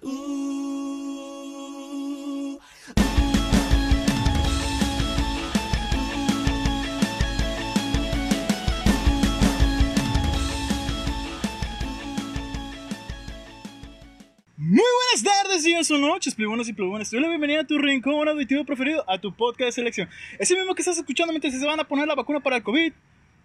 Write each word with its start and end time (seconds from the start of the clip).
Muy 0.00 0.10
buenas 14.56 15.24
tardes, 15.24 15.64
días 15.64 15.90
o 15.90 15.98
noches, 15.98 16.34
plibones 16.34 16.68
y 16.68 16.72
plibones. 16.72 17.10
Te 17.10 17.16
doy 17.16 17.22
la 17.22 17.28
bienvenida 17.28 17.62
a 17.62 17.66
tu 17.66 17.78
rincón 17.78 18.28
auditivo 18.28 18.64
preferido, 18.64 19.04
a 19.08 19.18
tu 19.18 19.34
podcast 19.34 19.66
de 19.66 19.72
selección. 19.72 20.08
Ese 20.38 20.54
mismo 20.54 20.74
que 20.76 20.82
estás 20.82 20.98
escuchando 20.98 21.32
mientras 21.32 21.52
se 21.54 21.66
van 21.66 21.80
a 21.80 21.84
poner 21.84 22.06
la 22.06 22.14
vacuna 22.14 22.38
para 22.38 22.56
el 22.56 22.62
COVID. 22.62 22.92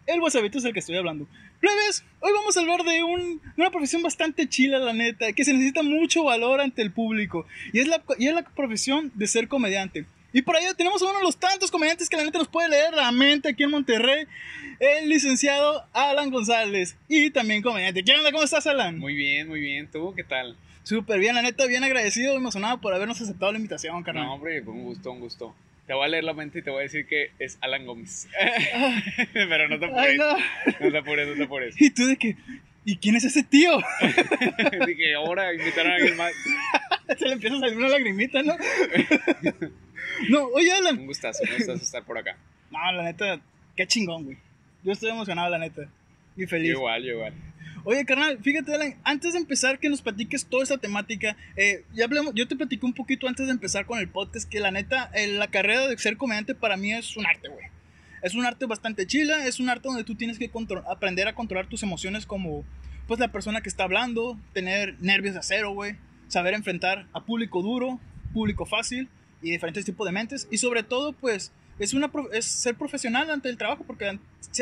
El 0.05 0.19
WhatsApp 0.19 0.43
es 0.43 0.65
el 0.65 0.73
que 0.73 0.79
estoy 0.79 0.97
hablando. 0.97 1.27
Plebes, 1.61 2.03
hoy 2.19 2.31
vamos 2.33 2.57
a 2.57 2.59
hablar 2.59 2.83
de, 2.83 3.03
un, 3.03 3.39
de 3.39 3.61
una 3.61 3.71
profesión 3.71 4.03
bastante 4.03 4.49
chila, 4.49 4.79
la 4.79 4.91
neta, 4.91 5.31
que 5.31 5.45
se 5.45 5.53
necesita 5.53 5.81
mucho 5.81 6.25
valor 6.25 6.59
ante 6.59 6.81
el 6.81 6.91
público. 6.91 7.45
Y 7.71 7.79
es 7.79 7.87
la, 7.87 8.03
y 8.19 8.27
es 8.27 8.33
la 8.33 8.43
profesión 8.43 9.11
de 9.15 9.27
ser 9.27 9.47
comediante. 9.47 10.05
Y 10.33 10.41
por 10.41 10.57
ahí 10.57 10.65
tenemos 10.75 11.01
a 11.01 11.05
uno 11.05 11.19
de 11.19 11.23
los 11.23 11.37
tantos 11.37 11.71
comediantes 11.71 12.09
que 12.09 12.17
la 12.17 12.25
neta 12.25 12.39
nos 12.39 12.49
puede 12.49 12.67
leer 12.67 12.93
la 12.93 13.11
mente 13.11 13.49
aquí 13.49 13.63
en 13.63 13.69
Monterrey, 13.69 14.25
el 14.79 15.07
licenciado 15.07 15.85
Alan 15.93 16.31
González. 16.31 16.97
Y 17.07 17.29
también 17.29 17.61
comediante. 17.61 18.03
¿Qué 18.03 18.11
onda? 18.11 18.31
¿Cómo 18.31 18.43
estás, 18.43 18.67
Alan? 18.67 18.99
Muy 18.99 19.15
bien, 19.15 19.47
muy 19.47 19.61
bien. 19.61 19.87
¿Tú 19.89 20.13
qué 20.15 20.25
tal? 20.25 20.57
Súper 20.83 21.17
bien, 21.19 21.33
la 21.33 21.41
neta, 21.41 21.65
bien 21.65 21.85
agradecido 21.85 22.33
y 22.33 22.37
emocionado 22.37 22.81
por 22.81 22.93
habernos 22.93 23.21
aceptado 23.21 23.53
la 23.53 23.57
invitación, 23.57 24.03
carnal. 24.03 24.25
No, 24.25 24.33
hombre, 24.33 24.59
un 24.61 24.83
gusto, 24.83 25.11
un 25.11 25.21
gusto. 25.21 25.55
Te 25.87 25.93
voy 25.93 26.05
a 26.05 26.07
leer 26.07 26.23
la 26.23 26.33
mente 26.33 26.59
y 26.59 26.61
te 26.61 26.69
voy 26.69 26.79
a 26.79 26.83
decir 26.83 27.05
que 27.05 27.31
es 27.39 27.57
Alan 27.61 27.85
Gómez. 27.85 28.29
Pero 29.33 29.67
no 29.67 29.79
te 29.79 29.85
apures. 29.85 30.07
Ay, 30.07 30.17
no. 30.17 30.37
No 30.79 30.91
te 30.91 30.97
apures, 30.97 31.27
no 31.27 31.35
te 31.35 31.43
apures. 31.43 31.81
Y 31.81 31.89
tú 31.89 32.07
de 32.07 32.15
que, 32.15 32.37
¿y 32.85 32.97
quién 32.97 33.15
es 33.17 33.25
ese 33.25 33.43
tío? 33.43 33.79
Dije, 34.87 35.15
ahora 35.15 35.53
invitaron 35.53 35.91
a 35.91 35.95
alguien 35.95 36.15
más. 36.15 36.31
Se 37.17 37.25
le 37.25 37.33
empieza 37.33 37.57
a 37.57 37.59
salir 37.59 37.77
una 37.77 37.89
lagrimita, 37.89 38.41
¿no? 38.43 38.55
no, 40.29 40.45
oye, 40.53 40.71
Alan. 40.71 40.99
Un 40.99 41.07
gustazo, 41.07 41.43
un 41.43 41.57
gustazo 41.57 41.83
estar 41.83 42.03
por 42.03 42.17
acá. 42.17 42.37
No, 42.71 42.91
la 42.93 43.03
neta, 43.03 43.41
qué 43.75 43.85
chingón, 43.85 44.23
güey. 44.23 44.37
Yo 44.83 44.93
estoy 44.93 45.09
emocionado, 45.09 45.49
la 45.49 45.59
neta. 45.59 45.81
Y 46.37 46.45
feliz. 46.45 46.69
Yo 46.69 46.77
igual, 46.77 47.03
yo 47.03 47.11
igual. 47.11 47.33
Oye, 47.85 48.05
carnal, 48.05 48.39
fíjate, 48.41 48.73
Alan, 48.73 48.95
antes 49.03 49.33
de 49.33 49.39
empezar 49.39 49.77
que 49.77 49.89
nos 49.89 50.01
platiques 50.01 50.45
toda 50.45 50.63
esta 50.63 50.77
temática, 50.77 51.35
eh, 51.57 51.83
ya 51.93 52.05
hablamos, 52.05 52.33
yo 52.33 52.47
te 52.47 52.55
platiqué 52.55 52.85
un 52.85 52.93
poquito 52.93 53.27
antes 53.27 53.45
de 53.45 53.51
empezar 53.51 53.85
con 53.85 53.99
el 53.99 54.07
podcast 54.07 54.49
que 54.49 54.61
la 54.61 54.71
neta, 54.71 55.11
eh, 55.13 55.27
la 55.27 55.47
carrera 55.47 55.89
de 55.89 55.97
ser 55.97 56.15
comediante 56.15 56.55
para 56.55 56.77
mí 56.77 56.93
es 56.93 57.17
un 57.17 57.25
arte, 57.25 57.49
güey. 57.49 57.65
Es 58.21 58.35
un 58.35 58.45
arte 58.45 58.67
bastante 58.67 59.05
chila, 59.05 59.47
es 59.47 59.59
un 59.59 59.67
arte 59.67 59.89
donde 59.89 60.05
tú 60.05 60.15
tienes 60.15 60.39
que 60.39 60.49
aprender 60.89 61.27
a 61.27 61.35
controlar 61.35 61.67
tus 61.67 61.83
emociones 61.83 62.25
como, 62.25 62.63
pues, 63.05 63.19
la 63.19 63.33
persona 63.33 63.59
que 63.59 63.67
está 63.67 63.83
hablando, 63.83 64.39
tener 64.53 64.95
nervios 65.01 65.33
de 65.33 65.41
acero, 65.41 65.73
güey, 65.73 65.97
saber 66.29 66.53
enfrentar 66.53 67.07
a 67.11 67.25
público 67.25 67.61
duro, 67.61 67.99
público 68.31 68.65
fácil 68.65 69.09
y 69.41 69.51
diferentes 69.51 69.83
tipos 69.83 70.05
de 70.05 70.13
mentes 70.13 70.47
y 70.49 70.57
sobre 70.57 70.83
todo, 70.83 71.11
pues, 71.11 71.51
es, 71.79 71.93
una, 71.93 72.09
es 72.31 72.45
ser 72.45 72.75
profesional 72.75 73.29
ante 73.29 73.49
el 73.49 73.57
trabajo 73.57 73.83
porque 73.85 74.17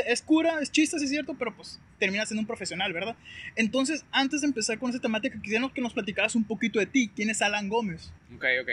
es 0.07 0.21
cura, 0.23 0.59
es 0.59 0.71
chiste, 0.71 0.97
sí 0.97 1.05
es 1.05 1.11
cierto, 1.11 1.35
pero 1.35 1.55
pues 1.55 1.79
terminas 2.01 2.27
siendo 2.27 2.41
un 2.41 2.47
profesional, 2.47 2.91
¿verdad? 2.93 3.15
Entonces, 3.55 4.03
antes 4.11 4.41
de 4.41 4.47
empezar 4.47 4.79
con 4.79 4.89
esta 4.89 5.01
temática, 5.01 5.39
quisiera 5.39 5.69
que 5.73 5.81
nos 5.81 5.93
platicaras 5.93 6.35
un 6.35 6.43
poquito 6.43 6.79
de 6.79 6.87
ti. 6.87 7.11
¿Quién 7.15 7.29
es 7.29 7.43
Alan 7.43 7.69
Gómez? 7.69 8.11
Ok, 8.35 8.43
ok. 8.63 8.69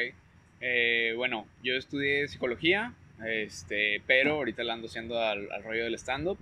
Eh, 0.63 1.13
bueno, 1.15 1.47
yo 1.63 1.75
estudié 1.75 2.27
psicología, 2.27 2.95
este, 3.25 4.01
pero 4.07 4.37
ahorita 4.37 4.65
la 4.65 4.73
ando 4.73 4.87
haciendo 4.87 5.21
al, 5.21 5.53
al 5.53 5.63
rollo 5.63 5.85
del 5.85 5.95
stand-up. 5.95 6.39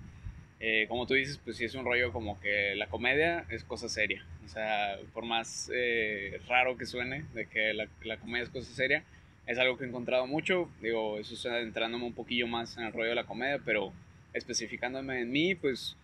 Eh, 0.61 0.85
como 0.87 1.05
tú 1.05 1.13
dices, 1.13 1.39
pues 1.43 1.57
sí 1.57 1.65
es 1.65 1.75
un 1.75 1.83
rollo 1.83 2.13
como 2.13 2.39
que 2.39 2.73
la 2.75 2.87
comedia 2.87 3.45
es 3.49 3.65
cosa 3.65 3.89
seria. 3.89 4.25
O 4.45 4.47
sea, 4.47 4.97
por 5.13 5.25
más 5.25 5.69
eh, 5.73 6.39
raro 6.47 6.77
que 6.77 6.85
suene 6.85 7.25
de 7.33 7.47
que 7.47 7.73
la, 7.73 7.87
la 8.03 8.17
comedia 8.17 8.45
es 8.45 8.49
cosa 8.49 8.73
seria, 8.73 9.03
es 9.45 9.57
algo 9.57 9.77
que 9.77 9.83
he 9.83 9.87
encontrado 9.87 10.25
mucho. 10.25 10.69
Digo, 10.81 11.19
eso 11.19 11.33
está 11.33 11.59
entrándome 11.59 12.05
un 12.05 12.13
poquillo 12.13 12.47
más 12.47 12.77
en 12.77 12.85
el 12.85 12.93
rollo 12.93 13.09
de 13.09 13.15
la 13.15 13.25
comedia, 13.25 13.59
pero 13.65 13.91
especificándome 14.33 15.19
en 15.21 15.31
mí, 15.31 15.53
pues 15.53 15.97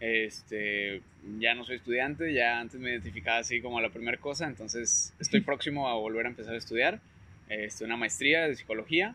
este, 0.00 1.00
ya 1.38 1.54
no 1.54 1.64
soy 1.64 1.76
estudiante, 1.76 2.32
ya 2.32 2.60
antes 2.60 2.80
me 2.80 2.90
identificaba 2.90 3.38
así 3.38 3.60
como 3.60 3.80
la 3.80 3.90
primera 3.90 4.18
cosa, 4.18 4.46
entonces 4.46 5.14
estoy 5.18 5.40
próximo 5.40 5.88
a 5.88 5.94
volver 5.94 6.26
a 6.26 6.28
empezar 6.28 6.54
a 6.54 6.58
estudiar 6.58 7.00
este, 7.48 7.84
una 7.84 7.96
maestría 7.96 8.46
de 8.46 8.56
psicología. 8.56 9.14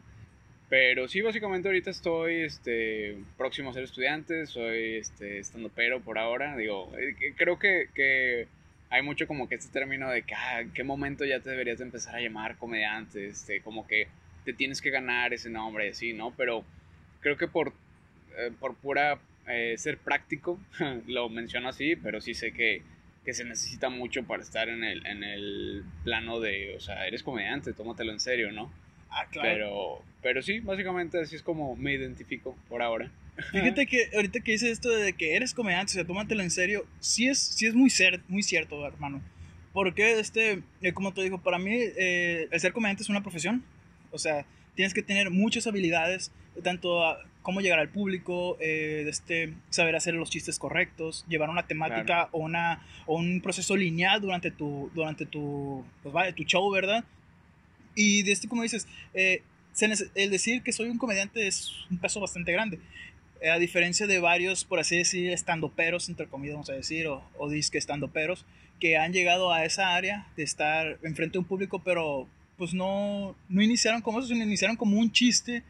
Pero 0.70 1.08
sí, 1.08 1.22
básicamente 1.22 1.68
ahorita 1.68 1.92
estoy 1.92 2.42
este, 2.42 3.18
próximo 3.38 3.70
a 3.70 3.74
ser 3.74 3.84
estudiante, 3.84 4.48
soy 4.48 4.96
este, 4.96 5.38
estando 5.38 5.70
pero 5.70 6.02
por 6.02 6.18
ahora. 6.18 6.58
Digo, 6.58 6.92
eh, 6.98 7.34
creo 7.38 7.60
que, 7.60 7.90
que 7.94 8.48
hay 8.90 9.04
mucho 9.04 9.28
como 9.28 9.48
que 9.48 9.56
este 9.56 9.72
término 9.72 10.10
de 10.10 10.24
que 10.24 10.34
ah, 10.34 10.62
en 10.62 10.72
qué 10.72 10.84
momento 10.84 11.26
ya 11.26 11.40
te 11.42 11.52
deberías 11.52 11.78
de 11.78 11.84
empezar 11.84 12.16
a 12.16 12.22
llamar 12.22 12.58
comediante, 12.58 13.28
este, 13.28 13.62
como 13.62 13.86
que 13.86 14.08
te 14.46 14.54
tienes 14.54 14.82
que 14.82 14.90
ganar 14.90 15.34
ese 15.34 15.50
nombre, 15.50 15.90
así, 15.90 16.14
¿no? 16.14 16.34
Pero 16.36 16.64
creo 17.20 17.38
que 17.38 17.48
por, 17.48 17.74
eh, 18.38 18.52
por 18.60 18.76
pura 18.76 19.20
eh, 19.48 19.76
ser 19.78 19.98
práctico, 19.98 20.60
lo 21.08 21.30
menciono 21.30 21.70
así, 21.70 21.96
pero 21.96 22.22
sí 22.22 22.34
sé 22.34 22.52
que, 22.54 22.82
que 23.26 23.34
se 23.34 23.44
necesita 23.46 23.90
mucho 23.90 24.24
para 24.24 24.44
estar 24.44 24.70
en 24.70 24.84
el, 24.84 25.06
en 25.06 25.24
el 25.24 25.84
plano 26.04 26.40
de, 26.40 26.76
o 26.76 26.80
sea, 26.80 27.08
eres 27.08 27.24
comediante, 27.24 27.74
tómatelo 27.74 28.12
en 28.12 28.20
serio, 28.20 28.52
¿no? 28.52 28.72
Ah, 29.10 29.28
Pero, 29.44 30.02
pero 30.24 30.42
sí, 30.42 30.60
básicamente 30.60 31.20
así 31.20 31.36
es 31.36 31.44
como 31.44 31.76
me 31.76 31.94
identifico 31.94 32.58
por 32.68 32.82
ahora. 32.82 33.12
Fíjate 33.52 33.86
que 33.88 34.10
ahorita 34.16 34.40
que 34.42 34.52
dices 34.54 34.72
esto 34.72 34.90
de 34.90 35.14
que 35.14 35.36
eres 35.36 35.54
comediante, 35.54 35.92
o 35.92 35.94
sea, 35.94 36.06
tómatelo 36.06 36.42
en 36.42 36.50
serio, 36.52 36.86
sí 37.00 37.28
es, 37.28 37.40
sí 37.40 37.66
es 37.68 37.74
muy, 37.76 37.90
cer- 37.90 38.22
muy 38.28 38.42
cierto, 38.44 38.86
hermano. 38.86 39.22
Porque, 39.72 40.20
este, 40.20 40.62
eh, 40.82 40.94
como 40.94 41.14
te 41.14 41.22
digo, 41.24 41.40
para 41.42 41.58
mí 41.60 41.72
eh, 41.76 42.48
el 42.52 42.60
ser 42.60 42.74
comediante 42.74 43.04
es 43.04 43.10
una 43.10 43.22
profesión. 43.22 43.64
O 44.12 44.18
sea, 44.20 44.46
tienes 44.76 44.94
que 44.94 45.02
tener 45.02 45.30
muchas 45.32 45.66
habilidades, 45.68 46.32
tanto 46.64 47.04
a 47.04 47.20
cómo 47.44 47.62
llegar 47.62 47.78
al 47.78 47.90
público, 47.90 48.58
eh, 48.60 49.06
este, 49.08 49.54
saber 49.70 49.96
hacer 49.96 50.16
los 50.16 50.30
chistes 50.30 50.58
correctos, 50.58 51.26
llevar 51.28 51.50
una 51.50 51.68
temática 51.68 52.30
o, 52.32 52.40
una, 52.40 52.82
o 53.06 53.18
un 53.18 53.42
proceso 53.42 53.76
lineal 53.76 54.22
durante 54.22 54.50
tu, 54.50 54.90
durante 54.96 55.26
tu, 55.26 55.86
pues, 56.02 56.14
vaya, 56.14 56.34
tu 56.34 56.44
show, 56.44 56.72
¿verdad? 56.72 57.04
Y 57.96 58.24
de 58.24 58.32
este, 58.32 58.48
como 58.48 58.64
dices, 58.64 58.88
eh, 59.14 59.44
el 60.16 60.32
decir 60.32 60.64
que 60.64 60.72
soy 60.72 60.90
un 60.90 60.98
comediante 60.98 61.46
es 61.46 61.72
un 61.92 61.98
peso 61.98 62.20
bastante 62.20 62.52
grande. 62.52 62.80
Eh, 63.42 63.50
a 63.50 63.60
diferencia 63.60 64.08
de 64.08 64.20
varios, 64.20 64.64
por 64.64 64.80
así 64.80 64.98
decir, 64.98 65.32
estandoperos, 65.32 66.08
entre 66.10 66.28
comillas, 66.28 66.56
vamos 66.56 66.70
a 66.70 66.74
decir, 66.74 67.08
o, 67.08 67.24
o 67.38 67.50
disque 67.50 67.78
estandoperos, 67.78 68.46
que 68.80 68.98
han 68.98 69.12
llegado 69.12 69.52
a 69.52 69.66
esa 69.66 69.96
área 69.96 70.28
de 70.38 70.44
estar 70.44 70.98
enfrente 71.04 71.34
de 71.34 71.40
un 71.40 71.46
público, 71.46 71.80
pero 71.80 72.28
pues 72.58 72.74
no, 72.74 73.36
no 73.50 73.62
iniciaron 73.62 74.02
como 74.02 74.20
eso, 74.20 74.30
sino 74.30 74.44
iniciaron 74.44 74.78
como 74.78 74.98
un 74.98 75.12
chiste 75.12 75.64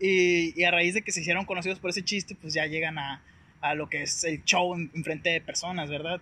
y, 0.00 0.58
y 0.60 0.64
a 0.64 0.70
raíz 0.70 0.94
de 0.94 1.02
que 1.02 1.12
se 1.12 1.20
hicieron 1.20 1.44
conocidos 1.44 1.78
por 1.78 1.90
ese 1.90 2.04
chiste, 2.04 2.34
pues 2.34 2.54
ya 2.54 2.66
llegan 2.66 2.98
a, 2.98 3.22
a 3.60 3.74
lo 3.74 3.88
que 3.88 4.02
es 4.02 4.24
el 4.24 4.44
show 4.44 4.74
en, 4.74 4.90
enfrente 4.94 5.30
de 5.30 5.40
personas, 5.40 5.90
¿verdad? 5.90 6.20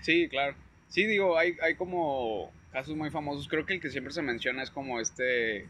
Sí, 0.00 0.28
claro. 0.28 0.54
Sí, 0.88 1.06
digo, 1.06 1.38
hay, 1.38 1.56
hay 1.62 1.74
como 1.74 2.52
casos 2.70 2.96
muy 2.96 3.10
famosos. 3.10 3.48
Creo 3.48 3.66
que 3.66 3.74
el 3.74 3.80
que 3.80 3.90
siempre 3.90 4.12
se 4.12 4.22
menciona 4.22 4.62
es 4.62 4.70
como 4.70 5.00
este, 5.00 5.68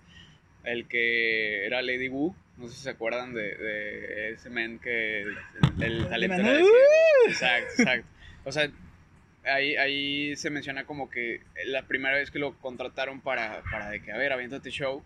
el 0.64 0.86
que 0.88 1.66
era 1.66 1.82
Lady 1.82 2.08
Wu. 2.08 2.34
No 2.58 2.68
sé 2.68 2.74
si 2.76 2.82
se 2.82 2.90
acuerdan 2.90 3.32
de, 3.32 3.56
de 3.56 4.30
ese 4.30 4.50
men 4.50 4.78
que 4.78 5.22
el, 5.22 5.36
el 5.80 6.08
talento 6.08 6.36
era. 6.36 6.60
Exacto, 7.26 7.72
exacto. 7.78 8.08
O 8.44 8.52
sea, 8.52 8.70
ahí, 9.44 9.76
ahí 9.76 10.36
se 10.36 10.50
menciona 10.50 10.84
como 10.84 11.08
que 11.08 11.40
la 11.66 11.86
primera 11.86 12.16
vez 12.16 12.30
que 12.30 12.38
lo 12.38 12.58
contrataron 12.58 13.20
para, 13.20 13.62
para 13.70 13.90
de 13.90 14.02
que, 14.02 14.12
a 14.12 14.16
ver, 14.16 14.32
aviéntate 14.32 14.70
show, 14.70 15.02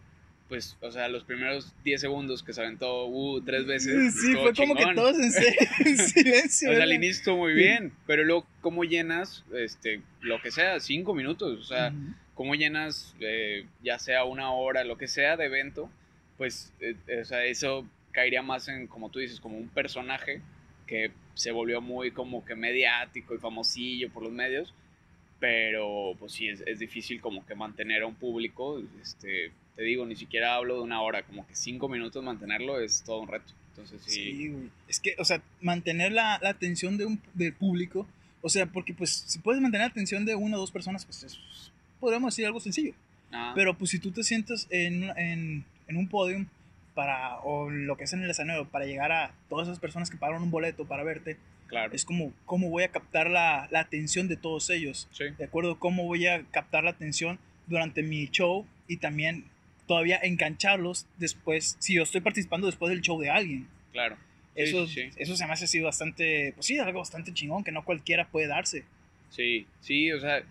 pues, 0.49 0.77
o 0.81 0.93
sea, 0.93 1.09
los 1.09 1.25
primeros 1.25 1.75
10 1.85 2.01
segundos 2.01 2.43
que 2.43 2.53
se 2.53 2.61
aventó 2.61 3.07
Wu 3.07 3.41
tres 3.41 3.67
veces. 3.67 4.15
Sí, 4.15 4.29
estuvo 4.29 4.43
fue 4.45 4.55
como 4.55 4.75
que 4.77 4.95
todos 4.95 5.19
en, 5.85 5.99
silencio. 5.99 6.71
O 6.71 6.75
sea, 6.75 6.83
al 6.85 6.93
inicio 6.93 7.17
estuvo 7.17 7.37
muy 7.39 7.53
bien, 7.53 7.93
pero 8.07 8.25
luego, 8.25 8.47
¿cómo 8.61 8.85
llenas, 8.85 9.45
este, 9.55 10.01
lo 10.21 10.41
que 10.41 10.51
sea, 10.51 10.79
cinco 10.79 11.15
minutos? 11.15 11.59
O 11.59 11.65
sea, 11.65 11.89
Ujú. 11.89 12.15
¿cómo 12.35 12.55
llenas, 12.55 13.17
eh, 13.21 13.67
ya 13.83 13.99
sea 13.99 14.25
una 14.25 14.53
hora, 14.53 14.85
lo 14.85 14.97
que 14.97 15.09
sea 15.09 15.37
de 15.37 15.47
evento? 15.47 15.91
Pues, 16.39 16.73
eh, 16.81 16.95
eh, 17.09 17.21
o 17.23 17.25
sea, 17.25 17.45
eso 17.45 17.85
caería 18.13 18.43
más 18.43 18.69
en, 18.69 18.87
como 18.87 19.11
tú 19.11 19.19
dices, 19.19 19.41
como 19.41 19.59
un 19.59 19.69
personaje 19.69 20.41
que 20.87 21.11
se 21.35 21.51
volvió 21.51 21.81
muy 21.81 22.13
como 22.13 22.45
que 22.45 22.55
mediático 22.55 23.35
y 23.35 23.39
famosillo 23.39 24.11
por 24.11 24.23
los 24.23 24.33
medios, 24.33 24.73
pero 25.41 26.15
pues 26.19 26.33
sí, 26.33 26.49
es, 26.49 26.63
es 26.67 26.79
difícil 26.79 27.21
como 27.21 27.45
que 27.45 27.55
mantener 27.55 28.03
a 28.03 28.07
un 28.07 28.15
público, 28.15 28.81
este, 29.03 29.51
te 29.77 29.83
digo, 29.83 30.07
ni 30.07 30.17
siquiera 30.17 30.55
hablo 30.55 30.77
de 30.77 30.81
una 30.83 31.03
hora, 31.03 31.23
como 31.23 31.47
que 31.47 31.55
cinco 31.55 31.89
minutos 31.89 32.25
mantenerlo 32.25 32.81
es 32.81 33.03
todo 33.03 33.21
un 33.21 33.29
reto. 33.29 33.53
Entonces 33.71 34.01
sí, 34.07 34.11
Sí, 34.11 34.49
güey. 34.49 34.71
Es 34.89 35.01
que, 35.01 35.15
o 35.19 35.25
sea, 35.25 35.43
mantener 35.61 36.13
la, 36.13 36.39
la 36.43 36.49
atención 36.49 36.97
de 36.97 37.05
un, 37.05 37.21
del 37.35 37.53
público, 37.53 38.07
o 38.41 38.49
sea, 38.49 38.67
porque 38.67 38.95
pues 38.95 39.11
si 39.27 39.39
puedes 39.39 39.61
mantener 39.61 39.87
la 39.87 39.91
atención 39.91 40.25
de 40.25 40.35
una 40.35 40.57
o 40.57 40.61
dos 40.61 40.71
personas, 40.71 41.05
pues 41.05 41.23
es, 41.25 41.39
podríamos 42.01 42.33
decir 42.35 42.47
algo 42.47 42.59
sencillo. 42.59 42.95
Ah, 43.33 43.53
Pero 43.55 43.77
pues 43.77 43.91
si 43.91 43.99
tú 43.99 44.11
te 44.13 44.23
sientas 44.23 44.67
en, 44.71 45.05
en, 45.19 45.65
en 45.89 45.97
un 45.97 46.09
podium 46.09 46.47
para, 46.95 47.39
o 47.41 47.69
lo 47.69 47.97
que 47.99 48.05
es 48.05 48.13
en 48.15 48.23
el 48.23 48.31
escenario, 48.31 48.67
para 48.67 48.87
llegar 48.87 49.13
a 49.13 49.35
todas 49.51 49.69
esas 49.69 49.79
personas 49.79 50.09
que 50.09 50.17
pagaron 50.17 50.43
un 50.43 50.51
boleto 50.51 50.87
para 50.87 51.05
verte, 51.05 51.37
Claro. 51.67 51.93
Es 51.93 52.05
como 52.05 52.33
cómo 52.45 52.71
voy 52.71 52.85
a 52.85 52.93
captar 52.93 53.29
la, 53.29 53.67
la 53.73 53.81
atención 53.81 54.29
de 54.29 54.37
todos 54.37 54.71
ellos. 54.71 55.09
Sí. 55.11 55.25
¿De 55.37 55.45
acuerdo? 55.47 55.81
Cómo 55.81 56.05
voy 56.05 56.25
a 56.29 56.45
captar 56.45 56.85
la 56.85 56.91
atención 56.91 57.41
durante 57.67 58.05
mi 58.05 58.29
show 58.29 58.65
y 58.87 58.99
también 58.99 59.45
todavía 59.87 60.19
engancharlos 60.23 61.07
después, 61.19 61.77
si 61.79 61.95
yo 61.95 62.03
estoy 62.03 62.21
participando 62.21 62.67
después 62.67 62.91
del 62.91 63.03
show 63.03 63.21
de 63.21 63.31
alguien. 63.31 63.69
Claro. 63.93 64.17
Eso, 64.55 64.87
sí, 64.87 64.95
sí. 65.11 65.11
eso 65.17 65.37
se 65.37 65.47
me 65.47 65.53
hace 65.53 65.67
así 65.67 65.81
bastante, 65.81 66.53
pues 66.55 66.67
sí, 66.67 66.79
algo 66.79 67.01
bastante 67.01 67.33
chingón 67.35 67.63
que 67.63 67.73
no 67.73 67.85
cualquiera 67.85 68.27
puede 68.29 68.47
darse. 68.47 68.85
Sí, 69.29 69.67
sí, 69.81 70.11
o 70.13 70.21
sea, 70.21 70.43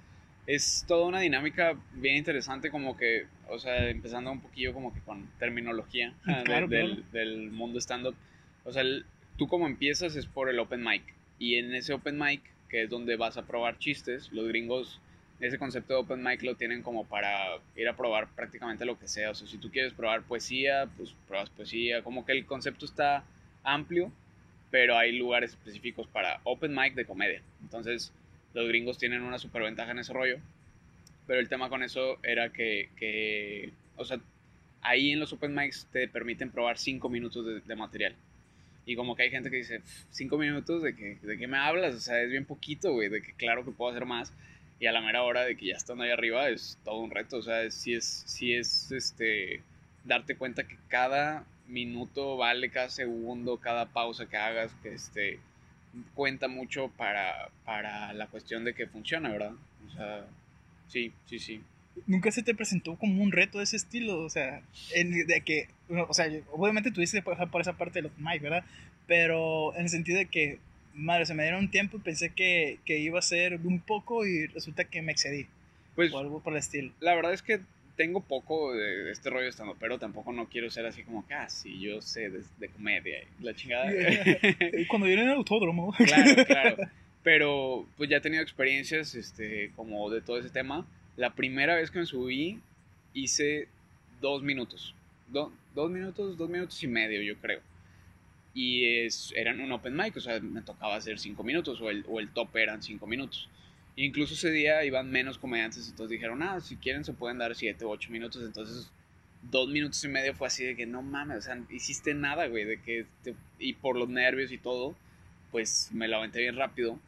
es 0.45 0.85
toda 0.87 1.07
una 1.07 1.21
dinámica 1.21 1.75
bien 1.93 2.15
interesante 2.17 2.69
como 2.69 2.95
que, 2.97 3.25
o 3.49 3.57
sea, 3.57 3.89
empezando 3.89 4.31
un 4.31 4.41
poquillo 4.41 4.73
como 4.73 4.93
que 4.93 4.99
con 5.01 5.27
terminología 5.39 6.13
ah, 6.27 6.37
de- 6.39 6.43
Claro, 6.43 6.67
del, 6.69 6.87
claro. 6.97 7.03
del 7.11 7.51
mundo 7.51 7.79
stand-up. 7.79 8.15
O 8.63 8.71
sea, 8.71 8.83
el- 8.83 9.05
tú 9.37 9.47
como 9.47 9.65
empiezas 9.65 10.15
es 10.15 10.27
por 10.27 10.49
el 10.49 10.59
open 10.59 10.83
mic 10.83 11.01
y 11.39 11.55
en 11.55 11.73
ese 11.73 11.93
open 11.93 12.17
mic, 12.19 12.41
que 12.69 12.83
es 12.83 12.89
donde 12.89 13.15
vas 13.15 13.37
a 13.37 13.45
probar 13.47 13.79
chistes, 13.79 14.31
los 14.31 14.47
gringos 14.47 15.01
ese 15.39 15.57
concepto 15.57 15.93
de 15.93 15.99
open 15.99 16.23
mic 16.23 16.41
lo 16.43 16.55
tienen 16.55 16.81
como 16.81 17.05
para 17.05 17.57
ir 17.75 17.87
a 17.87 17.95
probar 17.95 18.27
prácticamente 18.29 18.85
lo 18.85 18.97
que 18.97 19.07
sea. 19.07 19.31
O 19.31 19.35
sea, 19.35 19.47
si 19.47 19.57
tú 19.57 19.69
quieres 19.69 19.93
probar 19.93 20.23
poesía, 20.23 20.87
pues 20.97 21.13
pruebas 21.27 21.49
poesía. 21.49 22.03
Como 22.03 22.25
que 22.25 22.31
el 22.31 22.45
concepto 22.45 22.85
está 22.85 23.23
amplio, 23.63 24.11
pero 24.71 24.97
hay 24.97 25.17
lugares 25.17 25.51
específicos 25.51 26.07
para 26.07 26.39
open 26.43 26.73
mic 26.73 26.93
de 26.95 27.05
comedia. 27.05 27.41
Entonces, 27.61 28.13
los 28.53 28.67
gringos 28.67 28.97
tienen 28.97 29.23
una 29.23 29.39
superventaja 29.39 29.91
en 29.91 29.99
ese 29.99 30.13
rollo. 30.13 30.39
Pero 31.27 31.39
el 31.39 31.49
tema 31.49 31.69
con 31.69 31.83
eso 31.83 32.17
era 32.23 32.49
que, 32.49 32.89
que, 32.95 33.71
o 33.97 34.05
sea, 34.05 34.19
ahí 34.81 35.11
en 35.11 35.19
los 35.19 35.33
open 35.33 35.53
mics 35.53 35.87
te 35.91 36.07
permiten 36.07 36.51
probar 36.51 36.77
5 36.77 37.09
minutos 37.09 37.65
de, 37.65 37.75
material. 37.75 38.15
Y 38.85 38.95
como 38.95 39.15
que 39.15 39.23
hay 39.23 39.31
gente 39.31 39.49
que 39.49 39.57
dice, 39.57 39.81
¿5 40.13 40.37
minutos 40.37 40.83
de 40.83 40.95
que, 40.95 41.17
de 41.21 41.37
qué 41.37 41.47
me 41.47 41.57
hablas? 41.57 41.95
O 41.95 41.99
sea, 41.99 42.21
es 42.21 42.29
bien 42.29 42.45
poquito, 42.45 42.93
güey, 42.93 43.09
de 43.09 43.21
que 43.21 43.33
claro 43.33 43.65
que 43.65 43.71
puedo 43.71 43.91
hacer 43.91 44.05
más. 44.05 44.31
Y 44.79 44.87
a 44.87 44.91
la 44.91 45.01
mera 45.01 45.23
hora 45.23 45.45
de 45.45 45.55
que 45.55 45.67
ya 45.67 45.75
estando 45.75 46.03
ahí 46.03 46.11
arriba 46.11 46.49
es 46.49 46.77
todo 46.83 46.99
un 46.99 47.11
reto. 47.11 47.37
O 47.37 47.41
sea, 47.41 47.69
si 47.71 47.93
es, 47.93 48.23
sí 48.25 48.53
es 48.53 48.91
este, 48.91 49.61
darte 50.03 50.35
cuenta 50.35 50.67
que 50.67 50.77
cada 50.89 51.45
minuto 51.67 52.37
vale, 52.37 52.69
cada 52.69 52.89
segundo, 52.89 53.57
cada 53.57 53.87
pausa 53.87 54.27
que 54.27 54.37
hagas, 54.37 54.71
que 54.83 54.93
este, 54.93 55.39
cuenta 56.13 56.47
mucho 56.47 56.89
para, 56.97 57.49
para 57.63 58.13
la 58.13 58.27
cuestión 58.27 58.63
de 58.63 58.73
que 58.73 58.87
funcione, 58.87 59.29
¿verdad? 59.29 59.53
O 59.87 59.89
sea, 59.91 60.25
sí, 60.87 61.13
sí, 61.25 61.39
sí. 61.39 61.61
¿Nunca 62.07 62.29
se 62.31 62.43
te 62.43 62.53
presentó 62.53 62.97
como 62.97 63.23
un 63.23 63.31
reto 63.31 63.59
de 63.59 63.63
ese 63.63 63.77
estilo? 63.77 64.19
O 64.19 64.29
sea, 64.29 64.61
de 64.93 65.41
que, 65.41 65.69
o 65.89 66.13
sea, 66.13 66.27
obviamente 66.51 66.91
tuviste 66.91 67.17
que 67.17 67.23
pasar 67.23 67.49
por 67.49 67.61
esa 67.61 67.73
parte 67.73 67.99
de 67.99 68.09
los 68.09 68.17
Mike, 68.17 68.43
¿verdad? 68.43 68.65
Pero 69.07 69.73
en 69.75 69.83
el 69.83 69.89
sentido 69.89 70.17
de 70.17 70.25
que, 70.25 70.59
madre, 70.95 71.25
se 71.25 71.33
me 71.33 71.43
dieron 71.43 71.61
un 71.61 71.71
tiempo 71.71 71.97
y 71.97 71.99
pensé 71.99 72.33
que, 72.33 72.79
que 72.85 72.99
iba 72.99 73.19
a 73.19 73.21
ser 73.21 73.59
un 73.63 73.79
poco 73.79 74.25
y 74.25 74.47
resulta 74.47 74.85
que 74.85 75.01
me 75.01 75.11
excedí. 75.11 75.47
Pues 75.95 76.11
o 76.13 76.19
algo 76.19 76.41
por 76.41 76.53
el 76.53 76.59
estilo. 76.59 76.91
la 76.99 77.15
verdad 77.15 77.33
es 77.33 77.41
que 77.41 77.61
tengo 77.95 78.19
poco 78.21 78.73
de, 78.73 79.09
este 79.11 79.29
rollo 79.29 79.47
estando, 79.47 79.75
pero 79.79 79.97
tampoco 79.97 80.33
no 80.33 80.49
quiero 80.49 80.69
ser 80.69 80.85
así 80.85 81.03
como 81.03 81.25
que, 81.25 81.33
ah, 81.33 81.47
yo 81.79 82.01
sé 82.01 82.29
de, 82.29 82.43
de 82.59 82.67
comedia 82.69 83.19
la 83.39 83.53
chingada. 83.55 83.89
Cuando 84.89 85.07
viene 85.07 85.23
en 85.23 85.29
el 85.29 85.35
autódromo. 85.35 85.93
claro, 85.97 86.45
claro. 86.45 86.77
Pero 87.23 87.87
pues 87.97 88.09
ya 88.09 88.17
he 88.17 88.21
tenido 88.21 88.43
experiencias 88.43 89.15
este, 89.15 89.71
como 89.75 90.09
de 90.09 90.21
todo 90.21 90.37
ese 90.37 90.49
tema. 90.49 90.85
La 91.15 91.33
primera 91.33 91.75
vez 91.75 91.89
que 91.89 91.99
me 91.99 92.05
subí 92.05 92.59
hice 93.13 93.67
dos 94.21 94.43
minutos. 94.43 94.93
Do- 95.29 95.51
dos 95.73 95.89
minutos, 95.89 96.37
dos 96.37 96.49
minutos 96.49 96.83
y 96.83 96.87
medio, 96.87 97.21
yo 97.21 97.35
creo. 97.37 97.61
Y 98.55 98.85
es, 99.05 99.33
eran 99.37 99.61
un 99.61 99.71
open 99.73 99.95
mic, 99.95 100.17
o 100.17 100.21
sea, 100.21 100.39
me 100.41 100.63
tocaba 100.63 100.95
hacer 100.95 101.19
cinco 101.19 101.43
minutos 101.43 101.81
o 101.81 101.91
el, 101.91 102.05
o 102.09 102.19
el 102.21 102.29
top 102.31 102.55
eran 102.57 102.81
cinco 102.81 103.07
minutos. 103.07 103.49
Incluso 103.97 104.33
ese 104.35 104.51
día 104.51 104.83
iban 104.85 105.11
menos 105.11 105.37
comediantes, 105.37 105.89
entonces 105.89 106.11
dijeron, 106.11 106.41
ah, 106.43 106.59
si 106.61 106.77
quieren 106.77 107.05
se 107.05 107.13
pueden 107.13 107.37
dar 107.39 107.55
siete 107.55 107.85
o 107.85 107.91
ocho 107.91 108.11
minutos. 108.11 108.43
Entonces, 108.45 108.91
dos 109.51 109.69
minutos 109.69 110.03
y 110.05 110.09
medio 110.09 110.33
fue 110.35 110.47
así 110.47 110.65
de 110.65 110.75
que 110.75 110.87
no 110.87 111.03
mames, 111.03 111.37
o 111.39 111.41
sea, 111.43 111.61
hiciste 111.69 112.15
nada, 112.15 112.47
güey, 112.47 112.65
de 112.65 112.81
que 112.81 113.05
te- 113.23 113.35
y 113.59 113.73
por 113.73 113.97
los 113.97 114.09
nervios 114.09 114.51
y 114.51 114.57
todo, 114.57 114.95
pues 115.51 115.89
me 115.93 116.07
la 116.07 116.17
aventé 116.17 116.39
bien 116.41 116.55
rápido. 116.57 116.99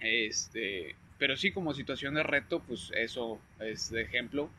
Este, 0.00 0.96
pero 1.18 1.36
sí, 1.36 1.52
como 1.52 1.74
situación 1.74 2.14
de 2.14 2.22
reto, 2.22 2.60
pues 2.60 2.90
eso 2.96 3.40
es 3.60 3.90
de 3.90 4.02
ejemplo. 4.02 4.50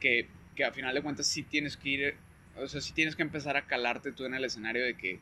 Que, 0.00 0.28
que 0.56 0.64
a 0.64 0.72
final 0.72 0.94
de 0.94 1.02
cuentas 1.02 1.26
sí 1.26 1.42
tienes 1.44 1.76
que 1.76 1.88
ir, 1.88 2.16
o 2.56 2.68
sea, 2.68 2.80
sí 2.80 2.92
tienes 2.92 3.16
que 3.16 3.22
empezar 3.22 3.56
a 3.56 3.62
calarte 3.66 4.12
tú 4.12 4.24
en 4.24 4.34
el 4.34 4.44
escenario 4.44 4.84
de 4.84 4.94
que, 4.94 5.18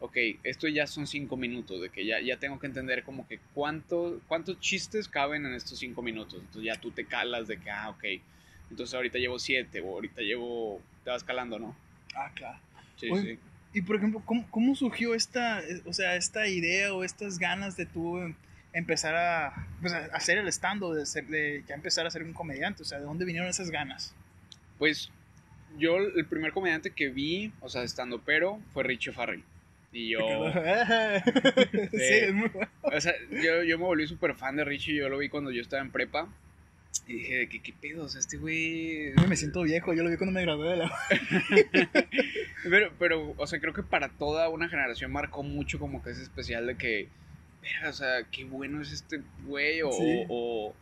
ok, 0.00 0.16
esto 0.42 0.66
ya 0.68 0.86
son 0.86 1.06
cinco 1.06 1.36
minutos, 1.36 1.80
de 1.80 1.90
que 1.90 2.04
ya, 2.04 2.20
ya 2.20 2.36
tengo 2.38 2.58
que 2.58 2.66
entender 2.66 3.04
como 3.04 3.26
que 3.28 3.38
cuánto, 3.54 4.20
cuántos 4.28 4.58
chistes 4.60 5.08
caben 5.08 5.46
en 5.46 5.54
estos 5.54 5.78
cinco 5.78 6.02
minutos. 6.02 6.40
Entonces 6.40 6.64
ya 6.64 6.80
tú 6.80 6.90
te 6.90 7.04
calas 7.06 7.46
de 7.48 7.58
que, 7.58 7.70
ah, 7.70 7.90
ok, 7.90 8.04
entonces 8.70 8.94
ahorita 8.94 9.18
llevo 9.18 9.38
siete 9.38 9.80
o 9.80 9.90
ahorita 9.94 10.22
llevo, 10.22 10.80
te 11.04 11.10
vas 11.10 11.22
calando, 11.24 11.58
¿no? 11.58 11.76
Ah, 12.14 12.30
claro. 12.34 12.58
Sí, 12.96 13.10
Oye, 13.10 13.34
sí. 13.34 13.38
Y 13.74 13.82
por 13.82 13.96
ejemplo, 13.96 14.20
¿cómo, 14.24 14.46
cómo 14.50 14.74
surgió 14.74 15.14
esta, 15.14 15.60
eh, 15.62 15.80
o 15.86 15.92
sea, 15.94 16.16
esta 16.16 16.46
idea 16.46 16.92
o 16.92 17.04
estas 17.04 17.38
ganas 17.38 17.76
de 17.76 17.86
tú 17.86 18.18
em, 18.18 18.34
empezar 18.74 19.14
a, 19.14 19.66
pues, 19.80 19.92
a 19.94 20.06
hacer 20.14 20.36
el 20.38 20.48
stand 20.48 20.82
de, 20.94 21.06
ser- 21.06 21.26
de 21.26 21.64
ya 21.66 21.74
empezar 21.74 22.06
a 22.06 22.10
ser 22.10 22.22
un 22.22 22.32
comediante? 22.34 22.82
O 22.82 22.84
sea, 22.84 22.98
¿de 22.98 23.04
dónde 23.04 23.24
vinieron 23.24 23.48
esas 23.48 23.70
ganas? 23.70 24.14
Pues 24.78 25.10
yo 25.78 25.96
el 25.98 26.26
primer 26.26 26.52
comediante 26.52 26.90
que 26.90 27.08
vi, 27.08 27.52
o 27.60 27.68
sea, 27.68 27.82
estando 27.82 28.20
pero, 28.24 28.60
fue 28.72 28.82
Richie 28.84 29.12
Farrell. 29.12 29.42
Y 29.92 30.10
yo, 30.10 30.20
sí, 31.90 31.98
es 32.00 32.32
muy 32.34 32.48
bueno. 32.48 32.68
o 32.82 33.00
sea, 33.00 33.12
yo, 33.30 33.62
yo 33.62 33.78
me 33.78 33.84
volví 33.84 34.06
súper 34.06 34.34
fan 34.34 34.56
de 34.56 34.64
Richie, 34.64 34.94
yo 34.96 35.08
lo 35.08 35.18
vi 35.18 35.28
cuando 35.28 35.50
yo 35.50 35.60
estaba 35.60 35.82
en 35.82 35.90
prepa. 35.90 36.28
Y 37.08 37.14
dije, 37.14 37.48
¿qué, 37.48 37.60
qué 37.62 37.72
pedo? 37.72 38.04
O 38.04 38.08
sea, 38.08 38.20
este 38.20 38.36
güey... 38.36 39.12
Me 39.28 39.34
siento 39.36 39.62
viejo, 39.62 39.92
yo 39.94 40.02
lo 40.04 40.10
vi 40.10 40.16
cuando 40.16 40.32
me 40.34 40.42
gradué 40.42 40.70
de 40.70 40.76
la... 40.76 40.92
Pero, 42.64 42.92
pero, 42.98 43.34
o 43.36 43.46
sea, 43.46 43.58
creo 43.60 43.72
que 43.72 43.82
para 43.82 44.08
toda 44.10 44.48
una 44.48 44.68
generación 44.68 45.10
marcó 45.10 45.42
mucho 45.42 45.78
como 45.80 46.02
que 46.02 46.10
ese 46.10 46.22
especial 46.22 46.66
de 46.66 46.76
que, 46.76 47.08
"Verga, 47.60 47.88
o 47.88 47.92
sea, 47.92 48.22
qué 48.30 48.44
bueno 48.44 48.80
es 48.80 48.92
este 48.92 49.20
güey, 49.44 49.82
o, 49.82 49.90
Sí. 49.90 50.24
o- 50.28 50.74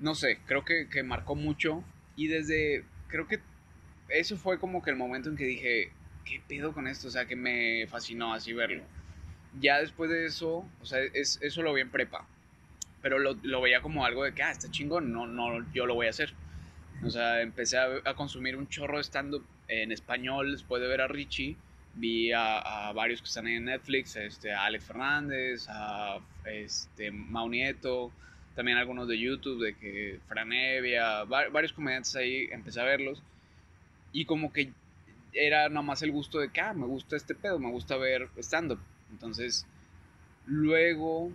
no 0.00 0.14
sé, 0.14 0.38
creo 0.46 0.64
que, 0.66 0.86
que 0.90 1.02
marcó 1.02 1.34
mucho. 1.34 1.82
Y 2.16 2.26
desde, 2.26 2.84
creo 3.08 3.26
que 3.26 3.38
eso 4.14 4.36
fue 4.36 4.58
como 4.58 4.82
que 4.82 4.90
el 4.90 4.96
momento 4.96 5.28
en 5.28 5.36
que 5.36 5.44
dije, 5.44 5.90
¿qué 6.24 6.40
pedo 6.48 6.72
con 6.72 6.86
esto? 6.86 7.08
O 7.08 7.10
sea, 7.10 7.26
que 7.26 7.36
me 7.36 7.86
fascinó 7.88 8.32
así 8.32 8.52
verlo. 8.52 8.82
Ya 9.60 9.80
después 9.80 10.10
de 10.10 10.26
eso, 10.26 10.64
o 10.80 10.86
sea, 10.86 11.00
es, 11.00 11.38
eso 11.42 11.62
lo 11.62 11.72
vi 11.74 11.82
en 11.82 11.90
prepa. 11.90 12.26
Pero 13.02 13.18
lo, 13.18 13.34
lo 13.42 13.60
veía 13.60 13.82
como 13.82 14.04
algo 14.04 14.24
de 14.24 14.32
que, 14.32 14.42
ah, 14.42 14.50
está 14.50 14.70
chingón, 14.70 15.12
no, 15.12 15.26
no, 15.26 15.64
yo 15.72 15.86
lo 15.86 15.94
voy 15.94 16.06
a 16.06 16.10
hacer. 16.10 16.32
O 17.04 17.10
sea, 17.10 17.42
empecé 17.42 17.76
a, 17.78 18.14
consumir 18.14 18.56
un 18.56 18.68
chorro 18.68 18.96
de 18.96 19.04
stand-up 19.04 19.44
en 19.68 19.92
español 19.92 20.52
después 20.52 20.80
de 20.80 20.88
ver 20.88 21.02
a 21.02 21.08
Richie. 21.08 21.56
Vi 21.94 22.32
a, 22.32 22.88
a 22.88 22.92
varios 22.92 23.20
que 23.20 23.28
están 23.28 23.46
en 23.46 23.66
Netflix, 23.66 24.16
este, 24.16 24.52
a 24.52 24.64
Alex 24.64 24.84
Fernández, 24.84 25.66
a 25.68 26.18
este, 26.46 27.10
Mau 27.10 27.48
Nieto, 27.48 28.10
también 28.56 28.78
algunos 28.78 29.06
de 29.06 29.18
YouTube, 29.18 29.62
de 29.64 29.74
que 29.74 30.18
Franevia, 30.26 31.24
va- 31.24 31.48
varios 31.50 31.72
comediantes 31.72 32.16
ahí, 32.16 32.48
empecé 32.50 32.80
a 32.80 32.84
verlos. 32.84 33.22
Y 34.14 34.24
como 34.24 34.50
que 34.50 34.72
era 35.34 35.68
nada 35.68 35.82
más 35.82 36.00
el 36.00 36.12
gusto 36.12 36.38
de 36.38 36.48
que, 36.50 36.62
ah, 36.62 36.72
me 36.72 36.86
gusta 36.86 37.16
este 37.16 37.34
pedo, 37.34 37.58
me 37.58 37.70
gusta 37.70 37.98
ver 37.98 38.30
stand-up. 38.38 38.80
Entonces, 39.10 39.66
luego 40.46 41.30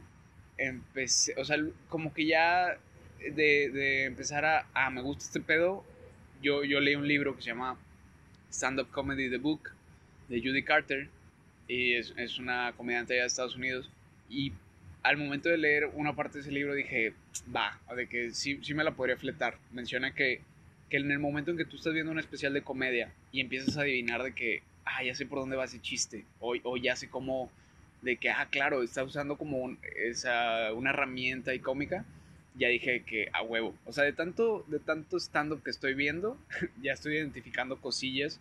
empecé, 0.57 1.35
o 1.37 1.45
sea, 1.45 1.57
como 1.89 2.11
que 2.13 2.25
ya 2.25 2.79
de, 3.19 3.69
de 3.69 4.05
empezar 4.05 4.45
a, 4.45 4.65
ah, 4.73 4.89
me 4.89 5.01
gusta 5.01 5.25
este 5.25 5.39
pedo, 5.39 5.85
yo, 6.41 6.63
yo 6.63 6.79
leí 6.79 6.95
un 6.95 7.07
libro 7.07 7.35
que 7.35 7.41
se 7.41 7.49
llama 7.49 7.77
Stand 8.51 8.79
Up 8.79 8.91
Comedy 8.91 9.29
The 9.29 9.37
Book 9.37 9.71
de 10.29 10.39
Judy 10.39 10.63
Carter 10.63 11.09
y 11.67 11.93
es, 11.93 12.13
es 12.17 12.39
una 12.39 12.73
comediante 12.77 13.13
de 13.13 13.25
Estados 13.25 13.55
Unidos 13.55 13.89
y 14.29 14.53
al 15.03 15.17
momento 15.17 15.49
de 15.49 15.57
leer 15.57 15.85
una 15.93 16.15
parte 16.15 16.35
de 16.35 16.41
ese 16.41 16.51
libro 16.51 16.73
dije, 16.73 17.13
va, 17.55 17.79
de 17.95 18.07
que 18.07 18.31
sí, 18.31 18.59
sí 18.63 18.73
me 18.73 18.83
la 18.83 18.91
podría 18.91 19.17
fletar. 19.17 19.57
Menciona 19.71 20.13
que, 20.13 20.41
que 20.89 20.97
en 20.97 21.11
el 21.11 21.19
momento 21.19 21.51
en 21.51 21.57
que 21.57 21.65
tú 21.65 21.75
estás 21.75 21.93
viendo 21.93 22.11
un 22.11 22.19
especial 22.19 22.53
de 22.53 22.61
comedia 22.63 23.13
y 23.31 23.41
empiezas 23.41 23.77
a 23.77 23.81
adivinar 23.81 24.23
de 24.23 24.33
que, 24.33 24.63
ah, 24.85 25.03
ya 25.03 25.13
sé 25.15 25.25
por 25.25 25.39
dónde 25.39 25.55
va 25.55 25.65
ese 25.65 25.81
chiste, 25.81 26.25
o, 26.39 26.55
o 26.63 26.77
ya 26.77 26.95
sé 26.95 27.09
cómo, 27.09 27.51
de 28.01 28.17
que, 28.17 28.29
ah, 28.29 28.47
claro, 28.49 28.81
está 28.83 29.03
usando 29.03 29.37
como 29.37 29.57
un- 29.59 29.77
esa, 29.97 30.73
una 30.73 30.89
herramienta 30.91 31.53
y 31.53 31.59
cómica, 31.59 32.05
ya 32.55 32.67
dije 32.69 33.03
que 33.03 33.29
a 33.33 33.43
huevo. 33.43 33.75
O 33.85 33.93
sea, 33.93 34.03
de 34.03 34.13
tanto, 34.13 34.65
de 34.67 34.79
tanto 34.79 35.17
stand-up 35.17 35.61
que 35.63 35.69
estoy 35.69 35.93
viendo, 35.93 36.37
ya 36.81 36.93
estoy 36.93 37.15
identificando 37.15 37.79
cosillas 37.79 38.39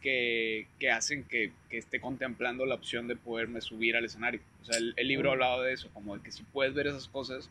que, 0.00 0.68
que 0.78 0.90
hacen 0.92 1.24
que, 1.24 1.50
que 1.68 1.78
esté 1.78 2.00
contemplando 2.00 2.64
la 2.64 2.76
opción 2.76 3.08
de 3.08 3.16
poderme 3.16 3.60
subir 3.60 3.96
al 3.96 4.04
escenario. 4.04 4.40
O 4.62 4.64
sea, 4.64 4.76
el, 4.78 4.94
el 4.96 5.08
libro 5.08 5.30
Oh. 5.30 5.32
hablaba 5.32 5.64
de 5.64 5.72
eso, 5.72 5.90
como 5.92 6.16
de 6.16 6.22
que 6.22 6.30
si 6.30 6.44
puedes 6.44 6.72
ver 6.74 6.86
esas 6.86 7.08
cosas, 7.08 7.50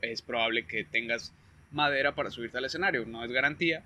es 0.00 0.22
probable 0.22 0.66
que 0.66 0.84
tengas 0.84 1.32
madera 1.74 2.14
para 2.14 2.30
subirte 2.30 2.58
al 2.58 2.64
escenario. 2.64 3.04
No 3.04 3.24
es 3.24 3.30
garantía, 3.30 3.82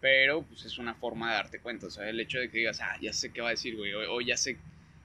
pero 0.00 0.42
pues 0.42 0.64
es 0.64 0.78
una 0.78 0.94
forma 0.94 1.30
de 1.30 1.36
darte 1.36 1.60
cuenta. 1.60 1.86
O 1.86 1.90
sea, 1.90 2.08
el 2.08 2.20
hecho 2.20 2.38
de 2.38 2.50
que 2.50 2.58
digas, 2.58 2.80
ah, 2.80 2.96
ya 3.00 3.12
sé 3.12 3.32
qué 3.32 3.40
va 3.40 3.48
a 3.48 3.52
decir, 3.52 3.76
güey, 3.76 3.92
o, 3.94 4.20
ya 4.20 4.36
sé. 4.36 4.56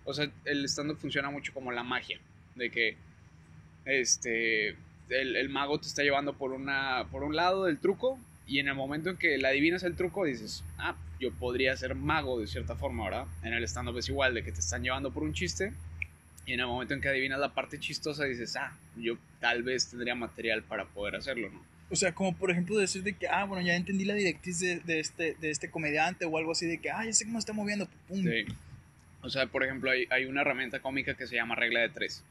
O 0.03 0.13
sea, 0.13 0.29
el 0.45 0.65
stand-up 0.65 0.97
funciona 0.97 1.29
mucho 1.29 1.53
como 1.53 1.71
la 1.71 1.83
magia. 1.83 2.19
de 2.55 2.69
que 2.69 2.97
este 3.85 4.69
el, 5.09 5.35
el 5.35 5.49
mago 5.49 5.79
te 5.79 5.87
está 5.87 6.01
llevando 6.01 6.33
por 6.33 6.51
una 6.51 7.05
por 7.11 7.23
un 7.23 7.35
lado 7.35 7.65
del 7.65 7.77
truco 7.77 8.19
y 8.47 8.59
en 8.59 8.67
el 8.67 8.73
momento 8.75 9.09
en 9.09 9.17
que 9.17 9.37
le 9.37 9.47
adivinas 9.47 9.83
el 9.83 9.95
truco 9.95 10.25
dices, 10.25 10.63
ah, 10.77 10.95
yo 11.19 11.31
podría 11.33 11.75
ser 11.77 11.95
mago 11.95 12.39
de 12.39 12.47
cierta 12.47 12.75
forma, 12.75 13.05
¿verdad? 13.05 13.25
En 13.43 13.53
el 13.53 13.63
stand-up 13.63 13.97
es 13.97 14.09
igual, 14.09 14.33
de 14.33 14.43
que 14.43 14.51
te 14.51 14.59
están 14.59 14.83
llevando 14.83 15.11
por 15.11 15.23
un 15.23 15.33
chiste 15.33 15.73
y 16.45 16.53
en 16.53 16.59
el 16.59 16.67
momento 16.67 16.93
en 16.93 17.01
que 17.01 17.09
adivinas 17.09 17.39
la 17.39 17.53
parte 17.53 17.79
chistosa 17.79 18.25
dices, 18.25 18.55
ah, 18.55 18.71
yo 18.95 19.17
tal 19.39 19.63
vez 19.63 19.89
tendría 19.89 20.15
material 20.15 20.61
para 20.63 20.85
poder 20.85 21.15
hacerlo, 21.15 21.49
¿no? 21.49 21.74
O 21.95 21.97
sea, 21.97 22.13
como 22.13 22.35
por 22.35 22.51
ejemplo 22.51 22.77
decir 22.77 23.03
de 23.03 23.13
que, 23.13 23.25
ah, 23.29 23.45
bueno, 23.45 23.65
ya 23.65 23.73
entendí 23.73 24.03
la 24.03 24.15
directriz 24.15 24.59
de, 24.59 24.81
de 24.81 24.99
este, 24.99 25.35
de 25.39 25.49
este 25.49 25.69
comediante 25.71 26.25
o 26.25 26.37
algo 26.37 26.51
así, 26.51 26.65
de 26.65 26.77
que, 26.77 26.91
ah, 26.91 27.05
ya 27.05 27.13
sé 27.13 27.23
cómo 27.23 27.39
está 27.39 27.53
moviendo, 27.53 27.87
pum. 28.09 28.21
Sí. 28.21 28.45
O 29.21 29.29
sea, 29.29 29.47
por 29.47 29.63
ejemplo, 29.63 29.89
hay, 29.91 30.05
hay 30.09 30.25
una 30.25 30.41
herramienta 30.41 30.81
cómica 30.81 31.13
que 31.15 31.25
se 31.25 31.35
llama 31.35 31.55
regla 31.55 31.79
de 31.79 31.87
tres. 31.87 32.21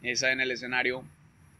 Esa 0.00 0.32
en 0.32 0.40
el 0.40 0.50
escenario 0.50 1.04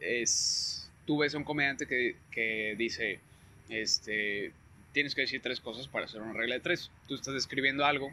es... 0.00 0.90
Tú 1.04 1.18
ves 1.18 1.34
a 1.34 1.38
un 1.38 1.44
comediante 1.44 1.86
que, 1.86 2.16
que 2.30 2.74
dice, 2.78 3.20
este, 3.68 4.52
tienes 4.92 5.14
que 5.14 5.20
decir 5.20 5.42
tres 5.42 5.60
cosas 5.60 5.88
para 5.88 6.06
hacer 6.06 6.22
una 6.22 6.32
regla 6.32 6.54
de 6.54 6.60
tres. 6.62 6.90
Tú 7.06 7.16
estás 7.16 7.34
describiendo 7.34 7.84
algo 7.84 8.10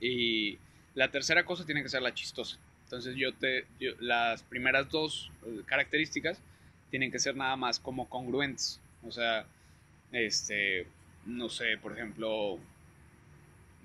y 0.00 0.58
la 0.94 1.10
tercera 1.10 1.44
cosa 1.44 1.66
tiene 1.66 1.82
que 1.82 1.90
ser 1.90 2.00
la 2.00 2.14
chistosa. 2.14 2.56
Entonces 2.84 3.14
yo 3.16 3.34
te, 3.34 3.66
yo- 3.78 3.92
las 4.00 4.42
primeras 4.42 4.88
dos 4.90 5.30
eh, 5.46 5.60
características 5.66 6.38
tienen 6.92 7.10
que 7.10 7.18
ser 7.18 7.34
nada 7.34 7.56
más 7.56 7.80
como 7.80 8.08
congruentes. 8.08 8.80
O 9.02 9.10
sea, 9.10 9.44
este, 10.12 10.86
no 11.26 11.48
sé, 11.48 11.76
por 11.82 11.92
ejemplo, 11.94 12.58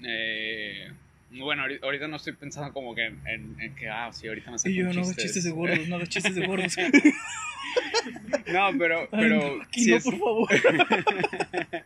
eh, 0.03 0.91
bueno, 1.31 1.63
ahori- 1.63 1.79
ahorita 1.81 2.07
no 2.07 2.17
estoy 2.17 2.33
pensando 2.33 2.71
como 2.73 2.93
que 2.93 3.05
en, 3.05 3.19
en- 3.27 3.61
en 3.61 3.75
que, 3.75 3.87
ah, 3.89 4.11
sí, 4.13 4.27
ahorita 4.27 4.51
me 4.51 4.59
saco 4.59 4.69
Y 4.69 4.75
yo 4.75 4.83
no 4.83 4.91
hago 4.91 5.01
chiste. 5.03 5.21
chistes 5.23 5.43
de 5.45 5.51
gordos, 5.51 5.87
no 5.87 5.95
hago 5.95 6.05
chistes 6.05 6.35
de 6.35 6.45
gordos. 6.45 6.75
No, 8.47 8.69
pero, 8.77 9.01
Ay, 9.01 9.07
pero 9.11 9.55
no, 9.57 9.61
aquí 9.63 9.83
sí 9.83 9.91
no, 9.91 9.97
es- 9.97 10.03
por 10.05 10.17
favor. 10.17 10.49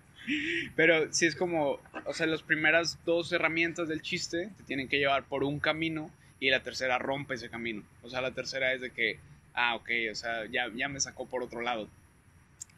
Pero 0.75 1.11
sí 1.11 1.25
es 1.25 1.35
como, 1.35 1.79
o 2.05 2.13
sea, 2.13 2.27
las 2.27 2.43
primeras 2.43 2.99
dos 3.05 3.31
herramientas 3.33 3.87
del 3.87 4.01
chiste 4.03 4.49
te 4.57 4.63
tienen 4.63 4.87
que 4.87 4.97
llevar 4.99 5.23
por 5.23 5.43
un 5.43 5.59
camino 5.59 6.11
y 6.39 6.49
la 6.51 6.61
tercera 6.61 6.99
rompe 6.99 7.33
ese 7.33 7.49
camino. 7.49 7.83
O 8.03 8.09
sea, 8.09 8.21
la 8.21 8.31
tercera 8.31 8.71
es 8.73 8.81
de 8.81 8.91
que, 8.91 9.19
ah, 9.53 9.75
ok, 9.75 9.89
o 10.11 10.15
sea, 10.15 10.45
ya, 10.45 10.69
ya 10.75 10.87
me 10.89 10.99
sacó 10.99 11.27
por 11.27 11.43
otro 11.43 11.61
lado. 11.61 11.87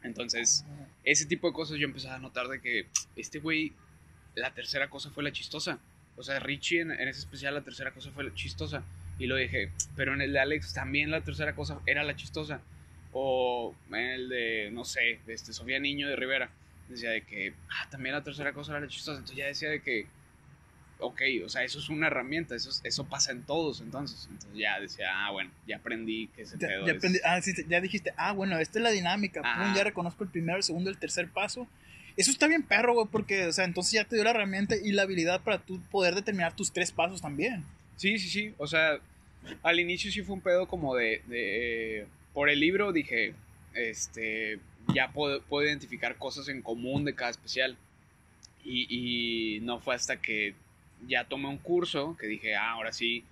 Entonces, 0.04 0.66
ese 1.04 1.26
tipo 1.26 1.48
de 1.48 1.54
cosas 1.54 1.78
yo 1.78 1.86
empezaba 1.86 2.16
a 2.16 2.20
notar 2.20 2.48
de 2.48 2.60
que 2.62 2.88
este 3.16 3.40
güey, 3.40 3.74
la 4.36 4.54
tercera 4.54 4.90
cosa 4.90 5.10
fue 5.12 5.24
la 5.24 5.32
chistosa. 5.32 5.80
O 6.16 6.24
sea, 6.24 6.40
Richie 6.40 6.82
en, 6.82 6.92
en 6.92 7.08
ese 7.08 7.20
especial 7.20 7.54
la 7.54 7.62
tercera 7.62 7.92
cosa 7.92 8.12
fue 8.12 8.24
la 8.24 8.34
chistosa. 8.34 8.84
Y 9.20 9.28
lo 9.28 9.36
dije, 9.36 9.72
pero 9.96 10.14
en 10.14 10.22
el 10.22 10.34
de 10.34 10.40
Alex 10.40 10.74
también 10.74 11.12
la 11.12 11.22
tercera 11.22 11.56
cosa 11.56 11.80
era 11.86 12.04
la 12.04 12.16
chistosa. 12.16 12.62
O 13.12 13.76
en 13.90 13.96
el 13.96 14.30
de, 14.30 14.70
no 14.72 14.86
sé, 14.86 15.20
de 15.26 15.34
este 15.34 15.54
Sofía 15.54 15.80
Niño 15.80 16.08
de 16.10 16.16
Rivera. 16.16 16.50
Decía 16.90 17.12
de 17.12 17.22
que, 17.22 17.54
ah, 17.70 17.88
también 17.90 18.16
la 18.16 18.24
tercera 18.24 18.54
cosa 18.54 18.72
era 18.72 18.82
la 18.82 18.88
chistosa. 18.88 19.20
Entonces 19.20 19.38
ya 19.38 19.46
decía 19.46 19.70
de 19.70 19.82
que, 19.82 20.08
ok, 21.04 21.22
o 21.46 21.50
sea, 21.50 21.64
eso 21.64 21.80
es 21.80 21.90
una 21.90 22.08
herramienta, 22.08 22.56
eso, 22.56 22.70
es- 22.70 22.82
eso 22.84 23.04
pasa 23.06 23.32
en 23.32 23.44
todos 23.44 23.82
entonces. 23.82 24.28
Entonces 24.32 24.58
ya 24.60 24.80
decía, 24.80 25.08
ah, 25.14 25.32
bueno, 25.32 25.52
ya 25.68 25.78
aprendí 25.78 26.28
que 26.36 26.44
ese 26.44 26.58
Ya, 26.58 26.68
pedo 26.68 26.86
ya 26.88 26.94
es- 26.94 26.98
aprendí- 27.04 27.22
ah, 27.24 27.42
sí, 27.42 27.52
ya 27.68 27.82
dijiste, 27.82 28.14
ah, 28.18 28.32
bueno, 28.34 28.58
esta 28.60 28.80
es 28.80 28.84
la 28.84 28.92
dinámica. 28.92 29.42
pum, 29.42 29.76
ya 29.76 29.84
reconozco 29.84 30.24
el 30.24 30.30
primero, 30.30 30.58
el 30.58 30.64
segundo, 30.64 30.90
el 30.90 30.98
tercer 30.98 31.30
paso. 31.30 31.68
Eso 32.16 32.30
está 32.32 32.48
bien 32.48 32.64
perro, 32.64 32.94
güey, 32.94 33.08
porque, 33.12 33.46
o 33.48 33.52
sea, 33.54 33.66
entonces 33.66 33.94
ya 33.94 34.06
te 34.06 34.16
dio 34.16 34.24
la 34.24 34.30
herramienta 34.32 34.76
y 34.76 34.92
la 34.92 35.02
habilidad 35.04 35.42
para 35.42 35.58
tú 35.60 35.82
poder 35.92 36.14
determinar 36.16 36.56
tus 36.56 36.72
tres 36.72 36.92
pasos 36.92 37.22
también. 37.22 37.64
Sí, 37.98 38.18
sí, 38.20 38.30
sí. 38.30 38.54
O 38.58 38.68
sea, 38.68 39.00
al 39.64 39.80
inicio 39.80 40.12
sí 40.12 40.22
fue 40.22 40.36
un 40.36 40.42
pedo 40.42 40.68
como 40.68 40.96
de. 40.96 41.22
de- 41.28 42.06
por 42.34 42.50
el 42.50 42.60
libro 42.60 42.92
dije, 42.92 43.34
este. 43.74 44.60
Ya 44.94 45.12
puedo, 45.12 45.42
puedo 45.44 45.66
identificar 45.68 46.18
cosas 46.18 46.50
en 46.50 46.62
común 46.62 47.06
de 47.06 47.16
cada 47.16 47.32
especial. 47.32 47.78
Y, 48.66 48.88
y 49.58 49.60
no 49.62 49.80
fue 49.80 49.96
hasta 49.96 50.18
que 50.18 50.54
ya 51.08 51.26
tomé 51.26 51.48
un 51.48 51.58
curso 51.58 52.16
que 52.20 52.28
dije, 52.28 52.56
ah, 52.56 52.72
ahora 52.72 52.92
sí, 52.94 53.24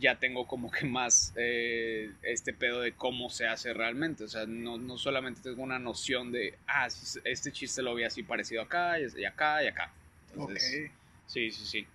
ya 0.00 0.18
tengo 0.18 0.46
como 0.46 0.70
que 0.70 0.86
más 0.86 1.32
eh, 1.36 2.12
este 2.22 2.52
pedo 2.52 2.80
de 2.80 2.92
cómo 2.92 3.30
se 3.30 3.46
hace 3.46 3.72
realmente. 3.74 4.24
O 4.24 4.28
sea, 4.28 4.46
no, 4.46 4.78
no 4.78 4.96
solamente 4.98 5.40
tengo 5.42 5.62
una 5.62 5.78
noción 5.78 6.30
de, 6.32 6.54
ah, 6.66 6.88
este 7.24 7.52
chiste 7.52 7.82
lo 7.82 7.94
vi 7.94 8.04
así 8.04 8.22
parecido 8.22 8.62
acá, 8.62 8.98
y 9.00 9.24
acá, 9.24 9.62
y 9.64 9.66
acá. 9.66 9.92
Entonces, 10.32 10.90
sí, 11.26 11.50
sí, 11.50 11.64
sí. 11.66 11.86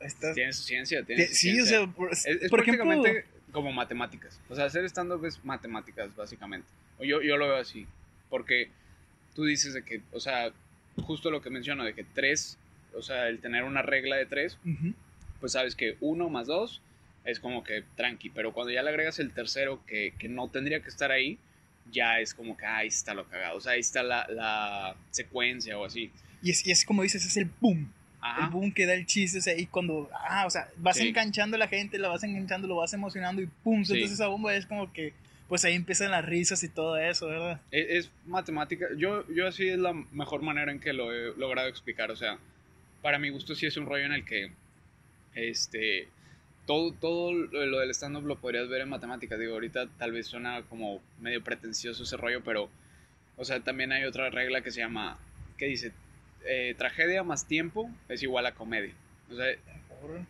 Estás- 0.00 0.34
Tiene 0.34 0.52
su 0.52 0.62
ciencia, 0.62 1.02
tiene 1.04 1.26
su 1.28 1.34
sí, 1.34 1.60
o 1.60 1.66
sea, 1.66 1.86
por, 1.86 2.12
Es, 2.12 2.26
es 2.26 2.50
por 2.50 2.60
ejemplo, 2.60 2.84
prácticamente 2.84 3.26
como 3.52 3.72
matemáticas. 3.72 4.40
O 4.48 4.54
sea, 4.54 4.64
hacer 4.66 4.84
stand-up 4.86 5.24
es 5.24 5.42
matemáticas, 5.44 6.14
básicamente. 6.16 6.68
O 6.98 7.04
Yo, 7.04 7.22
yo 7.22 7.36
lo 7.36 7.46
veo 7.46 7.56
así. 7.56 7.86
Porque 8.28 8.68
tú 9.34 9.44
dices 9.44 9.74
de 9.74 9.84
que, 9.84 10.02
o 10.12 10.18
sea, 10.20 10.52
justo 11.02 11.30
lo 11.30 11.40
que 11.40 11.50
menciono, 11.50 11.84
de 11.84 11.94
que 11.94 12.02
tres, 12.04 12.58
o 12.96 13.02
sea, 13.02 13.28
el 13.28 13.40
tener 13.40 13.64
una 13.64 13.82
regla 13.82 14.16
de 14.16 14.26
tres, 14.26 14.58
ujú, 14.64 14.94
pues 15.40 15.52
sabes 15.52 15.74
que 15.74 15.96
uno 16.00 16.28
más 16.28 16.46
dos 16.46 16.80
es 17.24 17.40
como 17.40 17.64
que 17.64 17.82
tranqui. 17.96 18.30
Pero 18.30 18.52
cuando 18.52 18.72
ya 18.72 18.82
le 18.82 18.90
agregas 18.90 19.18
el 19.18 19.32
tercero 19.32 19.82
que, 19.86 20.12
que 20.18 20.28
no 20.28 20.48
tendría 20.48 20.80
que 20.80 20.88
estar 20.88 21.10
ahí, 21.10 21.38
ya 21.90 22.20
es 22.20 22.34
como 22.34 22.56
que 22.56 22.64
ah, 22.66 22.78
ahí 22.78 22.88
está 22.88 23.14
lo 23.14 23.28
cagado. 23.28 23.56
O 23.56 23.60
sea, 23.60 23.72
ahí 23.72 23.80
está 23.80 24.02
la, 24.02 24.26
la 24.28 24.96
secuencia 25.10 25.78
o 25.78 25.84
así. 25.84 26.10
y, 26.42 26.50
es, 26.50 26.66
y 26.66 26.70
es 26.70 26.84
como 26.84 27.02
dices, 27.02 27.24
es 27.24 27.36
el 27.36 27.50
boom. 27.60 27.90
El 28.22 28.44
Ajá. 28.44 28.48
boom 28.48 28.72
que 28.72 28.86
da 28.86 28.94
el 28.94 29.04
chiste, 29.04 29.36
o 29.36 29.40
sea, 29.42 29.54
y 29.54 29.66
cuando, 29.66 30.08
ah, 30.26 30.44
o 30.46 30.50
sea, 30.50 30.66
vas 30.78 30.96
Sí. 30.96 31.08
enganchando 31.08 31.56
a 31.56 31.58
la 31.58 31.68
gente, 31.68 31.98
la 31.98 32.08
vas 32.08 32.22
enganchando, 32.24 32.66
lo 32.66 32.76
vas 32.76 32.92
emocionando 32.94 33.42
y 33.42 33.46
pum, 33.62 33.84
Sí. 33.84 34.02
esa 34.02 34.28
bomba, 34.28 34.54
es 34.56 34.64
como 34.64 34.90
que, 34.94 35.12
pues 35.46 35.62
ahí 35.66 35.74
empiezan 35.74 36.10
las 36.10 36.24
risas 36.24 36.62
y 36.64 36.70
todo 36.70 36.96
eso, 36.96 37.26
¿verdad? 37.26 37.60
Es, 37.70 38.06
es 38.06 38.10
matemática. 38.24 38.86
Yo, 38.96 39.30
yo 39.30 39.46
así 39.46 39.68
es 39.68 39.78
la 39.78 39.92
mejor 39.92 40.40
manera 40.40 40.72
en 40.72 40.80
que 40.80 40.94
lo 40.94 41.12
he 41.12 41.36
logrado 41.36 41.68
explicar. 41.68 42.10
O 42.10 42.16
sea, 42.16 42.38
para 43.04 43.18
mi 43.18 43.28
gusto 43.28 43.54
sí 43.54 43.66
es 43.66 43.76
un 43.76 43.84
rollo 43.84 44.06
en 44.06 44.12
el 44.14 44.24
que 44.24 44.50
este 45.34 46.08
todo, 46.64 46.94
todo 46.94 47.34
lo 47.34 47.80
del 47.80 47.90
stand-up 47.90 48.24
lo 48.24 48.40
podrías 48.40 48.66
ver 48.70 48.80
en 48.80 48.88
matemáticas. 48.88 49.38
Digo, 49.38 49.52
ahorita 49.52 49.90
tal 49.98 50.12
vez 50.12 50.26
suena 50.26 50.62
como 50.62 51.02
medio 51.20 51.44
pretencioso 51.44 52.04
ese 52.04 52.16
rollo, 52.16 52.42
pero, 52.42 52.70
o 53.36 53.44
sea, 53.44 53.60
también 53.60 53.92
hay 53.92 54.04
otra 54.04 54.30
regla 54.30 54.62
que 54.62 54.70
se 54.70 54.80
llama, 54.80 55.18
que 55.58 55.66
dice, 55.66 55.92
eh, 56.46 56.74
tragedia 56.78 57.22
más 57.22 57.46
tiempo 57.46 57.90
es 58.08 58.22
igual 58.22 58.46
a 58.46 58.54
comedia. 58.54 58.94
O 59.30 59.36
sea, 59.36 59.54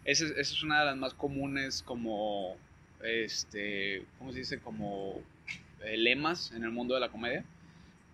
esa 0.05 0.25
es, 0.37 0.63
una 0.65 0.81
de 0.81 0.87
las 0.87 0.97
más 0.97 1.15
comunes 1.15 1.81
como, 1.81 2.57
este, 3.05 4.03
¿cómo 4.19 4.33
se 4.33 4.41
dice? 4.41 4.59
Como 4.59 5.23
eh, 5.85 5.97
lemas 5.97 6.51
en 6.51 6.65
el 6.65 6.73
mundo 6.73 6.95
de 6.95 7.01
la 7.01 7.11
comedia. 7.11 7.45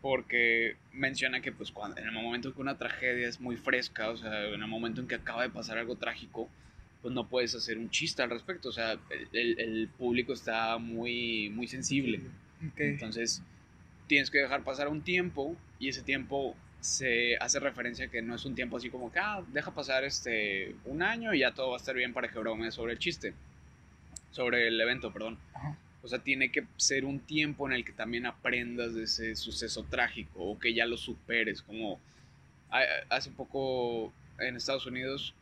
Porque 0.03 0.77
menciona 0.93 1.41
que 1.43 1.53
pues 1.53 1.71
cuando, 1.71 2.01
en 2.01 2.07
el 2.07 2.13
momento 2.13 2.55
que 2.55 2.61
una 2.61 2.79
tragedia 2.79 3.29
es 3.29 3.41
muy 3.41 3.57
fresca, 3.57 4.11
o 4.11 4.17
sea, 4.17 4.45
en 4.47 4.63
el 4.63 4.67
momento 4.69 5.01
en 5.01 5.09
que 5.09 5.17
acaba 5.17 5.43
de 5.43 5.51
pasar 5.51 5.77
algo 5.79 5.97
trágico, 5.97 6.49
pues 7.03 7.13
no 7.15 7.29
puedes 7.29 7.55
hacer 7.55 7.77
un 7.79 7.91
chiste 7.91 8.23
al 8.23 8.31
respecto. 8.31 8.71
O 8.71 8.73
sea, 8.73 8.99
el, 9.33 9.59
el- 9.59 9.89
público 9.89 10.33
está 10.33 10.79
muy, 10.79 11.51
muy 11.51 11.67
sensible. 11.69 12.21
Entonces, 12.77 13.43
tienes 14.07 14.31
que 14.31 14.39
dejar 14.39 14.65
pasar 14.65 14.89
un 14.89 15.03
tiempo 15.03 15.57
y 15.79 15.89
ese 15.89 16.03
tiempo 16.03 16.57
se 16.81 17.37
hace 17.37 17.61
referencia 17.61 18.07
a 18.07 18.09
que 18.09 18.23
no 18.23 18.35
es 18.35 18.45
un 18.47 18.55
tiempo 18.55 18.79
así 18.79 18.89
como 18.89 19.13
que, 19.13 19.19
ah, 19.19 19.43
deja 19.53 19.73
pasar 19.75 20.05
este 20.05 20.75
un 20.87 21.03
año 21.03 21.35
y 21.35 21.41
ya 21.41 21.53
todo 21.53 21.71
va 21.71 21.77
a 21.77 21.79
estar 21.79 21.95
bien 21.95 22.15
para 22.15 22.29
que 22.29 22.39
bromees 22.39 22.75
sobre 22.75 22.95
el 22.95 22.99
chiste, 22.99 23.35
sobre 24.31 24.69
el 24.69 24.81
evento, 24.81 25.13
perdón. 25.13 25.39
Ajá. 25.55 25.77
O 26.03 26.09
sea, 26.09 26.19
tiene 26.21 26.51
que 26.51 26.65
ser 26.77 27.05
un 27.05 27.21
tiempo 27.21 27.67
en 27.69 27.75
el 27.75 27.85
que 27.85 27.93
también 27.93 28.25
aprendas 28.27 28.95
de 28.95 29.05
ese 29.05 29.37
suceso 29.37 29.85
trágico 29.85 30.43
o 30.43 30.59
que 30.59 30.73
ya 30.75 30.87
lo 30.87 30.97
superes, 30.97 31.61
como 31.63 32.01
hace 33.09 33.31
poco 33.31 34.13
en 34.39 34.57
Estados 34.57 34.87
Unidos 34.87 35.35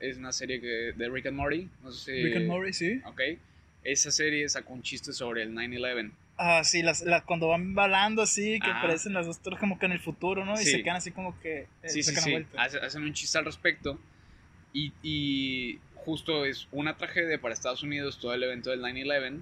es 0.00 0.16
una 0.16 0.32
serie 0.32 0.60
que, 0.60 0.92
de 0.96 1.08
Rick 1.08 1.26
and 1.26 1.36
Morty, 1.36 1.68
no 1.82 1.90
sé 1.90 2.04
si... 2.16 2.22
Rick 2.22 2.36
and 2.36 2.46
Morty, 2.46 2.72
sí. 2.72 3.00
Ok. 3.04 3.20
Esa 3.82 4.12
serie 4.12 4.48
sacó 4.48 4.72
un 4.74 4.82
chiste 4.82 5.12
sobre 5.12 5.42
el 5.42 5.52
9-11. 5.52 6.12
Ah, 6.36 6.62
sí, 6.62 6.82
las, 6.82 7.02
las- 7.02 7.24
cuando 7.24 7.48
van 7.48 7.74
balando 7.74 8.22
así, 8.22 8.60
que 8.60 8.70
Ajá. 8.70 8.78
aparecen 8.78 9.12
las 9.12 9.26
dos 9.26 9.40
torres 9.42 9.58
como 9.58 9.78
que 9.80 9.86
en 9.86 9.92
el 9.92 9.98
futuro, 9.98 10.44
¿no? 10.44 10.54
Y 10.54 10.58
Sí. 10.64 10.70
se 10.70 10.82
quedan 10.84 10.96
así 10.96 11.10
como 11.10 11.38
que 11.40 11.62
eh, 11.82 11.88
Sí, 11.88 12.02
sí, 12.04 12.14
sí. 12.14 12.36
Hacen 12.56 13.02
un 13.02 13.12
chiste 13.12 13.38
al 13.38 13.44
respecto. 13.44 13.98
Y, 14.72 14.92
y 15.02 15.80
justo 15.96 16.44
es 16.46 16.68
una 16.70 16.96
tragedia 16.96 17.40
para 17.40 17.52
Estados 17.52 17.82
Unidos 17.82 18.20
todo 18.20 18.32
el 18.34 18.42
evento 18.44 18.70
del 18.70 18.80
9-11. 18.82 19.40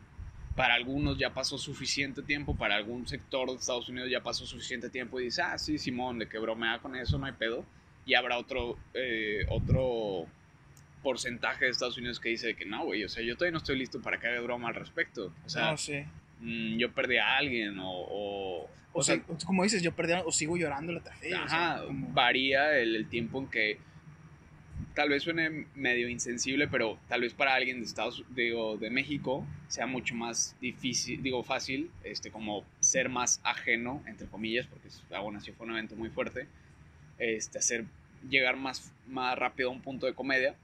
Para 0.61 0.75
algunos 0.75 1.17
ya 1.19 1.33
pasó 1.33 1.57
suficiente 1.59 2.23
tiempo, 2.23 2.55
para 2.57 2.75
algún 2.76 3.07
sector 3.07 3.49
de 3.49 3.55
Estados 3.57 3.88
Unidos 3.88 4.11
ya 4.11 4.23
pasó 4.23 4.45
suficiente 4.47 4.90
tiempo 4.90 5.19
y 5.21 5.25
dice, 5.25 5.40
ah, 5.43 5.57
sí, 5.57 5.79
Simón, 5.79 6.19
de 6.19 6.29
que 6.29 6.38
bromea 6.38 6.79
con 6.81 6.95
eso, 6.97 7.19
no 7.19 7.26
hay 7.26 7.33
pedo. 7.33 7.64
Y 8.05 8.14
habrá 8.14 8.37
otro, 8.38 8.76
eh, 8.95 9.45
otro 9.49 10.26
porcentaje 11.02 11.64
de 11.64 11.71
Estados 11.71 11.97
Unidos 11.97 12.21
que 12.21 12.29
dice 12.29 12.55
que 12.55 12.64
no, 12.67 12.85
güey, 12.85 13.05
o 13.05 13.09
sea, 13.09 13.23
yo 13.23 13.35
todavía 13.37 13.52
no 13.52 13.59
estoy 13.59 13.79
listo 13.79 14.00
para 14.02 14.19
que 14.21 14.26
haga 14.26 14.40
broma 14.40 14.69
al 14.69 14.75
respecto. 14.75 15.33
O 15.47 15.49
sea, 15.49 15.71
no, 15.71 15.76
sí. 15.79 16.05
mm, 16.40 16.76
yo 16.76 16.93
perdí 16.93 17.17
a 17.17 17.37
alguien 17.37 17.79
o... 17.79 17.90
o, 17.90 18.71
O, 18.93 18.99
o 18.99 19.02
sea, 19.02 19.17
sea, 19.17 19.47
como 19.47 19.62
dices, 19.62 19.83
yo 19.83 19.93
perdí 19.93 20.12
o 20.25 20.31
sigo 20.33 20.57
llorando 20.57 20.93
la 20.93 21.00
tragedia. 21.00 21.45
o 21.45 21.49
sea, 21.49 21.75
Ajá, 21.75 21.87
como- 21.87 22.09
varía 22.12 22.76
el, 22.79 22.97
el 22.97 23.09
tiempo 23.09 23.38
en 23.40 23.47
que 23.49 23.79
tal 24.95 25.09
vez 25.09 25.23
suene 25.23 25.67
medio 25.75 26.09
insensible, 26.09 26.69
pero 26.69 26.99
tal 27.09 27.21
vez 27.23 27.33
para 27.35 27.55
alguien 27.55 27.81
de 27.81 27.87
Estados 27.87 28.25
digo, 28.31 28.77
de 28.77 28.91
México 28.91 29.47
sea 29.69 29.87
mucho 29.87 30.15
más 30.15 30.57
difícil, 30.61 31.23
digo 31.23 31.43
fácil, 31.43 31.91
este 32.05 32.31
como 32.31 32.65
ser 32.81 33.09
más 33.09 33.41
ajeno 33.45 34.03
entre 34.07 34.27
comillas, 34.27 34.67
porque 34.67 34.89
aún 35.15 35.37
así 35.37 35.53
fue 35.53 35.67
un 35.67 35.73
evento 35.73 35.97
muy 35.97 36.09
fuerte, 36.11 36.47
este 37.19 37.59
hacer 37.59 37.85
llegar 38.29 38.57
más 38.57 38.93
más 39.07 39.39
rápido 39.39 39.71
a 39.71 39.73
un 39.73 39.81
punto 39.81 40.07
de 40.07 40.15
comedia 40.15 40.55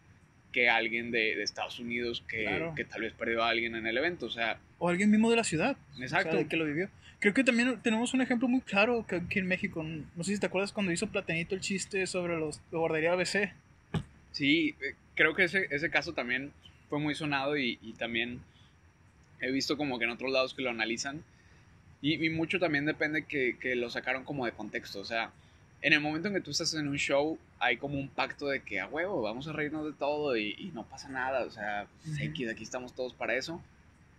que 0.53 0.69
alguien 0.71 1.11
de, 1.11 1.35
de 1.37 1.43
Estados 1.43 1.79
Unidos 1.79 2.25
que, 2.29 2.45
Claro. 2.45 2.75
que 2.75 2.85
tal 2.85 3.03
vez 3.03 3.13
perdió 3.13 3.43
a 3.43 3.51
alguien 3.51 3.75
en 3.77 3.87
el 3.87 3.97
evento, 3.99 4.27
o 4.27 4.31
sea, 4.31 4.59
O 4.79 4.89
alguien 4.89 5.11
mismo 5.11 5.31
de 5.31 5.37
la 5.37 5.45
ciudad. 5.45 5.77
exacto. 6.01 6.29
O 6.29 6.33
sea, 6.33 6.41
de 6.43 6.49
que 6.49 6.57
lo 6.57 6.65
vivió. 6.65 6.89
Creo 7.19 7.33
que 7.35 7.45
también 7.45 7.81
tenemos 7.83 8.13
un 8.15 8.21
ejemplo 8.21 8.47
muy 8.47 8.61
claro 8.61 9.07
que 9.07 9.17
aquí 9.17 9.39
en 9.39 9.47
México. 9.47 9.83
No 9.83 10.23
sé 10.25 10.35
si 10.35 10.41
te 10.41 10.47
acuerdas 10.47 10.73
cuando 10.73 10.93
hizo 10.93 11.07
Platanito 11.09 11.55
el 11.55 11.61
chiste 11.63 12.07
sobre 12.07 12.37
los 12.39 12.61
la 12.71 12.79
guardería 12.79 13.13
ABC. 13.13 13.53
Sí, 14.37 14.75
eh, 14.83 14.95
creo 15.15 15.35
que 15.35 15.45
ese, 15.45 15.67
ese 15.71 15.89
caso 15.89 16.13
también 16.13 16.53
fue 16.91 16.99
muy 16.99 17.15
sonado 17.15 17.57
y, 17.57 17.79
y 17.81 17.95
también 17.95 18.43
he 19.41 19.51
visto 19.51 19.79
como 19.79 19.99
que 19.99 20.05
en 20.05 20.11
otros 20.11 20.31
lados 20.31 20.53
que 20.53 20.61
lo 20.61 20.69
analizan. 20.69 21.25
Y, 22.03 22.23
y 22.23 22.29
mucho 22.29 22.59
también 22.59 22.85
depende 22.85 23.25
que, 23.25 23.57
que 23.59 23.75
lo 23.77 23.89
sacaron 23.89 24.25
como 24.25 24.45
de 24.45 24.53
contexto. 24.53 25.01
O 25.01 25.07
sea, 25.07 25.33
en 25.81 25.95
el 25.95 26.01
momento 26.01 26.29
en 26.29 26.35
que 26.35 26.43
tú 26.43 26.51
estás 26.51 26.75
en 26.75 26.87
un 26.87 26.99
show, 26.99 27.39
hay 27.61 27.79
como 27.79 27.99
un 27.99 28.11
pacto 28.11 28.49
de 28.49 28.61
que 28.61 28.79
a 28.79 28.89
huevo, 28.89 29.23
vamos 29.23 29.49
a 29.49 29.55
reírnos 29.55 29.87
de 29.87 29.95
todo 29.95 30.37
y, 30.37 30.55
y 30.59 30.71
no 30.75 30.85
pasa 30.85 31.09
nada. 31.09 31.47
O 31.47 31.51
sea. 31.51 31.87
X, 32.21 32.51
aquí 32.51 32.63
estamos 32.63 32.95
todos 32.95 33.15
para 33.15 33.37
eso. 33.37 33.63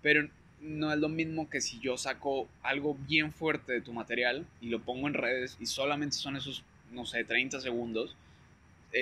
Pero 0.01 0.27
no 0.61 0.91
es 0.91 0.97
lo 0.97 1.09
mismo 1.09 1.47
que 1.47 1.61
si 1.61 1.79
yo 1.79 1.95
saco 1.95 2.49
algo 2.63 2.97
bien 3.07 3.33
fuerte 3.33 3.71
de 3.71 3.81
tu 3.81 3.93
material 3.93 4.47
y 4.61 4.69
lo 4.69 4.79
pongo 4.79 5.07
en 5.07 5.13
redes 5.13 5.57
y 5.59 5.67
solamente 5.67 6.15
son 6.15 6.37
esos, 6.37 6.63
no 6.91 7.05
sé, 7.05 7.23
30 7.23 7.61
segundos. 7.61 8.17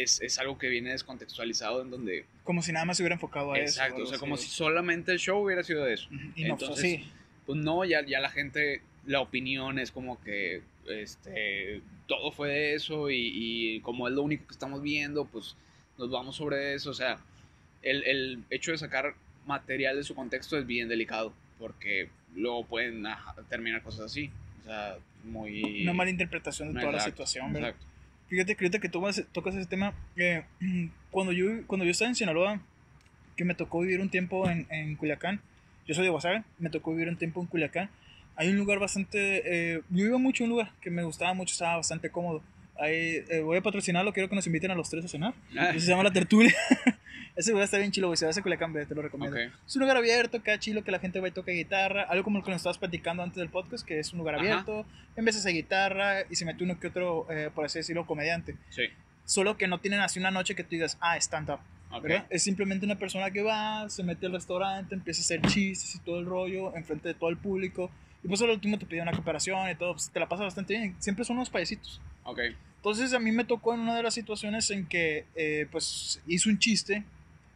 Es, 0.04 0.22
es 0.22 0.38
algo 0.40 0.58
que 0.58 0.70
viene 0.70 0.92
descontextualizado 0.92 1.82
en 1.82 1.92
donde... 1.92 2.25
Como 2.44 2.62
si 2.62 2.72
nada 2.72 2.86
más 2.86 2.98
se 2.98 3.04
hubiera 3.04 3.16
enfocado 3.16 3.54
a 3.54 3.60
eso. 3.60 3.82
Exacto, 3.82 4.04
o 4.04 4.06
sea, 4.06 4.20
como 4.20 4.38
si 4.38 4.48
solamente 4.48 5.12
el 5.12 5.20
show 5.20 5.44
hubiera 5.44 5.64
sido 5.64 5.84
de 5.86 5.94
eso. 5.94 6.08
Y 6.36 6.44
no 6.46 6.58
fue 6.58 6.68
Entonces, 6.68 6.78
así. 6.78 7.12
Pues 7.46 7.60
no, 7.60 7.86
ya, 7.86 8.06
ya 8.06 8.20
la 8.20 8.30
gente, 8.30 8.82
la 9.06 9.22
opinión 9.22 9.80
es 9.80 9.92
como 9.92 10.22
que 10.24 10.62
este, 10.88 11.82
todo 12.08 12.32
fue 12.32 12.50
de 12.50 12.74
eso 12.75 13.10
y, 13.10 13.32
y 13.34 13.80
como 13.82 14.08
es 14.08 14.14
lo 14.14 14.22
único 14.22 14.48
que 14.48 14.54
estamos 14.54 14.82
viendo, 14.82 15.25
pues 15.25 15.56
nos 15.98 16.10
vamos 16.10 16.36
sobre 16.36 16.74
eso. 16.74 16.90
O 16.90 16.96
sea, 16.96 17.20
el, 17.82 18.04
el 18.04 18.44
hecho 18.50 18.72
de 18.72 18.78
sacar 18.78 19.16
material 19.46 19.96
de 19.96 20.04
su 20.04 20.16
contexto 20.16 20.58
es 20.58 20.66
bien 20.66 20.90
delicado 20.90 21.34
porque 21.60 22.10
luego 22.36 22.66
pueden 22.66 23.06
terminar 23.50 23.82
cosas 23.82 24.02
así. 24.02 24.32
O 24.62 24.66
sea, 24.66 24.98
muy... 25.24 25.84
Una 25.84 25.94
mala 25.94 26.10
interpretación 26.10 26.74
de 26.74 26.80
toda 26.80 26.92
la 26.92 26.98
Exacto, 26.98 27.25
situación, 27.25 27.54
¿verdad? 27.54 27.70
Exacto. 27.70 27.95
Fíjate 28.27 28.53
ahorita 28.53 28.79
que 28.79 28.89
tocas, 28.89 29.24
tocas 29.32 29.55
ese 29.55 29.67
tema, 29.67 29.94
eh, 30.15 30.44
cuando, 31.12 31.32
yo, 31.32 31.46
cuando 31.67 31.86
yo 31.86 31.91
estaba 31.91 32.10
en 32.10 32.15
Sinaloa, 32.15 32.60
que 33.36 33.46
me 33.46 33.53
tocó 33.53 33.82
vivir 33.82 34.01
un 34.01 34.10
tiempo 34.10 34.50
en, 34.50 34.65
en 34.70 34.96
Culiacán, 34.96 35.41
yo 35.88 35.94
soy 35.94 36.05
de 36.05 36.10
Guasave, 36.10 36.44
me 36.58 36.70
tocó 36.70 36.91
vivir 36.91 37.10
un 37.10 37.17
tiempo 37.17 37.41
en 37.41 37.48
Culiacán, 37.48 37.89
hay 38.36 38.50
un 38.50 38.58
lugar 38.58 38.79
bastante, 38.79 39.75
eh, 39.75 39.82
yo 39.89 40.05
iba 40.05 40.17
mucho 40.17 40.44
a 40.44 40.46
un 40.46 40.50
lugar 40.51 40.72
que 40.82 40.89
me 40.89 41.03
gustaba 41.03 41.34
mucho, 41.34 41.53
estaba 41.53 41.77
bastante 41.77 42.10
cómodo. 42.10 42.41
Ahí, 42.79 43.24
eh, 43.29 43.41
voy 43.41 43.58
a 43.58 43.62
patrocinarlo, 43.62 44.12
quiero 44.13 44.27
que 44.29 44.36
nos 44.36 44.46
inviten 44.48 44.72
a 44.72 44.75
los 44.75 44.89
tres 44.89 45.05
a 45.05 45.08
cenar. 45.08 45.34
Ah, 45.58 45.72
se 45.74 45.79
llama 45.79 46.03
La 46.03 46.12
Tertulia. 46.12 46.53
Ese 47.36 47.51
lugar 47.51 47.65
está 47.65 47.77
bien 47.77 47.91
chilo, 47.91 48.08
güey. 48.08 48.17
Se 48.17 48.25
hace 48.27 48.41
Culiacán, 48.41 48.72
ve, 48.72 48.86
te 48.86 48.96
lo 48.96 49.01
recomiendo. 49.01 49.36
ok. 49.36 49.51
Es 49.67 49.75
un 49.75 49.82
lugar 49.82 49.98
abierto, 49.98 50.41
queda 50.41 50.58
chilo 50.58 50.84
que 50.84 50.91
la 50.91 51.00
gente 51.00 51.20
va 51.20 51.27
y 51.27 51.32
toca 51.32 51.51
guitarra. 51.51 52.03
Algo 52.03 52.24
como 52.24 52.39
lo 52.39 52.46
que 52.46 52.51
nos 52.51 52.60
estabas 52.60 52.77
platicando 52.77 53.24
antes 53.24 53.38
del 53.38 53.50
podcast, 53.50 53.86
que 53.86 54.00
es 54.00 54.13
un 54.13 54.20
lugar 54.20 54.36
Ajá. 54.36 54.44
abierto. 54.44 54.86
En 55.17 55.25
vez 55.25 55.41
de 55.44 55.51
guitarra 55.51 56.22
y 56.29 56.36
se 56.36 56.46
mete 56.46 56.63
uno 56.63 56.79
que 56.79 56.88
otro, 56.88 57.27
eh, 57.29 57.50
por 57.53 57.65
así 57.65 57.79
decirlo, 57.79 58.05
comediante. 58.05 58.55
Sí, 58.70 58.84
Solo 59.25 59.58
que 59.58 59.67
no 59.67 59.79
tienen 59.79 60.01
así 60.01 60.20
una 60.20 60.32
noche 60.32 60.55
que 60.55 60.63
tú 60.63 60.70
digas, 60.72 60.98
ah, 61.01 61.17
stand-up. 61.17 61.60
ok. 61.91 62.03
¿verdad? 62.03 62.27
Es 62.29 62.44
simplemente 62.44 62.86
una 62.86 62.98
persona 62.98 63.32
que 63.32 63.41
va, 63.41 63.89
se 63.89 64.03
mete 64.03 64.27
al 64.27 64.34
restaurante, 64.34 64.96
empieza 64.96 65.22
a 65.22 65.24
hacer 65.24 65.41
chistes 65.51 65.96
y 65.96 66.00
todo 66.00 66.20
el 66.20 66.25
rollo 66.25 66.75
enfrente 66.75 67.10
de 67.10 67.15
todo 67.15 67.29
el 67.29 67.38
público. 67.38 67.91
Y 68.25 68.27
pues 68.27 68.41
al 68.41 68.50
último 68.50 68.79
te 68.79 68.88
pide 68.88 69.03
una 69.03 69.12
cooperación 69.12 69.70
y 69.70 69.75
todo, 69.75 69.94
pues 69.94 70.10
te 70.10 70.20
la 70.20 70.27
pasa 70.27 70.44
bastante 70.44 70.75
bien. 70.75 70.96
Siempre 70.98 71.24
son 71.24 71.36
unos 71.36 71.51
payasitos. 71.51 72.01
Ok, 72.24 72.39
Entonces 72.78 73.13
a 73.13 73.19
mí 73.19 73.32
me 73.32 73.45
tocó 73.45 73.76
en 73.76 73.82
una 73.82 73.95
de 73.95 74.02
las 74.02 74.15
situaciones 74.15 74.71
en 74.71 74.88
que 74.88 75.26
eh, 75.36 75.67
pues 75.71 76.19
hizo 76.26 76.50
un 76.50 76.58
chiste 76.58 77.04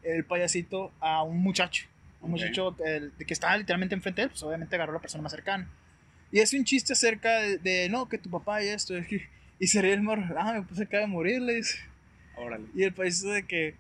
el 0.04 0.26
payasito 0.26 0.92
a 1.00 1.24
un 1.24 1.40
muchacho. 1.42 1.88
Un 2.22 2.30
muchacho 2.30 2.76
eh, 2.86 3.10
que 3.26 3.34
estaba 3.34 3.58
literalmente 3.58 3.96
enfrente 3.96 4.22
de 4.22 4.26
él, 4.26 4.30
pues 4.30 4.44
obviamente 4.44 4.76
agarró 4.76 4.92
a 4.92 4.96
la 4.96 5.02
persona 5.02 5.24
más 5.24 5.32
cercana. 5.32 5.68
Y 6.32 6.40
hace 6.40 6.56
un 6.56 6.66
chiste 6.66 6.94
acerca 6.94 7.40
de, 7.40 7.58
de, 7.58 7.90
no, 7.90 8.08
que 8.08 8.20
tu 8.20 8.30
papá 8.30 8.64
y 8.64 8.68
esto. 8.68 8.96
Y, 8.96 9.24
y 9.60 9.66
se 9.66 9.82
ríe 9.82 9.94
el 9.94 10.04
morro, 10.04 10.24
ah, 10.38 10.54
mi 10.54 10.62
papá 10.62 10.76
se 10.76 10.84
acaba 10.84 11.02
de 11.02 11.08
morir, 11.08 11.42
le 11.42 11.56
dice. 11.56 11.80
órale. 12.38 12.66
Y 12.76 12.84
el 12.84 12.94
payasito 12.94 13.30
de 13.32 13.48
que, 13.48 13.74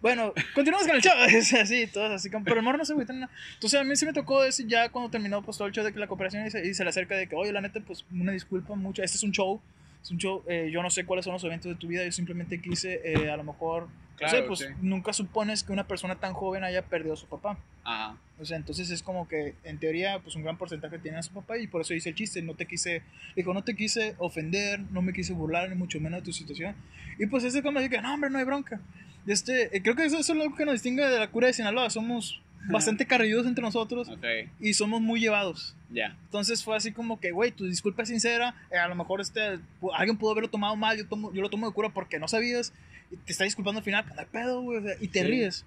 bueno, 0.00 0.32
continuamos 0.54 0.86
con 0.86 0.96
el 0.96 1.02
show. 1.02 1.12
Es 1.28 1.52
así, 1.54 1.86
todos 1.86 2.10
así, 2.10 2.30
como, 2.30 2.44
pero 2.44 2.56
el 2.56 2.62
morro 2.62 2.78
no 2.78 2.84
se 2.84 2.92
agüita 2.92 3.12
nada. 3.12 3.30
Entonces 3.54 3.80
a 3.80 3.84
mí 3.84 3.94
sí 3.96 4.06
me 4.06 4.12
tocó 4.12 4.42
decir 4.42 4.66
ya 4.66 4.88
cuando 4.88 5.10
terminó 5.10 5.42
pues 5.42 5.56
todo 5.58 5.68
el 5.68 5.74
show 5.74 5.84
de 5.84 5.92
que 5.92 5.98
la 5.98 6.06
cooperación 6.06 6.46
y 6.46 6.50
se, 6.50 6.66
y 6.66 6.74
se 6.74 6.84
le 6.84 6.90
acerca 6.90 7.16
de 7.16 7.26
que, 7.26 7.34
oye, 7.36 7.52
la 7.52 7.60
neta, 7.60 7.80
pues 7.80 8.04
una 8.12 8.32
disculpa 8.32 8.74
mucho, 8.74 9.02
este 9.02 9.16
es 9.16 9.22
un 9.22 9.32
show. 9.32 9.60
Es 10.02 10.10
un 10.10 10.16
show, 10.16 10.42
eh, 10.48 10.70
yo 10.72 10.82
no 10.82 10.88
sé 10.88 11.04
cuáles 11.04 11.26
son 11.26 11.34
los 11.34 11.44
eventos 11.44 11.70
de 11.70 11.76
tu 11.76 11.86
vida, 11.86 12.02
yo 12.02 12.10
simplemente 12.12 12.58
quise, 12.62 13.02
eh, 13.04 13.30
a 13.30 13.36
lo 13.36 13.44
mejor, 13.44 13.86
Claro, 14.16 14.32
no 14.34 14.40
sé, 14.40 14.46
pues 14.46 14.58
sí. 14.60 14.66
nunca 14.80 15.12
supones 15.12 15.62
que 15.62 15.72
una 15.72 15.86
persona 15.86 16.14
tan 16.14 16.32
joven 16.32 16.64
haya 16.64 16.82
perdido 16.82 17.12
a 17.12 17.16
su 17.18 17.26
papá. 17.26 17.58
Ajá, 17.84 18.16
O 18.38 18.44
sea, 18.46 18.56
entonces 18.56 18.90
es 18.90 19.02
como 19.02 19.28
que 19.28 19.54
en 19.64 19.78
teoría, 19.78 20.18
pues 20.20 20.36
un 20.36 20.42
gran 20.42 20.56
porcentaje 20.56 20.98
tiene 20.98 21.18
a 21.18 21.22
su 21.22 21.32
papá 21.32 21.58
y 21.58 21.66
por 21.66 21.82
eso 21.82 21.92
hice 21.92 22.08
el 22.10 22.14
chiste. 22.14 22.40
No 22.40 22.54
te 22.54 22.64
quise, 22.66 23.02
dijo, 23.36 23.52
no 23.52 23.62
te 23.62 23.74
quise 23.76 24.14
ofender, 24.18 24.80
no 24.90 25.02
me 25.02 25.12
quise 25.12 25.32
burlar, 25.34 25.68
ni 25.68 25.74
mucho 25.74 26.00
menos 26.00 26.20
de 26.20 26.24
tu 26.24 26.32
situación. 26.32 26.74
Y 27.18 27.26
pues 27.26 27.44
ese 27.44 27.62
como 27.62 27.80
dije, 27.80 28.00
no, 28.00 28.12
hombre, 28.14 28.30
no 28.30 28.38
hay 28.38 28.44
bronca. 28.44 28.80
Este, 29.26 29.76
eh, 29.76 29.82
creo 29.82 29.94
que 29.96 30.04
eso, 30.04 30.18
eso 30.18 30.32
es 30.32 30.38
lo 30.38 30.54
que 30.54 30.64
nos 30.64 30.74
distingue 30.74 31.04
de 31.06 31.18
la 31.18 31.28
cura 31.30 31.46
de 31.46 31.52
Sinaloa. 31.52 31.90
Somos 31.90 32.40
bastante 32.68 33.06
carrilludos 33.06 33.46
entre 33.46 33.62
nosotros 33.62 34.08
ok, 34.08 34.24
y 34.60 34.74
somos 34.74 35.00
muy 35.00 35.18
llevados. 35.20 35.74
ya. 35.90 36.16
Entonces 36.24 36.62
fue 36.62 36.76
así 36.76 36.92
como 36.92 37.18
que, 37.18 37.30
güey, 37.30 37.52
tu 37.52 37.64
disculpa 37.66 38.02
es 38.02 38.08
sincera. 38.08 38.54
eh, 38.70 38.76
a 38.78 38.86
lo 38.88 38.94
mejor 38.94 39.20
este, 39.20 39.58
alguien 39.94 40.16
pudo 40.18 40.32
haberlo 40.32 40.50
tomado 40.50 40.76
mal. 40.76 40.96
Yo, 40.98 41.06
tomo, 41.06 41.32
yo 41.32 41.42
lo 41.42 41.50
tomo 41.50 41.66
de 41.66 41.72
cura 41.72 41.88
porque 41.90 42.18
no 42.18 42.28
sabías. 42.28 42.72
Y 43.10 43.16
te 43.16 43.32
está 43.32 43.44
disculpando 43.44 43.78
al 43.78 43.84
final, 43.84 44.04
pues, 44.04 44.26
pedo, 44.28 44.62
güey. 44.62 44.78
o 44.78 44.82
sea, 44.82 44.92
y 45.00 45.08
te 45.08 45.20
Sí. 45.22 45.26
ríes. 45.26 45.64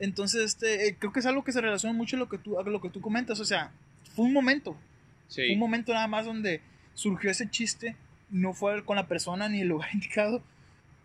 Entonces, 0.00 0.42
este, 0.42 0.88
eh, 0.88 0.96
creo 0.98 1.12
que 1.12 1.20
es 1.20 1.26
algo 1.26 1.44
que 1.44 1.52
se 1.52 1.60
relaciona 1.60 1.94
mucho 1.96 2.16
a 2.16 2.18
lo 2.18 2.28
que 2.28 2.38
tú, 2.38 2.58
a 2.58 2.62
lo 2.64 2.80
que 2.80 2.88
tú 2.90 3.00
comentas. 3.00 3.38
O 3.40 3.44
sea, 3.44 3.70
fue 4.14 4.24
un 4.24 4.32
momento. 4.32 4.72
Fue 5.28 5.46
Sí, 5.46 5.52
un 5.52 5.58
momento 5.60 5.92
nada 5.94 6.06
más 6.08 6.26
donde 6.26 6.60
surgió 6.94 7.30
ese 7.30 7.48
chiste. 7.48 7.94
No 8.30 8.52
fue 8.54 8.84
con 8.84 8.96
la 8.96 9.06
persona 9.06 9.48
ni 9.48 9.60
el 9.60 9.68
lugar 9.68 9.90
indicado. 9.94 10.42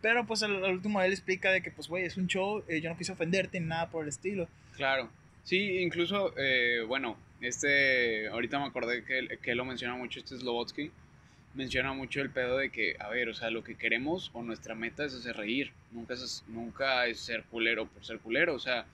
Pero 0.02 0.26
pues 0.26 0.44
al, 0.44 0.64
último 0.64 1.02
él 1.02 1.12
explica 1.12 1.52
de 1.52 1.62
que, 1.62 1.72
pues, 1.72 1.88
güey, 1.88 2.06
es 2.06 2.18
un 2.18 2.28
show. 2.28 2.64
eh, 2.68 2.82
yo 2.82 2.90
no 2.90 2.98
quise 2.98 3.12
ofenderte 3.12 3.60
ni 3.60 3.68
nada 3.68 3.90
por 3.90 4.04
el 4.04 4.10
estilo. 4.10 4.48
claro. 4.76 5.10
Sí, 5.44 5.78
incluso, 5.78 6.34
eh, 6.38 6.84
bueno, 6.86 7.16
este, 7.40 8.28
ahorita 8.28 8.60
me 8.60 8.66
acordé 8.66 9.06
que, 9.06 9.38
que 9.42 9.56
lo 9.56 9.64
menciona 9.64 9.96
mucho, 9.96 10.20
este 10.20 10.38
Slobotsky, 10.38 10.92
menciona 11.54 11.94
mucho 11.94 12.22
el 12.22 12.30
pedo 12.30 12.58
de 12.58 12.70
que, 12.70 12.98
a 13.00 13.08
ver, 13.08 13.30
o 13.30 13.34
sea, 13.34 13.50
lo 13.50 13.64
que 13.64 13.76
queremos 13.76 14.30
o 14.34 14.44
nuestra 14.44 14.76
meta 14.76 15.06
es 15.06 15.14
hacer 15.16 15.38
reír, 15.38 15.72
nunca 15.92 16.16
es, 16.16 16.44
nunca 16.50 17.08
es 17.08 17.22
ser 17.22 17.44
culero 17.44 17.88
por 17.88 18.06
ser 18.06 18.20
culero, 18.20 18.56
o 18.56 18.60
sea, 18.60 18.86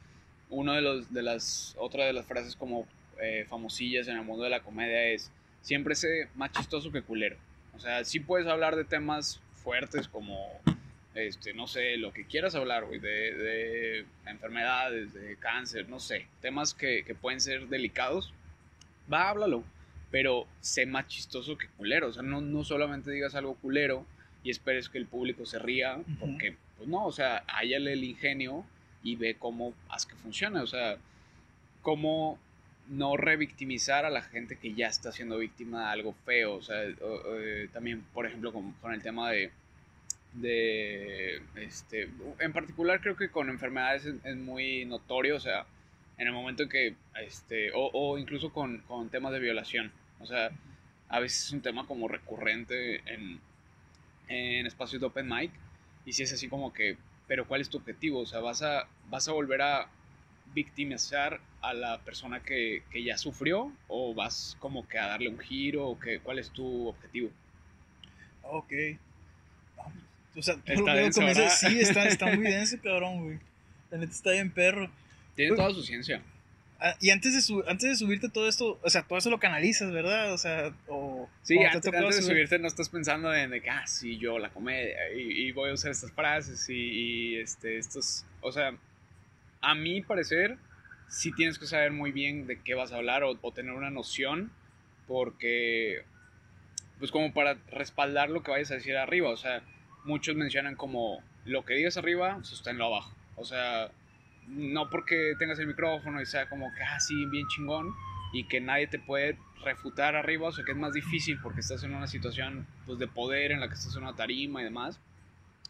uno 0.51 0.73
de 0.73 0.81
los, 0.81 1.11
de 1.11 1.23
las, 1.23 1.75
otra 1.79 2.05
de 2.05 2.13
las 2.13 2.27
frases 2.27 2.55
como 2.55 2.87
eh, 3.19 3.45
famosillas 3.49 4.07
en 4.07 4.17
el 4.17 4.23
mundo 4.23 4.43
de 4.43 4.51
la 4.51 4.61
comedia 4.61 5.05
es, 5.05 5.31
siempre 5.61 5.95
sé 5.95 6.29
más 6.35 6.51
chistoso 6.51 6.91
que 6.91 7.01
culero, 7.01 7.35
o 7.75 7.79
sea, 7.79 8.05
sí 8.05 8.19
puedes 8.19 8.47
hablar 8.47 8.75
de 8.75 8.85
temas 8.85 9.41
fuertes 9.55 10.07
como 10.07 10.37
este, 11.15 11.53
no 11.53 11.67
sé, 11.67 11.97
lo 11.97 12.11
que 12.11 12.25
quieras 12.25 12.55
hablar, 12.55 12.85
güey, 12.85 12.99
de, 12.99 13.33
de 13.35 14.05
enfermedades, 14.25 15.13
de 15.13 15.35
cáncer, 15.37 15.87
no 15.89 15.99
sé, 15.99 16.27
temas 16.41 16.73
que, 16.73 17.03
que 17.03 17.13
pueden 17.15 17.39
ser 17.39 17.67
delicados, 17.67 18.33
va, 19.11 19.29
háblalo, 19.29 19.63
pero 20.11 20.47
sé 20.59 20.85
más 20.85 21.07
chistoso 21.07 21.57
que 21.57 21.67
culero, 21.69 22.07
o 22.07 22.13
sea, 22.13 22.23
no, 22.23 22.41
no 22.41 22.63
solamente 22.63 23.11
digas 23.11 23.35
algo 23.35 23.55
culero 23.55 24.05
y 24.43 24.49
esperes 24.49 24.89
que 24.89 24.97
el 24.97 25.05
público 25.05 25.45
se 25.45 25.59
ría, 25.59 25.99
porque, 26.19 26.55
pues 26.77 26.89
no, 26.89 27.05
o 27.05 27.11
sea, 27.11 27.43
hállale 27.47 27.93
el 27.93 28.03
ingenio 28.03 28.65
y 29.03 29.15
ve 29.15 29.35
cómo 29.37 29.73
haz 29.89 30.05
que 30.05 30.15
funcione, 30.15 30.59
o 30.59 30.67
sea, 30.67 30.97
cómo 31.81 32.39
no 32.89 33.15
revictimizar 33.15 34.03
a 34.05 34.09
la 34.09 34.21
gente 34.21 34.57
que 34.57 34.73
ya 34.73 34.87
está 34.87 35.11
siendo 35.11 35.37
víctima 35.37 35.85
de 35.85 35.91
algo 35.91 36.13
feo, 36.25 36.55
o 36.55 36.61
sea, 36.61 36.83
eh, 36.83 37.69
también, 37.71 38.03
por 38.13 38.25
ejemplo, 38.25 38.51
con, 38.51 38.73
con 38.73 38.93
el 38.93 39.01
tema 39.01 39.31
de 39.31 39.51
de 40.33 41.41
este 41.55 42.09
en 42.39 42.53
particular 42.53 43.01
creo 43.01 43.15
que 43.15 43.29
con 43.29 43.49
enfermedades 43.49 44.05
es, 44.05 44.15
es 44.23 44.35
muy 44.35 44.85
notorio 44.85 45.35
o 45.35 45.39
sea 45.39 45.65
en 46.17 46.27
el 46.27 46.33
momento 46.33 46.67
que 46.67 46.95
este 47.21 47.71
o, 47.73 47.89
o 47.93 48.17
incluso 48.17 48.51
con, 48.51 48.79
con 48.79 49.09
temas 49.09 49.31
de 49.33 49.39
violación 49.39 49.91
o 50.19 50.25
sea 50.25 50.51
a 51.09 51.19
veces 51.19 51.45
es 51.45 51.51
un 51.51 51.61
tema 51.61 51.85
como 51.85 52.07
recurrente 52.07 53.01
en, 53.11 53.39
en 54.27 54.65
espacios 54.65 54.99
de 55.01 55.07
open 55.07 55.29
mic 55.29 55.51
y 56.05 56.13
si 56.13 56.23
es 56.23 56.33
así 56.33 56.47
como 56.49 56.73
que 56.73 56.97
pero 57.27 57.47
cuál 57.47 57.61
es 57.61 57.69
tu 57.69 57.77
objetivo 57.77 58.21
o 58.21 58.25
sea 58.25 58.39
vas 58.39 58.63
a 58.63 58.87
vas 59.09 59.27
a 59.27 59.33
volver 59.33 59.61
a 59.61 59.87
victimizar 60.53 61.39
a 61.61 61.73
la 61.73 61.99
persona 62.03 62.41
que, 62.41 62.83
que 62.91 63.03
ya 63.03 63.17
sufrió 63.17 63.71
o 63.87 64.13
vas 64.13 64.57
como 64.59 64.87
que 64.87 64.97
a 64.97 65.07
darle 65.07 65.29
un 65.29 65.39
giro 65.39 65.87
o 65.87 65.99
que 65.99 66.19
cuál 66.19 66.39
es 66.39 66.49
tu 66.49 66.87
objetivo 66.87 67.29
Ok. 68.43 68.73
O 70.35 70.41
sea, 70.41 70.55
todo 70.55 70.73
Está 70.73 70.95
lo 70.95 71.03
que 71.07 71.11
comienza, 71.11 71.49
sí, 71.49 71.79
está, 71.79 72.05
está 72.07 72.25
muy 72.27 72.43
denso, 72.51 72.77
cabrón, 72.83 73.23
güey. 73.23 73.39
La 73.91 73.97
neta 73.99 74.11
está 74.11 74.31
bien 74.31 74.51
perro. 74.51 74.89
Tiene 75.35 75.55
toda 75.55 75.71
su 75.71 75.83
ciencia. 75.83 76.21
Ah, 76.79 76.95
y 76.99 77.11
antes 77.11 77.33
de, 77.33 77.41
su- 77.41 77.63
antes 77.67 77.89
de 77.89 77.95
subirte 77.95 78.27
todo 78.29 78.49
esto, 78.49 78.77
o 78.83 78.89
sea, 78.89 79.03
todo 79.03 79.17
eso 79.19 79.29
lo 79.29 79.39
canalizas, 79.39 79.91
¿verdad? 79.91 80.33
O 80.33 80.37
sea, 80.37 80.73
o... 80.87 81.29
Sí, 81.43 81.57
antes, 81.63 81.83
de 81.91 81.91
subir- 81.97 82.21
subirte 82.21 82.59
no 82.59 82.67
estás 82.67 82.89
pensando 82.89 83.33
en 83.33 83.51
de 83.51 83.61
que, 83.61 83.69
ah, 83.69 83.87
sí, 83.87 84.17
yo, 84.17 84.37
la 84.39 84.49
comedia, 84.49 84.97
y, 85.15 85.21
y 85.47 85.51
voy 85.53 85.69
a 85.69 85.73
usar 85.73 85.91
estas 85.91 86.11
frases 86.11 86.67
y, 86.69 86.73
y, 86.75 87.35
este, 87.37 87.77
estos, 87.77 88.25
o 88.41 88.51
sea, 88.51 88.75
a 89.61 89.75
mi 89.75 90.01
parecer, 90.01 90.57
sí 91.07 91.31
tienes 91.33 91.57
que 91.57 91.67
saber 91.67 91.91
muy 91.91 92.11
bien 92.11 92.47
de 92.47 92.59
qué 92.61 92.73
vas 92.73 92.91
a 92.91 92.97
hablar 92.97 93.23
o, 93.23 93.37
o 93.41 93.51
tener 93.53 93.71
una 93.73 93.89
noción, 93.91 94.51
porque, 95.07 96.03
pues 96.99 97.11
como 97.11 97.33
para 97.33 97.57
respaldar 97.71 98.29
lo 98.29 98.43
que 98.43 98.51
vayas 98.51 98.71
a 98.71 98.75
decir 98.75 98.97
arriba, 98.97 99.29
o 99.29 99.37
sea, 99.37 99.61
muchos 100.05 100.35
mencionan 100.35 100.75
como, 100.75 101.23
lo 101.45 101.65
que 101.65 101.73
digas 101.75 101.97
arriba, 101.97 102.39
sosténlo 102.43 102.85
abajo, 102.85 103.13
o 103.35 103.45
sea, 103.45 103.91
no 104.47 104.89
porque 104.89 105.33
tengas 105.39 105.59
el 105.59 105.67
micrófono 105.67 106.21
y 106.21 106.25
sea 106.25 106.47
como 106.47 106.73
que, 106.73 106.83
ah, 106.83 106.97
bien 107.31 107.47
chingón, 107.47 107.93
y 108.33 108.45
que 108.45 108.59
nadie 108.59 108.87
te 108.87 108.99
puede 108.99 109.37
refutar 109.63 110.15
arriba, 110.15 110.47
o 110.47 110.51
sea 110.51 110.65
que 110.65 110.71
es 110.71 110.77
más 110.77 110.93
difícil 110.93 111.39
porque 111.41 111.61
estás 111.61 111.83
en 111.83 111.93
una 111.93 112.07
situación 112.07 112.67
pues, 112.85 112.99
de 112.99 113.07
poder 113.07 113.51
en 113.51 113.59
la 113.59 113.67
que 113.67 113.75
estás 113.75 113.95
en 113.95 114.03
una 114.03 114.15
tarima 114.15 114.61
y 114.61 114.65
demás, 114.65 114.99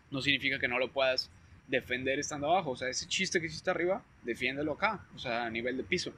no 0.09 0.21
significa 0.21 0.59
que 0.59 0.67
no 0.67 0.79
lo 0.79 0.91
puedas 0.91 1.29
defender 1.67 2.19
estando 2.19 2.49
abajo, 2.49 2.71
o 2.71 2.75
sea, 2.75 2.89
ese 2.89 3.07
chiste 3.07 3.39
que 3.39 3.47
hiciste 3.47 3.69
arriba, 3.69 4.03
defiéndelo 4.23 4.73
acá, 4.73 5.05
o 5.15 5.19
sea, 5.19 5.45
a 5.45 5.49
nivel 5.49 5.77
de 5.77 5.83
piso. 5.83 6.13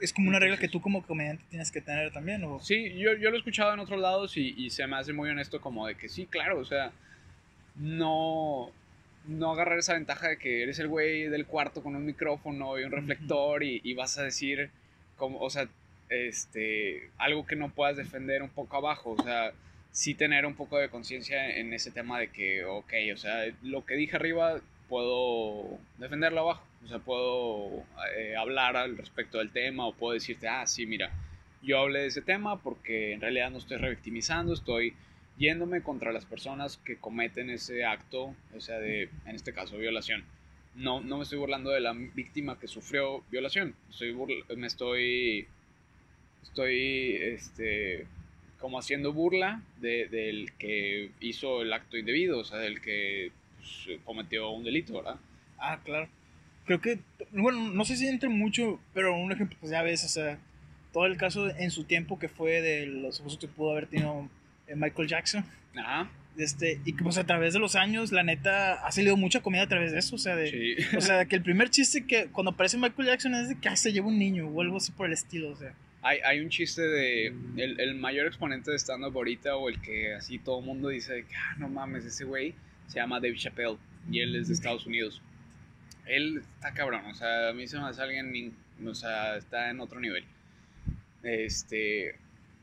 Es 0.00 0.14
como 0.14 0.28
una 0.28 0.38
regla 0.38 0.56
que 0.56 0.68
tú 0.68 0.80
como 0.80 1.02
comediante 1.02 1.44
tienes 1.50 1.70
que 1.70 1.82
tener 1.82 2.10
también, 2.10 2.42
¿o? 2.44 2.58
Sí, 2.60 2.94
yo, 2.98 3.14
yo 3.14 3.28
lo 3.28 3.36
he 3.36 3.38
escuchado 3.38 3.74
en 3.74 3.80
otros 3.80 4.00
lados 4.00 4.36
y, 4.36 4.54
y 4.56 4.70
se 4.70 4.86
me 4.86 4.96
hace 4.96 5.12
muy 5.12 5.28
honesto 5.28 5.60
como 5.60 5.86
de 5.86 5.94
que 5.94 6.08
sí, 6.08 6.26
claro, 6.26 6.58
o 6.58 6.64
sea, 6.64 6.90
no, 7.76 8.70
no 9.26 9.52
agarrar 9.52 9.78
esa 9.78 9.94
ventaja 9.94 10.28
de 10.28 10.38
que 10.38 10.62
eres 10.62 10.78
el 10.78 10.88
güey 10.88 11.28
del 11.28 11.46
cuarto 11.46 11.82
con 11.82 11.96
un 11.96 12.04
micrófono 12.04 12.78
y 12.78 12.84
un 12.84 12.92
reflector 12.92 13.62
y, 13.62 13.80
y 13.84 13.94
vas 13.94 14.18
a 14.18 14.24
decir, 14.24 14.70
como, 15.16 15.38
o 15.40 15.50
sea, 15.50 15.68
este, 16.10 17.10
algo 17.18 17.46
que 17.46 17.56
no 17.56 17.70
puedas 17.70 17.96
defender 17.96 18.42
un 18.42 18.50
poco 18.50 18.76
abajo, 18.76 19.16
o 19.18 19.22
sea, 19.22 19.52
sí 19.92 20.14
tener 20.14 20.46
un 20.46 20.54
poco 20.54 20.78
de 20.78 20.88
conciencia 20.88 21.56
en 21.56 21.72
ese 21.72 21.90
tema 21.90 22.18
de 22.18 22.28
que, 22.28 22.64
ok, 22.64 22.92
o 23.14 23.16
sea, 23.16 23.46
lo 23.62 23.84
que 23.84 23.94
dije 23.94 24.16
arriba 24.16 24.60
puedo 24.88 25.78
defenderlo 25.98 26.40
abajo, 26.40 26.64
o 26.84 26.88
sea, 26.88 26.98
puedo 26.98 27.84
eh, 28.16 28.34
hablar 28.36 28.76
al 28.76 28.96
respecto 28.96 29.38
del 29.38 29.50
tema 29.50 29.86
o 29.86 29.94
puedo 29.94 30.14
decirte, 30.14 30.48
ah, 30.48 30.66
sí, 30.66 30.84
mira, 30.84 31.10
yo 31.62 31.78
hablé 31.78 32.00
de 32.00 32.06
ese 32.06 32.22
tema 32.22 32.60
porque 32.60 33.12
en 33.12 33.20
realidad 33.20 33.50
no 33.50 33.58
estoy 33.58 33.76
revictimizando, 33.76 34.52
estoy 34.52 34.94
yéndome 35.40 35.82
contra 35.82 36.12
las 36.12 36.26
personas 36.26 36.76
que 36.84 36.96
cometen 36.98 37.48
ese 37.50 37.84
acto, 37.84 38.36
o 38.54 38.60
sea, 38.60 38.78
de, 38.78 39.08
en 39.26 39.34
este 39.34 39.52
caso, 39.54 39.78
violación. 39.78 40.22
No, 40.74 41.00
no 41.00 41.16
me 41.16 41.22
estoy 41.24 41.38
burlando 41.38 41.70
de 41.70 41.80
la 41.80 41.94
víctima 41.94 42.58
que 42.60 42.68
sufrió 42.68 43.24
violación, 43.30 43.74
estoy 43.90 44.12
burla- 44.12 44.44
me 44.54 44.66
estoy, 44.66 45.48
estoy, 46.42 47.16
este, 47.16 48.06
como 48.58 48.78
haciendo 48.78 49.12
burla 49.14 49.62
de- 49.80 50.08
del 50.08 50.52
que 50.58 51.10
hizo 51.20 51.62
el 51.62 51.72
acto 51.72 51.96
indebido, 51.96 52.38
o 52.38 52.44
sea, 52.44 52.58
del 52.58 52.80
que 52.82 53.32
pues, 53.58 53.98
cometió 54.04 54.50
un 54.50 54.62
delito, 54.62 54.92
¿verdad? 54.94 55.16
Ah, 55.58 55.80
claro. 55.84 56.08
Creo 56.66 56.80
que, 56.82 56.98
bueno, 57.32 57.70
no 57.72 57.84
sé 57.86 57.96
si 57.96 58.06
entre 58.06 58.28
mucho, 58.28 58.78
pero 58.92 59.16
un 59.16 59.32
ejemplo, 59.32 59.56
pues 59.58 59.72
ya 59.72 59.82
ves, 59.82 60.04
o 60.04 60.08
sea, 60.08 60.38
todo 60.92 61.06
el 61.06 61.16
caso 61.16 61.48
en 61.56 61.70
su 61.70 61.84
tiempo 61.84 62.18
que 62.18 62.28
fue 62.28 62.60
de 62.60 62.84
los 62.86 63.20
abusos 63.20 63.38
que 63.40 63.48
pudo 63.48 63.72
haber 63.72 63.86
tenido 63.86 64.28
Michael 64.76 65.08
Jackson. 65.08 65.44
Ajá, 65.76 66.10
Este, 66.36 66.80
y 66.84 66.94
que 66.94 67.02
pues 67.04 67.18
a 67.18 67.26
través 67.26 67.52
de 67.52 67.58
los 67.58 67.76
años, 67.76 68.12
la 68.12 68.22
neta, 68.22 68.74
ha 68.86 68.92
salido 68.92 69.16
mucha 69.16 69.40
comida 69.40 69.62
a 69.62 69.68
través 69.68 69.92
de 69.92 69.98
eso, 69.98 70.16
o 70.16 70.18
sea, 70.18 70.36
de... 70.36 70.50
sí. 70.50 70.76
O 70.96 71.00
sea, 71.00 71.24
que 71.26 71.36
el 71.36 71.42
primer 71.42 71.70
chiste 71.70 72.06
que 72.06 72.26
cuando 72.26 72.50
aparece 72.52 72.76
Michael 72.76 73.08
Jackson 73.08 73.34
es 73.34 73.48
de 73.48 73.58
que 73.58 73.68
ah, 73.68 73.76
se 73.76 73.92
lleva 73.92 74.08
un 74.08 74.18
niño 74.18 74.48
o 74.48 74.60
algo 74.60 74.76
así 74.78 74.92
por 74.92 75.06
el 75.06 75.12
estilo, 75.12 75.50
o 75.50 75.56
sea. 75.56 75.72
Hay, 76.02 76.18
hay 76.24 76.40
un 76.40 76.48
chiste 76.48 76.80
de 76.80 77.26
el, 77.56 77.78
el 77.78 77.94
mayor 77.94 78.26
exponente 78.26 78.70
de 78.70 78.78
stand-up 78.78 79.14
ahorita 79.14 79.56
o 79.56 79.68
el 79.68 79.80
que 79.82 80.14
así 80.14 80.38
todo 80.38 80.60
el 80.60 80.64
mundo 80.64 80.88
dice 80.88 81.12
de 81.12 81.24
que, 81.24 81.34
ah, 81.36 81.56
no 81.58 81.68
mames, 81.68 82.04
ese 82.06 82.24
güey 82.24 82.54
se 82.86 82.96
llama 82.96 83.20
Dave 83.20 83.36
Chappelle 83.36 83.76
y 84.10 84.20
él 84.20 84.34
es 84.34 84.48
de 84.48 84.54
Estados 84.54 84.86
Unidos. 84.86 85.20
Él 86.06 86.42
está 86.54 86.72
cabrón, 86.72 87.04
o 87.06 87.14
sea, 87.14 87.50
a 87.50 87.52
mí 87.52 87.68
se 87.68 87.78
me 87.78 87.84
hace 87.84 88.02
alguien, 88.02 88.54
o 88.84 88.94
sea, 88.94 89.36
está 89.36 89.70
en 89.70 89.80
otro 89.80 90.00
nivel. 90.00 90.24
Este, 91.22 92.16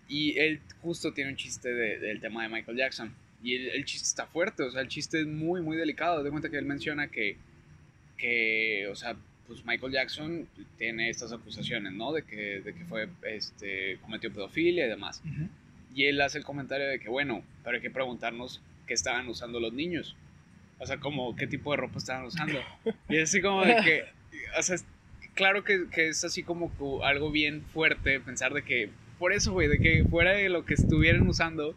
y 0.08 0.38
él 0.39 0.62
justo 0.82 1.13
tiene 1.13 1.32
un 1.32 1.36
chiste 1.38 1.74
de- 1.74 2.00
del 2.00 2.20
tema 2.22 2.43
de 2.43 2.50
Michael 2.50 2.78
Jackson. 2.78 3.13
Y 3.43 3.56
el, 3.56 3.70
el 3.70 3.86
chiste 3.86 4.06
está 4.06 4.26
fuerte, 4.26 4.63
o 4.63 4.72
sea, 4.72 4.82
el 4.82 4.88
chiste 4.88 5.22
es 5.22 5.28
muy, 5.28 5.62
muy 5.62 5.78
delicado. 5.78 6.24
De 6.24 6.30
cuenta 6.32 6.50
que 6.50 6.58
él 6.58 6.65
menciona 6.65 7.08
que, 7.10 7.38
que 8.17 8.88
o 8.91 8.96
sea, 8.96 9.15
pues 9.48 9.63
Michael 9.65 9.93
Jackson 9.93 10.48
tiene 10.78 11.10
estas 11.10 11.32
acusaciones, 11.32 11.93
¿no? 11.93 12.12
De 12.12 12.24
que, 12.24 12.62
de 12.62 12.74
que 12.74 12.84
fue, 12.86 13.08
este, 13.24 13.98
cometió 14.02 14.32
pedofilia 14.34 14.86
y 14.86 14.89
demás. 14.89 15.22
Y 15.96 16.06
él 16.06 16.20
hace 16.22 16.38
el 16.38 16.43
comentario 16.43 16.88
de 16.88 17.00
que, 17.00 17.10
bueno, 17.10 17.43
pero 17.63 17.76
hay 17.78 17.82
que 17.82 17.89
preguntarnos 17.89 18.62
qué 18.86 18.93
estaban 18.93 19.28
usando 19.28 19.60
los 19.60 19.74
niños. 19.74 20.15
O 20.80 20.86
sea, 20.86 20.98
como, 21.00 21.36
qué 21.36 21.48
tipo 21.48 21.72
de 21.72 21.78
ropa 21.78 21.98
estaban 21.98 22.26
usando. 22.26 22.60
Y 23.10 23.17
es 23.17 23.30
así 23.30 23.41
como 23.41 23.63
de 23.65 23.76
que, 23.84 24.04
o 24.58 24.62
sea, 24.62 24.78
claro 25.34 25.63
que, 25.63 25.88
que 25.91 26.10
es 26.10 26.24
así 26.24 26.43
como 26.43 26.72
algo 27.04 27.32
bien 27.32 27.63
fuerte 27.74 28.20
pensar 28.20 28.54
de 28.54 28.63
que, 28.63 28.89
por 29.20 29.34
eso, 29.34 29.52
güey, 29.54 29.68
de 29.68 29.80
que 29.80 30.04
fuera 30.10 30.32
de 30.34 30.50
lo 30.50 30.66
que 30.66 30.74
estuvieran 30.76 31.28
usando, 31.28 31.76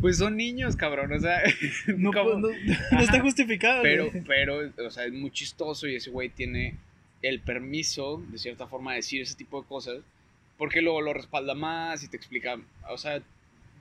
pues 0.00 0.18
son 0.18 0.36
niños, 0.36 0.76
cabrón, 0.76 1.12
o 1.12 1.20
sea, 1.20 1.42
No, 1.96 2.12
como- 2.12 2.40
pues, 2.40 2.56
no, 2.66 2.74
no 2.92 3.00
está 3.00 3.20
justificado. 3.20 3.82
pero, 3.82 4.10
güey. 4.10 4.22
pero, 4.26 4.60
o 4.86 4.90
sea, 4.90 5.04
es 5.06 5.12
muy 5.12 5.30
chistoso 5.30 5.86
y 5.86 5.96
ese 5.96 6.10
güey 6.10 6.28
tiene 6.28 6.76
el 7.22 7.40
permiso, 7.40 8.22
de 8.30 8.38
cierta 8.38 8.66
forma, 8.66 8.90
de 8.92 8.96
decir 8.96 9.22
ese 9.22 9.34
tipo 9.34 9.62
de 9.62 9.66
cosas, 9.68 9.98
porque 10.58 10.82
luego 10.82 11.00
lo 11.00 11.14
respalda 11.14 11.54
más 11.54 12.02
y 12.04 12.08
te 12.08 12.16
explica, 12.16 12.58
o 12.88 12.98
sea, 12.98 13.22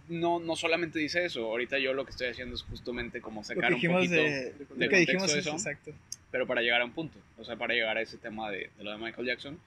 no, 0.09 0.39
no 0.39 0.55
solamente 0.55 0.99
dice 0.99 1.25
eso, 1.25 1.45
ahorita 1.45 1.77
yo 1.79 1.93
lo 1.93 2.03
que 2.05 2.11
estoy 2.11 2.27
haciendo 2.27 2.55
es 2.55 2.63
justamente 2.63 3.21
como 3.21 3.43
sacar 3.43 3.73
un 3.73 3.81
poquito, 3.81 4.13
de, 4.15 4.21
de 4.21 4.55
lo 4.77 4.89
que 4.89 4.97
dijimos 4.97 5.29
es 5.31 5.37
eso. 5.37 5.51
exacto. 5.51 5.91
pero 6.31 6.45
para 6.47 6.61
llegar 6.61 6.81
a 6.81 6.85
un 6.85 6.91
punto, 6.91 7.17
o 7.37 7.43
sea, 7.45 7.55
para 7.57 7.73
llegar 7.73 7.97
a 7.97 8.01
ese 8.01 8.17
tema 8.17 8.49
de, 8.51 8.69
de 8.77 8.83
lo 8.83 8.91
de 8.91 8.97
Michael 8.97 9.27
Jackson. 9.27 9.57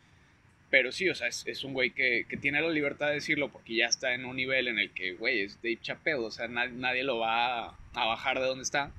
Pero 0.71 0.91
sí, 0.91 1.09
o 1.09 1.15
sea, 1.15 1.29
es, 1.29 1.65
un 1.65 1.73
güey 1.73 1.91
que, 1.91 2.27
que 2.29 2.37
tiene 2.37 2.61
la 2.61 2.71
libertad 2.71 3.09
de 3.09 3.15
decirlo 3.15 3.51
porque 3.51 3.77
ya 3.77 3.87
está 3.87 4.15
en 4.15 4.25
un 4.25 4.37
nivel 4.37 4.67
en 4.69 4.79
el 4.79 4.91
que, 4.91 5.15
güey, 5.15 5.43
es 5.43 5.63
Dave 5.63 5.79
Chappelle, 5.81 6.19
o 6.19 6.31
sea, 6.31 6.49
na- 6.49 6.67
nadie 6.67 7.05
lo 7.05 7.19
va 7.19 7.67
a, 7.69 7.77
bajar 7.95 8.41
de 8.41 8.47
donde 8.47 8.65
está. 8.65 8.91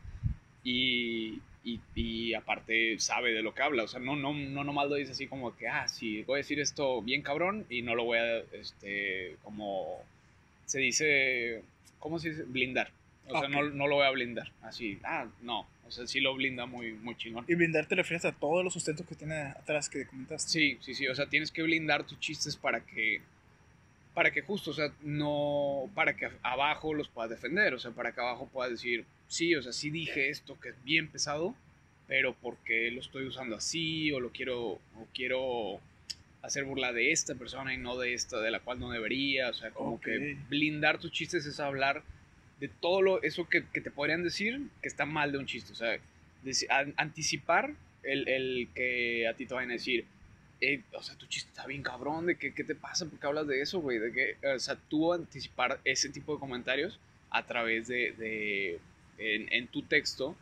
Y, 0.64 1.40
y, 1.64 1.82
y 1.96 2.34
aparte 2.34 2.98
sabe 3.00 3.34
de 3.34 3.42
lo 3.42 3.54
que 3.54 3.64
habla, 3.64 3.84
o 3.84 3.88
sea, 3.88 4.00
no, 4.00 4.16
no, 4.16 4.34
no 4.34 4.64
nomás 4.64 4.90
lo 4.90 4.96
dice 4.96 5.12
así 5.12 5.28
como 5.28 5.56
que, 5.58 5.68
ah, 5.68 5.88
sí, 5.88 6.24
voy 6.24 6.36
a 6.36 6.38
decir 6.38 6.60
esto 6.60 7.02
bien 7.02 7.22
cabrón 7.22 7.66
y 7.70 7.82
no 7.82 7.96
lo 7.96 8.06
voy 8.06 8.20
a, 8.20 8.38
este, 8.54 9.36
como 9.44 10.02
se 10.66 10.80
dice, 10.80 11.64
¿cómo 12.00 12.20
se 12.20 12.30
dice? 12.30 12.44
Blindar. 12.44 12.92
O 13.30 13.40
sea, 13.40 13.50
no, 13.50 13.64
no 13.64 13.88
lo 13.88 13.96
voy 13.96 14.06
a 14.06 14.12
blindar, 14.12 14.52
así, 14.62 15.00
ah, 15.04 15.28
no, 15.42 15.68
o 15.88 15.92
sea, 15.92 16.08
sí 16.08 16.20
lo 16.20 16.34
blinda 16.36 16.66
muy, 16.66 16.94
muy 16.94 17.16
chingón. 17.16 17.46
Y 17.48 17.56
blindar 17.56 17.86
te 17.86 17.96
refieres 17.96 18.26
a 18.26 18.32
todos 18.32 18.64
los 18.64 18.74
sustentos 18.74 19.06
que 19.06 19.16
tiene 19.16 19.36
atrás 19.36 19.90
que 19.90 20.06
comentaste. 20.06 20.50
Sí, 20.50 20.78
sí, 20.82 20.94
sí, 20.94 21.08
o 21.08 21.16
sea, 21.16 21.28
tienes 21.28 21.52
que 21.52 21.64
blindar 21.64 22.06
tus 22.06 22.20
chistes 22.20 22.56
para 22.56 22.82
que, 22.82 23.22
para 24.14 24.32
que 24.32 24.42
justo, 24.42 24.72
o 24.72 24.74
sea, 24.74 24.92
no, 25.02 25.90
para 25.94 26.16
que 26.16 26.30
abajo 26.42 26.94
los 26.94 27.10
puedas 27.10 27.30
defender, 27.30 27.74
o 27.74 27.80
sea, 27.80 27.92
para 27.92 28.12
que 28.12 28.22
abajo 28.22 28.50
puedas 28.52 28.72
decir, 28.72 29.06
sí, 29.28 29.56
o 29.56 29.62
sea, 29.62 29.74
sí 29.74 29.90
dije 29.90 30.30
esto 30.30 30.60
que 30.60 30.70
es 30.70 30.84
bien 30.84 31.08
pesado, 31.10 31.56
pero 32.08 32.34
porque 32.34 32.92
lo 32.92 33.02
estoy 33.02 33.26
usando 33.26 33.56
así, 33.56 34.12
o 34.12 34.20
lo 34.20 34.32
quiero, 34.32 34.60
o 34.62 35.08
quiero 35.14 35.80
hacer 36.42 36.64
burla 36.64 36.94
de 36.94 37.12
esta 37.12 37.36
persona 37.36 37.74
y 37.74 37.78
no 37.78 37.98
de 37.98 38.14
esta, 38.14 38.40
de 38.40 38.52
la 38.52 38.60
cual 38.60 38.80
no 38.80 38.90
debería, 38.90 39.50
o 39.50 39.54
sea, 39.54 39.72
como 39.72 40.00
que 40.00 40.38
blindar 40.50 40.98
tus 40.98 41.12
chistes 41.12 41.46
es 41.46 41.60
hablar 41.60 42.04
de 42.60 42.68
todo 42.68 43.02
lo, 43.02 43.22
eso 43.24 43.48
que, 43.48 43.66
que 43.74 43.82
te 43.82 43.92
podrían 43.92 44.24
decir 44.24 44.62
que 44.82 44.88
está 44.88 45.06
mal 45.06 45.32
de 45.32 45.38
un 45.38 45.46
chiste, 45.46 45.74
o 45.74 45.76
sea, 45.76 45.98
anticipar 46.98 47.74
el, 48.04 48.28
el 48.28 48.70
que 48.74 49.28
a 49.28 49.34
ti 49.36 49.46
te 49.46 49.54
vayan 49.54 49.72
a 49.72 49.74
decir, 49.74 50.06
"Eh, 50.62 50.82
o 50.94 51.04
sea, 51.04 51.16
tu 51.16 51.26
chiste 51.28 51.50
está 51.50 51.68
bien 51.68 51.84
cabrón, 51.84 52.26
de 52.26 52.36
que, 52.38 52.54
¿qué 52.54 52.64
te 52.64 52.76
pasa? 52.76 53.06
¿Por 53.06 53.20
qué 53.20 53.28
hablas 53.28 53.48
de 53.48 53.62
eso, 53.62 53.80
güey? 53.80 54.00
De 54.00 54.12
que, 54.12 54.38
o 54.56 54.60
sea, 54.60 54.76
tú 54.90 55.14
anticipar 55.14 55.80
ese 55.84 56.10
tipo 56.10 56.34
de 56.34 56.40
comentarios 56.40 57.00
a 57.30 57.46
través 57.46 57.88
de, 57.88 58.14
de 58.14 58.80
en, 59.18 59.52
en 59.54 59.68
tu 59.68 59.84
texto, 59.84 60.36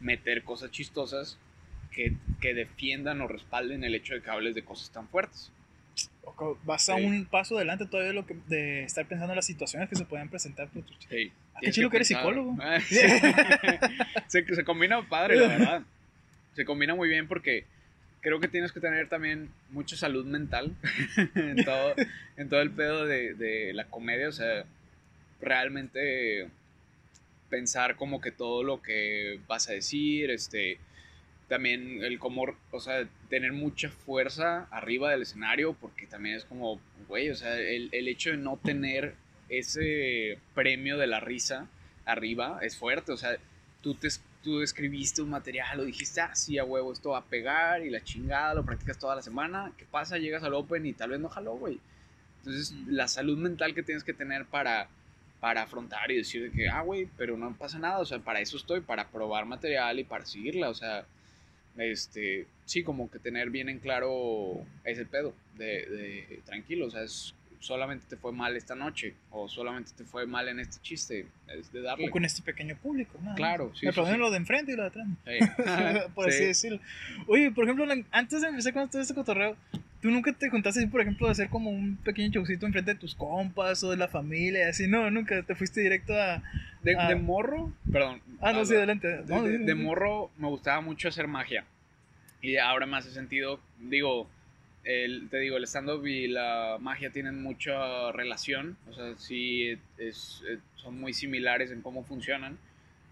meter 0.00 0.44
cosas 0.44 0.70
chistosas 0.70 1.38
que, 1.90 2.14
que 2.40 2.54
defiendan 2.54 3.20
o 3.20 3.28
respalden 3.28 3.84
el 3.84 3.94
hecho 3.94 4.14
de 4.14 4.22
que 4.22 4.30
hables 4.30 4.54
de 4.54 4.64
cosas 4.64 4.90
tan 4.90 5.08
fuertes. 5.08 5.50
Vas 6.64 6.88
a 6.88 6.96
Sí. 6.96 7.04
un 7.04 7.24
paso 7.26 7.56
adelante 7.56 7.86
todavía 7.86 8.08
de, 8.08 8.14
lo 8.14 8.24
que, 8.26 8.36
de 8.46 8.84
estar 8.84 9.06
pensando 9.06 9.32
en 9.32 9.36
las 9.36 9.46
situaciones 9.46 9.88
que 9.88 9.96
se 9.96 10.04
pueden 10.04 10.28
presentar. 10.28 10.68
Sí. 11.08 11.32
Ah, 11.54 11.58
qué 11.60 11.72
chido 11.72 11.90
que 11.90 11.96
eres 11.96 12.08
psicólogo. 12.08 12.56
Ah, 12.60 12.78
sí. 12.80 12.96
se, 14.28 14.54
se 14.54 14.64
combina 14.64 15.02
padre, 15.08 15.36
la 15.36 15.48
verdad. 15.48 15.82
Se 16.54 16.64
combina 16.64 16.94
muy 16.94 17.08
bien 17.08 17.26
porque 17.26 17.64
creo 18.20 18.38
que 18.40 18.48
tienes 18.48 18.72
que 18.72 18.80
tener 18.80 19.08
también 19.08 19.48
mucha 19.70 19.96
salud 19.96 20.24
mental 20.26 20.74
en, 21.34 21.64
todo, 21.64 21.94
en 22.36 22.48
todo 22.48 22.60
el 22.60 22.70
pedo 22.70 23.06
de, 23.06 23.34
de 23.34 23.72
la 23.72 23.84
comedia. 23.86 24.28
O 24.28 24.32
sea, 24.32 24.64
realmente 25.40 26.48
pensar 27.50 27.96
como 27.96 28.20
que 28.20 28.30
todo 28.30 28.62
lo 28.62 28.82
que 28.82 29.40
vas 29.48 29.68
a 29.68 29.72
decir, 29.72 30.30
este, 30.30 30.78
también 31.48 32.04
el 32.04 32.18
cómo, 32.18 32.44
o 32.70 32.80
sea, 32.80 33.08
tener 33.30 33.52
mucha 33.52 33.88
fuerza 33.88 34.68
arriba 34.70 35.10
del 35.10 35.22
escenario, 35.22 35.74
porque 35.74 36.06
también 36.06 36.36
es 36.36 36.44
como, 36.44 36.80
güey, 37.08 37.30
o 37.30 37.34
sea, 37.34 37.58
el, 37.58 37.88
el 37.92 38.08
hecho 38.08 38.30
de 38.30 38.36
no 38.36 38.58
tener 38.58 39.14
ese 39.48 40.38
premio 40.54 40.98
de 40.98 41.06
la 41.06 41.20
risa 41.20 41.66
arriba 42.04 42.58
es 42.62 42.76
fuerte, 42.76 43.12
o 43.12 43.16
sea, 43.16 43.36
tú 43.82 43.94
te 43.94 44.08
tú 44.42 44.62
escribiste 44.62 45.22
un 45.22 45.30
material 45.30 45.80
o 45.80 45.84
dijiste, 45.84 46.20
ah, 46.20 46.34
sí, 46.34 46.58
a 46.58 46.64
huevo, 46.64 46.92
esto 46.92 47.10
va 47.10 47.18
a 47.18 47.24
pegar 47.24 47.82
y 47.84 47.90
la 47.90 48.02
chingada, 48.02 48.54
lo 48.54 48.64
practicas 48.64 48.98
toda 48.98 49.16
la 49.16 49.22
semana, 49.22 49.72
¿qué 49.76 49.84
pasa? 49.84 50.18
Llegas 50.18 50.42
al 50.42 50.54
Open 50.54 50.86
y 50.86 50.92
tal 50.92 51.10
vez 51.10 51.20
no 51.20 51.28
jaló, 51.28 51.54
güey. 51.54 51.80
Entonces, 52.38 52.72
la 52.86 53.08
salud 53.08 53.36
mental 53.36 53.74
que 53.74 53.82
tienes 53.82 54.04
que 54.04 54.14
tener 54.14 54.46
para, 54.46 54.88
para 55.40 55.62
afrontar 55.62 56.10
y 56.10 56.16
decir 56.16 56.52
que, 56.52 56.68
ah, 56.68 56.82
güey, 56.82 57.08
pero 57.16 57.36
no 57.36 57.52
pasa 57.56 57.78
nada, 57.78 57.98
o 57.98 58.04
sea, 58.04 58.20
para 58.20 58.40
eso 58.40 58.56
estoy, 58.56 58.80
para 58.80 59.08
probar 59.08 59.44
material 59.44 59.98
y 59.98 60.04
para 60.04 60.24
seguirla, 60.24 60.68
o 60.68 60.74
sea, 60.74 61.04
este, 61.78 62.46
sí, 62.64 62.82
como 62.82 63.10
que 63.10 63.18
tener 63.18 63.50
bien 63.50 63.68
en 63.68 63.78
claro 63.78 64.64
ese 64.84 65.04
pedo 65.04 65.34
de, 65.56 65.86
de 65.86 66.40
tranquilo, 66.44 66.86
o 66.86 66.90
sea, 66.90 67.02
es 67.02 67.34
solamente 67.60 68.06
te 68.08 68.16
fue 68.16 68.32
mal 68.32 68.56
esta 68.56 68.74
noche 68.74 69.14
o 69.30 69.48
solamente 69.48 69.92
te 69.96 70.04
fue 70.04 70.26
mal 70.26 70.48
en 70.48 70.60
este 70.60 70.80
chiste. 70.80 71.26
Es 71.48 71.72
de 71.72 71.82
darle. 71.82 72.08
O 72.08 72.10
con 72.10 72.24
este 72.24 72.42
pequeño 72.42 72.76
público, 72.76 73.18
¿no? 73.22 73.34
Claro, 73.34 73.72
sí. 73.74 73.86
Me 73.86 73.92
sí, 73.92 74.16
lo 74.16 74.30
de 74.30 74.36
enfrente 74.36 74.72
y 74.72 74.76
lo 74.76 74.82
de 74.82 74.88
atrás. 74.88 75.08
por 76.14 76.28
así 76.28 76.44
decirlo. 76.44 76.80
Oye, 77.26 77.50
por 77.50 77.64
ejemplo, 77.64 77.86
antes 78.10 78.40
de 78.40 78.48
empezar 78.48 78.72
con 78.72 78.88
todo 78.88 79.02
este 79.02 79.14
cotorreo, 79.14 79.56
¿tú 80.00 80.10
nunca 80.10 80.32
te 80.32 80.48
juntaste, 80.48 80.86
por 80.88 81.00
ejemplo, 81.00 81.26
de 81.26 81.32
hacer 81.32 81.48
como 81.48 81.70
un 81.70 81.96
pequeño 81.96 82.30
showcito 82.30 82.66
enfrente 82.66 82.94
de 82.94 83.00
tus 83.00 83.14
compas 83.14 83.82
o 83.84 83.90
de 83.90 83.96
la 83.96 84.08
familia 84.08 84.68
así? 84.68 84.86
No, 84.86 85.10
nunca 85.10 85.42
te 85.42 85.54
fuiste 85.54 85.80
directo 85.80 86.14
a. 86.14 86.42
De, 86.82 86.94
de 86.94 87.16
morro, 87.16 87.72
perdón. 87.90 88.20
Ah, 88.40 88.52
no, 88.52 88.64
sí, 88.64 88.74
adelante. 88.74 89.08
de, 89.08 89.58
de 89.58 89.74
morro 89.74 90.30
me 90.38 90.46
gustaba 90.46 90.80
mucho 90.80 91.08
hacer 91.08 91.26
magia. 91.26 91.64
Y 92.40 92.56
ahora 92.56 92.86
me 92.86 92.96
hace 92.96 93.10
sentido, 93.10 93.60
digo, 93.80 94.28
el, 94.84 95.28
te 95.28 95.38
digo, 95.38 95.56
el 95.56 95.64
stand-up 95.64 96.06
y 96.06 96.28
la 96.28 96.78
magia 96.80 97.10
tienen 97.10 97.42
mucha 97.42 98.12
relación, 98.12 98.76
o 98.88 98.94
sea, 98.94 99.16
sí 99.18 99.76
es, 99.98 100.42
son 100.76 101.00
muy 101.00 101.12
similares 101.12 101.70
en 101.70 101.82
cómo 101.82 102.04
funcionan, 102.04 102.56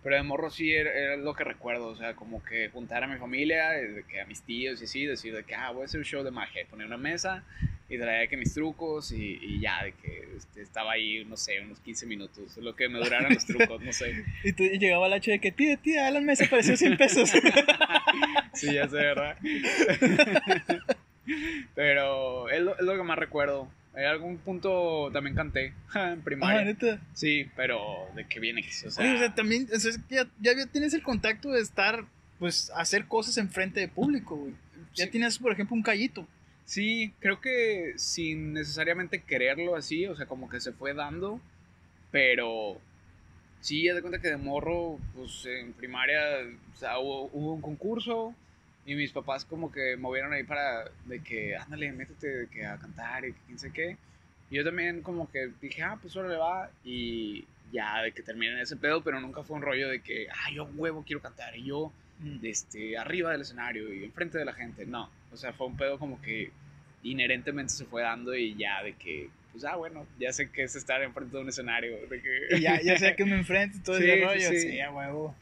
pero 0.07 0.19
de 0.19 0.23
morro 0.23 0.51
sí 0.51 0.73
era, 0.73 1.17
lo 1.17 1.35
que 1.35 1.43
recuerdo, 1.43 1.89
o 1.89 1.97
sea, 1.97 2.15
como 2.15 2.41
que 2.45 2.69
juntar 2.69 3.03
a 3.03 3.09
mi 3.09 3.19
familia, 3.19 3.77
eh, 3.77 4.05
que 4.09 4.21
a 4.21 4.25
mis 4.25 4.41
tíos 4.41 4.81
y 4.81 4.85
así, 4.85 5.05
decir 5.05 5.35
de 5.35 5.43
que, 5.43 5.57
ah, 5.57 5.73
voy 5.73 5.83
a 5.83 5.87
hacer 5.87 5.99
un 5.99 6.05
show 6.05 6.23
de 6.23 6.31
magia, 6.31 6.65
poner 6.71 6.87
una 6.87 6.97
mesa 6.97 7.43
y 7.89 7.99
traer 7.99 8.29
que 8.29 8.37
mis 8.37 8.55
trucos 8.55 9.11
y, 9.11 9.37
y 9.43 9.59
ya, 9.59 9.83
de 9.83 9.91
que 9.95 10.29
este, 10.37 10.63
estaba 10.63 10.93
ahí, 10.93 11.25
no 11.25 11.37
sé, 11.37 11.61
unos 11.61 11.81
15 11.81 12.07
minutos, 12.07 12.57
lo 12.59 12.77
que 12.77 12.89
me 12.89 13.01
duraran 13.01 13.35
los 13.35 13.45
trucos, 13.45 13.83
no 13.83 13.93
sé. 13.93 14.25
y, 14.45 14.53
tú, 14.53 14.63
llegaba 14.63 15.09
el 15.09 15.15
hecho 15.15 15.33
de 15.33 15.41
que, 15.41 15.51
tía, 15.51 15.77
tía, 15.77 16.09
la 16.13 16.21
mesa 16.21 16.47
pareció 16.49 16.77
100 16.77 16.97
pesos. 16.97 17.29
sí, 18.55 18.75
ya 18.75 18.87
sé, 18.87 18.99
¿verdad? 18.99 19.37
Pero 21.75 22.49
es 22.49 22.61
lo, 22.61 22.79
es 22.79 22.83
lo 22.85 22.97
que 22.97 23.03
más 23.03 23.19
recuerdo. 23.19 23.69
En 23.97 24.05
algún 24.05 24.37
punto 24.37 25.11
también 25.11 25.35
canté 25.35 25.73
en 25.95 26.21
primaria. 26.21 26.61
Ah, 26.61 26.65
neta. 26.65 27.01
Sí, 27.15 27.49
pero 27.57 28.07
de 28.15 28.27
qué 28.27 28.39
viene 28.39 28.63
que 28.63 28.69
o 28.69 28.91
sea... 28.91 29.15
o 29.15 29.19
sea, 29.19 29.35
también, 29.35 29.67
o 29.75 29.79
sea, 29.79 29.93
ya, 30.11 30.29
ya 30.39 30.67
tienes 30.67 30.93
el 30.93 31.03
contacto 31.03 31.51
de 31.51 31.63
estar, 31.63 32.05
pues, 32.39 32.71
hacer 32.77 33.07
cosas 33.07 33.39
enfrente 33.39 33.81
de 33.81 33.89
público, 33.89 34.37
güey. 34.37 34.55
Ya 34.95 35.11
tienes, 35.11 35.39
por 35.39 35.53
ejemplo, 35.53 35.75
un 35.75 35.83
callito. 35.83 36.27
Sí, 36.67 37.13
creo 37.21 37.41
que 37.41 37.95
sin 37.97 38.53
necesariamente 38.53 39.23
quererlo 39.23 39.77
así, 39.77 40.07
o 40.07 40.17
sea, 40.17 40.27
como 40.27 40.49
que 40.49 40.61
se 40.61 40.73
fue 40.73 40.93
dando, 40.95 41.41
pero 42.11 42.79
sí, 43.61 43.85
ya 43.85 43.95
de 43.95 44.01
cuenta 44.01 44.21
que 44.21 44.29
de 44.29 44.37
morro, 44.37 44.99
pues 45.15 45.47
en 45.47 45.73
primaria, 45.73 46.21
o 46.75 46.77
sea, 46.77 46.99
hubo, 46.99 47.31
hubo 47.33 47.55
un 47.55 47.61
concurso, 47.61 48.35
y 48.87 48.95
mis 48.95 49.11
papás 49.11 49.45
como 49.45 49.71
que 49.73 49.97
movieron 49.97 50.33
ahí 50.33 50.45
para 50.45 50.85
de 51.07 51.21
que, 51.21 51.57
ándale, 51.57 51.91
métete 51.91 52.29
de 52.29 52.47
que 52.47 52.65
a 52.65 52.79
cantar 52.79 53.25
y 53.25 53.33
quién 53.33 53.59
sé 53.59 53.73
qué. 53.73 53.97
Y 54.49 54.57
yo 54.57 54.65
también 54.65 55.03
como 55.03 55.29
que 55.29 55.51
dije, 55.61 55.83
ah, 55.83 55.99
pues 56.01 56.17
ahora 56.17 56.29
le 56.29 56.37
va. 56.37 56.71
Y 56.85 57.45
ya 57.73 58.01
de 58.03 58.13
que 58.13 58.23
terminen 58.23 58.59
ese 58.59 58.77
pedo, 58.77 59.03
pero 59.03 59.21
nunca 59.21 59.43
fue 59.43 59.57
un 59.57 59.63
rollo 59.63 59.89
de 59.89 60.01
que, 60.01 60.29
ah, 60.31 60.53
yo 60.55 60.71
huevo 60.77 61.03
quiero 61.05 61.21
cantar. 61.21 61.57
Y 61.57 61.65
yo, 61.65 61.93
mm. 62.21 62.39
este, 62.45 62.97
arriba 62.97 63.33
del 63.33 63.41
escenario 63.41 63.93
y 63.93 64.05
enfrente 64.05 64.39
de 64.39 64.45
la 64.45 64.53
gente. 64.53 64.87
No, 64.87 65.11
o 65.33 65.37
sea, 65.37 65.53
fue 65.53 65.67
un 65.67 65.77
pedo 65.77 65.99
como 65.99 66.23
que 66.23 66.53
inherentemente 67.03 67.73
se 67.73 67.87
fue 67.87 68.03
dando 68.03 68.37
y 68.37 68.55
ya 68.55 68.85
de 68.85 68.93
que, 68.93 69.31
pues, 69.51 69.65
ah, 69.65 69.75
bueno, 69.75 70.07
ya 70.21 70.33
sé 70.33 70.49
que 70.51 70.63
es 70.63 70.77
estar 70.77 71.03
enfrente 71.03 71.37
de 71.37 71.43
un 71.43 71.49
escenario. 71.49 72.07
De 72.09 72.23
que... 72.23 72.61
ya, 72.61 72.81
ya 72.81 72.97
sé 72.99 73.15
que 73.17 73.25
me 73.25 73.35
enfrento 73.35 73.79
y 73.79 73.81
todo 73.81 73.97
ese 73.97 74.25
rollo. 74.25 74.49
Sí, 74.51 74.61
sí, 74.61 74.79
huevo. 74.79 75.35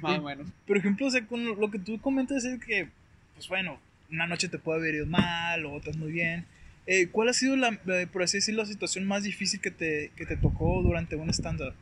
Más 0.00 0.18
o 0.18 0.22
menos. 0.22 0.48
Por 0.66 0.76
ejemplo, 0.76 1.06
o 1.06 1.10
sea, 1.10 1.26
con 1.26 1.44
lo 1.44 1.70
que 1.70 1.78
tú 1.78 2.00
comentas 2.00 2.44
es 2.44 2.62
que, 2.64 2.88
pues 3.34 3.48
bueno, 3.48 3.78
una 4.10 4.26
noche 4.26 4.48
te 4.48 4.58
puede 4.58 4.78
haber 4.80 4.94
ido 4.96 5.06
mal 5.06 5.64
o 5.66 5.72
otras 5.72 5.96
muy 5.96 6.12
bien. 6.12 6.44
Eh, 6.86 7.08
¿Cuál 7.08 7.28
ha 7.28 7.32
sido, 7.32 7.56
la, 7.56 7.78
por 8.12 8.22
así 8.22 8.38
decirlo, 8.38 8.62
la 8.62 8.68
situación 8.68 9.06
más 9.06 9.22
difícil 9.22 9.60
que 9.60 9.70
te, 9.70 10.10
que 10.16 10.26
te 10.26 10.36
tocó 10.36 10.82
durante 10.82 11.16
un 11.16 11.30
stand-up? 11.30 11.74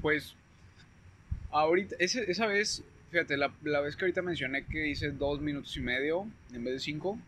Pues, 0.00 0.34
ahorita, 1.50 1.96
esa, 1.98 2.20
esa 2.20 2.46
vez, 2.46 2.82
fíjate, 3.10 3.36
la, 3.36 3.52
la, 3.62 3.80
vez 3.80 3.96
que 3.96 4.04
ahorita 4.04 4.22
mencioné 4.22 4.64
que 4.64 4.88
hice 4.88 5.10
dos 5.10 5.40
minutos 5.40 5.76
y 5.76 5.80
medio 5.80 6.26
en 6.54 6.64
vez 6.64 6.74
de 6.74 6.80
cinco, 6.80 7.18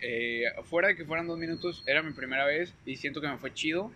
eh, 0.00 0.44
fuera 0.64 0.88
de 0.88 0.96
que 0.96 1.04
fueran 1.04 1.26
dos 1.26 1.38
minutos, 1.38 1.82
era 1.86 2.02
mi 2.02 2.12
primera 2.12 2.44
vez 2.44 2.74
y 2.84 2.96
siento 2.96 3.22
que 3.22 3.28
me 3.28 3.38
fue 3.38 3.54
chido 3.54 3.90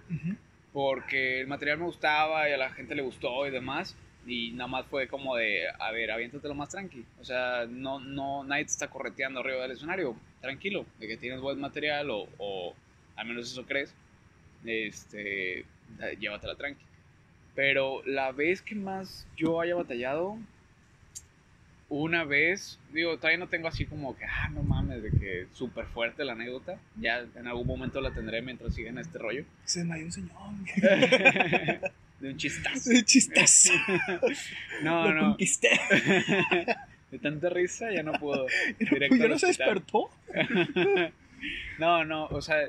porque 0.72 1.40
el 1.40 1.46
material 1.46 1.78
me 1.78 1.85
gustaba 1.85 2.48
y 2.48 2.52
a 2.52 2.57
la 2.57 2.70
gente 2.70 2.94
le 2.94 3.02
gustó 3.02 3.46
y 3.46 3.50
demás 3.50 3.94
y 4.28 4.52
nada 4.52 4.68
más 4.68 4.86
fue 4.86 5.08
como 5.08 5.36
de, 5.36 5.64
a 5.78 5.90
ver, 5.90 6.10
lo 6.42 6.54
más 6.54 6.68
tranqui. 6.68 7.04
O 7.20 7.24
sea, 7.24 7.66
no, 7.68 7.98
no, 7.98 8.44
nadie 8.44 8.64
te 8.64 8.70
está 8.70 8.88
correteando 8.88 9.40
arriba 9.40 9.62
del 9.62 9.72
escenario. 9.72 10.14
Tranquilo, 10.40 10.84
de 11.00 11.08
que 11.08 11.16
tienes 11.16 11.40
buen 11.40 11.58
material 11.58 12.10
o, 12.10 12.28
o 12.38 12.74
al 13.16 13.26
menos 13.26 13.50
eso 13.50 13.64
crees. 13.64 13.94
Este, 14.64 15.64
llévatela 16.20 16.56
tranqui. 16.56 16.84
Pero 17.54 18.02
la 18.04 18.30
vez 18.32 18.60
que 18.60 18.74
más 18.74 19.26
yo 19.36 19.60
haya 19.60 19.74
batallado, 19.74 20.36
una 21.88 22.24
vez, 22.24 22.78
digo, 22.92 23.16
todavía 23.16 23.38
no 23.38 23.48
tengo 23.48 23.66
así 23.66 23.86
como 23.86 24.14
que, 24.16 24.26
ah, 24.26 24.50
no 24.50 24.62
mames, 24.62 25.02
de 25.02 25.10
que 25.10 25.46
súper 25.54 25.86
fuerte 25.86 26.24
la 26.24 26.32
anécdota. 26.32 26.78
Ya 27.00 27.24
en 27.34 27.46
algún 27.46 27.66
momento 27.66 28.00
la 28.02 28.10
tendré 28.10 28.42
mientras 28.42 28.74
siga 28.74 28.90
en 28.90 28.98
este 28.98 29.18
rollo. 29.18 29.44
Se 29.64 29.80
desmayó 29.80 30.04
un 30.04 30.12
señor. 30.12 30.32
De 32.20 32.31
un 32.31 32.37
chistazo. 32.37 32.90
De 32.90 32.98
un 32.98 33.04
chistazo. 33.04 33.72
no, 34.83 35.09
Lo 35.09 35.14
no. 35.14 35.20
Conquisté. 35.31 35.70
De 37.11 37.18
tanta 37.18 37.48
risa 37.48 37.90
ya 37.90 38.02
no 38.02 38.12
puedo. 38.12 38.46
Directo 38.78 39.16
¿Ya 39.16 39.28
no 39.28 39.38
se 39.38 39.46
despertó? 39.46 40.11
no, 41.78 42.04
no, 42.04 42.26
o 42.26 42.42
sea, 42.42 42.66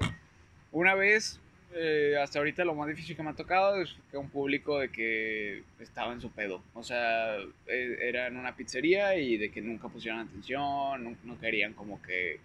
una 0.72 0.96
vez, 0.96 1.40
eh, 1.74 2.16
hasta 2.22 2.40
ahorita 2.40 2.64
lo 2.64 2.74
más 2.74 2.88
difícil 2.88 3.18
que 3.18 3.24
me 3.24 3.32
ha 3.32 3.36
tocado 3.36 3.82
es 3.82 3.96
que 4.12 4.18
un 4.18 4.30
público 4.30 4.80
de 4.80 4.90
que 4.90 5.64
estaba 5.80 6.14
en 6.14 6.22
su 6.22 6.32
pedo. 6.32 6.62
O 6.74 6.84
sea, 6.84 7.36
e, 7.68 7.98
era 8.02 8.28
en 8.28 8.38
una 8.38 8.56
pizzería 8.56 9.18
y 9.18 9.38
de 9.38 9.52
que 9.52 9.62
nunca 9.62 9.90
pusieron 9.90 10.22
atención, 10.22 11.04
no, 11.04 11.18
no 11.24 11.40
querían 11.40 11.74
como 11.74 12.02
que. 12.02 12.40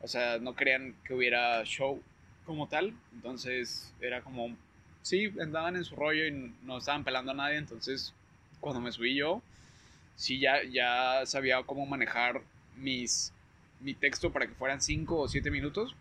O 0.00 0.08
sea, 0.08 0.38
no 0.38 0.54
querían 0.54 0.94
que 1.04 1.14
hubiera 1.14 1.62
show 1.64 2.00
como 2.46 2.68
tal. 2.68 2.94
Entonces 3.12 3.92
era 4.00 4.22
como 4.22 4.46
un 4.46 4.56
sí, 5.04 5.30
andaban 5.40 5.76
en 5.76 5.84
su 5.84 5.94
rollo 5.94 6.26
y 6.26 6.52
no 6.64 6.78
estaban 6.78 7.04
pelando 7.04 7.30
a 7.30 7.34
nadie, 7.34 7.58
entonces 7.58 8.12
cuando 8.58 8.80
me 8.80 8.90
subí 8.90 9.14
yo, 9.14 9.42
sí 10.16 10.40
ya, 10.40 10.64
ya 10.64 11.26
sabía 11.26 11.62
cómo 11.62 11.84
manejar 11.84 12.40
mis, 12.76 13.32
mi 13.80 13.94
texto 13.94 14.32
para 14.32 14.46
que 14.46 14.54
fueran 14.54 14.80
5 14.80 15.16
o 15.16 15.28
7 15.28 15.50
minutos, 15.50 15.94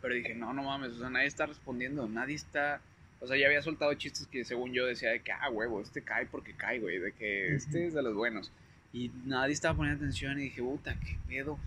pero 0.00 0.14
dije, 0.14 0.34
no, 0.34 0.54
no 0.54 0.62
mames, 0.62 0.92
o 0.92 0.98
sea, 0.98 1.10
nadie 1.10 1.26
está 1.26 1.46
respondiendo, 1.46 2.08
nadie 2.08 2.34
está... 2.34 2.80
O 3.20 3.26
sea, 3.26 3.38
ya 3.38 3.46
había 3.46 3.62
soltado 3.62 3.94
chistes 3.94 4.26
que 4.26 4.44
según 4.44 4.72
yo 4.72 4.84
decía 4.84 5.10
de 5.10 5.20
que, 5.20 5.32
ah, 5.32 5.48
huevo, 5.50 5.80
este 5.80 6.02
cae 6.02 6.26
porque 6.26 6.52
cae, 6.52 6.78
güey, 6.78 6.98
de 6.98 7.12
que 7.12 7.54
este 7.54 7.86
es 7.86 7.94
de 7.94 8.02
los 8.02 8.14
buenos. 8.14 8.50
Y 8.92 9.10
nadie 9.24 9.54
estaba 9.54 9.74
poniendo 9.74 10.04
atención 10.04 10.38
y 10.38 10.44
dije, 10.44 10.60
puta, 10.60 10.94
qué 11.00 11.16
pedo. 11.26 11.58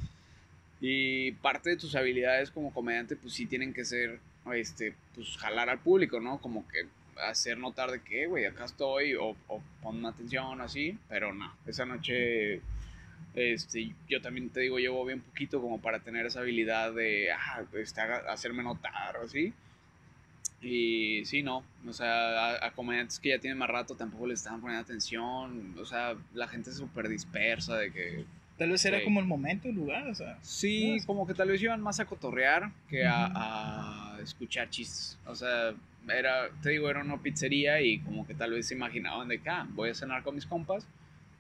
Y 0.82 1.32
parte 1.32 1.72
de 1.72 1.78
tus 1.78 1.96
habilidades 1.96 2.52
como 2.52 2.72
comediante, 2.72 3.15
pues 3.15 3.34
sí 3.34 3.48
tienen 3.48 3.74
que 3.74 3.86
ser 3.86 4.20
este, 4.54 4.96
pues 5.16 5.38
jalar 5.38 5.70
al 5.70 5.80
público, 5.80 6.20
¿no? 6.20 6.40
Como 6.40 6.68
que 6.68 6.88
hacer 7.22 7.58
notar 7.58 7.92
de 7.92 8.02
que, 8.02 8.28
güey, 8.28 8.46
acá 8.46 8.66
estoy, 8.66 9.16
o, 9.16 9.36
o 9.48 9.62
pon 9.82 10.06
atención, 10.06 10.62
así, 10.62 10.98
pero 11.10 11.34
no, 11.34 11.54
esa 11.66 11.86
noche, 11.86 12.62
este, 13.34 13.94
yo 14.08 14.22
también 14.22 14.50
te 14.50 14.62
digo, 14.62 14.80
llevo 14.80 15.06
bien 15.06 15.22
poquito 15.22 15.62
como 15.62 15.80
para 15.82 16.00
tener 16.00 16.26
esa 16.26 16.42
habilidad 16.42 16.94
de, 16.94 17.32
ah, 17.32 17.64
este, 17.74 18.02
hacerme 18.02 18.64
notar, 18.64 19.18
o 19.18 19.24
así. 19.24 19.54
Y 20.62 21.24
sí, 21.26 21.44
no, 21.44 21.64
o 21.88 21.94
sea, 21.94 22.56
a, 22.56 22.68
a, 22.68 22.72
comediantes 22.72 23.20
que 23.20 23.30
ya 23.30 23.40
tienen 23.40 23.60
más 23.60 23.70
rato 23.70 23.96
tampoco 23.96 24.26
les 24.28 24.40
estaban 24.40 24.60
poniendo 24.60 24.84
atención, 24.84 25.76
o 25.80 25.86
sea, 25.86 26.16
la 26.34 26.48
gente 26.48 26.72
es 26.72 26.78
súper 26.78 27.08
dispersa 27.10 27.78
de 27.78 27.92
que 27.92 28.26
Tal 28.58 28.70
vez 28.72 28.84
era 28.86 28.98
Sí. 29.00 29.04
como 29.04 29.20
el 29.20 29.26
momento, 29.28 29.67
el 29.70 29.76
lugar, 29.76 30.08
o 30.08 30.15
sea. 30.15 30.38
Sí, 30.41 30.98
como 31.06 31.28
que 31.28 31.34
tal 31.34 31.50
vez 31.50 31.62
iban 31.62 31.82
más 31.82 32.00
a 32.00 32.06
cotorrear 32.06 32.72
que 32.89 33.06
a, 33.06 34.15
a 34.15 34.20
escuchar 34.22 34.70
chistes. 34.70 35.20
O 35.26 35.36
sea, 35.36 35.74
era, 36.10 36.50
te 36.63 36.72
digo, 36.72 36.89
era 36.89 37.02
una 37.02 37.22
pizzería 37.22 37.82
y 37.82 38.00
como 38.00 38.26
que 38.26 38.34
tal 38.34 38.52
vez 38.52 38.67
se 38.67 38.74
imaginaban 38.74 39.28
de 39.28 39.39
que, 39.39 39.50
ah, 39.50 39.67
voy 39.72 39.89
a 39.91 39.93
cenar 39.93 40.24
con 40.24 40.34
mis 40.36 40.46
compas. 40.46 40.88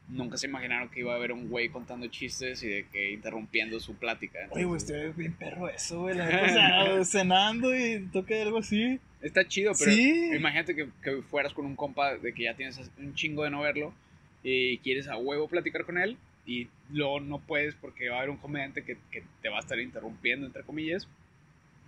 Nunca 0.09 0.37
se 0.37 0.47
imaginaron 0.47 0.87
que 0.89 1.01
iba 1.01 1.11
a 1.11 1.15
haber 1.17 1.33
un 1.33 1.49
güey 1.49 1.67
contando 1.69 2.07
chistes 2.07 2.63
y 2.63 2.67
de 2.67 2.85
que 2.87 3.11
interrumpiendo 3.11 3.77
su 3.81 3.95
plática. 3.95 4.39
Oye, 4.51 4.63
güey, 4.63 4.79
Entonces, 4.79 4.89
estoy 4.91 5.11
bien 5.21 5.33
perro 5.33 5.67
eso, 5.69 6.01
güey. 6.01 6.15
La 6.15 6.27
neta, 6.27 6.43
o 6.93 7.03
sea, 7.03 7.03
cenando 7.05 7.75
y 7.75 8.07
toque 8.13 8.41
algo 8.41 8.59
así. 8.59 8.99
Está 9.21 9.45
chido, 9.47 9.73
pero 9.77 9.91
Sí. 9.91 10.29
imagínate 10.35 10.75
que, 10.75 10.87
que 11.03 11.21
fueras 11.23 11.53
con 11.53 11.65
un 11.65 11.75
compa 11.75 12.15
de 12.15 12.31
que 12.33 12.43
ya 12.43 12.53
tienes 12.53 12.79
un 12.99 13.15
chingo 13.15 13.43
de 13.43 13.49
no 13.49 13.61
verlo 13.61 13.91
y 14.43 14.77
quieres 14.77 15.07
a 15.09 15.17
huevo 15.17 15.47
platicar 15.49 15.83
con 15.83 15.97
él 15.97 16.15
y 16.47 16.69
luego 16.89 17.19
no 17.19 17.39
puedes 17.39 17.75
porque 17.75 18.09
va 18.09 18.15
a 18.15 18.17
haber 18.19 18.29
un 18.31 18.37
comediante 18.37 18.83
que, 18.83 18.97
que 19.11 19.23
te 19.41 19.49
va 19.49 19.57
a 19.57 19.59
estar 19.59 19.77
interrumpiendo, 19.79 20.47
entre 20.47 20.63
comillas. 20.63 21.07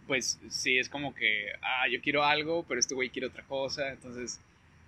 Pues 0.05 0.37
sí, 0.49 0.77
es 0.77 0.89
como 0.89 1.15
que, 1.15 1.47
ah, 1.61 1.87
yo 1.89 2.01
quiero 2.01 2.23
algo, 2.25 2.65
pero 2.67 2.79
este 2.79 2.93
güey 2.93 3.09
quiere 3.09 3.27
otra 3.27 3.43
cosa. 3.43 3.89
Entonces, 3.89 4.41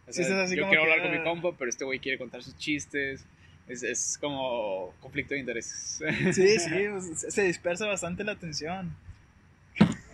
o 0.08 0.12
sea, 0.12 0.44
así 0.44 0.58
yo 0.58 0.68
quiero 0.68 0.84
que, 0.84 0.92
hablar 0.92 1.02
con 1.02 1.12
mi 1.12 1.18
ah. 1.18 1.24
compa, 1.24 1.56
pero 1.58 1.70
este 1.70 1.86
güey 1.86 2.00
quiere 2.00 2.18
contar 2.18 2.44
sus 2.44 2.58
chistes. 2.58 3.24
Es, 3.68 3.84
es 3.84 4.18
como 4.20 4.94
conflicto 5.00 5.34
de 5.36 5.40
intereses. 5.40 6.02
Sí, 6.34 6.60
sí, 6.60 6.70
pues, 6.92 7.34
se- 7.34 7.44
dispersa 7.44 7.88
bastante 7.88 8.26
la 8.26 8.34
atención. 8.34 8.94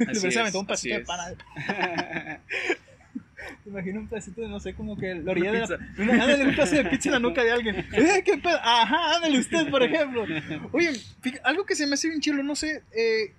Así 0.07 0.27
es, 0.27 0.35
un 0.35 0.43
así 0.43 0.63
pasito 0.65 0.95
de 0.95 1.01
es. 1.01 1.07
pana. 1.07 1.35
Te 3.63 3.69
imagino 3.69 3.99
un 3.99 4.07
pedacito 4.07 4.41
de, 4.41 4.47
no 4.47 4.59
sé, 4.59 4.73
como 4.73 4.97
que 4.97 5.13
la 5.13 5.31
orilla 5.31 5.51
de 5.51 5.59
la... 5.59 5.67
Una, 5.99 6.13
ándale, 6.13 6.45
un 6.45 6.55
pedazo 6.55 6.75
de 6.75 6.85
pizza 6.85 7.09
en 7.09 7.13
la 7.13 7.19
nuca 7.19 7.43
de 7.43 7.51
alguien. 7.51 7.75
¡Eh, 7.93 8.23
qué 8.25 8.37
pedo! 8.37 8.57
Ajá, 8.61 9.15
ándale 9.15 9.39
usted, 9.39 9.69
por 9.69 9.83
ejemplo. 9.83 10.25
Oye, 10.71 10.91
algo 11.43 11.65
que 11.65 11.75
se 11.75 11.85
me 11.85 11.93
hace 11.93 12.09
bien 12.09 12.19
chilo, 12.19 12.41
no 12.41 12.55
sé, 12.55 12.81
eh, 12.93 13.31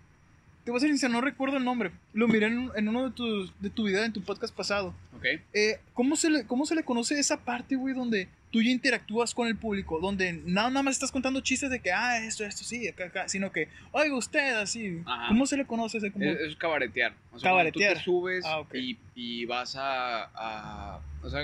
te 0.64 0.70
voy 0.70 0.78
a 0.78 0.80
ser 0.80 0.90
sincero, 0.90 1.12
no 1.12 1.20
recuerdo 1.20 1.56
el 1.56 1.64
nombre. 1.64 1.90
Lo 2.12 2.28
miré 2.28 2.46
en, 2.46 2.70
en 2.76 2.88
uno 2.88 3.08
de 3.08 3.10
tus 3.10 3.52
de 3.58 3.70
tu 3.70 3.84
video, 3.84 4.04
en 4.04 4.12
tu 4.12 4.22
podcast 4.22 4.54
pasado. 4.54 4.94
ok. 5.16 5.24
Eh, 5.52 5.80
¿cómo, 5.94 6.14
se 6.14 6.30
le, 6.30 6.44
¿Cómo 6.44 6.66
se 6.66 6.74
le 6.74 6.84
conoce 6.84 7.18
esa 7.18 7.38
parte, 7.38 7.74
güey, 7.74 7.94
donde 7.94 8.28
tú 8.50 8.62
ya 8.62 8.70
interactúas 8.70 9.34
con 9.34 9.46
el 9.48 9.56
público? 9.56 9.98
Donde 10.00 10.32
no 10.32 10.68
nada 10.70 10.82
más 10.82 10.94
estás 10.94 11.12
contando 11.12 11.40
chistes 11.40 11.70
de 11.70 11.80
que, 11.80 11.92
ah, 11.92 12.18
esto, 12.24 12.44
esto, 12.44 12.64
sí, 12.64 12.88
acá, 12.88 13.06
acá, 13.06 13.28
sino 13.28 13.52
que, 13.52 13.68
oiga, 13.92 14.16
usted, 14.16 14.54
así. 14.56 15.02
Ajá. 15.04 15.28
¿Cómo 15.28 15.46
se 15.46 15.56
le 15.56 15.66
conoce 15.66 15.98
ese 15.98 16.10
como... 16.10 16.24
Es, 16.24 16.38
es 16.40 16.56
cabaretear. 16.56 17.14
O 17.32 17.38
sea, 17.38 17.50
Cabaretear. 17.50 17.92
Tú 17.94 17.98
te 17.98 18.04
subes 18.04 18.44
Ah, 18.46 18.62
y, 18.74 18.96
y 19.14 19.44
vas 19.46 19.76
a, 19.76 20.24
a- 20.34 21.00
O 21.22 21.30
sea, 21.30 21.42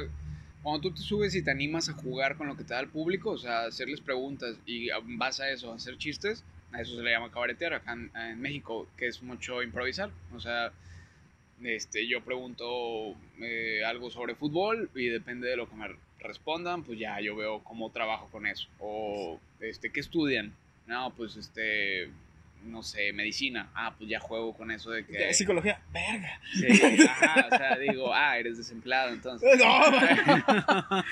cuando 0.62 0.80
tú 0.80 0.92
te 0.94 1.02
subes 1.02 1.34
y 1.34 1.42
te 1.42 1.50
animas 1.50 1.88
a 1.88 1.92
jugar 1.92 2.36
con 2.36 2.46
lo 2.46 2.56
que 2.56 2.64
te 2.64 2.72
da 2.74 2.80
el 2.80 2.88
público, 2.88 3.30
o 3.32 3.38
sea, 3.38 3.64
hacerles 3.64 4.00
preguntas 4.00 4.56
y 4.64 4.88
vas 5.16 5.38
a 5.40 5.50
eso, 5.50 5.72
a 5.72 5.76
hacer 5.76 5.98
chistes, 5.98 6.42
a 6.72 6.80
eso 6.80 6.96
se 6.96 7.02
le 7.02 7.10
llama 7.10 7.30
cabaretear 7.30 7.74
acá 7.74 7.92
en, 7.92 8.10
en 8.16 8.40
México, 8.40 8.88
que 8.96 9.06
es 9.08 9.22
mucho 9.22 9.62
improvisar. 9.62 10.10
O 10.34 10.40
sea, 10.40 10.72
este, 11.62 12.06
yo 12.08 12.22
pregunto 12.22 13.14
eh, 13.40 13.82
algo 13.86 14.10
sobre 14.10 14.34
fútbol 14.34 14.90
y 14.94 15.06
depende 15.06 15.48
de 15.48 15.56
lo 15.56 15.68
que 15.68 15.76
me 15.76 15.84
respondan, 16.24 16.82
pues 16.82 16.98
ya 16.98 17.20
yo 17.20 17.36
veo 17.36 17.62
cómo 17.62 17.90
trabajo 17.90 18.28
con 18.30 18.46
eso. 18.46 18.68
O, 18.78 19.38
este, 19.60 19.90
¿qué 19.90 20.00
estudian? 20.00 20.52
No, 20.86 21.14
pues, 21.14 21.36
este, 21.36 22.10
no 22.64 22.82
sé, 22.82 23.12
medicina. 23.12 23.68
Ah, 23.74 23.94
pues 23.96 24.08
ya 24.08 24.20
juego 24.20 24.54
con 24.54 24.70
eso 24.70 24.90
de 24.90 25.04
que... 25.04 25.12
de 25.12 25.34
Psicología, 25.34 25.80
verga. 25.92 26.40
Sí, 26.52 26.66
ajá, 27.08 27.48
o 27.50 27.56
sea, 27.56 27.78
digo, 27.78 28.12
ah, 28.14 28.38
eres 28.38 28.56
desempleado, 28.56 29.10
entonces. 29.10 29.48
No, 29.58 31.04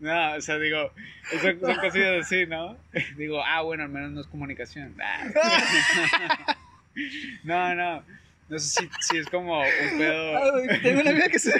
No, 0.00 0.34
o 0.34 0.40
sea, 0.40 0.58
digo, 0.58 0.92
son, 1.40 1.60
son 1.60 1.76
cosillas 1.76 2.24
así, 2.26 2.46
¿no? 2.46 2.76
Digo, 3.16 3.42
ah, 3.44 3.62
bueno, 3.62 3.82
al 3.84 3.90
menos 3.90 4.10
no 4.12 4.20
es 4.20 4.26
comunicación. 4.26 4.96
Ah. 5.00 6.56
No, 7.44 7.74
no, 7.74 8.02
no 8.48 8.58
sé 8.58 8.80
si, 8.80 8.90
si 9.00 9.18
es 9.18 9.26
como 9.28 9.60
un 9.60 9.98
pedo. 9.98 10.56
Ay, 10.56 10.80
Tengo 10.80 11.02
una 11.02 11.10
amiga 11.10 11.28
que 11.28 11.38
se... 11.38 11.52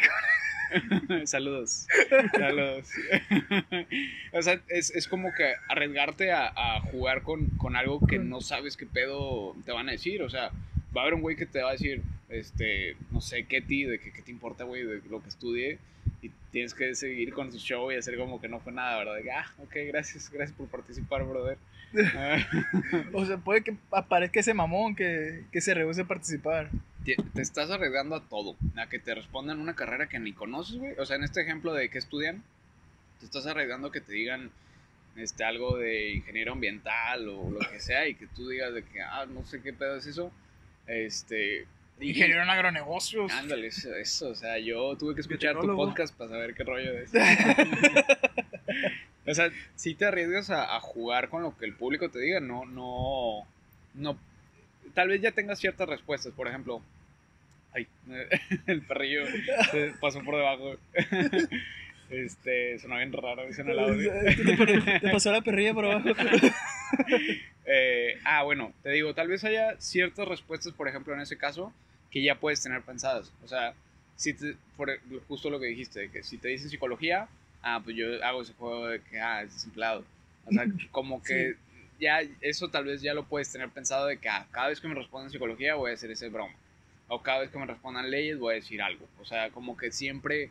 Saludos. 1.24 1.86
Saludos. 2.36 2.88
O 4.32 4.42
sea, 4.42 4.60
es, 4.68 4.90
es 4.94 5.08
como 5.08 5.32
que 5.34 5.54
arriesgarte 5.68 6.30
a, 6.32 6.52
a 6.54 6.80
jugar 6.80 7.22
con, 7.22 7.46
con 7.56 7.74
algo 7.74 8.06
que 8.06 8.18
no 8.18 8.40
sabes 8.40 8.76
qué 8.76 8.86
pedo 8.86 9.54
te 9.64 9.72
van 9.72 9.88
a 9.88 9.92
decir. 9.92 10.22
O 10.22 10.28
sea, 10.28 10.50
va 10.94 11.00
a 11.00 11.04
haber 11.04 11.14
un 11.14 11.22
güey 11.22 11.36
que 11.36 11.46
te 11.46 11.62
va 11.62 11.70
a 11.70 11.72
decir, 11.72 12.02
este, 12.28 12.96
no 13.10 13.20
sé, 13.20 13.44
qué 13.44 13.60
ti, 13.60 13.84
de 13.84 13.98
qué, 13.98 14.12
qué 14.12 14.22
te 14.22 14.30
importa, 14.30 14.64
güey, 14.64 14.84
de 14.84 15.00
lo 15.08 15.22
que 15.22 15.28
estudie. 15.28 15.78
Y 16.22 16.30
tienes 16.50 16.74
que 16.74 16.94
seguir 16.94 17.32
con 17.32 17.50
tu 17.50 17.58
show 17.58 17.90
y 17.90 17.96
hacer 17.96 18.16
como 18.16 18.40
que 18.40 18.48
no 18.48 18.60
fue 18.60 18.72
nada, 18.72 18.98
¿verdad? 18.98 19.16
De 19.16 19.22
que, 19.22 19.30
ah, 19.32 19.50
ok, 19.58 19.74
gracias, 19.88 20.30
gracias 20.30 20.56
por 20.56 20.68
participar, 20.68 21.24
brother. 21.24 21.58
O 23.12 23.24
sea, 23.24 23.38
puede 23.38 23.62
que 23.62 23.74
aparezca 23.90 24.40
ese 24.40 24.54
mamón 24.54 24.94
que, 24.94 25.44
que 25.52 25.60
se 25.60 25.72
rehúse 25.72 26.02
a 26.02 26.04
participar. 26.04 26.70
Te, 27.06 27.16
te 27.34 27.42
estás 27.42 27.70
arriesgando 27.70 28.16
a 28.16 28.28
todo, 28.28 28.56
a 28.76 28.88
que 28.88 28.98
te 28.98 29.14
respondan 29.14 29.60
una 29.60 29.76
carrera 29.76 30.08
que 30.08 30.18
ni 30.18 30.32
conoces, 30.32 30.76
güey. 30.76 30.94
O 30.98 31.06
sea, 31.06 31.16
en 31.16 31.24
este 31.24 31.40
ejemplo 31.40 31.72
de 31.72 31.88
que 31.88 31.98
estudian, 31.98 32.42
te 33.20 33.26
estás 33.26 33.46
arriesgando 33.46 33.88
a 33.88 33.92
que 33.92 34.00
te 34.00 34.12
digan 34.12 34.50
este, 35.16 35.44
algo 35.44 35.78
de 35.78 36.12
ingeniero 36.12 36.52
ambiental 36.52 37.28
o 37.28 37.50
lo 37.50 37.60
que 37.60 37.80
sea 37.80 38.08
y 38.08 38.14
que 38.14 38.26
tú 38.26 38.48
digas 38.48 38.74
de 38.74 38.82
que, 38.82 39.00
ah, 39.00 39.26
no 39.26 39.44
sé 39.46 39.62
qué 39.62 39.72
pedo 39.72 39.96
es 39.96 40.06
eso. 40.06 40.30
Este. 40.86 41.66
Ingeniero 41.98 42.42
en 42.42 42.50
agronegocios. 42.50 43.32
Ándale, 43.32 43.68
eso, 43.68 43.94
eso, 43.94 44.28
o 44.28 44.34
sea, 44.34 44.58
yo 44.58 44.96
tuve 44.96 45.14
que 45.14 45.22
escuchar 45.22 45.58
tu 45.58 45.74
podcast 45.74 46.14
para 46.14 46.30
saber 46.30 46.54
qué 46.54 46.62
rollo 46.62 46.92
es. 46.92 47.10
o 49.26 49.34
sea, 49.34 49.50
si 49.76 49.94
te 49.94 50.04
arriesgas 50.04 50.50
a, 50.50 50.76
a 50.76 50.80
jugar 50.80 51.30
con 51.30 51.42
lo 51.42 51.56
que 51.56 51.64
el 51.64 51.72
público 51.72 52.10
te 52.10 52.18
diga, 52.18 52.40
no, 52.40 52.66
no, 52.66 53.46
no, 53.94 54.18
tal 54.92 55.08
vez 55.08 55.22
ya 55.22 55.32
tengas 55.32 55.58
ciertas 55.58 55.88
respuestas, 55.88 56.34
por 56.34 56.48
ejemplo, 56.48 56.82
ay, 57.76 57.86
el 58.66 58.82
perrillo 58.82 59.26
se 59.70 59.92
pasó 60.00 60.22
por 60.22 60.36
debajo, 60.36 60.76
este, 62.10 62.78
sonó 62.78 62.96
bien 62.96 63.12
raro, 63.12 63.42
eso 63.42 63.62
en 63.62 63.70
el 63.70 63.78
audio. 63.78 64.12
Te, 65.00 65.10
pasó 65.10 65.30
la 65.32 65.42
perrilla 65.42 65.74
por 65.74 65.84
abajo. 65.84 66.08
Eh, 67.66 68.18
ah, 68.24 68.44
bueno, 68.44 68.72
te 68.82 68.90
digo, 68.90 69.12
tal 69.12 69.26
vez 69.28 69.42
haya 69.44 69.74
ciertas 69.80 70.26
respuestas, 70.28 70.72
por 70.72 70.88
ejemplo, 70.88 71.14
en 71.14 71.20
ese 71.20 71.36
caso, 71.36 71.72
que 72.10 72.22
ya 72.22 72.36
puedes 72.36 72.62
tener 72.62 72.82
pensadas. 72.82 73.32
O 73.42 73.48
sea, 73.48 73.74
si 74.14 74.34
te- 74.34 74.56
por, 74.76 74.88
e, 74.88 75.00
justo 75.26 75.50
lo 75.50 75.58
que 75.58 75.66
dijiste, 75.66 76.08
que 76.10 76.22
si 76.22 76.38
te 76.38 76.48
dicen 76.48 76.70
psicología, 76.70 77.28
ah, 77.62 77.80
pues 77.82 77.96
yo 77.96 78.24
hago 78.24 78.42
ese 78.42 78.52
juego 78.54 78.86
de 78.86 79.00
que, 79.00 79.18
ah, 79.18 79.42
es 79.42 79.52
desempleado. 79.52 80.04
O 80.44 80.52
sea, 80.52 80.64
como 80.92 81.20
que 81.20 81.56
ya 81.98 82.20
eso 82.40 82.68
tal 82.68 82.84
vez 82.84 83.02
ya 83.02 83.14
lo 83.14 83.24
puedes 83.24 83.50
tener 83.50 83.68
pensado 83.70 84.06
de 84.06 84.18
que, 84.18 84.28
ah, 84.28 84.46
cada 84.52 84.68
vez 84.68 84.80
que 84.80 84.86
me 84.86 84.94
respondan 84.94 85.30
psicología 85.30 85.74
voy 85.74 85.90
a 85.90 85.94
hacer 85.94 86.12
ese 86.12 86.28
broma. 86.28 86.54
O 87.08 87.22
cada 87.22 87.40
vez 87.40 87.50
que 87.50 87.58
me 87.58 87.66
respondan 87.66 88.10
leyes 88.10 88.38
voy 88.38 88.52
a 88.52 88.56
decir 88.56 88.82
algo. 88.82 89.06
O 89.20 89.24
sea, 89.24 89.50
como 89.50 89.76
que 89.76 89.92
siempre, 89.92 90.50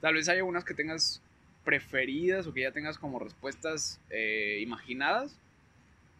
tal 0.00 0.14
vez 0.14 0.28
haya 0.28 0.44
unas 0.44 0.64
que 0.64 0.74
tengas 0.74 1.22
preferidas 1.64 2.46
o 2.46 2.54
que 2.54 2.62
ya 2.62 2.72
tengas 2.72 2.98
como 2.98 3.18
respuestas 3.18 4.00
eh, 4.10 4.58
imaginadas 4.62 5.36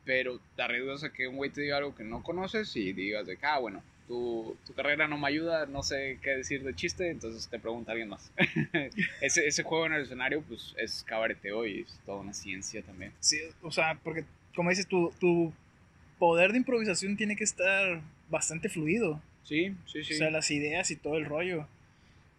pero 0.05 0.41
te 0.57 0.63
arriesgas 0.63 1.05
a 1.05 1.13
que 1.13 1.29
un 1.29 1.37
güey 1.37 1.51
te 1.51 1.61
diga 1.61 1.77
algo 1.77 1.95
que 1.95 2.05
no 2.05 2.23
conoces 2.23 2.75
y 2.77 2.93
digas 2.93 3.27
de 3.27 3.39
ah, 3.43 3.59
bueno, 3.59 3.83
tu, 4.09 4.57
tu 4.67 4.75
carrera 4.75 5.07
no 5.07 5.19
me 5.19 5.29
ayuda, 5.29 5.67
no 5.67 5.83
sé 5.83 6.19
qué 6.23 6.31
decir 6.31 6.65
de 6.65 6.75
chiste, 6.75 7.11
entonces 7.11 7.49
te 7.49 7.59
pregunta 7.59 7.93
alguien 7.93 8.09
más. 8.09 8.33
ese, 9.21 9.47
ese 9.47 9.63
juego 9.63 9.87
en 9.87 9.93
el 9.93 10.03
escenario, 10.03 10.43
pues 10.43 10.75
es 10.79 11.05
cabareteo 11.05 11.67
y 11.67 11.83
es 11.83 12.01
toda 12.05 12.19
una 12.19 12.33
ciencia 12.33 12.83
también. 12.83 13.13
Sí, 13.21 13.39
o 13.63 13.71
sea, 13.71 13.99
porque, 14.03 14.25
como 14.57 14.71
dices, 14.71 14.89
tu, 14.89 15.13
tu 15.21 15.53
poder 16.19 16.53
de 16.53 16.59
improvisación 16.59 17.17
tiene 17.17 17.37
que 17.37 17.45
estar 17.45 18.01
bastante 18.29 18.69
fluido. 18.69 19.23
Sí, 19.51 19.75
sí, 19.85 20.05
sí. 20.05 20.15
O 20.15 20.17
sea, 20.17 20.31
las 20.31 20.49
ideas 20.53 20.93
y 20.93 20.97
todo 20.97 21.17
el 21.17 21.25
rollo. 21.25 21.67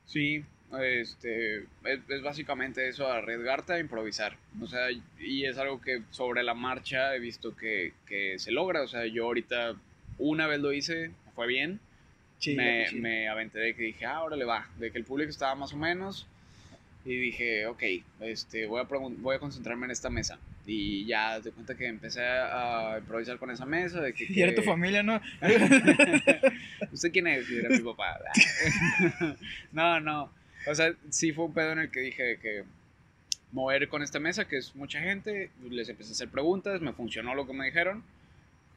Sí, 0.05 0.45
este, 0.79 1.57
es, 1.57 1.99
es 2.07 2.21
básicamente 2.21 2.87
eso, 2.87 3.05
arriesgarte 3.05 3.73
a 3.73 3.79
improvisar. 3.79 4.37
O 4.61 4.67
sea, 4.67 4.87
y 5.19 5.43
es 5.43 5.57
algo 5.57 5.81
que 5.81 6.03
sobre 6.11 6.41
la 6.41 6.53
marcha 6.53 7.13
he 7.13 7.19
visto 7.19 7.53
que, 7.53 7.91
que 8.07 8.39
se 8.39 8.53
logra. 8.53 8.81
O 8.81 8.87
sea, 8.87 9.05
yo 9.07 9.25
ahorita 9.25 9.75
una 10.19 10.47
vez 10.47 10.61
lo 10.61 10.71
hice, 10.71 11.11
fue 11.35 11.47
bien. 11.47 11.81
Sí, 12.39 12.55
me, 12.55 12.87
sí. 12.87 12.95
me 12.95 13.27
aventé 13.27 13.59
de 13.59 13.75
que 13.75 13.83
dije, 13.83 14.05
ah, 14.05 14.23
órale 14.23 14.45
va, 14.45 14.69
de 14.79 14.89
que 14.89 14.97
el 14.97 15.03
público 15.03 15.31
estaba 15.31 15.53
más 15.55 15.73
o 15.73 15.77
menos. 15.77 16.27
Y 17.03 17.17
dije, 17.17 17.65
ok, 17.65 17.83
este, 18.21 18.67
voy, 18.67 18.79
a 18.79 18.83
voy 18.85 19.35
a 19.35 19.39
concentrarme 19.39 19.83
en 19.83 19.91
esta 19.91 20.09
mesa. 20.09 20.39
Y 20.65 21.05
ya 21.05 21.39
te 21.41 21.51
cuenta 21.51 21.75
que 21.75 21.87
empecé 21.87 22.21
a 22.23 22.97
improvisar 22.99 23.37
con 23.39 23.49
esa 23.51 23.65
mesa. 23.65 23.99
De 24.01 24.13
que, 24.13 24.25
Y 24.29 24.41
era 24.41 24.53
tu 24.53 24.61
que- 24.61 24.67
familia, 24.67 25.01
¿no? 25.03 25.19
¿Usted 26.91 27.11
quién 27.11 27.27
es? 27.27 27.49
Y 27.49 27.57
era 27.57 27.69
mi 27.69 27.79
papá. 27.83 28.19
no, 29.71 29.99
no. 29.99 30.31
O 30.67 30.75
sea, 30.75 30.93
sí 31.09 31.31
fue 31.31 31.45
un 31.45 31.53
pedo 31.53 31.71
en 31.71 31.79
el 31.79 31.91
que 31.91 32.01
dije 32.01 32.37
que 32.41 32.63
mover 33.51 33.87
con 33.89 34.01
esta 34.03 34.19
mesa, 34.19 34.47
que 34.47 34.57
es 34.57 34.75
mucha 34.75 34.99
gente, 35.01 35.49
les 35.69 35.89
empecé 35.89 36.11
a 36.11 36.13
hacer 36.13 36.29
preguntas, 36.29 36.79
me 36.81 36.93
funcionó 36.93 37.33
lo 37.35 37.45
que 37.47 37.53
me 37.53 37.65
dijeron. 37.65 38.03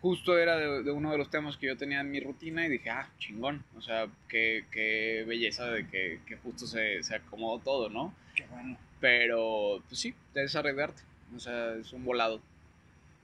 Justo 0.00 0.36
era 0.38 0.56
de, 0.56 0.82
de 0.82 0.90
uno 0.90 1.12
de 1.12 1.18
los 1.18 1.30
temas 1.30 1.56
que 1.56 1.66
yo 1.66 1.76
tenía 1.76 2.00
en 2.00 2.10
mi 2.10 2.20
rutina 2.20 2.66
y 2.66 2.70
dije, 2.70 2.90
ah, 2.90 3.08
chingón. 3.18 3.64
O 3.76 3.80
sea, 3.82 4.06
qué, 4.28 4.64
qué 4.70 5.24
belleza 5.26 5.66
de 5.70 5.86
que, 5.88 6.20
que 6.26 6.36
justo 6.36 6.66
se, 6.66 7.02
se 7.02 7.14
acomodó 7.14 7.58
todo, 7.60 7.88
¿no? 7.88 8.14
Qué 8.34 8.44
bueno. 8.50 8.76
Pero, 9.00 9.82
pues 9.88 10.00
sí, 10.00 10.14
es 10.34 10.56
arriesgarte. 10.56 11.02
O 11.34 11.40
sea, 11.40 11.74
es 11.74 11.92
un 11.92 12.04
volado. 12.04 12.40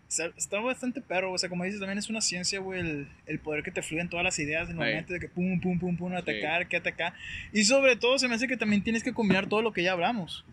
Está, 0.09 0.27
está 0.37 0.59
bastante 0.59 1.01
perro, 1.01 1.31
o 1.33 1.39
sea, 1.39 1.49
como 1.49 1.63
dices, 1.65 1.79
también 1.79 1.99
es 1.99 2.11
una 2.11 2.21
ciencia, 2.21 2.59
güey, 2.59 2.81
el, 2.81 3.09
el 3.27 3.39
poder 3.39 3.63
que 3.63 3.71
te 3.71 3.81
fluyen 3.81 4.09
todas 4.09 4.25
las 4.25 4.39
ideas 4.41 4.69
en 4.69 4.77
el 4.77 4.83
Sí. 4.83 4.91
momento 4.91 5.13
de 5.13 5.21
que 5.21 5.29
pum, 5.29 5.61
pum, 5.61 5.79
pum, 5.79 5.97
pum, 5.97 6.13
atacar, 6.15 6.67
que 6.67 6.77
atacar. 6.77 7.15
Y 7.53 7.63
sobre 7.63 7.95
todo 7.95 8.19
se 8.19 8.27
me 8.27 8.35
hace 8.35 8.49
que 8.49 8.57
también 8.57 8.83
tienes 8.83 9.05
que 9.05 9.13
combinar 9.13 9.47
todo 9.49 9.63
lo 9.63 9.73
que 9.73 9.85
ya 9.85 9.93
hablamos. 9.93 10.45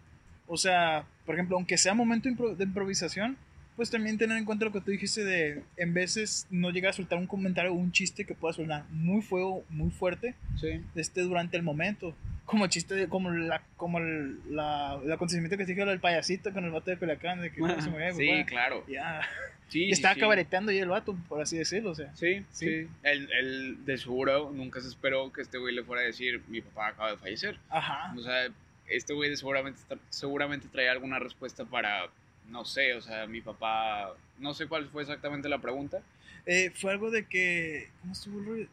O 0.46 0.58
sea, 0.58 1.06
por 1.26 1.34
ejemplo, 1.36 1.56
aunque 1.58 1.76
sea 1.78 1.96
momento 1.96 2.30
de 2.30 2.64
improvisación, 2.64 3.36
pues 3.76 3.90
también 3.90 4.18
tener 4.20 4.38
en 4.38 4.46
cuenta 4.46 4.66
lo 4.66 4.72
que 4.72 4.82
tú 4.82 4.92
dijiste 4.92 5.24
de, 5.24 5.64
en 5.76 5.94
veces 5.94 6.46
no 6.52 6.70
llegar 6.70 6.92
a 6.92 6.94
soltar 6.94 7.18
un 7.18 7.28
comentario 7.28 7.72
o 7.72 7.76
un 7.76 7.92
chiste 7.92 8.26
que 8.26 8.36
pueda 8.36 8.54
sonar 8.54 8.86
muy 8.92 9.22
fuego, 9.24 9.64
muy 9.70 9.90
fuerte, 9.90 10.36
Sí. 10.62 10.82
este, 10.96 11.22
durante 11.22 11.58
el 11.58 11.64
momento. 11.64 12.16
Como 12.48 12.64
el 12.66 12.72
chiste, 12.72 12.96
de, 12.96 13.08
como, 13.08 13.30
la, 13.30 13.62
como 13.76 14.00
el, 14.00 14.40
la, 14.56 14.98
el 15.04 15.12
acontecimiento 15.12 15.56
que 15.58 15.66
te 15.66 15.74
dije 15.74 15.86
del 15.86 16.00
payasito 16.00 16.52
con 16.52 16.64
el 16.66 16.72
vato 16.72 16.90
de 16.90 16.98
Culiacán, 16.98 17.42
de 17.42 17.52
que 17.52 17.60
cómo 17.60 17.80
se 17.80 17.90
mueve, 17.92 18.14
sí, 18.18 18.28
papá. 18.30 18.46
claro. 18.46 18.84
Ya. 18.88 19.22
Sí, 19.68 19.84
Y 19.84 19.92
estaba 19.92 20.14
sí. 20.16 20.22
cabareteando 20.22 20.72
y 20.72 20.80
el 20.80 20.88
vato, 20.90 21.16
por 21.28 21.42
así 21.42 21.58
decirlo, 21.58 21.92
o 21.92 21.96
sea. 21.96 22.16
Sí, 22.16 22.46
Sí. 22.54 22.66
sí. 22.86 22.88
Él, 23.04 23.30
él, 23.38 23.86
de 23.86 23.98
seguro 23.98 24.50
nunca 24.54 24.80
se 24.82 24.88
esperó 24.88 25.32
que 25.34 25.42
este 25.42 25.58
güey 25.58 25.76
le 25.76 25.84
fuera 25.84 26.02
a 26.02 26.06
decir, 26.06 26.42
mi 26.48 26.62
papá 26.62 26.88
acaba 26.88 27.12
de 27.12 27.18
fallecer. 27.18 27.60
Ajá. 27.70 28.14
O 28.18 28.22
sea, 28.22 28.48
este 28.88 29.14
güey 29.14 29.36
seguramente, 29.36 29.80
seguramente 30.10 30.70
traía 30.72 30.94
alguna 30.94 31.20
respuesta 31.20 31.66
para, 31.66 32.08
no 32.48 32.64
sé, 32.64 32.94
o 32.94 33.02
sea, 33.02 33.28
mi 33.28 33.42
papá, 33.42 34.14
no 34.40 34.54
sé 34.54 34.68
cuál 34.68 34.88
fue 34.88 35.02
exactamente 35.02 35.50
la 35.50 35.60
pregunta. 35.60 36.00
Eh, 36.46 36.72
fue 36.74 36.92
algo 36.94 37.12
de 37.12 37.26
que. 37.26 37.90
¿Cómo 38.00 38.14
estuvo 38.14 38.40
el 38.40 38.46
rollo? 38.46 38.68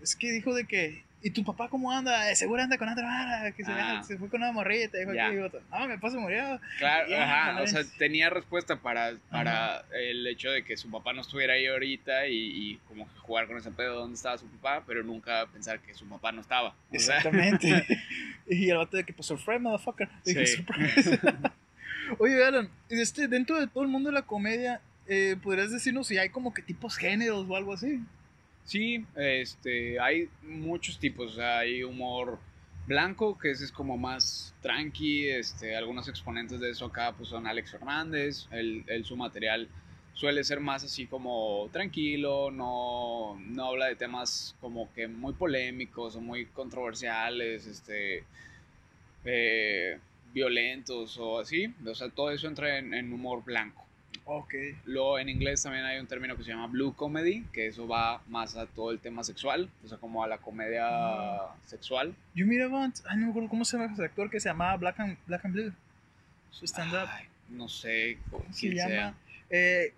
Es 0.00 0.14
que 0.14 0.30
dijo 0.30 0.54
de 0.54 0.64
que. 0.64 1.02
¿Y 1.22 1.30
tu 1.30 1.44
papá 1.44 1.68
cómo 1.68 1.92
anda? 1.92 2.30
Eh, 2.30 2.36
seguro 2.36 2.62
anda 2.62 2.78
con 2.78 2.88
otra 2.88 3.04
vara. 3.04 3.52
Que 3.52 3.62
se, 3.62 3.70
Ah. 3.70 4.02
se 4.02 4.16
fue 4.16 4.30
con 4.30 4.42
una 4.42 4.52
morrita. 4.52 4.96
Dijo 4.96 5.12
Ya. 5.12 5.26
aquí, 5.26 5.36
y 5.36 5.38
otro, 5.40 5.60
No, 5.70 5.86
mi 5.86 5.94
papá 5.96 6.10
se 6.10 6.16
murió. 6.16 6.58
Claro, 6.78 7.08
Ya, 7.10 7.22
ajá, 7.52 7.62
o 7.62 7.66
sea, 7.66 7.82
tenía 7.98 8.30
respuesta 8.30 8.76
para, 8.76 9.12
para 9.30 9.84
el 9.92 10.26
hecho 10.26 10.50
de 10.50 10.64
que 10.64 10.76
su 10.78 10.90
papá 10.90 11.12
no 11.12 11.20
estuviera 11.20 11.52
ahí 11.54 11.66
ahorita 11.66 12.26
y, 12.26 12.34
y 12.36 12.76
como 12.88 13.04
que 13.06 13.18
jugar 13.20 13.46
con 13.48 13.58
ese 13.58 13.70
pedo 13.70 13.90
de 13.92 13.98
dónde 13.98 14.14
estaba 14.16 14.38
su 14.38 14.46
papá, 14.46 14.82
pero 14.86 15.02
nunca 15.02 15.46
pensar 15.52 15.78
que 15.80 15.92
su 15.92 16.08
papá 16.08 16.32
no 16.32 16.40
estaba. 16.40 16.74
Exactamente. 16.90 17.84
y 18.48 18.70
el 18.70 18.78
vato 18.78 18.96
de 18.96 19.04
que, 19.04 19.12
pues, 19.12 19.26
surprise, 19.26 19.58
motherfucker. 19.58 20.08
Dije, 20.24 20.46
Sí. 20.46 20.56
surprise. 20.56 21.20
Oye, 22.18 22.42
Alan, 22.44 22.68
este, 22.88 23.28
dentro 23.28 23.60
de 23.60 23.66
todo 23.66 23.84
el 23.84 23.88
mundo 23.90 24.08
de 24.10 24.14
la 24.14 24.22
comedia, 24.22 24.80
eh, 25.06 25.36
¿podrías 25.42 25.70
decirnos 25.70 26.06
si 26.08 26.18
hay 26.18 26.28
como 26.30 26.52
que 26.54 26.62
tipos 26.62 26.96
géneros 26.96 27.46
o 27.48 27.56
algo 27.56 27.72
así? 27.74 28.00
Sí, 28.70 29.04
este, 29.16 29.98
hay 29.98 30.28
muchos 30.42 30.96
tipos, 30.98 31.36
hay 31.38 31.82
humor 31.82 32.38
blanco, 32.86 33.36
que 33.36 33.50
ese 33.50 33.64
es 33.64 33.72
como 33.72 33.96
más 33.96 34.54
tranqui, 34.62 35.28
este, 35.28 35.74
algunos 35.74 36.06
exponentes 36.08 36.60
de 36.60 36.70
eso 36.70 36.86
acá 36.86 37.12
pues 37.16 37.28
son 37.30 37.48
Alex 37.48 37.72
Fernández, 37.72 38.46
el, 38.52 38.84
el- 38.86 39.04
su 39.04 39.16
material 39.16 39.68
suele 40.14 40.44
ser 40.44 40.60
más 40.60 40.84
así 40.84 41.06
como 41.08 41.68
tranquilo, 41.72 42.50
no, 42.52 43.36
no 43.40 43.64
habla 43.66 43.86
de 43.86 43.96
temas 43.96 44.54
como 44.60 44.92
que 44.92 45.08
muy 45.08 45.32
polémicos 45.32 46.14
o 46.14 46.20
muy 46.20 46.46
controversiales, 46.46 47.66
este, 47.66 48.22
eh, 49.24 49.98
violentos 50.32 51.18
o 51.18 51.38
así, 51.40 51.74
o 51.86 51.94
sea, 51.94 52.08
todo 52.10 52.30
eso 52.30 52.46
entra 52.48 52.78
en- 52.78 52.94
en 52.94 53.12
humor 53.12 53.42
blanco. 53.44 53.84
Ok. 54.32 54.54
Luego 54.84 55.18
en 55.18 55.28
inglés 55.28 55.60
también 55.64 55.84
hay 55.84 55.98
un 55.98 56.06
término 56.06 56.36
que 56.36 56.44
se 56.44 56.50
llama 56.50 56.68
blue 56.68 56.94
comedy, 56.94 57.42
que 57.52 57.66
eso 57.66 57.88
va 57.88 58.22
más 58.28 58.56
a 58.56 58.66
todo 58.66 58.92
el 58.92 59.00
tema 59.00 59.24
sexual, 59.24 59.68
o 59.84 59.88
sea, 59.88 59.98
como 59.98 60.22
a 60.22 60.28
la 60.28 60.38
comedia 60.38 60.86
Ah. 60.88 61.56
sexual. 61.66 62.14
Yo 62.34 62.46
miraba, 62.46 62.84
antes- 62.84 63.02
ay, 63.08 63.16
no 63.16 63.24
me 63.24 63.30
acuerdo 63.30 63.48
cómo 63.48 63.64
se 63.64 63.76
llama 63.76 63.92
ese 63.92 64.04
actor 64.04 64.30
que 64.30 64.38
se 64.38 64.48
llamaba 64.48 64.76
Black 64.76 65.00
and, 65.00 65.16
Black 65.26 65.44
and 65.44 65.54
Blue. 65.54 65.72
Su 66.52 66.64
stand-up. 66.64 67.08
No 67.48 67.68
sé 67.68 68.18
¿Cómo 68.30 68.44
se 68.52 68.60
quién 68.60 68.74
llama? 68.76 68.88
sea. 68.90 69.14
Eh, 69.50 69.94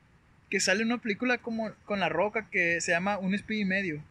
que 0.49 0.61
sale 0.61 0.81
en 0.81 0.87
una 0.89 0.99
película 1.03 1.37
como 1.37 1.71
con 1.85 2.01
La 2.01 2.09
Roca 2.09 2.49
que 2.51 2.81
se 2.81 2.93
llama 2.93 3.19
Un 3.19 3.35
espía 3.35 3.61
y 3.61 3.65
medio. 3.67 4.03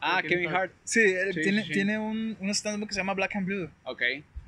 Ah, 0.00 0.22
Kevin 0.26 0.48
Hart. 0.50 0.72
Sí, 0.84 1.00
él 1.00 1.34
Sí, 1.34 1.42
tiene, 1.42 1.64
sí. 1.64 1.72
tiene 1.72 1.98
un, 1.98 2.36
un 2.40 2.50
stand-up 2.50 2.86
que 2.88 2.94
se 2.94 3.00
llama 3.00 3.12
Black 3.14 3.36
and 3.36 3.46
Blue. 3.46 3.70
Ok. 3.84 4.02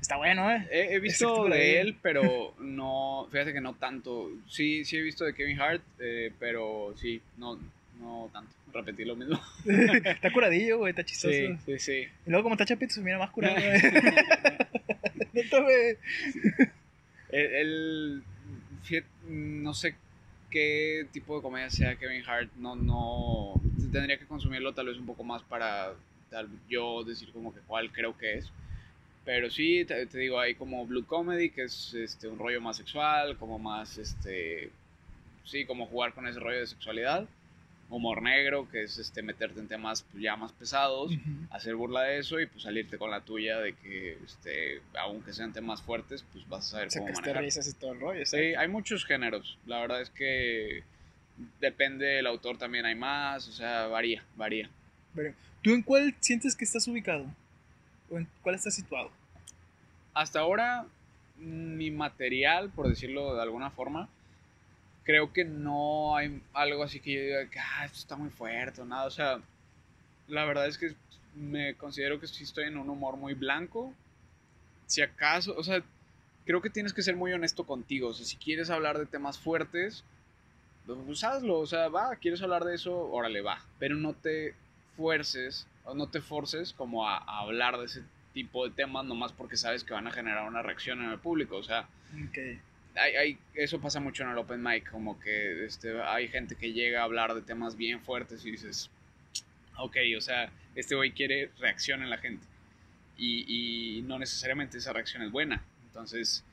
Está 0.07 0.15
bueno, 0.15 0.49
¿eh? 0.49 0.65
He, 0.71 0.93
he 0.95 0.99
visto 1.01 1.43
ahí. 1.47 1.51
de 1.51 1.81
él, 1.81 1.97
pero 2.01 2.53
no, 2.59 3.27
fíjate 3.29 3.51
que 3.51 3.59
no 3.59 3.73
tanto. 3.73 4.31
Sí, 4.47 4.85
sí 4.85 4.95
he 4.95 5.01
visto 5.01 5.25
de 5.25 5.33
Kevin 5.33 5.59
Hart, 5.59 5.81
eh, 5.99 6.31
pero 6.39 6.93
sí, 6.95 7.21
no, 7.35 7.59
no 7.99 8.29
tanto. 8.31 8.49
Repetí 8.73 9.03
lo 9.03 9.17
mismo. 9.17 9.37
está 10.05 10.31
curadillo, 10.31 10.77
güey, 10.77 10.91
está 10.91 11.03
chistoso. 11.03 11.33
Sí, 11.33 11.57
sí, 11.65 11.77
sí. 11.79 12.07
Y 12.25 12.29
luego 12.29 12.43
como 12.43 12.55
está 12.55 12.63
chapito 12.65 12.93
se 12.93 13.01
mira 13.01 13.17
más 13.19 13.31
curado. 13.31 13.57
Él, 17.29 17.53
él- 17.53 18.23
fíjate, 18.83 19.07
no 19.27 19.73
sé 19.73 19.95
qué 20.49 21.05
tipo 21.11 21.35
de 21.35 21.41
comedia 21.41 21.69
sea 21.69 21.97
Kevin 21.97 22.23
Hart, 22.25 22.49
no, 22.55 22.77
no, 22.77 23.61
tendría 23.91 24.17
que 24.17 24.25
consumirlo 24.25 24.73
tal 24.73 24.85
vez 24.87 24.97
un 24.97 25.05
poco 25.05 25.25
más 25.25 25.43
para 25.43 25.93
tal, 26.29 26.47
yo 26.69 27.03
decir 27.03 27.29
como 27.33 27.53
que 27.53 27.59
cuál 27.67 27.91
creo 27.91 28.17
que 28.17 28.35
es. 28.35 28.49
Pero 29.27 29.49
sí, 29.49 29.83
te, 29.83 30.05
te 30.05 30.19
digo, 30.19 30.39
hay 30.39 30.55
como 30.55 30.85
Blue 30.85 31.05
Comedy, 31.05 31.49
que 31.49 31.63
es 31.63 31.93
este, 31.93 32.29
un 32.29 32.39
rollo 32.39 32.61
más 32.61 32.77
sexual, 32.77 33.37
como 33.37 33.59
más, 33.59 33.97
este, 33.97 34.69
sí, 35.43 35.65
como 35.65 35.85
jugar 35.85 36.13
con 36.13 36.25
ese 36.29 36.39
rollo 36.39 36.59
de 36.59 36.67
sexualidad. 36.67 37.27
Humor 37.89 38.21
negro, 38.21 38.69
que 38.69 38.83
es 38.83 38.97
este, 38.97 39.21
meterte 39.21 39.59
en 39.59 39.67
temas 39.67 40.03
pues, 40.03 40.23
ya 40.23 40.37
más 40.37 40.53
pesados 40.53 41.11
Ujú. 41.11 41.47
hacer 41.49 41.75
burla 41.75 42.03
de 42.03 42.19
eso 42.19 42.39
y 42.39 42.45
pues 42.45 42.63
salirte 42.63 42.97
con 42.97 43.11
la 43.11 43.21
tuya 43.21 43.59
de 43.59 43.73
que 43.73 44.17
este 44.25 44.81
aunque 44.99 45.31
sean 45.33 45.53
temas 45.53 45.81
fuertes 45.81 46.25
pues 46.33 46.47
vas 46.49 46.67
a 46.67 46.69
saber 46.71 46.89
cómo 46.89 47.07
Sacaste 47.07 47.21
manejar 47.21 47.43
risas 47.43 47.67
y 47.69 47.73
todo 47.73 47.93
el 47.93 47.99
rollo, 48.01 48.25
sí 48.25 48.37
hay 48.37 48.67
muchos 48.67 49.05
géneros 49.05 49.57
la 49.65 49.79
verdad 49.79 50.01
es 50.01 50.09
que 50.09 50.83
depende 51.61 52.05
del 52.05 52.27
autor 52.27 52.57
también 52.57 52.85
hay 52.85 52.95
más 52.95 53.47
o 53.47 53.53
sea 53.53 53.87
varía 53.87 54.21
varía 54.35 54.69
Pero, 55.15 55.33
¿tú 55.61 55.73
en 55.73 55.81
cuál 55.81 56.13
sientes 56.19 56.57
que 56.57 56.65
estás 56.65 56.85
ubicado? 56.89 57.33
¿O 58.09 58.17
en 58.17 58.27
cuál 58.41 58.55
estás 58.55 58.75
situado? 58.75 59.11
Hasta 60.19 60.39
ahora 60.39 60.85
mi 61.37 61.91
material 61.91 62.69
por 62.69 62.87
decirlo 62.87 63.35
de 63.35 63.41
alguna 63.41 63.69
forma 63.69 64.09
creo 65.03 65.31
que 65.31 65.45
no 65.45 66.15
hay 66.15 66.41
algo 66.53 66.83
así 66.83 66.99
que 66.99 67.13
yo 67.13 67.21
diga 67.21 67.49
que 67.49 67.59
ah, 67.59 67.85
esto 67.85 67.99
está 67.99 68.15
muy 68.15 68.29
fuerte 68.29 68.81
o 68.81 68.85
nada 68.85 69.05
o 69.05 69.11
sea 69.11 69.39
la 70.27 70.45
verdad 70.45 70.67
es 70.67 70.77
que 70.77 70.93
me 71.35 71.75
considero 71.75 72.19
que 72.19 72.27
sí 72.27 72.43
estoy 72.43 72.65
en 72.65 72.77
un 72.77 72.89
humor 72.89 73.17
muy 73.17 73.33
blanco 73.33 73.93
si 74.87 75.01
acaso, 75.01 75.53
o 75.55 75.63
sea, 75.63 75.83
creo 76.45 76.61
que 76.61 76.69
tienes 76.69 76.93
que 76.93 77.03
ser 77.03 77.15
muy 77.15 77.31
honesto 77.33 77.65
contigo. 77.65 78.09
O 78.09 78.13
sea, 78.13 78.25
si 78.25 78.37
quieres 78.37 78.69
hablar 78.69 78.97
de 78.97 79.05
temas 79.05 79.37
fuertes, 79.37 80.03
pues 80.85 81.23
hazlo. 81.23 81.59
O 81.59 81.67
sea, 81.67 81.89
va, 81.89 82.15
quieres 82.15 82.41
hablar 82.41 82.63
de 82.63 82.73
eso, 82.73 82.97
órale, 83.11 83.41
va. 83.41 83.59
Pero 83.77 83.95
no 83.95 84.13
te 84.13 84.55
fuerces, 84.95 85.67
o 85.83 85.93
no 85.93 86.07
te 86.07 86.21
forces 86.21 86.73
como 86.73 87.07
a, 87.07 87.17
a 87.17 87.41
hablar 87.41 87.77
de 87.77 87.85
ese 87.85 88.03
tipo 88.37 88.67
de 88.67 88.73
temas 88.75 89.03
nomás 89.05 89.31
porque 89.33 89.57
sabes 89.57 89.83
que 89.83 89.93
van 89.93 90.05
a 90.07 90.11
generar 90.11 90.47
una 90.47 90.61
reacción 90.61 91.03
en 91.03 91.09
el 91.11 91.17
público. 91.17 91.57
O 91.57 91.63
sea, 91.63 91.87
Ok. 92.27 92.37
hay, 92.95 93.15
hay- 93.15 93.37
eso 93.55 93.79
pasa 93.81 93.99
mucho 93.99 94.23
en 94.23 94.29
el 94.29 94.37
open 94.37 94.61
mic, 94.61 94.89
como 94.91 95.19
que 95.19 95.65
este, 95.65 95.99
hay 96.03 96.27
gente 96.27 96.55
que 96.55 96.71
llega 96.71 97.01
a 97.01 97.03
hablar 97.05 97.33
de 97.33 97.41
temas 97.41 97.75
bien 97.75 97.99
fuertes 98.01 98.45
y 98.45 98.51
dices, 98.51 98.91
ok, 99.77 99.97
o 100.17 100.21
sea, 100.21 100.51
este 100.75 100.93
güey 100.95 101.11
quiere 101.13 101.49
reacción 101.59 102.03
en 102.03 102.09
la 102.11 102.17
gente. 102.19 102.45
Y, 103.17 103.97
y 103.97 104.01
no 104.03 104.19
necesariamente 104.19 104.77
esa 104.77 104.93
reacción 104.93 105.23
es 105.23 105.31
buena. 105.31 105.63
Entonces, 105.87 106.43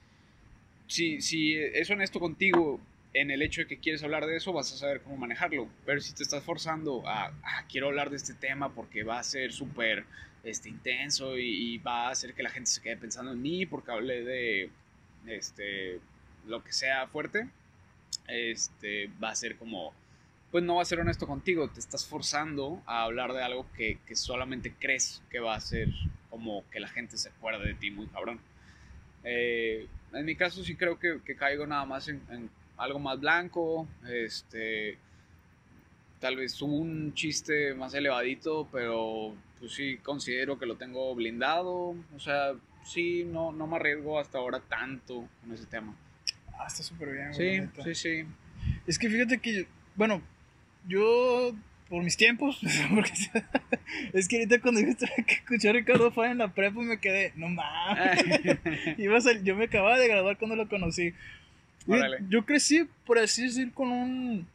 si, 0.87 1.21
si 1.21 1.55
es 1.55 1.91
honesto 1.91 2.19
contigo 2.19 2.81
en 3.13 3.31
el 3.31 3.43
hecho 3.43 3.61
de 3.61 3.67
que 3.67 3.79
quieres 3.79 4.03
hablar 4.03 4.25
de 4.27 4.37
eso, 4.37 4.53
vas 4.55 4.73
a 4.73 4.77
saber 4.79 5.03
cómo 5.03 5.19
manejarlo. 5.19 5.69
Pero 5.85 6.01
si 6.01 6.15
te 6.15 6.23
estás 6.23 6.43
forzando 6.43 7.07
a, 7.07 7.27
"Ah, 7.43 7.65
quiero 7.71 7.89
hablar 7.89 8.09
de 8.11 8.17
este 8.17 8.33
tema 8.33 8.75
porque 8.75 9.05
va 9.05 9.19
a 9.19 9.23
ser 9.23 9.53
súper 9.53 10.05
este, 10.45 10.69
intenso 10.69 11.37
y, 11.39 11.75
y 11.75 11.79
va 11.79 12.09
a 12.09 12.11
hacer 12.11 12.35
que 12.35 12.43
la 12.43 12.51
gente 12.51 12.71
se 12.71 12.81
quede 12.81 12.97
pensando 12.97 13.33
en 13.33 13.43
mí 13.43 13.67
porque 13.67 13.91
hablé 13.91 14.23
de 14.23 14.71
este, 15.27 16.01
lo 16.47 16.63
que 16.63 16.73
sea 16.73 17.07
fuerte, 17.07 17.49
este, 18.29 19.11
va 19.23 19.31
a 19.31 19.35
ser 19.35 19.57
como, 19.57 19.93
pues 20.51 20.65
no 20.65 20.77
va 20.77 20.83
a 20.83 20.87
ser 20.87 21.01
honesto 21.01 21.27
contigo, 21.27 21.69
te 21.69 21.81
estás 21.81 22.07
forzando 22.07 22.83
a 22.87 23.03
hablar 23.03 23.33
de 23.33 23.43
algo 23.43 23.67
que, 23.77 23.99
que 24.07 24.17
solamente 24.17 24.73
crees 24.79 25.23
que 25.31 25.41
va 25.41 25.55
a 25.55 25.61
ser 25.61 25.89
como 26.31 26.69
que 26.71 26.81
la 26.81 26.89
gente 26.89 27.17
se 27.17 27.29
acuerde 27.29 27.67
de 27.67 27.75
ti 27.75 27.91
muy 27.91 28.07
cabrón. 28.07 28.41
Eh, 29.25 29.87
en 30.13 30.25
mi 30.25 30.37
caso 30.37 30.63
sí 30.63 30.77
creo 30.77 30.99
que, 30.99 31.21
que 31.25 31.35
caigo 31.35 31.67
nada 31.67 31.85
más 31.87 32.09
en, 32.09 32.21
en 32.31 32.51
algo 32.77 32.99
más 32.99 33.21
blanco, 33.21 33.89
este, 34.09 34.99
tal 36.21 36.37
vez 36.37 36.61
un 36.61 37.15
chiste 37.15 37.75
más 37.75 37.95
elevadito, 37.95 38.69
pero 38.71 39.35
pues 39.65 39.77
sí 39.77 39.97
considero 40.03 40.59
que 40.59 40.67
lo 40.67 40.77
tengo 40.77 41.15
blindado, 41.15 41.97
o 42.15 42.21
sea, 42.21 42.53
sí, 42.85 43.25
no, 43.25 43.51
no 43.51 43.67
me 43.67 43.77
arriesgo 43.77 44.19
hasta 44.19 44.37
ahora 44.37 44.61
tanto 44.61 45.27
con 45.41 45.55
ese 45.55 45.65
tema. 45.65 45.97
Ah, 46.59 46.67
está 46.67 46.83
súper 46.83 47.13
bien, 47.13 47.33
Sí, 47.33 47.83
sí, 47.83 47.95
sí. 47.95 48.25
Es 48.87 48.99
que 48.99 49.09
fíjate 49.09 49.39
que, 49.39 49.67
bueno, 49.97 50.21
yo, 50.87 51.55
por 51.89 52.03
mis 52.03 52.15
tiempos, 52.19 52.61
porque 52.95 53.13
es 54.13 54.29
que 54.29 54.37
ahorita 54.37 54.61
cuando 54.61 54.83
yo 54.83 54.89
escuché 54.89 55.71
a 55.71 55.73
Ricardo 55.73 56.11
Fara 56.11 56.33
en 56.33 56.39
la 56.39 56.53
prepa 56.53 56.83
me 56.83 57.01
quedé, 57.01 57.33
no 57.35 57.49
mames. 57.49 58.23
Yo 59.45 59.57
me 59.57 59.65
acababa 59.65 59.99
de 59.99 60.09
graduar 60.09 60.37
cuando 60.37 60.57
lo 60.57 60.69
conocí. 60.69 61.15
Órale. 61.87 62.19
Yo 62.29 62.45
crecí, 62.45 62.87
por 63.07 63.19
así 63.19 63.45
decir, 63.45 63.73
con 63.73 63.91
un... 63.91 64.47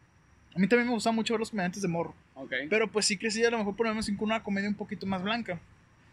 A 0.55 0.59
mí 0.59 0.67
también 0.67 0.87
me 0.87 0.93
gustaba 0.93 1.15
mucho 1.15 1.33
ver 1.33 1.39
los 1.39 1.49
comediantes 1.49 1.81
de 1.81 1.87
morro. 1.87 2.13
Ok. 2.39 2.53
Pero 2.69 2.87
pues 2.89 3.05
sí 3.05 3.17
crecí 3.17 3.43
a 3.43 3.51
lo 3.51 3.57
mejor 3.57 3.75
por 3.75 3.85
lo 3.85 3.93
menos 3.93 4.09
con 4.17 4.29
una 4.29 4.43
comedia 4.43 4.69
un 4.69 4.75
poquito 4.75 5.05
más 5.05 5.21
blanca. 5.21 5.59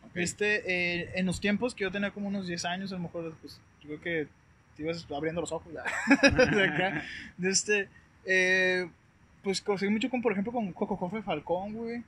ok. 0.07 0.17
Este, 0.17 0.63
eh, 0.67 1.11
en 1.15 1.27
los 1.27 1.41
tiempos 1.41 1.75
que 1.75 1.85
yo 1.85 1.91
tenía 1.91 2.11
como 2.11 2.29
unos 2.29 2.47
10 2.47 2.65
años, 2.65 2.93
a 2.93 2.97
lo 2.97 3.03
mejor, 3.03 3.35
pues, 3.41 3.61
yo 3.83 3.89
creo 3.89 4.01
que 4.01 4.29
te 4.77 4.83
ibas 4.83 5.07
abriendo 5.11 5.41
los 5.41 5.53
ojos. 5.53 5.73
ya. 5.73 5.85
de 6.31 6.65
acá. 6.65 7.05
De 7.37 7.51
este, 7.51 7.89
eh, 8.25 8.89
pues 9.43 9.61
conseguí 9.61 9.93
mucho 9.93 10.11
con, 10.11 10.21
por 10.23 10.33
ejemplo, 10.33 10.53
con 10.53 10.73
Coco 10.73 10.97
Jorge 10.97 11.23
Falcón, 11.23 11.75
güey. 11.75 12.03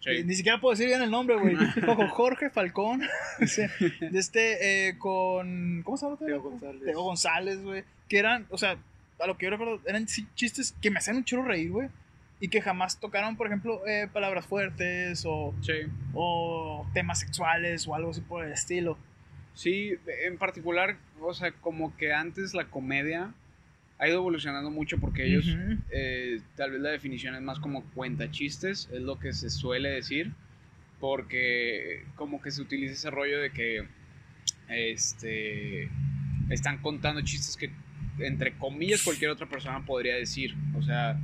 Sí. 0.00 0.10
Eh, 0.10 0.24
Ni 0.24 0.34
siquiera 0.34 0.60
puedo 0.60 0.72
decir 0.72 0.86
bien 0.86 1.02
el 1.02 1.10
nombre, 1.10 1.36
güey. 1.36 1.56
Coco 1.84 2.06
Jorge 2.08 2.50
Falcón. 2.50 3.02
Sí. 3.46 3.62
De 4.00 4.18
este, 4.18 4.88
eh, 4.88 4.98
con. 4.98 5.82
¿Cómo 5.82 5.96
se 5.96 6.06
llama? 6.06 6.18
Teo 6.18 6.40
González. 6.40 6.82
Teo 6.84 7.02
González, 7.02 7.62
güey. 7.62 7.84
Que 8.08 8.18
eran, 8.18 8.46
o 8.50 8.58
sea, 8.58 8.76
a 9.18 9.26
lo 9.26 9.36
que 9.36 9.46
yo 9.46 9.50
recuerdo, 9.50 9.80
eran 9.86 10.06
sí 10.06 10.26
chistes 10.34 10.74
que 10.80 10.90
me 10.90 10.98
hacían 10.98 11.16
un 11.16 11.24
churro 11.24 11.44
reír, 11.44 11.70
güey. 11.70 11.88
Y 12.44 12.48
que 12.48 12.60
jamás 12.60 13.00
tocaron, 13.00 13.36
por 13.36 13.46
ejemplo, 13.46 13.80
eh, 13.86 14.06
palabras 14.12 14.44
fuertes 14.46 15.24
o, 15.26 15.54
Sí. 15.62 15.72
o 16.12 16.86
temas 16.92 17.20
sexuales 17.20 17.88
o 17.88 17.94
algo 17.94 18.10
así 18.10 18.20
por 18.20 18.44
el 18.44 18.52
estilo. 18.52 18.98
Sí, 19.54 19.94
en 20.26 20.36
particular, 20.36 20.98
o 21.20 21.32
sea, 21.32 21.52
como 21.52 21.96
que 21.96 22.12
antes 22.12 22.52
la 22.52 22.66
comedia 22.66 23.32
ha 23.98 24.08
ido 24.08 24.16
evolucionando 24.18 24.70
mucho 24.70 24.98
porque 24.98 25.24
ellos, 25.24 25.46
eh, 25.90 26.40
tal 26.56 26.72
vez 26.72 26.80
la 26.82 26.90
definición 26.90 27.34
es 27.34 27.40
más 27.40 27.60
como 27.60 27.82
cuenta 27.94 28.30
chistes, 28.30 28.90
es 28.92 29.00
lo 29.00 29.18
que 29.18 29.32
se 29.32 29.48
suele 29.48 29.88
decir, 29.88 30.32
porque 31.00 32.04
como 32.16 32.42
que 32.42 32.50
se 32.50 32.60
utiliza 32.60 32.92
ese 32.92 33.10
rollo 33.10 33.40
de 33.40 33.50
que 33.52 33.86
este 34.68 35.88
están 36.50 36.78
contando 36.82 37.22
chistes 37.22 37.56
que 37.56 37.70
entre 38.18 38.52
comillas 38.58 39.02
cualquier 39.02 39.30
otra 39.30 39.46
persona 39.48 39.84
podría 39.86 40.16
decir, 40.16 40.54
o 40.76 40.82
sea, 40.82 41.18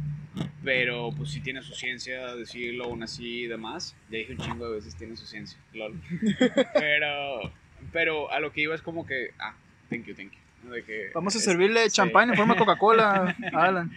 pero 0.65 1.11
pues 1.17 1.31
si 1.31 1.41
tiene 1.41 1.63
su 1.63 1.75
ciencia 1.75 2.35
decirlo 2.35 2.85
aún 2.85 3.03
así 3.03 3.43
y 3.43 3.47
demás, 3.47 3.95
ya 4.11 4.19
dije 4.19 4.33
un 4.33 4.39
chingo 4.39 4.69
de 4.69 4.77
veces 4.77 4.95
tiene 4.97 5.17
su 5.17 5.27
ciencia, 5.27 5.59
lol. 5.75 6.01
pero 6.75 7.53
pero 7.93 8.31
a 8.31 8.41
lo 8.41 8.53
que 8.53 8.61
iba 8.63 8.75
es 8.75 8.83
como 8.83 9.07
que 9.07 9.31
ah, 9.39 9.55
thank 9.89 10.05
you, 10.05 10.15
thank 10.15 10.33
you. 10.33 10.39
¿no? 10.65 10.71
De 10.73 10.85
que, 10.85 11.11
Vamos 11.15 11.35
a 11.35 11.39
es- 11.39 11.45
servirle 11.45 11.85
sí. 11.85 11.97
champán 11.97 12.31
en 12.31 12.37
forma 12.37 12.55
de 12.55 12.61
Coca-Cola, 12.61 13.35
Alan. 13.55 13.91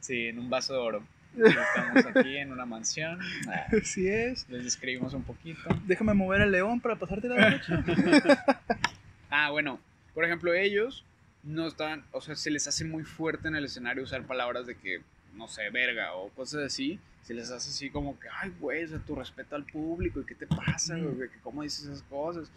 Sí, 0.00 0.28
en 0.28 0.38
un 0.38 0.50
vaso 0.50 0.74
de 0.74 0.78
oro. 0.78 1.02
Estamos 1.34 2.06
aquí 2.14 2.36
en 2.36 2.52
una 2.52 2.64
mansión. 2.66 3.18
Ah, 3.48 3.66
Así 3.82 4.06
es. 4.06 4.46
les 4.50 4.62
describimos 4.64 5.14
un 5.14 5.22
poquito. 5.24 5.62
Déjame 5.86 6.14
mover 6.14 6.42
el 6.42 6.52
león 6.52 6.80
para 6.80 6.94
pasarte 6.96 7.26
la 7.28 7.36
derecha. 7.50 7.82
Ah, 9.30 9.50
bueno, 9.50 9.80
por 10.14 10.24
ejemplo, 10.24 10.54
ellos 10.54 11.04
no 11.42 11.66
están, 11.66 12.04
o 12.12 12.20
sea, 12.20 12.36
se 12.36 12.50
les 12.50 12.68
hace 12.68 12.84
muy 12.84 13.02
fuerte 13.02 13.48
en 13.48 13.56
el 13.56 13.64
escenario 13.64 14.02
usar 14.04 14.22
palabras 14.24 14.66
de 14.66 14.76
que, 14.76 15.00
no 15.36 15.48
sé, 15.48 15.70
verga 15.70 16.14
o 16.14 16.28
cosas 16.30 16.62
así. 16.64 16.98
Se 17.22 17.32
les 17.32 17.50
hace 17.50 17.70
así 17.70 17.88
como 17.90 18.18
que, 18.20 18.28
ay, 18.42 18.52
güey, 18.60 18.84
o 18.84 18.88
sea, 18.88 18.98
tu 18.98 19.14
respeto 19.14 19.56
al 19.56 19.64
público 19.64 20.20
y 20.20 20.24
qué 20.26 20.34
te 20.34 20.46
pasa, 20.46 20.96
güey, 20.98 21.28
cómo 21.42 21.62
dices 21.62 21.84
esas 21.86 22.02
cosas. 22.02 22.50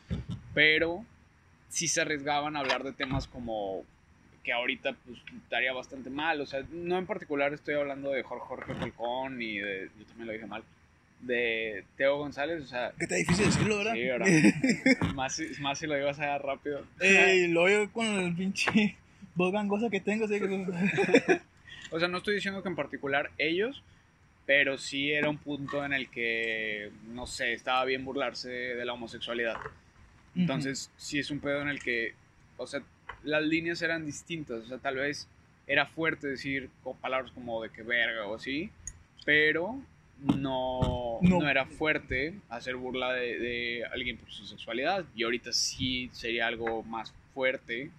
Pero 0.53 1.05
sí 1.69 1.87
se 1.87 2.01
arriesgaban 2.01 2.55
a 2.55 2.59
hablar 2.59 2.83
de 2.83 2.91
temas 2.93 3.27
como 3.27 3.83
que 4.43 4.51
ahorita 4.53 4.93
pues 5.05 5.17
estaría 5.43 5.73
bastante 5.73 6.09
mal, 6.09 6.39
o 6.39 6.45
sea, 6.45 6.63
no 6.71 6.97
en 6.97 7.05
particular 7.05 7.53
estoy 7.53 7.75
hablando 7.75 8.11
de 8.11 8.23
Jorge, 8.23 8.45
Jorge 8.47 8.73
Falcón 8.75 9.41
y 9.41 9.57
de, 9.59 9.89
yo 9.99 10.05
también 10.05 10.27
lo 10.27 10.33
dije 10.33 10.45
mal, 10.45 10.63
de 11.21 11.83
Teo 11.97 12.17
González, 12.17 12.63
o 12.63 12.67
sea, 12.67 12.91
Que 12.97 13.03
está 13.05 13.15
difícil 13.15 13.45
decirlo, 13.47 13.77
¿verdad? 13.79 13.93
Sí, 13.93 14.03
¿verdad? 14.05 14.27
más, 15.15 15.35
si- 15.35 15.61
más 15.61 15.79
si 15.79 15.87
lo 15.87 15.97
ibas 15.97 16.19
a 16.19 16.37
rápido. 16.37 16.85
Ey, 17.01 17.47
lo 17.49 17.63
oigo 17.63 17.91
con 17.91 18.05
el 18.05 18.35
pinche 18.35 18.95
voz 19.35 19.51
gangosa 19.51 19.89
que 19.89 19.99
tengo. 19.99 20.27
Que... 20.27 20.39
O 21.91 21.99
sea, 21.99 22.07
no 22.07 22.17
estoy 22.17 22.35
diciendo 22.35 22.61
que 22.61 22.69
en 22.69 22.75
particular 22.75 23.31
ellos, 23.37 23.83
pero 24.45 24.77
sí 24.77 25.11
era 25.11 25.29
un 25.29 25.37
punto 25.37 25.83
en 25.85 25.93
el 25.93 26.09
que, 26.09 26.91
no 27.09 27.25
sé, 27.27 27.53
estaba 27.53 27.83
bien 27.85 28.05
burlarse 28.05 28.49
de 28.49 28.85
la 28.85 28.93
homosexualidad. 28.93 29.57
Entonces, 30.35 30.91
sí 30.97 31.19
es 31.19 31.31
un 31.31 31.39
pedo 31.39 31.61
en 31.61 31.67
el 31.69 31.81
que, 31.81 32.13
o 32.57 32.67
sea, 32.67 32.81
las 33.23 33.43
líneas 33.43 33.81
eran 33.81 34.05
distintas. 34.05 34.63
O 34.63 34.67
sea, 34.67 34.77
tal 34.77 34.95
vez 34.97 35.27
era 35.65 35.85
fuerte 35.85 36.27
decir 36.27 36.69
con 36.83 36.95
palabras 36.97 37.31
como 37.31 37.61
de 37.63 37.69
que 37.69 37.81
verga 37.83 38.25
o 38.27 38.35
así, 38.35 38.69
pero 39.25 39.81
no, 40.21 41.19
No. 41.21 41.39
no. 41.41 41.49
era 41.49 41.65
fuerte 41.65 42.35
hacer 42.49 42.75
burla 42.75 43.13
de, 43.13 43.37
de 43.39 43.85
alguien 43.91 44.17
por 44.17 44.31
su 44.31 44.45
sexualidad. 44.45 45.05
Y 45.15 45.23
ahorita 45.23 45.51
sí 45.51 46.09
sería 46.13 46.47
algo 46.47 46.83
más 46.83 47.13
fuerte 47.33 47.89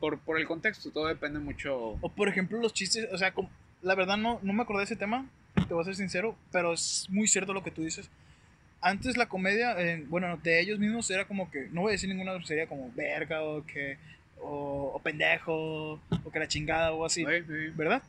por, 0.00 0.18
por 0.20 0.38
el 0.38 0.46
contexto. 0.46 0.90
Todo 0.90 1.06
depende 1.06 1.38
mucho. 1.38 1.96
O 2.00 2.08
por 2.10 2.28
ejemplo, 2.28 2.58
los 2.60 2.72
chistes, 2.72 3.08
o 3.12 3.18
sea, 3.18 3.32
como- 3.32 3.50
la 3.82 3.94
verdad 3.94 4.16
no, 4.16 4.40
no 4.42 4.52
me 4.52 4.62
acordé 4.62 4.80
de 4.80 4.84
ese 4.84 4.96
tema, 4.96 5.26
te 5.68 5.74
voy 5.74 5.82
a 5.82 5.84
ser 5.84 5.96
sincero, 5.96 6.36
pero 6.52 6.72
es 6.72 7.06
muy 7.10 7.28
cierto 7.28 7.52
lo 7.52 7.62
que 7.62 7.70
tú 7.70 7.82
dices. 7.82 8.08
Antes 8.80 9.16
la 9.16 9.26
comedia, 9.26 9.72
eh, 9.80 10.04
bueno, 10.08 10.38
de 10.42 10.60
ellos 10.60 10.78
mismos 10.78 11.10
era 11.10 11.24
como 11.26 11.50
que, 11.50 11.68
no 11.72 11.82
voy 11.82 11.90
a 11.90 11.92
decir 11.92 12.08
ninguna 12.08 12.32
grosería 12.34 12.66
como 12.66 12.92
verga 12.94 13.42
o 13.42 13.64
que, 13.64 13.96
o, 14.40 14.92
o 14.94 14.98
pendejo, 15.02 15.94
o 16.24 16.30
que 16.32 16.38
la 16.38 16.46
chingada 16.48 16.92
o 16.92 17.04
así, 17.04 17.24
Ay, 17.24 17.42
sí. 17.42 17.70
¿verdad? 17.74 18.02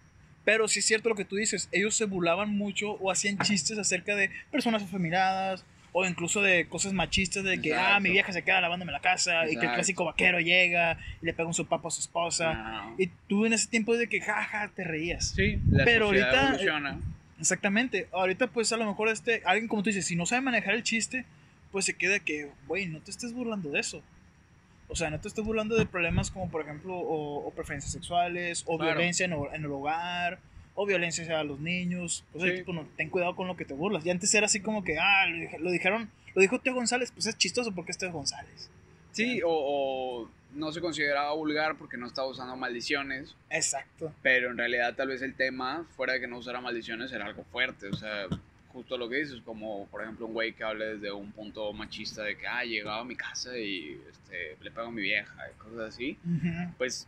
Pero 0.43 0.67
sí 0.67 0.79
es 0.79 0.85
cierto 0.85 1.09
lo 1.09 1.15
que 1.15 1.25
tú 1.25 1.35
dices, 1.35 1.67
ellos 1.71 1.95
se 1.95 2.05
burlaban 2.05 2.49
mucho 2.57 2.91
o 2.91 3.11
hacían 3.11 3.37
chistes 3.39 3.77
acerca 3.77 4.15
de 4.15 4.29
personas 4.51 4.83
afeminadas 4.83 5.63
o 5.99 6.05
incluso 6.05 6.43
de 6.43 6.67
cosas 6.67 6.93
machistas 6.93 7.43
de 7.43 7.59
que, 7.59 7.73
ah, 7.73 7.99
mi 7.99 8.11
vieja 8.11 8.31
se 8.31 8.43
queda 8.43 8.61
lavándome 8.61 8.91
la 8.91 8.99
casa 8.99 9.47
y 9.49 9.57
que 9.57 9.65
el 9.65 9.73
clásico 9.73 10.05
vaquero 10.05 10.39
llega 10.39 10.99
y 11.23 11.25
le 11.25 11.33
pega 11.33 11.47
un 11.47 11.55
sopapo 11.55 11.87
a 11.87 11.91
su 11.91 12.01
esposa. 12.01 12.53
No. 12.53 12.95
Y 12.99 13.07
tú 13.27 13.47
en 13.47 13.53
ese 13.53 13.67
tiempo 13.67 13.97
de 13.97 14.07
que 14.07 14.21
jaja 14.21 14.69
te 14.75 14.83
reías. 14.83 15.29
Sí, 15.35 15.59
la 15.71 15.85
Pero 15.85 16.05
ahorita, 16.05 16.49
evoluciona. 16.49 16.99
Exactamente. 17.39 18.07
Ahorita 18.11 18.45
pues 18.45 18.71
a 18.73 18.77
lo 18.77 18.85
mejor 18.85 19.09
este 19.09 19.41
alguien 19.43 19.67
como 19.67 19.81
tú 19.81 19.89
dices, 19.89 20.05
si 20.05 20.15
no 20.15 20.27
sabe 20.27 20.41
manejar 20.41 20.75
el 20.75 20.83
chiste, 20.83 21.25
pues 21.71 21.85
se 21.85 21.95
queda 21.95 22.19
que, 22.19 22.51
güey, 22.67 22.85
no 22.85 22.99
te 22.99 23.09
estés 23.09 23.33
burlando 23.33 23.71
de 23.71 23.79
eso. 23.79 24.03
O 24.89 24.95
sea, 24.95 25.09
no 25.09 25.19
te 25.19 25.27
estés 25.29 25.43
burlando 25.43 25.75
de 25.75 25.87
problemas 25.87 26.29
como 26.29 26.47
por 26.51 26.61
ejemplo 26.61 26.95
o, 26.95 27.47
o 27.47 27.51
preferencias 27.51 27.91
sexuales 27.91 28.63
o 28.67 28.77
Claro. 28.77 28.93
violencia 28.93 29.25
en, 29.25 29.33
en 29.33 29.63
el 29.65 29.71
hogar 29.71 30.37
o 30.79 30.85
violencia 30.85 31.23
hacia 31.23 31.43
los 31.43 31.59
niños. 31.59 32.23
Pues 32.31 32.43
Sí. 32.51 32.57
tipo, 32.59 32.71
no, 32.71 32.87
ten 32.95 33.09
cuidado 33.09 33.35
con 33.35 33.47
lo 33.47 33.57
que 33.57 33.65
te 33.65 33.73
burlas. 33.73 34.05
Y 34.05 34.11
antes 34.11 34.33
era 34.35 34.45
así 34.45 34.59
como 34.61 34.83
que, 34.83 34.97
ah, 34.99 35.25
lo, 35.25 35.59
lo 35.65 35.71
dijeron, 35.71 36.09
lo 36.35 36.41
dijo 36.41 36.59
Teo 36.59 36.75
González, 36.75 37.11
pues 37.11 37.25
es 37.25 37.37
chistoso 37.37 37.73
porque 37.73 37.91
es 37.91 37.97
Teo 37.97 38.11
González. 38.11 38.69
Sí, 39.11 39.41
o, 39.43 39.49
o 39.49 40.29
no 40.53 40.71
se 40.71 40.79
consideraba 40.79 41.33
vulgar 41.33 41.75
porque 41.77 41.97
no 41.97 42.05
estaba 42.05 42.27
usando 42.27 42.55
maldiciones, 42.55 43.35
Exacto. 43.49 44.13
pero 44.21 44.51
en 44.51 44.57
realidad 44.57 44.93
tal 44.95 45.07
vez 45.07 45.23
el 45.23 45.33
tema, 45.33 45.85
fuera 45.95 46.13
de 46.13 46.19
que 46.19 46.27
no 46.27 46.37
usara 46.37 46.61
maldiciones, 46.61 47.11
era 47.11 47.25
algo 47.25 47.43
fuerte. 47.51 47.87
O 47.87 47.95
sea, 47.95 48.27
justo 48.67 48.95
lo 48.99 49.09
que 49.09 49.15
dices, 49.17 49.41
como 49.43 49.87
por 49.87 50.03
ejemplo 50.03 50.27
un 50.27 50.33
güey 50.33 50.53
que 50.53 50.63
hable 50.63 50.85
desde 50.97 51.11
un 51.11 51.31
punto 51.31 51.73
machista 51.73 52.21
de 52.21 52.37
que, 52.37 52.45
ah, 52.45 52.63
llegaba 52.63 52.99
a 52.99 53.03
mi 53.05 53.15
casa 53.15 53.57
y 53.57 53.99
este, 54.07 54.55
le 54.63 54.69
pego 54.69 54.87
a 54.87 54.91
mi 54.91 55.01
vieja 55.01 55.35
y 55.51 55.57
cosas 55.59 55.93
así. 55.95 56.17
Ujú. 56.23 56.73
Pues 56.77 57.07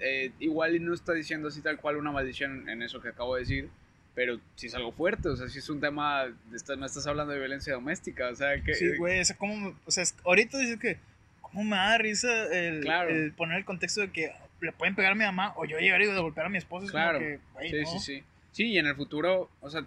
eh, 0.00 0.32
igual 0.38 0.74
y 0.76 0.80
no 0.80 0.94
está 0.94 1.12
diciendo 1.12 1.48
así 1.48 1.60
tal 1.60 1.78
cual 1.78 1.96
una 1.96 2.10
maldición 2.12 2.68
en 2.68 2.82
eso 2.82 3.00
que 3.00 3.08
acabo 3.08 3.34
de 3.34 3.40
decir. 3.42 3.68
Pero 4.14 4.38
si 4.54 4.68
es 4.68 4.74
algo 4.76 4.92
fuerte, 4.92 5.28
o 5.28 5.34
sea, 5.36 5.48
si 5.48 5.58
es 5.58 5.68
un 5.68 5.80
tema, 5.80 6.26
esta- 6.54 6.76
me 6.76 6.86
estás 6.86 7.04
hablando 7.08 7.32
de 7.32 7.40
violencia 7.40 7.72
doméstica, 7.74 8.28
o 8.28 8.34
sea, 8.36 8.62
que... 8.62 8.74
Sí, 8.74 8.96
güey, 8.96 9.18
o 9.20 9.24
sea, 9.24 9.36
como, 9.36 9.56
me- 9.56 9.74
o 9.86 9.90
sea, 9.90 10.04
es- 10.04 10.14
ahorita 10.24 10.56
dices 10.58 10.78
que, 10.78 10.98
¿cómo 11.40 11.64
me 11.64 11.74
da 11.76 11.98
risa 11.98 12.28
el, 12.56 12.80
Claro. 12.82 13.10
el 13.10 13.32
poner 13.32 13.58
el 13.58 13.64
contexto 13.64 14.02
de 14.02 14.12
que 14.12 14.30
le 14.60 14.70
pueden 14.70 14.94
pegar 14.94 15.12
a 15.12 15.14
mi 15.16 15.24
mamá 15.24 15.52
o 15.56 15.64
yo 15.64 15.78
llegar 15.80 16.00
y 16.00 16.06
golpear 16.06 16.46
a 16.46 16.48
mi 16.48 16.58
esposa? 16.58 16.86
Es 16.86 16.92
Claro. 16.92 17.18
como 17.18 17.28
que, 17.28 17.40
güey, 17.54 17.70
Sí, 17.70 17.80
no. 17.80 17.86
sí, 17.90 17.98
sí. 17.98 18.24
Sí, 18.52 18.64
y 18.66 18.78
en 18.78 18.86
el 18.86 18.94
futuro, 18.94 19.50
o 19.60 19.68
sea, 19.68 19.84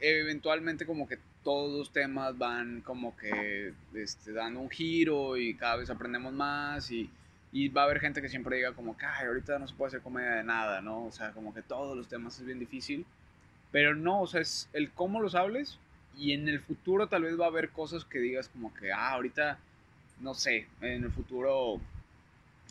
eventualmente 0.00 0.86
como 0.86 1.06
que 1.06 1.18
todos 1.44 1.76
los 1.78 1.92
temas 1.92 2.36
van 2.38 2.80
como 2.82 3.16
que 3.16 3.72
este, 3.94 4.32
dando 4.32 4.60
un 4.60 4.70
giro 4.70 5.36
y 5.36 5.54
cada 5.54 5.76
vez 5.76 5.90
aprendemos 5.90 6.32
más 6.32 6.90
y, 6.90 7.10
y 7.52 7.68
va 7.68 7.82
a 7.82 7.84
haber 7.84 8.00
gente 8.00 8.22
que 8.22 8.28
siempre 8.28 8.56
diga 8.56 8.72
como 8.72 8.96
que, 8.96 9.04
ahorita 9.04 9.58
no 9.58 9.68
se 9.68 9.74
puede 9.74 9.88
hacer 9.88 10.00
comedia 10.00 10.36
de 10.36 10.44
nada, 10.44 10.80
¿no? 10.80 11.04
O 11.04 11.12
sea, 11.12 11.32
como 11.32 11.52
que 11.52 11.62
todos 11.62 11.96
los 11.96 12.08
temas 12.08 12.38
es 12.38 12.46
bien 12.46 12.58
difícil. 12.58 13.04
Pero 13.70 13.94
no, 13.94 14.22
o 14.22 14.26
sea, 14.26 14.40
es 14.40 14.68
el 14.72 14.90
cómo 14.90 15.20
los 15.20 15.34
hables 15.34 15.78
y 16.16 16.32
en 16.32 16.48
el 16.48 16.60
futuro 16.60 17.08
tal 17.08 17.22
vez 17.22 17.38
va 17.38 17.46
a 17.46 17.48
haber 17.48 17.70
cosas 17.70 18.04
que 18.04 18.18
digas 18.18 18.48
como 18.48 18.72
que, 18.74 18.92
ah, 18.92 19.12
ahorita, 19.12 19.58
no 20.20 20.34
sé, 20.34 20.66
en 20.80 21.04
el 21.04 21.10
futuro 21.12 21.80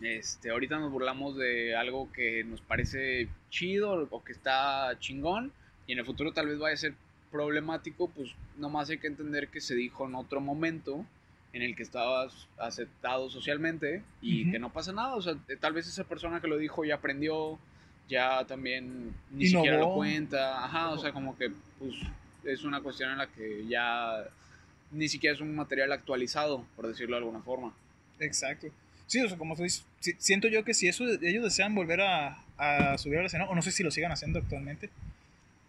este, 0.02 0.50
ahorita 0.50 0.80
nos 0.80 0.92
burlamos 0.92 1.38
de 1.38 1.76
algo 1.76 2.12
que 2.12 2.44
nos 2.44 2.60
parece 2.62 3.28
chido 3.50 4.08
o 4.10 4.24
que 4.24 4.32
está 4.32 4.98
chingón 5.00 5.52
y 5.86 5.94
en 5.94 6.00
el 6.00 6.06
futuro 6.06 6.34
tal 6.34 6.48
vez 6.48 6.58
vaya 6.58 6.74
a 6.74 6.78
ser 6.78 6.96
problemático, 7.32 8.10
pues 8.10 8.30
nomás 8.58 8.90
hay 8.90 8.98
que 8.98 9.08
entender 9.08 9.48
que 9.50 9.62
se 9.62 9.76
dijo 9.76 10.08
en 10.08 10.16
otro 10.16 10.42
momento 10.42 11.06
en 11.54 11.62
el 11.62 11.76
que 11.76 11.84
estabas 11.84 12.48
aceptado 12.58 13.30
socialmente 13.30 14.02
y 14.22 14.44
Ujú. 14.44 14.52
que 14.52 14.60
no 14.60 14.72
pasa 14.72 14.94
nada, 14.94 15.16
o 15.16 15.22
sea, 15.22 15.34
eh, 15.50 15.58
tal 15.60 15.74
vez 15.74 15.88
esa 15.88 16.04
persona 16.06 16.40
que 16.42 16.48
lo 16.48 16.58
dijo 16.58 16.86
ya 16.86 16.96
aprendió, 16.96 17.60
ya 18.08 18.46
también 18.46 19.14
ni 19.32 19.48
Innovó. 19.48 19.64
siquiera 19.66 19.78
lo 19.78 19.94
cuenta, 19.94 20.64
ajá, 20.64 20.90
o 20.90 20.98
sea, 20.98 21.12
como 21.12 21.38
que 21.38 21.52
pues 21.80 21.94
es 22.46 22.64
una 22.64 22.82
cuestión 22.82 23.12
en 23.12 23.18
la 23.18 23.28
que 23.28 23.66
ya 23.68 24.24
ni 24.92 25.08
siquiera 25.10 25.34
es 25.36 25.42
un 25.42 25.56
material 25.56 25.92
actualizado, 25.92 26.66
por 26.76 26.88
decirlo 26.88 27.16
de 27.18 27.24
alguna 27.24 27.42
forma. 27.42 27.74
Exacto. 28.20 28.68
Sí, 29.08 29.20
o 29.22 29.28
sea, 29.28 29.38
como 29.38 29.56
tú 29.56 29.64
dices, 29.64 29.86
si- 30.00 30.16
siento 30.20 30.48
yo 30.48 30.64
que 30.64 30.74
si 30.74 30.88
eso 30.88 31.06
ellos 31.22 31.44
desean 31.44 31.76
volver 31.76 32.00
a, 32.02 32.44
a 32.58 32.98
subir 32.98 33.20
al 33.20 33.26
escenario, 33.26 33.52
o 33.52 33.56
no 33.56 33.62
sé 33.62 33.72
si 33.72 33.84
lo 33.84 33.92
sigan 33.92 34.12
haciendo 34.12 34.40
actualmente, 34.40 34.90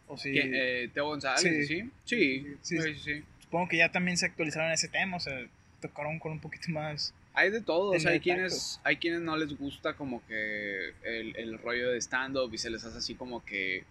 o 0.07 0.17
si... 0.17 0.33
¿Qué, 0.33 0.85
eh, 0.85 0.89
Teo 0.95 1.07
González, 1.07 1.67
Sí. 1.67 1.83
sí. 1.83 1.91
Sí, 2.05 2.57
Sí, 2.63 2.79
sí, 2.81 2.95
sí, 2.95 3.01
sí. 3.03 3.25
Supongo 3.43 3.69
que 3.69 3.77
ya 3.79 3.91
también 3.91 4.17
se 4.17 4.27
actualizaron 4.27 4.71
ese 4.73 4.89
tema, 4.89 5.17
o 5.17 5.21
sea, 5.21 5.39
tocaron 5.83 6.19
con 6.19 6.33
un 6.33 6.41
poquito 6.41 6.71
más... 6.71 7.13
Hay 7.35 7.51
de 7.51 7.61
todo, 7.63 7.93
o 7.93 7.99
sea, 7.99 8.11
hay 8.13 8.21
quienes, 8.21 8.79
hay 8.85 8.97
quienes 8.97 9.21
no 9.23 9.37
les 9.39 9.57
gusta 9.59 9.95
como 9.95 10.23
que 10.27 10.91
el, 11.03 11.35
el 11.37 11.59
rollo 11.59 11.91
de 11.91 11.99
stand-up 12.01 12.53
y 12.53 12.59
se 12.59 12.69
les 12.69 12.85
hace 12.85 12.99
así 12.99 13.15
como 13.15 13.43
que, 13.43 13.85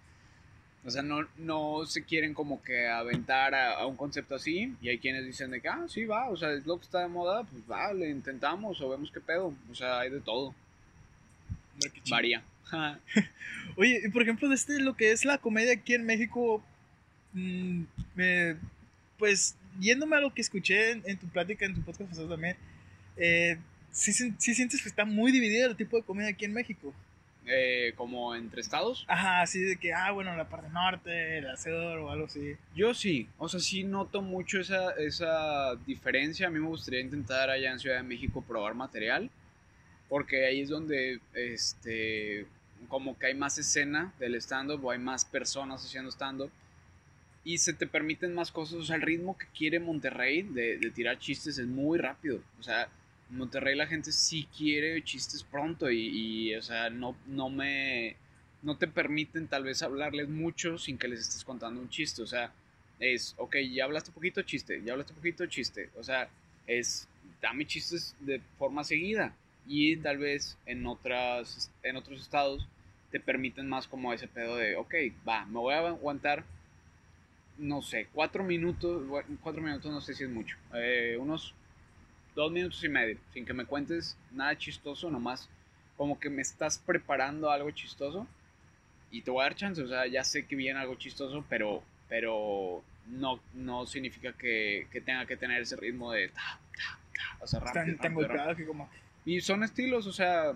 o 0.86 0.92
sea, 0.92 1.02
no, 1.02 1.28
no 1.38 1.84
se 1.88 2.04
quieren 2.04 2.36
como 2.36 2.62
que 2.62 2.88
aventar 2.88 3.56
a, 3.56 3.74
a 3.80 3.88
un 3.88 3.96
concepto 3.98 4.36
así 4.36 4.76
y 4.80 4.90
hay 4.90 5.00
quienes 5.00 5.26
dicen 5.26 5.50
de 5.50 5.60
que, 5.60 5.70
ah, 5.70 5.86
sí, 5.90 6.06
va, 6.06 6.30
o 6.30 6.38
sea, 6.38 6.54
es 6.54 6.68
lo 6.68 6.78
que 6.78 6.84
está 6.84 7.00
de 7.00 7.08
moda, 7.08 7.44
pues 7.44 7.64
va, 7.70 7.92
le 7.94 8.12
intentamos 8.12 8.80
o 8.80 8.90
vemos 8.90 9.10
qué 9.12 9.20
pedo, 9.20 9.54
o 9.72 9.76
sea, 9.76 10.02
hay 10.02 10.12
de 10.12 10.20
todo, 10.22 10.54
varía. 12.12 12.44
Oye, 13.76 14.02
y 14.06 14.10
por 14.10 14.22
ejemplo, 14.22 14.50
de 14.50 14.56
este, 14.56 14.80
lo 14.80 14.96
que 14.96 15.12
es 15.12 15.26
la 15.26 15.40
comedia 15.40 15.74
aquí 15.74 15.96
en 15.96 16.06
México, 16.06 16.64
mm, 17.34 17.82
me- 18.16 18.56
pues 19.22 19.56
yéndome 19.80 20.16
a 20.16 20.20
lo 20.20 20.34
que 20.34 20.42
escuché 20.42 20.94
en, 20.94 21.04
en 21.06 21.16
tu 21.16 21.28
plática, 21.28 21.64
en 21.64 21.76
tu 21.76 21.82
podcast 21.84 22.12
también, 22.28 22.58
eh, 23.18 23.56
sí, 23.92 24.12
sí 24.12 24.56
sientes 24.56 24.82
que 24.82 24.90
está 24.90 25.06
muy 25.06 25.32
dividido 25.32 25.70
el 25.70 25.76
tipo 25.76 25.96
de 25.96 26.02
comedia 26.02 26.32
aquí 26.32 26.46
en 26.46 26.54
México. 26.54 26.92
Eh, 27.46 27.94
como 27.96 28.34
entre 28.34 28.62
estados. 28.62 29.06
Ajá, 29.08 29.42
así 29.42 29.60
de 29.62 29.78
que, 29.78 29.94
ah, 29.94 30.10
bueno, 30.10 30.36
la 30.36 30.50
parte 30.50 30.70
norte, 30.70 31.40
la 31.42 31.56
sur 31.56 32.00
o 32.00 32.10
algo 32.10 32.26
así. 32.26 32.56
Yo 32.76 32.96
sí, 32.96 33.30
o 33.38 33.48
sea, 33.48 33.60
sí 33.60 33.84
noto 33.84 34.24
mucho 34.24 34.60
esa, 34.60 34.92
esa 34.94 35.76
diferencia. 35.86 36.48
A 36.48 36.50
mí 36.50 36.60
me 36.60 36.68
gustaría 36.68 37.02
intentar 37.02 37.52
allá 37.52 37.72
en 37.72 37.80
Ciudad 37.80 37.98
de 37.98 38.04
México 38.04 38.44
probar 38.48 38.74
material, 38.74 39.30
porque 40.10 40.48
ahí 40.48 40.62
es 40.62 40.70
donde, 40.70 41.20
este, 41.36 42.48
como 42.88 43.20
que 43.20 43.28
hay 43.28 43.36
más 43.36 43.60
escena 43.60 44.14
del 44.18 44.34
stand-up 44.36 44.84
o 44.84 44.90
hay 44.90 45.00
más 45.00 45.26
personas 45.26 45.86
haciendo 45.86 46.10
stand-up 46.10 46.52
y 47.44 47.58
se 47.58 47.74
te 47.74 47.88
permiten 47.88 48.34
más 48.34 48.52
cosas. 48.52 48.76
O 48.76 48.84
sea, 48.84 48.96
el 48.96 49.02
ritmo 49.02 49.38
que 49.38 49.48
quiere 49.58 49.80
Monterrey 49.80 50.44
de, 50.44 50.78
de 50.78 50.92
tirar 50.92 51.20
chistes 51.20 51.58
es 51.58 51.68
muy 51.68 51.98
rápido. 51.98 52.42
O 52.60 52.64
sea, 52.64 52.88
en 53.30 53.38
Monterrey 53.38 53.76
la 53.76 53.88
gente 53.88 54.12
sí 54.12 54.48
quiere 54.56 55.04
chistes 55.04 55.44
pronto 55.44 55.90
y, 55.90 56.50
y, 56.50 56.56
o 56.56 56.62
sea, 56.62 56.90
no, 56.90 57.16
no 57.28 57.50
me... 57.50 58.16
No 58.64 58.78
te 58.78 58.88
permiten 58.88 59.48
tal 59.48 59.64
vez 59.64 59.82
hablarles 59.82 60.30
mucho 60.30 60.78
sin 60.78 61.00
que 61.00 61.08
les 61.08 61.22
estés 61.22 61.44
contando 61.44 61.82
un 61.82 61.90
chiste. 61.90 62.22
O 62.22 62.28
sea, 62.28 62.54
es, 63.00 63.34
ok, 63.38 63.56
ya 63.72 63.86
hablaste 63.86 64.12
poquito, 64.12 64.44
chiste, 64.44 64.84
ya 64.86 64.92
hablaste 64.92 65.14
poquito, 65.14 65.48
chiste. 65.48 65.90
O 65.98 66.04
sea, 66.04 66.30
es, 66.68 67.08
dame 67.42 67.66
chistes 67.66 68.16
de 68.20 68.40
forma 68.60 68.84
seguida. 68.84 69.34
Y 69.68 69.98
tal 69.98 70.20
vez 70.20 70.58
en, 70.68 70.86
otras, 70.86 71.72
en 71.82 71.96
otros 71.96 72.22
estados 72.22 72.68
te 73.12 73.20
permiten 73.20 73.68
más 73.68 73.88
como 73.88 74.14
ese 74.14 74.28
pedo 74.28 74.56
de, 74.56 74.76
ok, 74.76 74.94
va, 75.28 75.46
me 75.46 75.60
voy 75.60 75.74
a 75.74 75.80
aguantar, 75.80 76.46
no 77.62 77.82
sé, 77.84 78.08
cuatro 78.12 78.44
minutos, 78.44 79.04
cuatro 79.42 79.62
minutos 79.62 79.92
no 79.92 80.02
sé 80.02 80.16
si 80.16 80.24
es 80.24 80.30
mucho, 80.30 80.58
eh, 80.74 81.16
unos 81.20 81.54
dos 82.36 82.52
minutos 82.52 82.84
y 82.84 82.90
medio, 82.90 83.18
sin 83.34 83.46
que 83.46 83.54
me 83.54 83.66
cuentes 83.66 84.18
nada 84.32 84.58
chistoso, 84.58 85.12
nomás 85.12 85.48
como 85.96 86.20
que 86.20 86.30
me 86.30 86.42
estás 86.42 86.80
preparando 86.80 87.52
algo 87.52 87.70
chistoso 87.70 88.28
y 89.12 89.22
te 89.22 89.30
voy 89.30 89.42
a 89.42 89.44
dar 89.44 89.56
chance, 89.56 89.82
o 89.82 89.88
sea, 89.88 90.08
ya 90.08 90.24
sé 90.24 90.48
que 90.48 90.56
viene 90.56 90.80
algo 90.80 90.96
chistoso, 90.96 91.46
pero, 91.50 91.84
pero 92.10 92.84
no, 93.08 93.40
no 93.54 93.86
significa 93.86 94.34
que, 94.34 94.88
que 94.92 95.00
tenga 95.00 95.28
que 95.28 95.38
tener 95.38 95.62
ese 95.62 95.76
ritmo 95.76 96.12
de 96.12 96.30
ta, 96.30 96.60
ta, 96.76 97.00
ta, 97.14 97.44
o 97.44 97.48
sea, 97.48 97.60
rápido, 97.60 97.86
Tan, 97.86 97.98
tan 97.98 97.98
rápido, 97.98 98.22
rápido. 98.22 98.28
golpeado 98.28 98.56
que 98.56 98.66
como... 98.66 98.90
Y 99.24 99.42
son 99.42 99.64
estilos, 99.64 100.08
o 100.08 100.14
sea, 100.14 100.54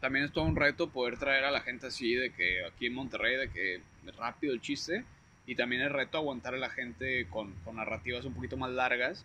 también 0.00 0.26
es 0.26 0.32
todo 0.32 0.44
un 0.44 0.56
reto 0.56 0.90
poder 0.90 1.18
traer 1.18 1.44
a 1.44 1.50
la 1.50 1.62
gente 1.62 1.86
así, 1.86 2.14
de 2.14 2.30
que 2.34 2.66
aquí 2.66 2.86
en 2.86 2.94
Monterrey, 2.94 3.36
de 3.36 3.48
que 3.48 3.80
rápido 4.18 4.52
el 4.52 4.60
chiste, 4.60 5.04
y 5.48 5.56
también 5.56 5.82
el 5.82 5.90
reto 5.90 6.18
aguantar 6.18 6.54
a 6.54 6.58
la 6.58 6.70
gente 6.70 7.26
con, 7.28 7.54
con 7.64 7.76
narrativas 7.76 8.24
un 8.24 8.34
poquito 8.34 8.56
más 8.56 8.70
largas, 8.70 9.24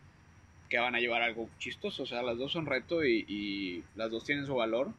que 0.69 0.80
van 0.80 0.95
a 0.95 0.99
llevar 0.99 1.21
algo 1.21 1.49
chistoso, 1.59 2.03
o 2.03 2.05
sea, 2.05 2.24
las 2.24 2.38
dos 2.38 2.53
son 2.53 2.65
reto 2.65 3.03
y, 3.03 3.26
y 3.28 3.84
las 3.95 4.09
dos 4.09 4.24
tienen 4.24 4.45
su 4.45 4.55
valor, 4.55 4.91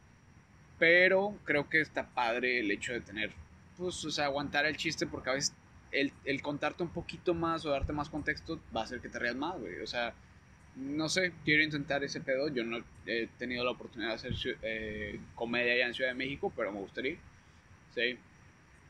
pero 0.79 1.35
creo 1.43 1.67
que 1.67 1.81
está 1.81 2.07
padre 2.07 2.59
el 2.59 2.71
hecho 2.71 2.93
de 2.93 3.01
tener, 3.01 3.31
pues, 3.75 4.05
o 4.05 4.11
sea, 4.11 4.25
aguantar 4.25 4.65
el 4.65 4.77
chiste, 4.77 5.07
porque 5.07 5.31
a 5.31 5.33
veces 5.33 5.53
el, 5.91 6.13
el 6.25 6.41
contarte 6.41 6.83
un 6.83 6.89
poquito 6.89 7.33
más 7.33 7.65
o 7.65 7.71
darte 7.71 7.91
más 7.91 8.09
contexto 8.09 8.59
va 8.73 8.81
a 8.81 8.83
hacer 8.83 9.01
que 9.01 9.09
te 9.09 9.19
rías 9.19 9.35
más, 9.35 9.59
güey, 9.59 9.81
o 9.81 9.87
sea, 9.87 10.13
no 10.75 11.09
sé, 11.09 11.31
quiero 11.43 11.63
intentar 11.63 12.03
ese 12.03 12.21
pedo. 12.21 12.49
Yo 12.49 12.63
no 12.63 12.83
he 13.05 13.27
tenido 13.37 13.63
la 13.63 13.71
oportunidad 13.71 14.09
de 14.09 14.15
hacer 14.15 14.33
eh, 14.61 15.19
comedia 15.33 15.73
allá 15.73 15.87
en 15.87 15.93
Ciudad 15.93 16.09
de 16.09 16.15
México, 16.15 16.51
pero 16.55 16.71
me 16.71 16.79
gustaría. 16.79 17.15
Sí. 17.93 18.17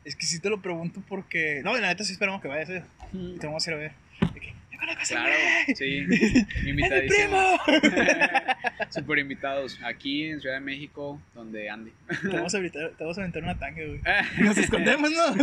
Es 0.05 0.15
que 0.15 0.25
sí 0.25 0.39
te 0.39 0.49
lo 0.49 0.61
pregunto 0.61 1.01
porque... 1.07 1.61
No, 1.63 1.73
la 1.77 1.87
neta 1.87 2.03
sí 2.03 2.13
esperamos 2.13 2.41
que 2.41 2.47
vayas. 2.47 2.83
Y 3.11 3.37
te 3.37 3.47
vamos 3.47 3.67
a 3.67 3.71
ir 3.71 3.75
a 3.75 3.79
ver. 3.79 3.91
De 4.33 4.39
que, 4.39 4.53
"Yo 4.71 4.77
conozco 4.79 4.99
a 4.99 5.03
ese 5.03 5.13
Claro, 5.15 5.33
güey". 5.65 5.75
sí. 5.75 6.05
¡Es 6.55 6.63
mi 6.63 6.69
Invitadísimo. 6.69 7.57
primo! 7.65 7.81
Super 8.91 9.19
invitados. 9.19 9.79
Aquí 9.83 10.25
en 10.27 10.39
Ciudad 10.41 10.55
de 10.55 10.61
México, 10.61 11.19
donde 11.33 11.69
ande. 11.69 11.91
Te 12.21 12.27
vamos 12.29 12.53
a 12.53 12.57
aventar, 12.59 12.91
te 12.97 13.03
vamos 13.03 13.17
a 13.17 13.21
aventar 13.21 13.43
una 13.43 13.57
tanga, 13.57 13.81
güey. 13.83 13.99
Nos 14.39 14.57
escondemos, 14.57 15.11
¿no? 15.11 15.35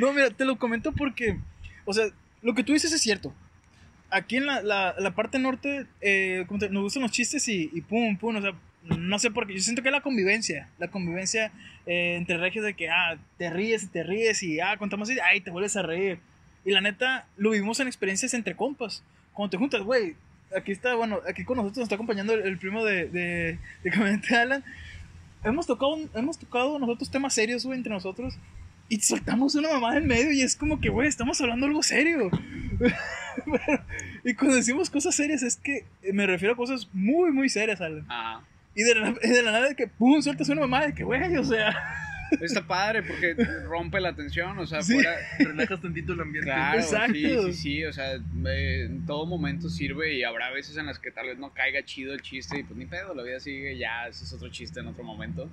no, 0.00 0.12
mira, 0.12 0.30
te 0.30 0.44
lo 0.44 0.56
comento 0.58 0.92
porque, 0.92 1.36
o 1.84 1.92
sea, 1.92 2.06
lo 2.42 2.54
que 2.54 2.64
tú 2.64 2.72
dices 2.72 2.90
es 2.92 3.00
cierto. 3.02 3.34
Aquí 4.10 4.36
en 4.36 4.46
la, 4.46 4.62
la, 4.62 4.94
la 4.98 5.14
parte 5.14 5.38
norte, 5.38 5.86
eh, 6.00 6.44
como 6.48 6.58
te- 6.58 6.68
nos 6.70 6.82
gustan 6.84 7.02
los 7.02 7.12
chistes 7.12 7.46
y, 7.48 7.70
y 7.72 7.80
pum, 7.82 8.16
pum, 8.16 8.36
o 8.36 8.40
sea, 8.42 8.52
no 8.84 9.18
sé 9.18 9.30
por 9.30 9.46
qué. 9.46 9.54
Yo 9.54 9.60
siento 9.60 9.82
que 9.82 9.90
la 9.90 10.00
convivencia, 10.00 10.68
la 10.78 10.88
convivencia 10.88 11.52
eh, 11.86 12.16
entre 12.16 12.36
regios 12.38 12.64
de 12.64 12.74
que, 12.74 12.88
ah, 12.88 13.16
te 13.38 13.50
ríes 13.50 13.84
y 13.84 13.86
te 13.88 14.02
ríes 14.02 14.42
y, 14.42 14.60
ah, 14.60 14.76
contamos 14.76 15.10
y, 15.10 15.18
ay, 15.20 15.40
te 15.40 15.50
vuelves 15.50 15.76
a 15.76 15.82
reír. 15.82 16.18
Y 16.64 16.72
la 16.72 16.80
neta, 16.80 17.26
lo 17.36 17.50
vivimos 17.50 17.80
en 17.80 17.86
experiencias 17.86 18.34
entre 18.34 18.56
compas. 18.56 19.02
Cuando 19.32 19.50
te 19.50 19.56
juntas, 19.56 19.82
güey, 19.82 20.14
aquí 20.56 20.72
está, 20.72 20.94
bueno, 20.94 21.20
aquí 21.28 21.44
con 21.44 21.56
nosotros 21.56 21.78
nos 21.78 21.84
está 21.84 21.94
acompañando 21.94 22.34
el, 22.34 22.42
el 22.42 22.58
primo 22.58 22.84
de, 22.84 23.08
de, 23.08 23.58
de 23.82 24.36
Alan. 24.36 24.64
Hemos 25.44 25.66
tocado, 25.66 25.98
hemos 26.14 26.38
tocado 26.38 26.78
nosotros 26.78 27.10
temas 27.10 27.34
serios, 27.34 27.64
güey, 27.64 27.78
entre 27.78 27.92
nosotros. 27.92 28.34
Y 28.88 29.00
soltamos 29.00 29.54
una 29.54 29.70
mamada 29.70 29.96
en 29.96 30.06
medio 30.06 30.32
y 30.32 30.42
es 30.42 30.54
como 30.54 30.80
que, 30.80 30.90
güey, 30.90 31.08
estamos 31.08 31.40
hablando 31.40 31.66
algo 31.66 31.82
serio. 31.82 32.30
Y 34.24 34.34
cuando 34.34 34.56
decimos 34.56 34.90
cosas 34.90 35.14
serias 35.14 35.42
es 35.42 35.56
que 35.56 35.84
me 36.12 36.26
refiero 36.26 36.54
a 36.54 36.56
cosas 36.56 36.86
muy, 36.92 37.32
muy 37.32 37.48
serias, 37.48 37.80
Alan. 37.80 38.04
Ajá. 38.08 38.42
Y 38.74 38.82
de 38.82 38.94
la, 38.94 39.14
y 39.22 39.28
de 39.28 39.42
la 39.42 39.52
nada 39.52 39.68
de 39.68 39.76
que, 39.76 39.86
pum, 39.86 40.20
sueltas 40.22 40.48
una 40.48 40.62
mamada 40.62 40.86
de 40.86 40.94
que, 40.94 41.04
güey, 41.04 41.36
o 41.36 41.44
sea... 41.44 41.74
Está 42.40 42.66
padre 42.66 43.02
porque 43.02 43.34
rompe 43.66 44.00
la 44.00 44.14
tensión, 44.16 44.58
o 44.58 44.66
sea, 44.66 44.80
Sí. 44.80 44.94
fuera, 44.94 45.14
Relajas 45.38 45.82
tantito 45.82 46.14
el 46.14 46.20
ambiente. 46.22 46.50
Claro, 46.50 46.78
Exacto. 46.80 47.12
sí, 47.12 47.28
sí, 47.28 47.52
sí, 47.52 47.84
o 47.84 47.92
sea, 47.92 48.14
eh, 48.14 48.84
en 48.86 49.04
todo 49.04 49.26
momento 49.26 49.68
sirve 49.68 50.14
y 50.14 50.22
habrá 50.24 50.50
veces 50.50 50.78
en 50.78 50.86
las 50.86 50.98
que 50.98 51.10
tal 51.10 51.26
vez 51.26 51.36
no 51.36 51.52
caiga 51.52 51.84
chido 51.84 52.14
el 52.14 52.22
chiste 52.22 52.60
y 52.60 52.62
pues 52.62 52.78
ni 52.78 52.86
pedo, 52.86 53.14
la 53.14 53.22
vida 53.22 53.38
sigue, 53.38 53.76
ya, 53.76 54.06
ese 54.08 54.24
es 54.24 54.32
otro 54.32 54.48
chiste 54.48 54.80
en 54.80 54.86
otro 54.86 55.04
momento, 55.04 55.50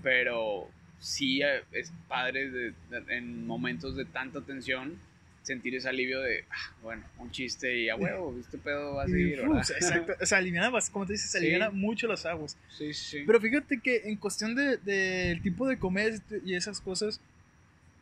pero 0.00 0.68
sí 1.00 1.42
eh, 1.42 1.64
es 1.72 1.92
padre 2.06 2.50
de- 2.50 2.70
de- 2.90 3.16
en 3.16 3.44
momentos 3.44 3.96
de 3.96 4.04
tanta 4.04 4.40
tensión 4.42 4.94
sentir 5.42 5.74
ese 5.74 5.88
alivio 5.88 6.20
de, 6.20 6.44
ah, 6.50 6.72
bueno, 6.82 7.02
un 7.18 7.30
chiste 7.30 7.76
y 7.76 7.88
a 7.88 7.96
huevo, 7.96 8.34
este 8.40 8.58
pedo 8.58 8.94
va 8.94 9.04
a 9.04 9.06
seguir, 9.06 9.40
uf, 9.48 9.70
exacto. 9.76 10.14
O 10.20 10.26
sea, 10.26 10.38
aliviana, 10.38 10.70
bas- 10.70 10.90
como 10.90 11.06
te 11.06 11.12
dices, 11.14 11.30
se 11.30 11.38
Sí. 11.38 11.44
aliviana 11.44 11.70
mucho 11.70 12.06
las 12.06 12.24
aguas. 12.26 12.56
Sí, 12.76 12.92
sí, 12.94 13.04
sí. 13.18 13.22
Pero 13.26 13.40
fíjate 13.40 13.80
que 13.80 14.02
en 14.04 14.16
cuestión 14.16 14.54
del 14.54 14.82
de, 14.84 14.94
del 15.28 15.42
tipo 15.42 15.66
de 15.66 15.78
comedia 15.78 16.20
y 16.44 16.54
esas 16.54 16.80
cosas, 16.80 17.20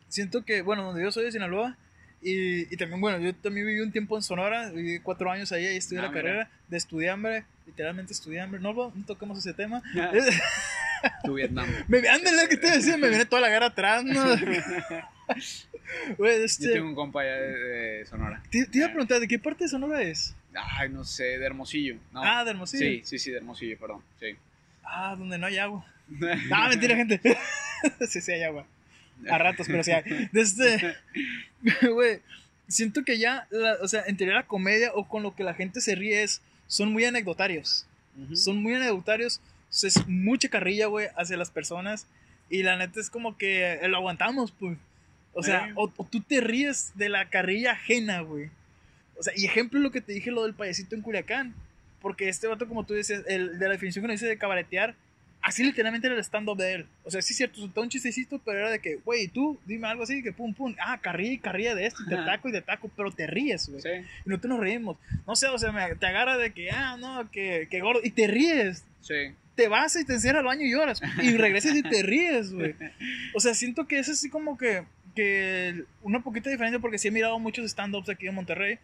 siento 0.07 0.43
que, 0.45 0.61
bueno, 0.61 0.83
donde 0.83 1.01
yo 1.03 1.11
soy 1.11 1.25
de 1.25 1.31
Sinaloa, 1.31 1.77
y, 2.23 2.71
y 2.71 2.77
también, 2.77 3.01
bueno, 3.01 3.17
yo 3.17 3.33
también 3.33 3.65
viví 3.65 3.79
un 3.79 3.91
tiempo 3.91 4.15
en 4.15 4.21
Sonora, 4.21 4.69
viví 4.69 4.99
cuatro 4.99 5.31
años 5.31 5.51
ahí 5.51 5.63
y 5.63 5.77
estudié 5.77 6.01
Ah, 6.01 6.03
la 6.03 6.09
mira. 6.09 6.21
carrera 6.21 6.51
de 6.67 6.77
estudiambre, 6.77 7.45
literalmente 7.65 8.13
estudiambre, 8.13 8.59
no, 8.59 8.73
no 8.73 8.93
toquemos 9.07 9.39
ese 9.39 9.53
tema. 9.53 9.81
tu 11.23 11.33
Vietnam. 11.35 11.67
me, 11.87 12.07
ándale, 12.07 12.47
que 12.49 12.57
te 12.57 12.71
decía, 12.71 12.97
me 12.97 13.09
viene 13.09 13.25
toda 13.25 13.41
la 13.41 13.49
guerra 13.49 13.67
atrás, 13.67 14.03
¿no? 14.03 14.23
Güey, 16.17 16.37
Yo 16.39 16.45
este, 16.45 16.69
tengo 16.71 16.87
un 16.87 16.95
compa 16.95 17.21
allá 17.21 17.35
de, 17.35 17.51
de 17.99 18.05
Sonora. 18.05 18.41
te, 18.49 18.65
te 18.65 18.77
iba 18.77 18.87
a 18.87 18.91
preguntar, 18.91 19.19
¿de 19.19 19.27
qué 19.27 19.37
parte 19.39 19.65
de 19.65 19.69
Sonora 19.69 20.01
es? 20.01 20.33
Ay, 20.53 20.89
no 20.89 21.03
sé, 21.03 21.23
de 21.37 21.45
Hermosillo. 21.45 21.95
No. 22.13 22.21
Ah, 22.23 22.43
de 22.45 22.51
Hermosillo. 22.51 22.83
Sí, 22.85 23.01
sí, 23.03 23.19
sí, 23.19 23.31
de 23.31 23.37
Hermosillo, 23.37 23.77
perdón. 23.77 24.01
Sí. 24.19 24.27
Ah, 24.83 25.15
donde 25.17 25.37
no 25.37 25.47
hay 25.47 25.57
agua. 25.57 25.85
Ah, 26.51 26.67
mentira, 26.69 26.95
gente. 26.95 27.19
sí, 28.09 28.21
sí 28.21 28.31
hay 28.31 28.43
agua. 28.43 28.65
A 29.29 29.37
ratos, 29.37 29.67
pero 29.67 29.83
sí 29.83 29.91
hay. 29.91 30.29
Desde, 30.31 30.95
güey, 31.93 32.19
siento 32.67 33.03
que 33.03 33.17
ya, 33.17 33.47
la- 33.51 33.77
o 33.81 33.87
sea, 33.87 34.03
entre 34.07 34.27
la 34.27 34.43
comedia 34.43 34.91
o 34.93 35.07
con 35.07 35.23
lo 35.23 35.35
que 35.35 35.43
la 35.43 35.53
gente 35.53 35.79
se 35.81 35.95
ríe 35.95 36.23
es, 36.23 36.41
son 36.67 36.91
muy 36.91 37.05
anecdotarios. 37.05 37.85
Son 38.33 38.61
muy 38.61 38.73
anecdotarios. 38.75 39.39
O 39.71 39.73
sea, 39.73 39.87
es 39.87 40.07
mucha 40.07 40.49
carrilla, 40.49 40.85
güey, 40.87 41.07
hacia 41.17 41.37
las 41.37 41.49
personas. 41.49 42.05
Y 42.49 42.63
la 42.63 42.75
neta 42.77 42.99
es 42.99 43.09
como 43.09 43.37
que 43.37 43.79
lo 43.87 43.97
aguantamos, 43.97 44.51
pues. 44.51 44.77
O 45.33 45.41
sea, 45.41 45.71
o, 45.75 45.91
o 45.95 46.03
tú 46.05 46.21
te 46.21 46.41
ríes 46.41 46.91
de 46.95 47.07
la 47.09 47.29
carrilla 47.29 47.71
ajena, 47.71 48.19
güey. 48.21 48.49
O 49.17 49.23
sea, 49.23 49.33
y 49.35 49.45
ejemplo 49.45 49.79
lo 49.79 49.91
que 49.91 50.01
te 50.01 50.11
dije, 50.11 50.29
lo 50.31 50.43
del 50.43 50.53
payasito 50.53 50.93
en 50.95 51.01
Culiacán. 51.01 51.53
Porque 52.01 52.27
este 52.27 52.47
vato, 52.47 52.67
como 52.67 52.83
tú 52.85 52.93
dices, 52.95 53.23
el 53.27 53.57
de 53.57 53.65
la 53.67 53.71
definición 53.73 54.03
que 54.03 54.07
nos 54.09 54.15
dice 54.19 54.27
de 54.27 54.37
cabaretear, 54.37 54.95
así 55.43 55.63
literalmente 55.63 56.07
era 56.07 56.15
el 56.15 56.21
stand-up 56.23 56.57
de 56.57 56.73
él. 56.73 56.85
O 57.05 57.11
sea, 57.11 57.21
sí 57.21 57.31
es 57.33 57.37
cierto, 57.37 57.59
soltaba 57.61 57.83
un 57.83 57.89
chistecito, 57.89 58.39
pero 58.43 58.59
era 58.59 58.69
de 58.71 58.79
que, 58.79 58.95
güey, 59.05 59.27
tú 59.29 59.57
dime 59.65 59.87
algo 59.87 60.03
así, 60.03 60.21
que 60.23 60.33
pum, 60.33 60.53
pum, 60.53 60.75
ah, 60.83 60.99
carría 60.99 61.31
y 61.31 61.37
carría 61.37 61.75
de 61.75 61.85
esto, 61.85 62.01
y 62.05 62.09
te 62.09 62.15
Ajá. 62.15 62.25
taco 62.25 62.49
y 62.49 62.51
te 62.51 62.61
taco, 62.61 62.89
pero 62.97 63.11
te 63.11 63.27
ríes, 63.27 63.69
güey. 63.69 63.81
Sí, 63.81 63.89
Y 64.25 64.29
no 64.29 64.39
te 64.39 64.47
nos 64.47 64.59
reímos. 64.59 64.97
No 65.25 65.35
sé, 65.35 65.47
o 65.47 65.57
sea, 65.57 65.71
me- 65.71 65.95
te 65.95 66.05
agarra 66.07 66.37
de 66.37 66.51
que, 66.51 66.71
ah, 66.71 66.97
no, 66.99 67.29
que, 67.31 67.67
que 67.69 67.79
gordo, 67.79 68.01
y 68.03 68.09
te 68.11 68.27
ríes. 68.27 68.83
sí. 69.01 69.33
Te 69.61 69.67
vas 69.67 69.95
y 69.95 70.05
te 70.05 70.13
encierras 70.13 70.39
al 70.39 70.45
baño 70.45 70.65
y 70.65 70.71
lloras. 70.71 71.01
Y 71.21 71.37
regresas 71.37 71.75
y 71.75 71.83
te 71.83 72.03
ríes, 72.03 72.53
güey. 72.53 72.75
O 73.33 73.39
sea, 73.39 73.53
siento 73.53 73.87
que 73.87 73.99
es 73.99 74.09
así 74.09 74.29
como 74.29 74.57
que, 74.57 74.83
que 75.15 75.83
una 76.01 76.21
poquita 76.21 76.49
diferencia 76.49 76.79
porque 76.79 76.97
sí 76.97 77.07
he 77.07 77.11
mirado 77.11 77.37
muchos 77.39 77.65
stand-ups 77.65 78.09
aquí 78.09 78.27
en 78.27 78.35
Monterrey. 78.35 78.79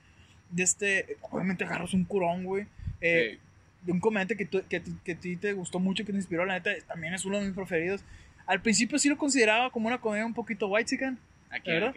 De 0.49 0.63
este, 0.63 1.17
obviamente 1.21 1.63
agarras 1.63 1.93
un 1.93 2.03
curón, 2.05 2.43
güey. 2.43 2.65
Eh, 3.01 3.37
sí. 3.85 3.91
un 3.91 3.99
comediante 3.99 4.37
que, 4.37 4.47
que, 4.47 4.81
que 5.03 5.11
a 5.11 5.15
ti 5.15 5.35
te 5.35 5.53
gustó 5.53 5.79
mucho, 5.79 6.05
que 6.05 6.11
te 6.11 6.17
inspiró, 6.17 6.45
la 6.45 6.53
neta, 6.55 6.71
también 6.87 7.13
es 7.13 7.25
uno 7.25 7.39
de 7.39 7.45
mis 7.45 7.55
preferidos. 7.55 8.03
Al 8.45 8.61
principio 8.61 8.97
sí 8.97 9.09
lo 9.09 9.17
consideraba 9.17 9.69
como 9.71 9.87
una 9.87 9.99
comedia 9.99 10.25
un 10.25 10.33
poquito 10.33 10.67
white 10.67 10.89
chican, 10.89 11.19
¿A 11.49 11.59
quién? 11.59 11.81
¿verdad? 11.81 11.93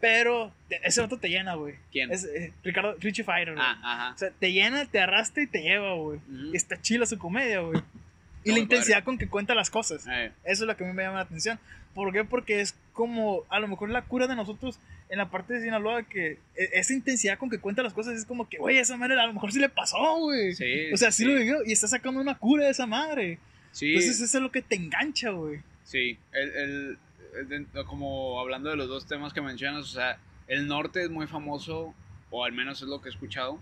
Pero 0.00 0.50
ese 0.82 1.02
otro 1.02 1.18
te 1.18 1.28
llena, 1.28 1.54
güey. 1.54 1.74
¿Quién? 1.92 2.10
Es 2.10 2.24
eh, 2.24 2.54
Ricardo 2.64 2.96
Richie 3.00 3.22
Fighter, 3.22 3.54
güey. 3.54 3.66
Ah, 3.66 3.78
ajá. 3.82 4.14
O 4.14 4.18
sea, 4.18 4.30
te 4.30 4.50
llena, 4.50 4.86
te 4.86 4.98
arrastra 4.98 5.42
y 5.42 5.46
te 5.46 5.60
lleva, 5.60 5.92
güey. 5.94 6.18
Ujú. 6.18 6.54
Y 6.54 6.56
está 6.56 6.80
chila 6.80 7.04
su 7.04 7.18
comedia, 7.18 7.60
güey. 7.60 7.82
Y 8.44 8.52
la 8.52 8.58
intensidad 8.58 9.04
con 9.04 9.18
que 9.18 9.28
cuenta 9.28 9.54
las 9.54 9.70
cosas. 9.70 10.06
Eh, 10.10 10.32
Eso 10.44 10.64
es 10.64 10.68
lo 10.68 10.76
que 10.76 10.84
a 10.84 10.86
mí 10.86 10.92
me 10.92 11.02
llama 11.02 11.16
la 11.16 11.22
atención. 11.22 11.58
¿Por 11.94 12.12
qué? 12.12 12.24
Porque 12.24 12.60
es 12.60 12.74
como, 12.92 13.42
a 13.48 13.58
lo 13.60 13.68
mejor 13.68 13.90
la 13.90 14.02
cura 14.02 14.26
de 14.28 14.36
nosotros 14.36 14.78
en 15.08 15.18
la 15.18 15.28
parte 15.28 15.54
de 15.54 15.62
Sinaloa, 15.62 16.04
que 16.04 16.38
e- 16.54 16.70
esa 16.74 16.92
intensidad 16.92 17.36
con 17.36 17.50
que 17.50 17.58
cuenta 17.58 17.82
las 17.82 17.92
cosas 17.92 18.16
es 18.16 18.24
como 18.24 18.48
que, 18.48 18.58
güey, 18.58 18.78
esa 18.78 18.96
madre 18.96 19.20
a 19.20 19.26
lo 19.26 19.32
mejor 19.34 19.52
sí 19.52 19.58
le 19.58 19.68
pasó, 19.68 20.18
güey. 20.20 20.54
sí. 20.54 20.92
O 20.92 20.96
sea, 20.96 21.10
sí, 21.10 21.24
lo 21.24 21.34
vivió 21.34 21.58
y 21.66 21.72
está 21.72 21.88
sacando 21.88 22.20
una 22.20 22.38
cura 22.38 22.64
de 22.64 22.70
esa 22.70 22.86
madre. 22.86 23.38
Sí, 23.72 23.88
Entonces 23.88 24.20
eso 24.20 24.38
es 24.38 24.42
lo 24.42 24.50
que 24.52 24.62
te 24.62 24.76
engancha, 24.76 25.30
güey. 25.30 25.60
sí. 25.84 26.16
El, 26.32 26.48
el- 26.50 26.98
el 27.52 27.66
como 27.86 28.40
hablando 28.40 28.70
de 28.70 28.76
los 28.76 28.88
dos 28.88 29.06
temas 29.06 29.32
que 29.32 29.40
mencionas, 29.40 29.84
o 29.84 29.86
sea, 29.88 30.18
el 30.48 30.66
norte 30.66 31.02
es 31.04 31.10
muy 31.10 31.26
famoso, 31.28 31.94
o 32.30 32.44
al 32.44 32.52
menos 32.52 32.80
es 32.82 32.88
lo 32.88 33.00
que 33.00 33.08
he 33.08 33.12
escuchado, 33.12 33.60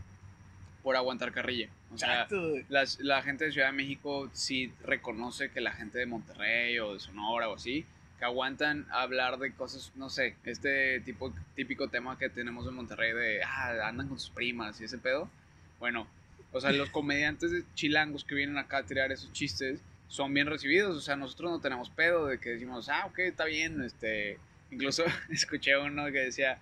por 0.82 0.96
aguantar 0.96 1.32
carrilla. 1.32 1.68
O 1.92 1.98
sea, 1.98 2.26
las- 2.68 2.98
la 3.00 3.22
gente 3.22 3.44
de 3.46 3.52
Ciudad 3.52 3.68
de 3.68 3.72
México 3.72 4.30
sí 4.32 4.72
reconoce 4.84 5.50
que 5.50 5.60
la 5.60 5.72
gente 5.72 5.98
de 5.98 6.06
Monterrey 6.06 6.78
o 6.78 6.94
de 6.94 7.00
Sonora 7.00 7.48
o 7.48 7.54
así, 7.56 7.84
que 8.18 8.24
aguantan 8.24 8.86
hablar 8.90 9.38
de 9.38 9.52
cosas, 9.52 9.92
no 9.96 10.10
sé, 10.10 10.34
este 10.44 11.00
tipo, 11.00 11.32
típico 11.54 11.88
tema 11.88 12.18
que 12.18 12.28
tenemos 12.28 12.66
en 12.66 12.74
Monterrey 12.74 13.12
de, 13.12 13.42
ah, 13.44 13.86
andan 13.88 14.08
con 14.08 14.18
sus 14.18 14.30
primas 14.30 14.80
y 14.80 14.84
ese 14.84 14.98
pedo. 14.98 15.30
Bueno, 15.78 16.06
o 16.52 16.60
sea, 16.60 16.72
los 16.72 16.90
comediantes 16.90 17.50
de 17.52 17.62
chilangos 17.74 18.24
que 18.24 18.34
vienen 18.34 18.58
acá 18.58 18.78
a 18.78 18.82
tirar 18.84 19.12
esos 19.12 19.32
chistes 19.32 19.80
son 20.08 20.32
bien 20.32 20.46
recibidos, 20.46 20.96
o 20.96 21.00
sea, 21.00 21.16
nosotros 21.16 21.50
no 21.50 21.60
tenemos 21.60 21.90
pedo 21.90 22.26
de 22.26 22.38
que 22.38 22.50
decimos, 22.50 22.88
ah, 22.88 23.04
ok, 23.06 23.18
está 23.20 23.44
bien, 23.44 23.82
este, 23.82 24.38
incluso 24.70 25.04
escuché 25.30 25.76
uno 25.76 26.06
que 26.06 26.18
decía, 26.20 26.58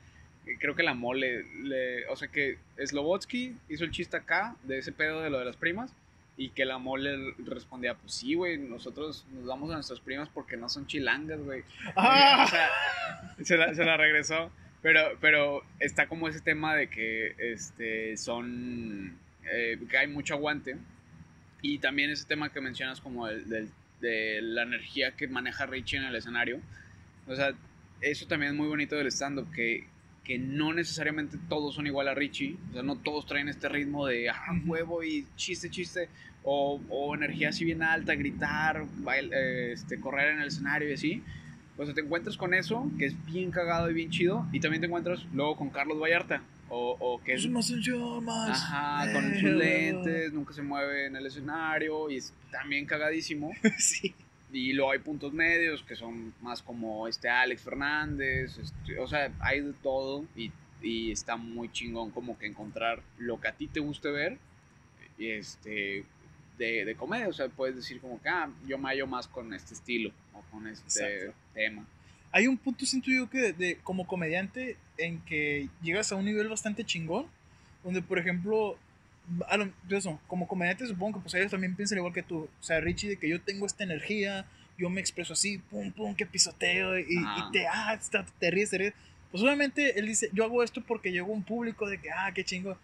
creo 0.59 0.75
que 0.75 0.83
la 0.83 0.95
mole, 0.95 1.45
le, 1.63 2.07
o 2.09 2.17
sea 2.17 2.29
que 2.29 2.59
Slobotsky 2.85 3.57
hizo 3.69 3.85
el 3.85 3.91
chiste 3.91 4.17
acá 4.17 4.57
de 4.65 4.79
ese 4.79 4.93
pedo 4.93 5.23
de 5.23 5.31
lo 5.31 5.39
de 5.39 5.45
las 5.45 5.57
primas 5.57 5.93
y 6.37 6.51
que 6.51 6.65
la 6.65 6.79
mole 6.79 7.35
respondía, 7.39 7.95
pues 7.95 8.13
sí, 8.13 8.35
güey, 8.35 8.59
nosotros 8.59 9.25
nos 9.33 9.47
damos 9.47 9.71
a 9.71 9.75
nuestras 9.75 10.01
primas 10.01 10.29
porque 10.29 10.57
no 10.57 10.69
son 10.69 10.87
chilangas, 10.87 11.41
güey. 11.41 11.63
Ah. 11.97 12.45
O 12.47 12.51
sea, 12.51 12.69
se 13.45 13.57
la, 13.57 13.75
se 13.75 13.85
la 13.85 13.97
regresó. 13.97 14.51
Pero, 14.83 15.01
pero 15.21 15.65
está 15.81 16.07
como 16.07 16.29
ese 16.29 16.41
tema 16.41 16.77
de 16.77 16.89
que 16.89 17.35
este, 17.39 18.17
son. 18.19 19.17
eh, 19.51 19.79
que 19.91 19.97
hay 19.97 20.07
mucho 20.07 20.35
aguante. 20.35 20.77
Y 21.63 21.79
también 21.79 22.11
ese 22.11 22.27
tema 22.27 22.53
que 22.53 22.61
mencionas, 22.61 23.01
como 23.01 23.27
el, 23.27 23.49
del- 23.49 23.71
de 24.01 24.41
la 24.43 24.63
energía 24.63 25.13
que 25.13 25.27
maneja 25.27 25.65
Richie 25.67 25.97
en 25.99 26.05
el 26.05 26.15
escenario. 26.15 26.61
O 27.27 27.35
sea, 27.35 27.55
eso 28.03 28.27
también 28.27 28.53
es 28.53 28.59
muy 28.59 28.69
bonito 28.69 28.95
del 28.95 29.07
stand-up, 29.09 29.51
que, 29.53 29.87
que 30.27 30.39
no 30.39 30.73
necesariamente 30.73 31.39
todos 31.49 31.77
son 31.77 31.87
igual 31.87 32.09
a 32.09 32.15
Richie. 32.15 32.57
O 32.71 32.73
sea, 32.73 32.83
no 32.83 32.97
todos 32.97 33.27
traen 33.27 33.49
este 33.49 33.69
ritmo 33.69 34.07
de 34.07 34.29
ah, 34.29 34.61
huevo 34.67 35.05
y 35.05 35.25
chiste, 35.37 35.71
chiste. 35.71 36.09
O, 36.43 36.81
o 36.89 37.15
energía 37.15 37.51
así 37.51 37.65
bien 37.65 37.83
alta, 37.83 38.15
gritar, 38.15 38.85
eh, 39.15 39.71
este, 39.73 40.01
correr 40.01 40.35
en 40.35 40.41
el 40.41 40.49
escenario 40.49 40.91
y 40.91 40.95
así. 40.95 41.23
O 41.77 41.85
sea, 41.85 41.95
te 41.95 42.01
encuentras 42.01 42.37
con 42.37 42.55
eso, 42.55 42.91
que 42.99 43.07
es 43.07 43.27
bien 43.27 43.51
cagado 43.53 43.89
y 43.91 43.95
bien 43.95 44.11
chido. 44.11 44.47
Y 44.53 44.59
también 44.59 44.81
te 44.81 44.87
encuentras 44.87 45.25
luego 45.33 45.57
con 45.57 45.71
Carlos 45.71 46.01
Vallarta. 46.01 46.43
O, 46.69 46.97
o 46.99 47.23
que 47.23 47.35
es 47.35 47.45
Es 47.45 47.51
más 47.51 47.67
sencillo, 47.69 48.21
más. 48.21 48.51
Ajá, 48.51 49.13
con 49.13 49.33
eh, 49.33 49.41
sus 49.41 49.51
lentes, 49.51 50.33
nunca 50.33 50.53
se 50.53 50.63
mueve 50.63 51.07
en 51.07 51.15
el 51.15 51.27
escenario 51.27 52.11
y 52.11 52.17
es 52.17 52.35
también 52.51 52.85
cagadísimo. 52.85 53.53
sí. 53.79 54.13
Y 54.53 54.73
luego 54.73 54.93
hay 54.93 55.01
puntos 55.01 55.33
medios 55.33 55.83
que 55.83 55.97
son 55.97 56.33
más 56.41 56.63
como 56.63 57.09
este 57.09 57.29
Alex 57.29 57.63
Fernández, 57.63 58.59
este, 58.59 58.99
o 58.99 59.07
sea, 59.07 59.33
hay 59.41 59.61
de 59.61 59.73
todo 59.75 60.25
y, 60.37 60.53
y 60.81 61.11
está 61.11 61.37
muy 61.37 61.71
chingón 61.71 62.11
como 62.11 62.39
que 62.39 62.47
encontrar 62.47 63.03
lo 63.19 63.41
que 63.41 63.49
a 63.49 63.53
ti 63.53 63.67
te 63.67 63.81
guste 63.81 64.11
ver 64.11 64.39
este 65.19 66.05
de, 66.59 66.85
de 66.85 66.95
comedia, 66.95 67.29
o 67.29 67.33
sea, 67.33 67.49
puedes 67.49 67.77
decir 67.77 68.01
como 68.01 68.21
que 68.21 68.29
ah, 68.29 68.51
yo 68.67 68.79
me 68.79 68.89
hallo 68.89 69.07
más 69.07 69.29
con 69.29 69.53
este 69.53 69.75
estilo 69.75 70.11
o 70.33 70.41
con 70.51 70.67
este 70.67 70.87
Exacto. 70.87 71.39
tema. 71.53 71.87
Hay 72.33 72.47
un 72.47 72.57
punto, 72.57 72.85
siento 72.87 73.11
yo, 73.11 73.29
que 73.29 73.53
de, 73.53 73.77
como 73.83 74.07
comediante 74.07 74.77
en 74.99 75.21
que 75.21 75.69
llegas 75.83 76.13
a 76.13 76.17
un 76.17 76.25
nivel 76.25 76.49
bastante 76.49 76.85
chingón, 76.85 77.27
donde, 77.85 78.03
por 78.03 78.19
ejemplo, 78.19 78.79
a 79.49 79.57
lo- 79.57 79.71
eso, 79.91 80.21
como 80.27 80.47
comediante 80.47 80.87
supongo 80.87 81.19
que 81.19 81.23
pues 81.23 81.35
ellos 81.35 81.51
también 81.51 81.75
piensan 81.75 81.99
igual 81.99 82.13
que 82.13 82.23
tú. 82.23 82.49
O 82.61 82.63
sea, 82.63 82.81
Richie, 82.81 83.09
de 83.11 83.17
que 83.17 83.29
yo 83.29 83.41
tengo 83.41 83.67
esta 83.67 83.85
energía, 83.85 84.45
yo 84.79 84.91
me 84.91 85.01
expreso 85.01 85.33
así, 85.33 85.59
pum, 85.59 85.91
pum, 85.93 86.15
que 86.15 86.27
pisoteo, 86.27 86.99
y, 86.99 87.03
y 87.09 87.53
te, 87.53 87.67
ah, 87.67 87.99
te, 88.11 88.19
te 88.39 88.51
ríes, 88.51 88.71
te 88.71 88.79
ríes. 88.79 88.95
Pues 89.31 89.43
obviamente 89.43 89.99
él 89.99 90.07
dice, 90.07 90.29
yo 90.33 90.45
hago 90.45 90.63
esto 90.63 90.83
porque 90.87 91.11
llegó 91.13 91.33
un 91.33 91.43
público 91.43 91.89
de 91.89 91.99
que, 91.99 92.11
ah, 92.11 92.31
qué 92.35 92.45
chingo. 92.45 92.79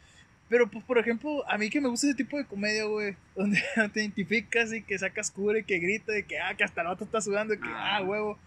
Pero, 0.48 0.68
pues, 0.70 0.84
por 0.84 0.98
ejemplo, 0.98 1.48
a 1.48 1.56
mí 1.56 1.70
que 1.70 1.80
me 1.80 1.88
gusta 1.88 2.08
ese 2.08 2.16
tipo 2.16 2.36
de 2.36 2.44
comedia, 2.44 2.84
güey, 2.84 3.16
donde 3.36 3.62
te 3.92 4.00
identificas 4.00 4.72
y 4.72 4.82
que 4.82 4.98
sacas 4.98 5.30
cura 5.30 5.58
y 5.60 5.64
que 5.64 5.78
grita, 5.78 6.18
y 6.18 6.24
que, 6.24 6.38
ah, 6.40 6.54
que 6.54 6.64
hasta 6.64 6.80
el 6.82 6.88
otro 6.88 7.06
está 7.06 7.20
sudando, 7.20 7.54
que, 7.54 7.68
Ah. 7.68 7.98
ah, 7.98 8.02
huevo. 8.02 8.38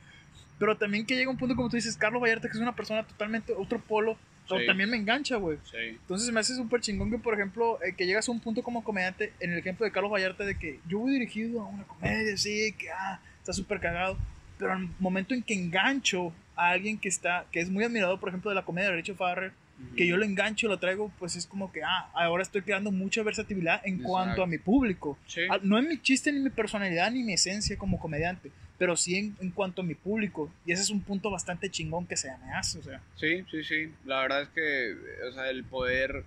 Pero 0.60 0.78
también 0.78 1.06
que 1.06 1.16
llega 1.16 1.30
un 1.32 1.38
punto, 1.38 1.56
como 1.56 1.70
tú 1.70 1.76
dices, 1.78 1.98
Carlos 1.98 2.22
Vallarta, 2.22 2.48
que 2.48 2.54
es 2.56 2.62
una 2.62 2.76
persona 2.76 3.04
totalmente 3.04 3.54
otro 3.54 3.80
polo, 3.80 4.18
pero 4.48 4.62
Sí. 4.62 4.68
también 4.68 4.90
me 4.90 4.98
engancha, 4.98 5.36
güey. 5.38 5.58
Sí, 5.70 5.78
Entonces 5.78 6.32
me 6.32 6.40
hace 6.40 6.56
súper 6.56 6.82
chingón 6.82 7.10
que, 7.12 7.18
por 7.18 7.34
ejemplo, 7.34 7.80
eh, 7.84 7.94
que 7.96 8.06
llegas 8.06 8.28
a 8.28 8.32
un 8.32 8.40
punto 8.40 8.62
como 8.64 8.84
comediante, 8.84 9.34
en 9.40 9.52
el 9.54 9.60
ejemplo 9.60 9.86
de 9.86 9.92
Carlos 9.92 10.12
Vallarta, 10.12 10.44
de 10.46 10.58
que 10.58 10.80
yo 10.88 11.00
voy 11.00 11.12
dirigido 11.14 11.62
a 11.62 11.66
una 11.68 11.84
comedia, 11.84 12.38
sí, 12.38 12.74
que 12.78 12.90
ah, 12.92 13.20
está 13.40 13.54
súper 13.54 13.80
cagado, 13.80 14.18
pero 14.58 14.74
al 14.74 14.90
momento 15.00 15.34
en 15.34 15.42
que 15.44 15.54
engancho 15.54 16.34
a 16.56 16.70
alguien 16.70 16.98
que 16.98 17.10
está, 17.10 17.46
que 17.52 17.60
es 17.60 17.70
muy 17.70 17.84
admirado, 17.84 18.20
por 18.20 18.30
ejemplo, 18.30 18.50
de 18.52 18.56
la 18.56 18.64
comedia 18.66 18.90
de 18.90 18.96
Richard 18.96 19.18
Farrer, 19.18 19.52
que 19.98 20.08
yo 20.08 20.16
lo 20.16 20.24
engancho, 20.24 20.70
lo 20.70 20.80
traigo, 20.80 21.12
pues 21.20 21.36
es 21.36 21.46
como 21.46 21.70
que, 21.70 21.84
ah, 21.84 22.10
ahora 22.14 22.42
estoy 22.44 22.62
creando 22.62 22.94
mucha 22.94 23.24
versatilidad 23.24 23.82
en 23.84 23.96
Exacto. 23.96 24.10
cuanto 24.10 24.44
a 24.44 24.48
mi 24.48 24.58
público. 24.58 25.18
Sí. 25.28 25.42
Ah, 25.50 25.60
No 25.62 25.78
en 25.78 25.90
mi 25.90 25.98
chiste, 26.02 26.32
ni 26.32 26.40
mi 26.40 26.50
personalidad, 26.50 27.12
ni 27.12 27.24
mi 27.24 27.34
esencia 27.34 27.78
como 27.78 28.00
comediante, 28.00 28.52
pero 28.78 28.96
sí 28.96 29.16
en, 29.16 29.36
en 29.40 29.52
cuanto 29.52 29.82
a 29.82 29.86
mi 29.86 29.96
público. 29.96 30.52
Y 30.66 30.72
ese 30.72 30.84
es 30.84 30.90
un 30.90 31.02
punto 31.02 31.32
bastante 31.32 31.70
chingón 31.70 32.06
que 32.06 32.18
se 32.18 32.30
me 32.38 32.52
hace, 32.54 32.80
o 32.80 32.84
sea. 32.84 33.02
Sí, 33.16 33.44
sí, 33.50 33.64
sí. 33.64 33.92
La 34.06 34.22
verdad 34.22 34.44
es 34.44 34.50
que, 34.50 34.96
o 35.30 35.32
sea, 35.34 35.50
el 35.50 35.64
poder 35.64 36.24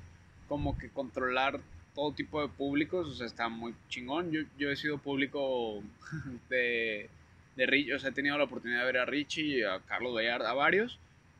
como 0.48 0.78
que 0.78 0.88
controlar 0.88 1.60
todo 1.94 2.12
tipo 2.12 2.40
de 2.40 2.48
públicos, 2.48 3.08
o 3.08 3.14
sea, 3.14 3.26
está 3.26 3.48
muy 3.48 3.74
chingón. 3.88 4.30
Yo, 4.30 4.42
yo 4.56 4.70
he 4.70 4.76
sido 4.76 4.98
público 4.98 5.82
de, 6.48 7.10
de 7.56 7.66
Richie, 7.66 7.94
o 7.94 7.98
sea, 7.98 8.10
he 8.10 8.12
tenido 8.12 8.38
la 8.38 8.44
oportunidad 8.44 8.80
de 8.80 8.86
ver 8.86 8.98
a 8.98 9.04
Richie, 9.04 9.66
a 9.66 9.80
Carlos 9.80 10.14
Vallarta, 10.14 10.50
a 10.50 10.54
varios. 10.54 10.98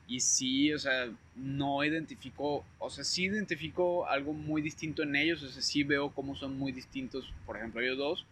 Y 0.09 0.21
sí, 0.21 0.73
o 0.73 0.79
sea, 0.79 1.11
no 1.37 1.85
identifico, 1.85 2.65
o 2.79 2.91
sea, 2.91 3.05
sí 3.05 3.25
identifico 3.25 4.07
algo 4.09 4.33
muy 4.33 4.63
distinto 4.63 5.03
en 5.03 5.15
ellos, 5.15 5.43
o 5.43 5.49
sea, 5.49 5.61
sí 5.61 5.85
veo 5.85 6.11
cómo 6.11 6.35
son 6.35 6.59
muy 6.59 6.73
distintos, 6.73 7.31
por 7.45 7.59
ejemplo, 7.59 7.83
ellos 7.83 7.99
dos, 7.99 8.27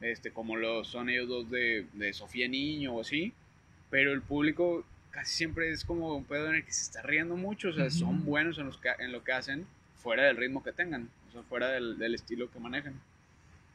este, 0.00 0.30
como 0.30 0.56
lo 0.56 0.84
son 0.84 1.08
ellos 1.10 1.28
dos 1.28 1.50
de, 1.50 1.86
de 1.94 2.12
Sofía 2.12 2.48
Niño 2.48 2.94
o 2.94 3.00
así, 3.00 3.32
pero 3.90 4.12
el 4.12 4.22
público 4.22 4.84
casi 5.10 5.34
siempre 5.36 5.70
es 5.70 5.84
como 5.84 6.14
un 6.14 6.24
pedo 6.24 6.48
en 6.50 6.56
el 6.56 6.64
que 6.64 6.72
se 6.72 6.82
está 6.82 7.02
riendo 7.02 7.36
mucho, 7.36 7.70
o 7.70 7.72
sea, 7.72 7.90
son 7.90 8.24
buenos 8.24 8.58
en, 8.58 8.66
los 8.66 8.78
que- 8.78 8.90
en 8.98 9.10
lo 9.12 9.24
que 9.24 9.32
hacen, 9.32 9.66
fuera 9.96 10.24
del 10.24 10.36
ritmo 10.36 10.62
que 10.62 10.72
tengan, 10.72 11.08
o 11.28 11.32
sea, 11.32 11.42
fuera 11.42 11.68
del, 11.70 11.98
del 11.98 12.14
estilo 12.14 12.50
que 12.50 12.58
manejan. 12.60 12.94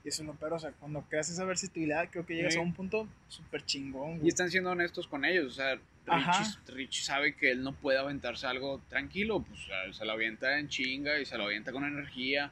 Y 0.06 0.10
eso 0.10 0.24
no, 0.24 0.36
pero, 0.40 0.56
o 0.58 0.60
sea, 0.60 0.72
cuando 0.72 1.02
creas 1.04 1.30
esa 1.30 1.46
versatilidad, 1.46 2.10
creo 2.12 2.26
que 2.26 2.36
llegas 2.36 2.54
Sí. 2.54 2.60
a 2.60 2.62
un 2.62 2.74
punto 2.74 3.08
súper 3.30 3.66
chingón. 3.66 4.20
Y 4.24 4.28
están 4.28 4.52
siendo 4.52 4.72
honestos 4.72 5.08
con 5.08 5.26
ellos, 5.26 5.48
o 5.48 5.56
sea. 5.56 5.80
Richie, 6.06 6.60
Richie 6.74 7.02
sabe 7.04 7.34
que 7.34 7.50
él 7.52 7.64
no 7.64 7.72
puede 7.74 7.98
aventarse 7.98 8.46
algo 8.46 8.82
tranquilo, 8.90 9.42
pues 9.48 9.62
o 9.62 9.66
sea, 9.68 9.94
se 9.94 10.04
lo 10.04 10.12
avienta 10.12 10.60
en 10.60 10.68
chinga 10.68 11.18
y 11.22 11.26
se 11.26 11.38
lo 11.38 11.46
avienta 11.46 11.72
con 11.72 11.86
energía. 11.86 12.52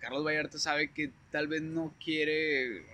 Carlos 0.00 0.24
Vallarta 0.24 0.58
sabe 0.58 0.88
que 0.88 1.10
tal 1.30 1.46
vez 1.46 1.62
no 1.62 1.94
quiere 2.02 2.84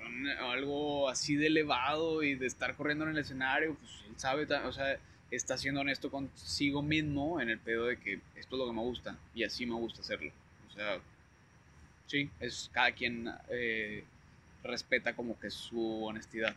algo 0.41 1.09
así 1.09 1.37
de 1.37 1.47
elevado 1.47 2.23
y 2.23 2.35
de 2.35 2.47
estar 2.47 2.75
corriendo 2.75 3.05
en 3.05 3.13
el 3.13 3.19
escenario, 3.19 3.77
pues 3.77 3.91
él 4.09 4.15
sabe, 4.17 4.45
o 4.45 4.73
sea, 4.73 4.99
está 5.31 5.57
siendo 5.57 5.81
honesto 5.81 6.11
consigo 6.11 6.83
mismo 6.83 7.41
en 7.41 7.51
el 7.51 7.59
pedo 7.59 7.87
de 7.87 7.99
que 7.99 8.21
esto 8.37 8.57
es 8.57 8.59
lo 8.59 8.67
que 8.67 8.73
me 8.73 8.81
gusta 8.81 9.17
y 9.35 9.45
así 9.45 9.67
me 9.67 9.75
gusta 9.75 10.01
hacerlo. 10.01 10.33
O 10.69 10.73
sea, 10.73 11.01
Sí, 12.07 12.31
es 12.39 12.71
cada 12.73 12.93
quien 12.93 13.29
eh, 13.51 14.05
respeta 14.63 15.15
como 15.15 15.39
que 15.39 15.51
su 15.51 16.05
honestidad. 16.05 16.55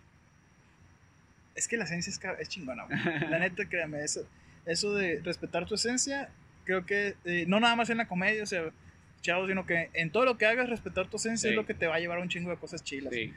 Es 1.56 1.68
que 1.68 1.78
la 1.78 1.86
esencia 1.86 2.14
es, 2.40 2.50
chingona. 2.50 2.86
La 3.30 3.40
neta, 3.40 3.68
créeme, 3.68 4.04
eso, 4.04 4.28
eso 4.66 4.94
de 4.94 5.20
respetar 5.24 5.66
tu 5.66 5.76
esencia, 5.76 6.30
creo 6.66 6.86
que 6.86 7.16
eh, 7.26 7.46
no 7.48 7.60
nada 7.60 7.76
más 7.76 7.90
en 7.90 7.98
la 7.98 8.08
comedia, 8.08 8.44
o 8.44 8.46
sea, 8.46 8.70
chavos, 9.22 9.48
sino 9.50 9.66
que 9.66 9.90
en 9.94 10.10
todo 10.12 10.26
lo 10.26 10.38
que 10.38 10.46
hagas, 10.46 10.70
respetar 10.70 11.08
tu 11.08 11.18
esencia 11.18 11.48
Sí. 11.50 11.54
es 11.54 11.56
lo 11.56 11.66
que 11.66 11.74
te 11.74 11.88
va 11.88 11.96
a 11.96 12.00
llevar 12.00 12.20
a 12.20 12.22
un 12.22 12.30
chingo 12.30 12.50
de 12.50 12.58
cosas 12.58 12.84
chilas. 12.84 13.14
Sí. 13.14 13.34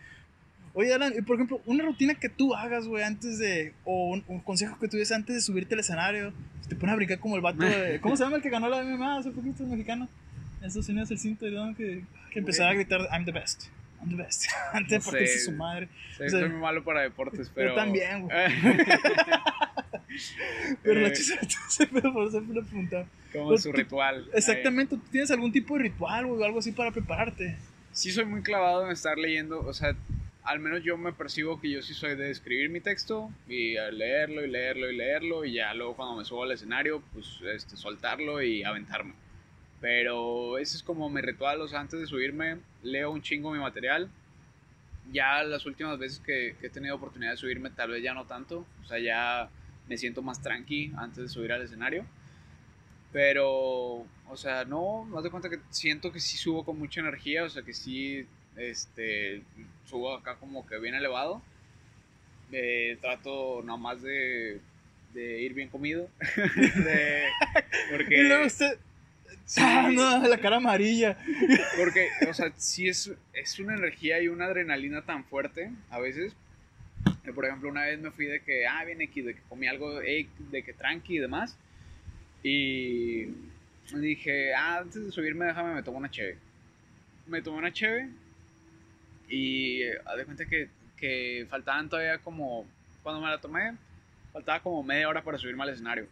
Oye, 0.75 0.93
Alan, 0.95 1.13
por 1.27 1.37
ejemplo, 1.37 1.61
una 1.67 1.85
rutina 1.85 2.15
que 2.15 2.29
tú 2.31 2.55
hagas, 2.55 2.87
güey, 2.87 3.05
antes 3.05 3.39
de. 3.39 3.75
O 3.85 4.11
un, 4.11 4.25
un 4.27 4.41
consejo 4.41 4.79
que 4.79 4.89
tú 4.89 4.97
des 4.97 5.13
antes 5.13 5.35
de 5.35 5.41
subirte 5.43 5.75
al 5.75 5.81
escenario. 5.81 6.33
Te 6.69 6.77
pones 6.77 6.95
a 6.95 6.97
brincar 6.97 7.19
como 7.19 7.37
el 7.37 7.43
vato 7.43 7.63
de. 7.63 7.99
¿Cómo 8.03 8.17
se 8.17 8.25
llama 8.25 8.37
el 8.37 8.43
que 8.43 8.49
ganó 8.51 8.69
la 8.71 8.83
MMA 8.83 9.19
hace 9.19 9.31
poquito, 9.33 9.65
el 9.65 9.69
mexicano? 9.71 10.09
En 10.61 10.69
Estados 10.69 10.89
Unidos, 10.89 11.11
el 11.11 11.19
cinto, 11.19 11.47
¿no? 11.51 11.77
Que, 11.77 12.05
que 12.31 12.39
empezaba 12.39 12.71
a 12.71 12.75
gritar, 12.75 13.01
I'm 13.13 13.25
the 13.27 13.33
best. 13.33 13.65
Antes 14.73 14.91
de 14.91 14.99
No 14.99 15.05
partirse 15.05 15.39
sé. 15.39 15.45
su 15.47 15.53
madre. 15.53 15.89
Sí, 16.17 16.25
O 16.25 16.29
sea, 16.29 16.41
soy 16.41 16.49
muy 16.49 16.61
malo 16.61 16.83
para 16.85 17.03
deportes, 17.03 17.51
pero... 17.55 17.75
también, 17.75 18.23
güey. 18.23 18.37
Pero 20.83 21.01
la 21.01 21.09
Eh, 21.09 21.13
chisa 21.13 21.35
pero 21.93 22.13
por 22.13 22.31
preguntaba. 22.31 23.07
como 23.33 23.57
su 23.57 23.73
ritual. 23.73 24.29
Exactamente, 24.35 24.97
¿tú 24.97 25.03
tienes 25.11 25.31
algún 25.31 25.53
tipo 25.53 25.75
de 25.77 25.85
ritual, 25.85 26.27
güey, 26.27 26.43
o 26.43 26.45
algo 26.45 26.59
así 26.59 26.73
para 26.73 26.91
prepararte? 26.91 27.57
Sí 27.93 28.11
soy 28.11 28.25
muy 28.27 28.43
clavado 28.43 28.85
en 28.85 28.93
estar 28.93 29.17
leyendo, 29.19 29.61
o 29.61 29.73
sea, 29.73 29.95
al 30.45 30.59
menos 30.61 30.83
yo 30.83 30.97
me 30.99 31.13
percibo 31.13 31.61
que 31.61 31.71
yo 31.71 31.83
sí 31.83 31.95
soy 31.95 32.15
de 32.17 32.31
escribir 32.31 32.69
mi 32.69 32.81
texto 32.81 33.31
y 33.49 33.73
leerlo 33.93 34.45
y 34.45 34.51
leerlo 34.51 34.91
y 34.91 34.97
leerlo 34.97 35.45
y 35.45 35.55
ya 35.55 35.73
luego 35.73 35.97
cuando 35.97 36.17
me 36.17 36.25
subo 36.27 36.43
al 36.43 36.53
escenario, 36.53 37.03
pues 37.15 37.27
este, 37.55 37.77
soltarlo 37.77 38.43
y 38.43 38.65
aventarme. 38.65 39.15
Pero 39.83 40.59
ese 40.59 40.77
es 40.77 40.83
como 40.83 41.11
mi 41.11 41.21
ritual, 41.21 41.61
o 41.61 41.69
sea, 41.69 41.81
antes 41.81 42.01
de 42.01 42.07
subirme 42.07 42.59
leo 42.83 43.11
un 43.11 43.21
chingo 43.21 43.51
mi 43.51 43.59
material. 43.59 44.09
Ya 45.13 45.43
las 45.43 45.67
últimas 45.67 45.99
veces 45.99 46.21
que, 46.21 46.55
que 46.61 46.69
he 46.69 46.71
tenido 46.71 46.95
oportunidad 46.95 47.33
de 47.33 47.37
subirme, 47.37 47.69
tal 47.69 47.91
vez 47.91 48.03
ya 48.03 48.15
no 48.15 48.25
tanto, 48.25 48.65
o 48.81 48.85
sea, 48.87 48.99
ya 49.01 49.51
me 49.89 49.99
siento 49.99 50.23
más 50.23 50.41
tranqui 50.41 50.93
antes 50.97 51.19
de 51.25 51.29
subir 51.29 51.53
al 51.53 51.63
escenario. 51.63 52.07
Pero, 53.13 54.07
o 54.29 54.37
sea, 54.37 54.65
no, 54.65 55.05
me 55.05 55.21
doy 55.21 55.31
cuenta 55.31 55.51
que 55.51 55.59
siento 55.71 56.13
que 56.13 56.21
sí 56.21 56.39
subo 56.39 56.65
con 56.65 56.79
mucha 56.79 57.01
energía, 57.01 57.43
o 57.45 57.51
sea, 57.51 57.63
que 57.63 57.75
sí, 57.75 58.25
este, 58.57 59.43
subo 59.85 60.15
acá 60.15 60.37
como 60.37 60.65
que 60.67 60.79
bien 60.79 60.95
elevado. 60.95 61.43
Eh, 62.53 62.99
trato 63.01 63.63
nomás 63.65 64.01
de, 64.01 64.61
de 65.13 65.43
ir 65.43 65.55
bien 65.55 65.69
comido. 65.69 66.09
de- 66.57 67.29
porque. 67.91 68.17
sí, 69.45 69.61
¡Ah, 69.63 69.91
no! 69.93 70.27
La 70.29 70.39
cara 70.39 70.57
amarilla. 70.57 71.17
porque, 71.77 72.09
o 72.29 72.35
sea, 72.35 72.53
sí 72.57 72.89
es, 72.89 73.13
es 73.33 73.59
una 73.59 73.75
energía 73.75 74.21
y 74.23 74.29
una 74.29 74.47
adrenalina 74.47 75.03
tan 75.03 75.25
fuerte 75.25 75.71
a 75.91 75.99
veces. 75.99 76.35
que, 77.25 77.33
por 77.33 77.45
ejemplo, 77.45 77.69
una 77.69 77.85
vez 77.85 77.99
me 77.99 78.11
fui 78.11 78.27
de 78.27 78.41
que, 78.41 78.67
ah, 78.67 78.85
bien 78.85 79.03
aquí, 79.03 79.23
de 79.23 79.35
que 79.35 79.41
comí 79.49 79.67
algo, 79.67 80.01
eh, 80.03 80.27
de 80.51 80.63
que 80.63 80.73
tranqui 80.73 81.17
y 81.17 81.19
demás. 81.19 81.57
Y 82.43 83.27
dije, 83.95 84.55
ah, 84.55 84.79
antes 84.79 85.05
de 85.05 85.13
subirme, 85.13 85.47
déjame, 85.47 85.75
me 85.75 85.83
tomo 85.83 85.99
una 85.99 86.11
cheve. 86.11 86.37
Me 87.27 87.43
tomé 87.43 87.59
una 87.59 87.73
cheve 87.73 88.09
y 89.29 89.83
eh, 89.83 89.99
de 90.17 90.25
cuenta 90.25 90.45
que, 90.45 90.69
que 90.97 91.47
faltaban 91.49 91.89
todavía 91.89 92.19
como, 92.19 92.67
cuando 93.03 93.21
me 93.21 93.29
la 93.29 93.41
tomé, 93.41 93.75
faltaba 94.33 94.61
como 94.61 94.83
media 94.83 95.09
hora 95.09 95.23
para 95.23 95.39
subirme 95.39 95.63
al 95.63 95.71
escenario. 95.71 96.07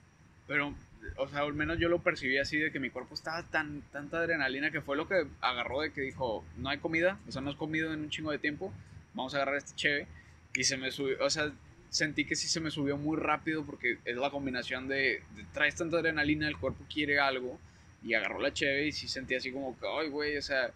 Pero, 0.47 0.75
o 1.17 1.29
sea, 1.29 1.41
al 1.41 1.55
menos 1.55 1.79
yo 1.79 1.89
lo 1.89 2.03
percibí 2.03 2.39
así 2.39 2.59
de 2.59 2.71
que 2.71 2.81
mi 2.81 2.91
cuerpo 2.91 3.15
estaba 3.15 3.43
tan, 3.45 3.83
tanta 3.93 4.19
adrenalina 4.19 4.71
que 4.71 4.81
fue 4.81 4.97
lo 4.97 5.09
que 5.09 5.27
agarró 5.41 5.81
de 5.81 5.93
que 5.93 6.01
dijo, 6.01 6.45
no 6.57 6.69
hay 6.69 6.79
comida, 6.79 7.19
o 7.29 7.33
sea, 7.33 7.43
no 7.43 7.51
has 7.51 7.57
comido 7.57 7.93
en 7.93 8.01
un 8.01 8.11
chingo 8.11 8.31
de 8.31 8.39
tiempo, 8.39 8.73
vamos 9.15 9.35
a 9.35 9.39
agarrar 9.39 9.57
este 9.57 9.75
cheve. 9.77 10.07
Y 10.55 10.65
se 10.65 10.77
me 10.77 10.91
subió, 10.91 11.17
o 11.25 11.31
sea, 11.31 11.53
sentí 11.91 12.25
que 12.25 12.37
sí 12.37 12.49
se 12.49 12.61
me 12.61 12.71
subió 12.71 12.97
muy 12.97 13.17
rápido 13.17 13.65
porque 13.65 13.99
es 14.05 14.17
la 14.17 14.31
combinación 14.31 14.89
de, 14.89 15.23
de 15.37 15.45
traes 15.53 15.77
tanta 15.77 15.99
adrenalina, 15.99 16.49
el 16.49 16.57
cuerpo 16.57 16.85
quiere 16.93 17.19
algo 17.21 17.59
y 18.03 18.15
agarró 18.15 18.41
la 18.41 18.53
cheve 18.53 18.87
y 18.87 18.93
sí 18.93 19.09
sentí 19.09 19.35
así 19.35 19.53
como 19.53 19.79
que, 19.79 19.87
ay, 19.87 20.09
güey, 20.09 20.37
o 20.37 20.43
sea, 20.43 20.73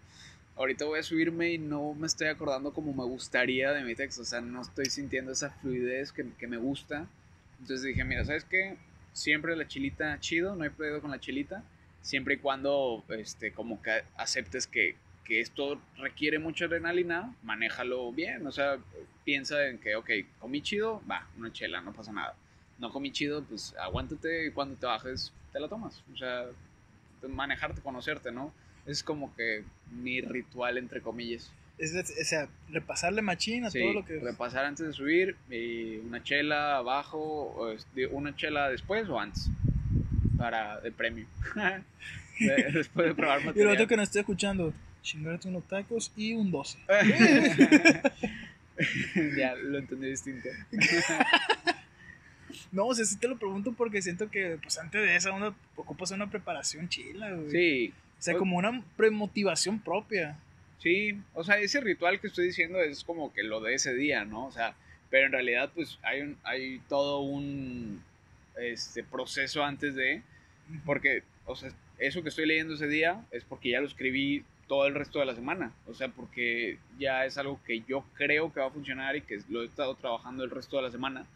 ahorita 0.57 0.85
voy 0.85 1.01
a 1.01 1.03
subirme 1.03 1.53
y 1.53 1.59
no 1.59 1.95
me 1.95 2.07
estoy 2.07 2.29
acordando 2.29 2.72
como 2.72 2.93
me 2.93 3.05
gustaría 3.05 3.72
de 3.72 3.83
mi 3.83 3.95
texto, 3.95 4.22
o 4.22 4.25
sea, 4.25 4.41
no 4.41 4.62
estoy 4.62 4.87
sintiendo 4.87 5.33
esa 5.33 5.51
fluidez 5.51 6.12
que, 6.12 6.27
que 6.39 6.47
me 6.47 6.57
gusta. 6.57 7.07
Entonces 7.61 7.83
dije, 7.83 8.05
mira, 8.05 8.25
¿sabes 8.25 8.45
qué? 8.45 8.77
Siempre 9.15 9.57
la 9.57 9.67
chilita 9.67 10.21
chido, 10.21 10.55
no 10.55 10.65
hay 10.65 10.71
pedo 10.71 11.01
con 11.01 11.11
la 11.11 11.21
chilita, 11.21 11.65
siempre 12.03 12.35
y 12.35 12.37
cuando, 12.37 13.03
este, 13.09 13.53
como 13.53 13.81
que 13.81 14.03
aceptes 14.17 14.67
que, 14.67 14.97
que 15.25 15.41
esto 15.41 15.81
requiere 15.97 16.39
mucha 16.39 16.67
adrenalina, 16.67 17.35
manéjalo 17.43 18.12
bien, 18.12 18.47
o 18.47 18.53
sea, 18.53 18.77
piensa 19.25 19.67
en 19.69 19.79
que, 19.79 19.97
ok, 19.97 20.11
comí 20.39 20.61
chido, 20.61 21.01
va, 21.11 21.27
una 21.39 21.51
chela, 21.53 21.81
no 21.81 21.95
pasa 21.95 22.12
nada. 22.12 22.37
No 22.79 22.93
comí 22.93 23.11
chido, 23.11 23.43
pues 23.45 23.75
aguántate 23.79 24.49
y 24.49 24.51
cuando 24.51 24.77
te 24.77 24.87
bajes 24.87 25.33
te 25.53 25.61
la 25.61 25.69
tomas. 25.69 26.03
O 26.12 26.17
sea, 26.17 26.47
manejarte, 27.29 27.81
conocerte, 27.81 28.31
¿no? 28.33 28.53
Es 28.85 29.03
como 29.03 29.35
que 29.35 29.65
mi 29.91 30.21
ritual, 30.21 30.77
entre 30.77 31.01
comillas. 31.01 31.51
Es, 31.79 31.95
es- 31.95 32.14
o 32.20 32.25
sea, 32.25 32.49
repasarle 32.70 33.22
machín 33.22 33.64
a 33.64 33.70
Sí, 33.70 33.81
todo 33.81 33.93
lo 33.95 34.05
que. 34.05 34.18
repasar 34.20 34.64
antes 34.64 34.87
de 34.87 34.93
subir 34.93 35.37
y 35.51 35.97
una 35.99 36.22
chela 36.22 36.77
abajo, 36.77 37.68
una 38.11 38.35
chela 38.37 38.68
después 38.70 39.09
o 39.09 39.18
antes, 39.18 39.49
para 40.39 40.81
de 40.81 40.93
premio. 40.93 41.27
De- 42.39 42.70
después 42.72 43.07
de 43.09 43.14
probar 43.14 43.39
Y 43.39 43.43
el 43.43 43.47
material. 43.47 43.72
otro 43.75 43.87
que 43.89 43.97
nos 43.97 44.09
esté 44.09 44.20
escuchando, 44.20 44.72
chingarte 45.03 45.49
unos 45.49 45.66
tacos 45.68 46.12
y 46.16 46.35
un 46.35 46.51
12. 46.51 46.79
ya 49.37 49.55
lo 49.55 49.79
entendí 49.79 50.09
distinto. 50.09 50.49
No, 52.72 52.87
o 52.87 52.95
sea, 52.95 53.05
sí 53.05 53.16
te 53.18 53.29
lo 53.29 53.37
pregunto 53.37 53.72
porque 53.72 54.03
siento 54.03 54.31
que, 54.31 54.59
pues 54.62 54.79
antes 54.79 55.01
de 55.01 55.14
esa, 55.16 55.33
uno 55.33 55.55
ocupa 55.77 56.05
hacer 56.05 56.16
una 56.16 56.31
preparación 56.31 56.89
chila, 56.89 57.33
güey. 57.33 57.51
Sí, 57.51 57.95
O 58.18 58.22
sea, 58.22 58.37
como 58.37 58.57
una 58.57 58.83
premotivación 58.97 59.79
propia. 59.81 60.39
Sí, 60.85 61.18
o 61.32 61.43
sea, 61.43 61.59
ese 61.61 61.80
ritual 61.80 62.20
que 62.20 62.26
estoy 62.26 62.45
diciendo 62.45 62.78
es 62.78 63.05
como 63.05 63.32
que 63.32 63.43
lo 63.43 63.62
de 63.62 63.72
ese 63.72 63.95
día, 63.95 64.26
¿no? 64.26 64.45
O 64.45 64.53
sea, 64.53 64.76
pero 65.09 65.24
en 65.24 65.32
realidad 65.32 65.70
pues 65.74 65.99
hay, 66.03 66.20
un, 66.20 66.37
hay 66.45 66.78
todo 66.91 67.20
un 67.20 68.03
este, 68.61 69.03
proceso 69.03 69.64
antes 69.64 69.95
de, 69.95 70.20
porque, 70.85 71.22
o 71.47 71.57
sea, 71.57 71.70
eso 71.99 72.22
que 72.22 72.28
estoy 72.28 72.45
leyendo 72.45 72.74
ese 72.74 72.87
día 72.87 73.24
es 73.30 73.45
porque 73.45 73.70
ya 73.70 73.80
lo 73.80 73.87
escribí 73.87 74.45
todo 74.68 74.87
el 74.87 74.95
resto 74.95 75.20
de 75.20 75.24
la 75.24 75.35
semana, 75.35 75.72
o 75.87 75.95
sea, 75.95 76.09
porque 76.09 76.76
ya 76.99 77.24
es 77.24 77.39
algo 77.39 77.59
que 77.64 77.80
yo 77.89 78.05
creo 78.12 78.53
que 78.53 78.61
va 78.61 78.66
a 78.66 78.70
funcionar 78.70 79.16
y 79.16 79.22
que 79.22 79.41
lo 79.49 79.62
he 79.62 79.64
estado 79.64 79.95
trabajando 79.95 80.45
el 80.45 80.51
resto 80.51 80.76
de 80.76 80.82
la 80.82 80.91
semana. 80.91 81.26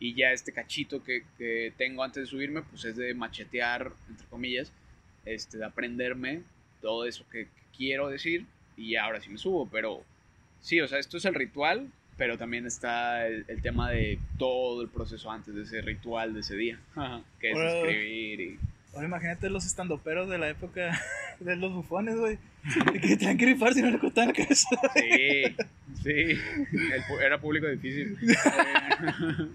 Y 0.00 0.14
ya 0.14 0.32
este 0.32 0.50
cachito 0.52 1.04
que, 1.04 1.22
que 1.38 1.72
tengo 1.76 2.02
antes 2.02 2.24
de 2.24 2.26
subirme 2.26 2.62
pues 2.62 2.84
es 2.84 2.96
de 2.96 3.14
machetear, 3.14 3.92
entre 4.08 4.26
comillas, 4.26 4.72
este, 5.24 5.58
de 5.58 5.66
aprenderme 5.66 6.42
todo 6.82 7.04
eso 7.04 7.24
que, 7.30 7.44
que 7.44 7.62
quiero 7.76 8.08
decir 8.08 8.44
y 8.78 8.96
ahora 8.96 9.20
sí 9.20 9.28
me 9.28 9.36
subo, 9.38 9.68
pero 9.70 10.02
sí, 10.62 10.80
o 10.80 10.88
sea, 10.88 10.98
esto 10.98 11.16
es 11.18 11.24
el 11.26 11.34
ritual, 11.34 11.88
pero 12.16 12.38
también 12.38 12.64
está 12.66 13.26
el, 13.26 13.44
el 13.48 13.60
tema 13.60 13.90
de 13.90 14.18
todo 14.38 14.80
el 14.82 14.88
proceso 14.88 15.30
antes 15.30 15.54
de 15.54 15.62
ese 15.62 15.82
ritual 15.82 16.32
de 16.34 16.40
ese 16.40 16.56
día, 16.56 16.78
que 17.40 17.50
es 17.50 17.56
Ahora- 17.56 17.78
escribir 17.80 18.40
y... 18.40 18.58
Ahora 18.94 19.06
imagínate 19.06 19.50
los 19.50 19.66
estandoperos 19.66 20.30
de 20.30 20.38
la 20.38 20.48
época 20.48 20.98
de 21.40 21.56
los 21.56 21.72
bufones, 21.72 22.16
güey. 22.16 22.38
Que 22.92 23.16
tenían 23.16 23.36
que 23.36 23.46
rifar 23.46 23.74
si 23.74 23.82
no 23.82 23.90
le 23.90 23.98
cortaban 23.98 24.28
la 24.28 24.34
cabeza. 24.34 24.68
Sí, 24.94 25.42
sí, 26.02 26.10
el 26.10 27.02
era 27.24 27.38
público 27.38 27.66
difícil. 27.68 28.16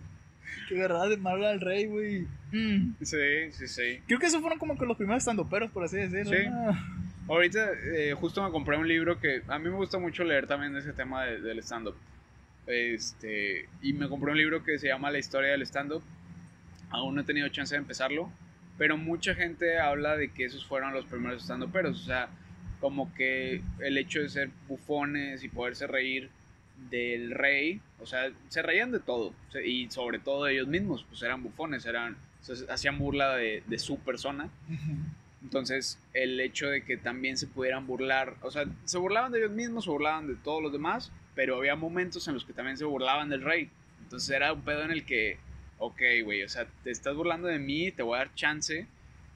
Que 0.69 0.75
verdad, 0.75 1.09
de 1.09 1.17
mal 1.17 1.43
al 1.43 1.59
rey, 1.59 1.87
güey. 1.87 2.25
Mm. 2.53 2.93
Sí, 3.01 3.17
sí, 3.51 3.67
sí. 3.67 3.99
Creo 4.07 4.17
que 4.19 4.27
esos 4.27 4.39
fueron 4.39 4.57
como 4.59 4.77
que 4.77 4.85
los 4.85 4.95
primeros 4.95 5.21
estandoperos, 5.23 5.69
por 5.71 5.83
así 5.83 5.97
decirlo. 5.97 6.31
Sí. 6.31 6.45
¿no? 6.49 7.02
Ahorita 7.27 7.71
eh, 7.95 8.13
justo 8.19 8.43
me 8.43 8.51
compré 8.51 8.77
un 8.77 8.87
libro 8.87 9.19
que 9.19 9.41
a 9.47 9.57
mí 9.59 9.69
me 9.69 9.75
gusta 9.75 9.97
mucho 9.97 10.23
leer 10.23 10.45
también 10.47 10.75
ese 10.75 10.93
tema 10.93 11.23
de- 11.25 11.39
del 11.41 11.59
stand-up. 11.59 11.95
Este, 12.67 13.67
y 13.81 13.93
me 13.93 14.07
compré 14.09 14.31
un 14.31 14.37
libro 14.37 14.63
que 14.63 14.77
se 14.79 14.87
llama 14.87 15.11
La 15.11 15.19
historia 15.19 15.51
del 15.51 15.61
stand-up. 15.63 16.03
Aún 16.89 17.15
no 17.15 17.21
he 17.21 17.23
tenido 17.23 17.47
chance 17.49 17.73
de 17.75 17.79
empezarlo, 17.79 18.29
pero 18.77 18.97
mucha 18.97 19.35
gente 19.35 19.79
habla 19.79 20.15
de 20.17 20.29
que 20.31 20.45
esos 20.45 20.65
fueron 20.65 20.93
los 20.93 21.05
primeros 21.05 21.43
stand-uperos. 21.43 22.01
O 22.01 22.05
sea, 22.05 22.29
como 22.79 23.13
que 23.15 23.61
el 23.79 23.97
hecho 23.97 24.19
de 24.21 24.29
ser 24.29 24.49
bufones 24.67 25.43
y 25.43 25.49
poderse 25.49 25.87
reír 25.87 26.29
del 26.89 27.31
rey, 27.31 27.79
o 27.99 28.05
sea, 28.05 28.31
se 28.49 28.61
reían 28.61 28.91
de 28.91 28.99
todo. 28.99 29.33
y 29.65 29.89
sobre 29.89 30.19
todo 30.19 30.45
de 30.45 30.53
ellos 30.53 30.67
mismos, 30.67 31.05
pues 31.07 31.21
eran 31.23 31.41
bufones, 31.41 31.85
eran, 31.85 32.17
o 32.41 32.43
sea, 32.43 32.73
hacían 32.73 32.97
burla 32.99 33.35
de, 33.37 33.63
de 33.65 33.79
su 33.79 33.97
persona. 33.99 34.49
Entonces, 35.43 35.99
el 36.13 36.39
hecho 36.39 36.69
de 36.69 36.83
que 36.83 36.97
también 36.97 37.37
se 37.37 37.47
pudieran 37.47 37.85
burlar, 37.85 38.35
o 38.41 38.49
sea, 38.49 38.65
se 38.85 38.97
burlaban 38.97 39.31
de 39.31 39.39
ellos 39.39 39.51
mismos, 39.51 39.83
se 39.83 39.89
burlaban 39.89 40.27
de 40.27 40.35
todos 40.35 40.63
los 40.63 40.71
demás, 40.71 41.11
pero 41.35 41.57
había 41.57 41.75
momentos 41.75 42.27
en 42.27 42.33
los 42.33 42.45
que 42.45 42.53
también 42.53 42.77
se 42.77 42.85
burlaban 42.85 43.29
del 43.29 43.41
rey. 43.41 43.69
Entonces 44.01 44.29
era 44.29 44.53
un 44.53 44.61
pedo 44.61 44.83
en 44.83 44.91
el 44.91 45.05
que, 45.05 45.37
ok, 45.79 46.01
güey, 46.23 46.43
o 46.43 46.49
sea, 46.49 46.65
te 46.83 46.91
estás 46.91 47.15
burlando 47.15 47.47
de 47.47 47.59
mí, 47.59 47.91
te 47.91 48.03
voy 48.03 48.15
a 48.15 48.19
dar 48.19 48.35
chance, 48.35 48.87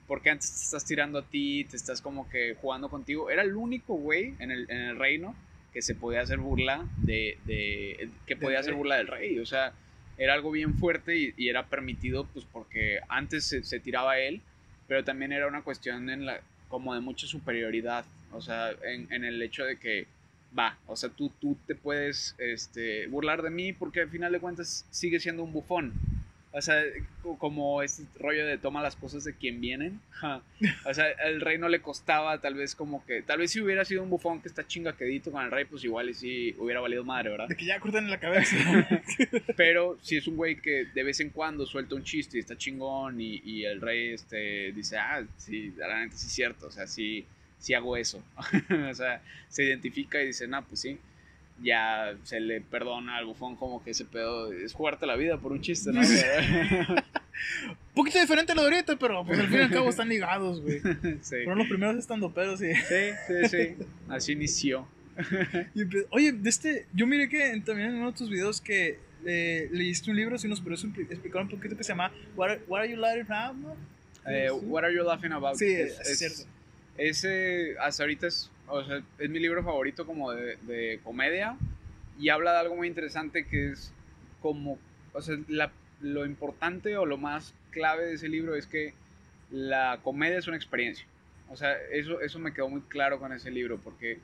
porque 0.06 0.30
antes 0.30 0.50
te 0.50 0.64
estás 0.64 0.84
tirando 0.86 1.18
a 1.18 1.22
ti, 1.22 1.64
te 1.64 1.76
estás 1.76 2.00
como 2.00 2.28
que 2.30 2.56
jugando 2.60 2.88
contigo. 2.88 3.30
Era 3.30 3.42
el 3.42 3.54
único 3.54 3.94
güey 3.94 4.34
en 4.38 4.50
el, 4.50 4.70
en 4.70 4.78
el 4.78 4.98
reino 4.98 5.36
que 5.72 5.82
se 5.82 5.94
podía 5.94 6.22
hacer 6.22 6.38
burla 6.38 6.86
de, 6.96 7.38
de 7.44 8.08
que 8.26 8.36
podía 8.36 8.60
hacer 8.60 8.74
burla 8.74 8.96
del 8.96 9.08
rey. 9.08 9.38
O 9.38 9.44
sea, 9.44 9.74
era 10.16 10.32
algo 10.34 10.50
bien 10.50 10.78
fuerte 10.78 11.16
y, 11.16 11.34
y 11.36 11.48
era 11.48 11.66
permitido 11.66 12.24
pues 12.24 12.46
porque 12.50 13.00
antes 13.08 13.44
se, 13.44 13.62
se, 13.62 13.78
tiraba 13.78 14.18
él, 14.18 14.40
pero 14.88 15.04
también 15.04 15.30
era 15.32 15.46
una 15.46 15.62
cuestión 15.62 16.10
en 16.10 16.26
la, 16.26 16.40
como 16.68 16.94
de 16.94 17.00
mucha 17.00 17.26
superioridad. 17.26 18.04
O 18.32 18.40
sea, 18.40 18.70
en, 18.82 19.12
en 19.12 19.24
el 19.24 19.40
hecho 19.40 19.64
de 19.64 19.76
que 19.76 20.06
va, 20.56 20.78
o 20.86 20.96
sea, 20.96 21.10
tú, 21.10 21.30
tú 21.40 21.56
te 21.66 21.74
puedes 21.74 22.34
este, 22.38 23.06
burlar 23.06 23.42
de 23.42 23.50
mí 23.50 23.72
porque 23.72 24.00
al 24.00 24.10
final 24.10 24.32
de 24.32 24.40
cuentas 24.40 24.86
sigue 24.90 25.20
siendo 25.20 25.44
un 25.44 25.52
bufón. 25.52 25.92
O 26.50 26.62
sea, 26.62 26.82
como 27.38 27.82
este 27.82 28.04
rollo 28.18 28.46
de 28.46 28.56
toma 28.56 28.82
las 28.82 28.96
cosas 28.96 29.22
de 29.24 29.34
quien 29.34 29.60
vienen. 29.60 30.00
O 30.86 30.94
sea, 30.94 31.10
el 31.10 31.42
rey 31.42 31.58
no 31.58 31.68
le 31.68 31.80
costaba 31.80 32.40
tal 32.40 32.54
vez 32.54 32.74
como 32.74 33.04
que... 33.04 33.22
Tal 33.22 33.38
vez 33.38 33.50
si 33.50 33.60
hubiera 33.60 33.84
sido 33.84 34.02
un 34.02 34.08
bufón 34.08 34.40
que 34.40 34.48
está 34.48 34.66
chingaquedito 34.66 35.30
con 35.30 35.44
el 35.44 35.50
rey, 35.50 35.66
pues 35.66 35.84
igual 35.84 36.08
y 36.08 36.14
sí 36.14 36.56
hubiera 36.58 36.80
valido 36.80 37.04
madre, 37.04 37.30
¿verdad? 37.30 37.48
De 37.48 37.56
que 37.56 37.66
ya 37.66 37.78
cortan 37.78 38.04
en 38.04 38.10
la 38.10 38.18
cabeza. 38.18 38.56
Pero 39.56 39.98
si 40.00 40.16
es 40.16 40.26
un 40.26 40.36
güey 40.36 40.56
que 40.56 40.86
de 40.86 41.02
vez 41.02 41.20
en 41.20 41.30
cuando 41.30 41.66
suelta 41.66 41.94
un 41.94 42.04
chiste 42.04 42.38
y 42.38 42.40
está 42.40 42.56
chingón 42.56 43.20
y, 43.20 43.42
y 43.44 43.64
el 43.64 43.80
rey 43.80 44.14
este, 44.14 44.72
dice, 44.72 44.96
ah, 44.96 45.22
sí, 45.36 45.74
realmente 45.76 46.16
sí 46.16 46.26
es 46.26 46.32
cierto, 46.32 46.68
o 46.68 46.70
sea, 46.70 46.86
sí, 46.86 47.26
sí 47.58 47.74
hago 47.74 47.96
eso. 47.96 48.22
o 48.90 48.94
sea, 48.94 49.20
se 49.48 49.64
identifica 49.64 50.22
y 50.22 50.28
dice, 50.28 50.48
no, 50.48 50.64
pues 50.64 50.80
sí 50.80 50.98
ya 51.62 52.16
se 52.22 52.40
le 52.40 52.60
perdona 52.60 53.16
al 53.16 53.26
bufón 53.26 53.56
como 53.56 53.82
que 53.82 53.90
ese 53.90 54.04
pedo 54.04 54.52
es 54.52 54.72
jugarte 54.72 55.06
la 55.06 55.16
vida 55.16 55.38
por 55.38 55.52
un 55.52 55.60
chiste, 55.60 55.92
¿no? 55.92 56.00
un 57.68 57.94
poquito 57.94 58.20
diferente 58.20 58.54
lo 58.54 58.62
de 58.62 58.74
ahorita, 58.74 58.96
pero 58.96 59.24
pues 59.24 59.38
al 59.38 59.48
fin 59.48 59.58
y 59.58 59.62
al 59.62 59.70
cabo 59.70 59.90
están 59.90 60.08
ligados, 60.08 60.60
güey. 60.60 60.80
Sí. 61.20 61.36
Fueron 61.44 61.58
los 61.58 61.68
primeros 61.68 61.96
estando 61.96 62.32
pedos, 62.32 62.60
sí. 62.60 62.72
Sí, 62.74 63.10
sí, 63.26 63.48
sí. 63.48 63.76
Así 64.08 64.32
inició. 64.32 64.86
y, 65.74 65.82
oye, 66.10 66.32
de 66.32 66.48
este, 66.48 66.86
yo 66.92 67.06
miré 67.06 67.28
que 67.28 67.60
también 67.64 67.90
en 67.90 67.96
uno 67.96 68.12
de 68.12 68.16
tus 68.16 68.30
videos 68.30 68.60
que 68.60 68.98
eh, 69.26 69.68
leíste 69.72 70.10
un 70.10 70.16
libro, 70.16 70.38
si 70.38 70.46
nos 70.46 70.60
puedes 70.60 70.84
explicar 70.84 71.42
un 71.42 71.48
poquito 71.48 71.76
que 71.76 71.82
se 71.82 71.88
llama 71.88 72.12
What 72.36 72.58
Are, 72.70 72.90
You 72.90 72.96
Laughing 72.96 73.32
About? 73.32 73.76
Eh, 74.26 74.50
what 74.50 74.84
Are 74.84 74.94
You 74.94 75.02
Laughing 75.02 75.32
About? 75.32 75.56
Sí, 75.56 75.66
es, 75.66 75.98
es, 76.00 76.08
es 76.08 76.18
cierto. 76.18 76.42
Ese, 76.96 77.76
hasta 77.80 78.02
ahorita 78.04 78.28
es 78.28 78.50
o 78.68 78.84
sea, 78.84 79.02
es 79.18 79.30
mi 79.30 79.38
libro 79.38 79.62
favorito 79.62 80.06
como 80.06 80.32
de, 80.32 80.56
de, 80.62 81.00
comedia 81.02 81.56
y 82.18 82.28
habla 82.28 82.52
de 82.52 82.58
algo 82.58 82.76
muy 82.76 82.88
interesante 82.88 83.46
que 83.46 83.70
es 83.70 83.92
como, 84.40 84.78
o 85.12 85.22
sea, 85.22 85.36
lo 86.00 86.26
importante 86.26 86.96
o 86.96 87.06
lo 87.06 87.16
más 87.16 87.54
clave 87.70 88.06
de 88.06 88.14
ese 88.14 88.28
libro 88.28 88.54
es 88.54 88.66
que 88.66 88.94
la 89.50 90.00
comedia 90.02 90.38
es 90.38 90.46
una 90.46 90.56
experiencia. 90.56 91.06
O 91.48 91.56
sea, 91.56 91.74
eso, 91.92 92.20
eso 92.20 92.38
me 92.38 92.52
quedó 92.52 92.68
muy 92.68 92.82
claro 92.82 93.18
con 93.18 93.32
ese 93.32 93.50
libro 93.50 93.78
porque 93.78 94.18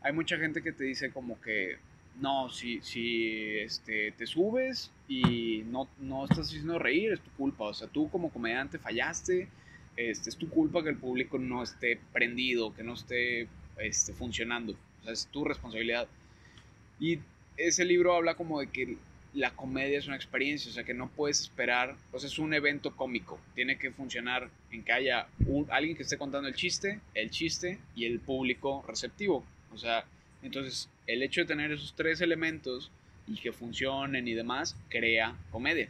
hay 0.00 0.12
mucha 0.12 0.36
gente 0.38 0.62
que 0.62 0.72
te 0.72 0.84
dice 0.84 1.10
como 1.10 1.40
que 1.40 1.76
no, 2.20 2.50
si, 2.50 2.80
si 2.82 3.58
este, 3.58 4.12
te 4.12 4.26
subes 4.26 4.90
y 5.08 5.62
no, 5.66 5.88
no 6.00 6.24
estás 6.24 6.48
haciendo 6.48 6.78
reír, 6.78 7.12
es 7.12 7.20
tu 7.20 7.30
culpa. 7.32 7.64
O 7.64 7.74
sea, 7.74 7.88
tú 7.88 8.10
como 8.10 8.30
comediante 8.30 8.78
fallaste, 8.78 9.48
este, 9.96 10.30
es 10.30 10.36
tu 10.36 10.48
culpa 10.48 10.82
que 10.82 10.90
el 10.90 10.96
público 10.96 11.38
no 11.38 11.62
esté 11.62 11.98
prendido, 12.12 12.74
que 12.74 12.82
no 12.82 12.94
esté 12.94 13.48
este, 13.78 14.12
funcionando. 14.12 14.72
O 15.00 15.04
sea, 15.04 15.12
es 15.12 15.26
tu 15.26 15.44
responsabilidad. 15.44 16.08
Y 17.00 17.18
ese 17.56 17.84
libro 17.84 18.14
habla 18.14 18.34
como 18.34 18.60
de 18.60 18.68
que 18.68 18.96
la 19.34 19.50
comedia 19.50 19.98
es 19.98 20.06
una 20.06 20.16
experiencia, 20.16 20.70
o 20.70 20.74
sea, 20.74 20.84
que 20.84 20.94
no 20.94 21.08
puedes 21.08 21.40
esperar, 21.40 21.96
o 22.12 22.18
sea, 22.18 22.28
es 22.28 22.38
un 22.38 22.54
evento 22.54 22.96
cómico. 22.96 23.38
Tiene 23.54 23.78
que 23.78 23.90
funcionar 23.90 24.48
en 24.70 24.82
que 24.82 24.92
haya 24.92 25.28
un, 25.46 25.66
alguien 25.70 25.96
que 25.96 26.02
esté 26.02 26.16
contando 26.16 26.48
el 26.48 26.54
chiste, 26.54 27.00
el 27.14 27.30
chiste 27.30 27.78
y 27.94 28.06
el 28.06 28.20
público 28.20 28.84
receptivo. 28.86 29.44
O 29.72 29.78
sea, 29.78 30.04
entonces 30.42 30.88
el 31.06 31.22
hecho 31.22 31.42
de 31.42 31.46
tener 31.46 31.72
esos 31.72 31.94
tres 31.94 32.20
elementos 32.20 32.90
y 33.26 33.36
que 33.36 33.52
funcionen 33.52 34.26
y 34.26 34.34
demás, 34.34 34.76
crea 34.88 35.36
comedia. 35.50 35.88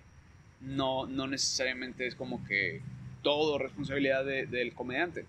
No, 0.61 1.07
no 1.07 1.27
necesariamente 1.29 2.07
es 2.07 2.15
como 2.17 2.45
que 2.45 2.81
todo 3.23 3.59
responsabilidad 3.59 4.25
de, 4.25 4.47
del 4.47 4.75
comediante. 4.75 5.25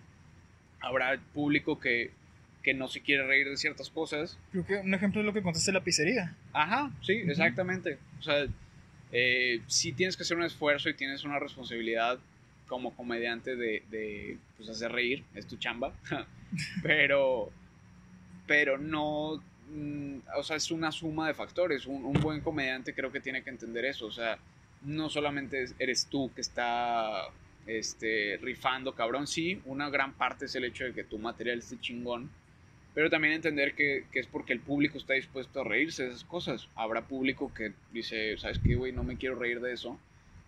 Habrá 0.81 1.19
público 1.33 1.79
que 1.79 2.11
que 2.63 2.73
no 2.73 2.87
se 2.87 3.01
quiere 3.01 3.25
reír 3.25 3.49
de 3.49 3.57
ciertas 3.57 3.89
cosas. 3.89 4.37
Creo 4.51 4.65
que 4.65 4.75
un 4.77 4.93
ejemplo 4.93 5.21
es 5.21 5.25
lo 5.25 5.33
que 5.33 5.41
contaste 5.41 5.71
la 5.71 5.83
pizzería. 5.83 6.35
Ajá, 6.53 6.91
sí, 7.01 7.13
exactamente. 7.13 7.97
O 8.19 8.21
sea, 8.21 8.47
eh, 9.11 9.61
sí 9.67 9.93
tienes 9.93 10.17
que 10.17 10.23
hacer 10.23 10.37
un 10.37 10.43
esfuerzo 10.43 10.89
y 10.89 10.93
tienes 10.93 11.23
una 11.23 11.39
responsabilidad 11.39 12.19
como 12.67 12.95
comediante 12.95 13.55
de, 13.55 13.83
de 13.89 14.37
pues, 14.57 14.69
hacer 14.69 14.91
reír, 14.91 15.23
es 15.33 15.47
tu 15.47 15.57
chamba, 15.57 15.93
pero, 16.83 17.51
pero 18.45 18.77
no, 18.77 19.41
mm, 19.71 20.17
o 20.37 20.43
sea, 20.43 20.55
es 20.55 20.69
una 20.69 20.91
suma 20.91 21.27
de 21.27 21.33
factores. 21.33 21.87
Un, 21.87 22.05
un, 22.05 22.13
buen 22.13 22.41
comediante 22.41 22.93
creo 22.93 23.11
que 23.11 23.19
tiene 23.19 23.43
que 23.43 23.49
entender 23.49 23.85
eso, 23.85 24.05
o 24.05 24.11
sea, 24.11 24.37
no 24.83 25.09
solamente 25.09 25.65
eres 25.79 26.05
tú 26.05 26.31
que 26.33 26.41
está 26.41 27.29
este, 27.65 28.39
rifando, 28.41 28.93
cabrón, 28.93 29.27
sí, 29.27 29.61
una 29.65 29.89
gran 29.89 30.13
parte 30.13 30.45
es 30.45 30.55
el 30.55 30.65
hecho 30.65 30.85
de 30.85 30.93
que 30.93 31.03
tu 31.03 31.17
material 31.17 31.59
esté 31.59 31.79
chingón, 31.79 32.29
pero 32.93 33.09
también 33.09 33.33
entender 33.33 33.75
que, 33.75 34.05
que, 34.11 34.19
es 34.19 34.27
porque 34.27 34.53
el 34.53 34.59
público 34.59 34.97
está 34.97 35.13
dispuesto 35.13 35.61
a 35.61 35.63
reírse 35.63 36.03
de 36.03 36.09
esas 36.09 36.23
cosas. 36.23 36.67
Habrá 36.75 37.03
público 37.07 37.53
que 37.53 37.73
dice, 37.93 38.37
¿sabes 38.37 38.59
qué, 38.59 38.75
güey? 38.75 38.91
No 38.91 39.03
me 39.03 39.17
quiero 39.17 39.35
reír 39.35 39.61
de 39.61 39.73
eso. 39.73 39.99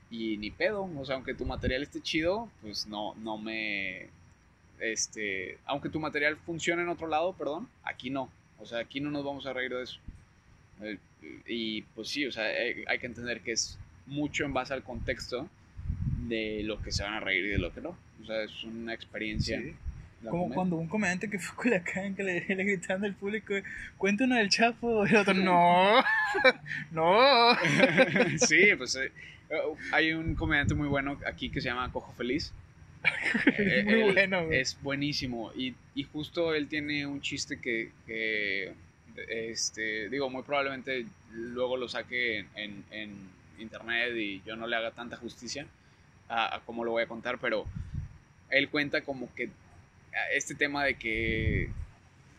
Y 0.10 0.38
ni 0.38 0.50
pedo. 0.50 0.90
O 0.98 1.06
sea, 1.06 1.16
aunque 1.16 1.36
tu 1.36 1.46
material 1.46 1.84
esté 1.84 2.02
chido, 2.02 2.50
pues 2.62 2.88
no, 2.88 3.14
no 3.16 3.38
me... 3.38 4.10
Este, 4.80 5.60
aunque 5.66 5.90
tu 5.90 6.00
material 6.00 6.36
funcione 6.38 6.82
en 6.82 6.90
otro 6.90 7.08
lado, 7.08 7.34
perdón, 7.34 7.70
aquí 7.84 8.10
no. 8.10 8.30
O 8.60 8.66
sea, 8.66 8.80
aquí 8.80 9.00
no 9.00 9.12
nos 9.12 9.24
vamos 9.24 9.46
a 9.46 9.54
reír 9.54 9.72
de 9.72 9.84
eso. 9.84 10.00
Eh, 10.82 10.98
y 11.46 11.84
pues 11.84 12.10
sí, 12.10 12.26
o 12.26 12.32
sea, 12.32 12.46
hay, 12.46 12.98
que 12.98 13.06
entender 13.06 13.42
que 13.42 13.52
es 13.52 13.78
mucho 14.08 14.44
en 14.44 14.54
base 14.54 14.74
al 14.74 14.84
contexto 14.84 15.48
de 16.28 16.64
lo 16.64 16.82
que 16.82 16.92
se 16.92 17.04
van 17.04 17.14
a 17.14 17.20
reír 17.20 17.46
y 17.46 17.50
de 17.50 17.60
lo 17.60 17.72
que 17.72 17.82
no. 17.82 17.96
O 18.24 18.26
sea, 18.26 18.42
es 18.42 18.64
una 18.64 18.96
experiencia. 18.96 19.62
Sí 19.62 19.76
como 20.30 20.54
cuando 20.54 20.76
un 20.76 20.88
comediante 20.88 21.30
que 21.30 21.40
fue 21.40 21.54
a 21.54 21.58
Culiacán 21.82 22.16
que 22.16 22.24
le, 22.24 22.46
le 22.56 22.64
gritaban 22.64 23.06
al 23.06 23.16
público, 23.16 23.54
cuéntanos 23.98 24.38
del 24.38 24.50
Chapo, 24.50 25.06
y 25.06 25.10
el 25.12 25.16
otro, 25.18 25.34
no, 25.34 26.04
no. 26.92 27.58
sí, 28.38 28.70
pues 28.78 28.96
eh, 28.96 29.12
hay 29.92 30.14
un 30.14 30.36
comediante 30.36 30.74
muy 30.74 30.88
bueno 30.88 31.20
aquí 31.26 31.50
que 31.50 31.62
se 31.62 31.70
llama 31.70 31.92
Cojo 31.92 32.14
Feliz. 32.14 32.54
Eh, 33.58 33.84
muy 33.84 34.14
bueno, 34.14 34.46
güey. 34.46 34.60
Es 34.60 34.78
buenísimo. 34.82 35.52
Y, 35.56 35.74
y, 35.96 36.04
justo 36.04 36.54
él 36.54 36.68
tiene 36.68 37.08
un 37.08 37.20
chiste 37.20 37.60
que, 37.60 37.92
que, 38.06 38.74
este, 39.28 40.08
digo, 40.10 40.30
muy 40.30 40.44
probablemente 40.44 41.06
luego 41.32 41.78
lo 41.78 41.90
saque 41.90 42.40
en, 42.40 42.48
en, 42.56 42.84
en, 42.92 43.42
internet 43.58 44.16
y 44.16 44.42
yo 44.44 44.56
no 44.56 44.66
le 44.66 44.76
haga 44.76 44.90
tanta 44.90 45.18
justicia 45.18 45.68
a, 46.28 46.56
a 46.56 46.60
cómo 46.62 46.84
lo 46.84 46.92
voy 46.92 47.04
a 47.04 47.08
contar, 47.08 47.38
pero 47.38 47.68
él 48.50 48.70
cuenta 48.70 49.02
como 49.02 49.34
que 49.36 49.50
este 50.34 50.56
tema 50.56 50.86
de 50.86 50.96
que. 50.96 51.70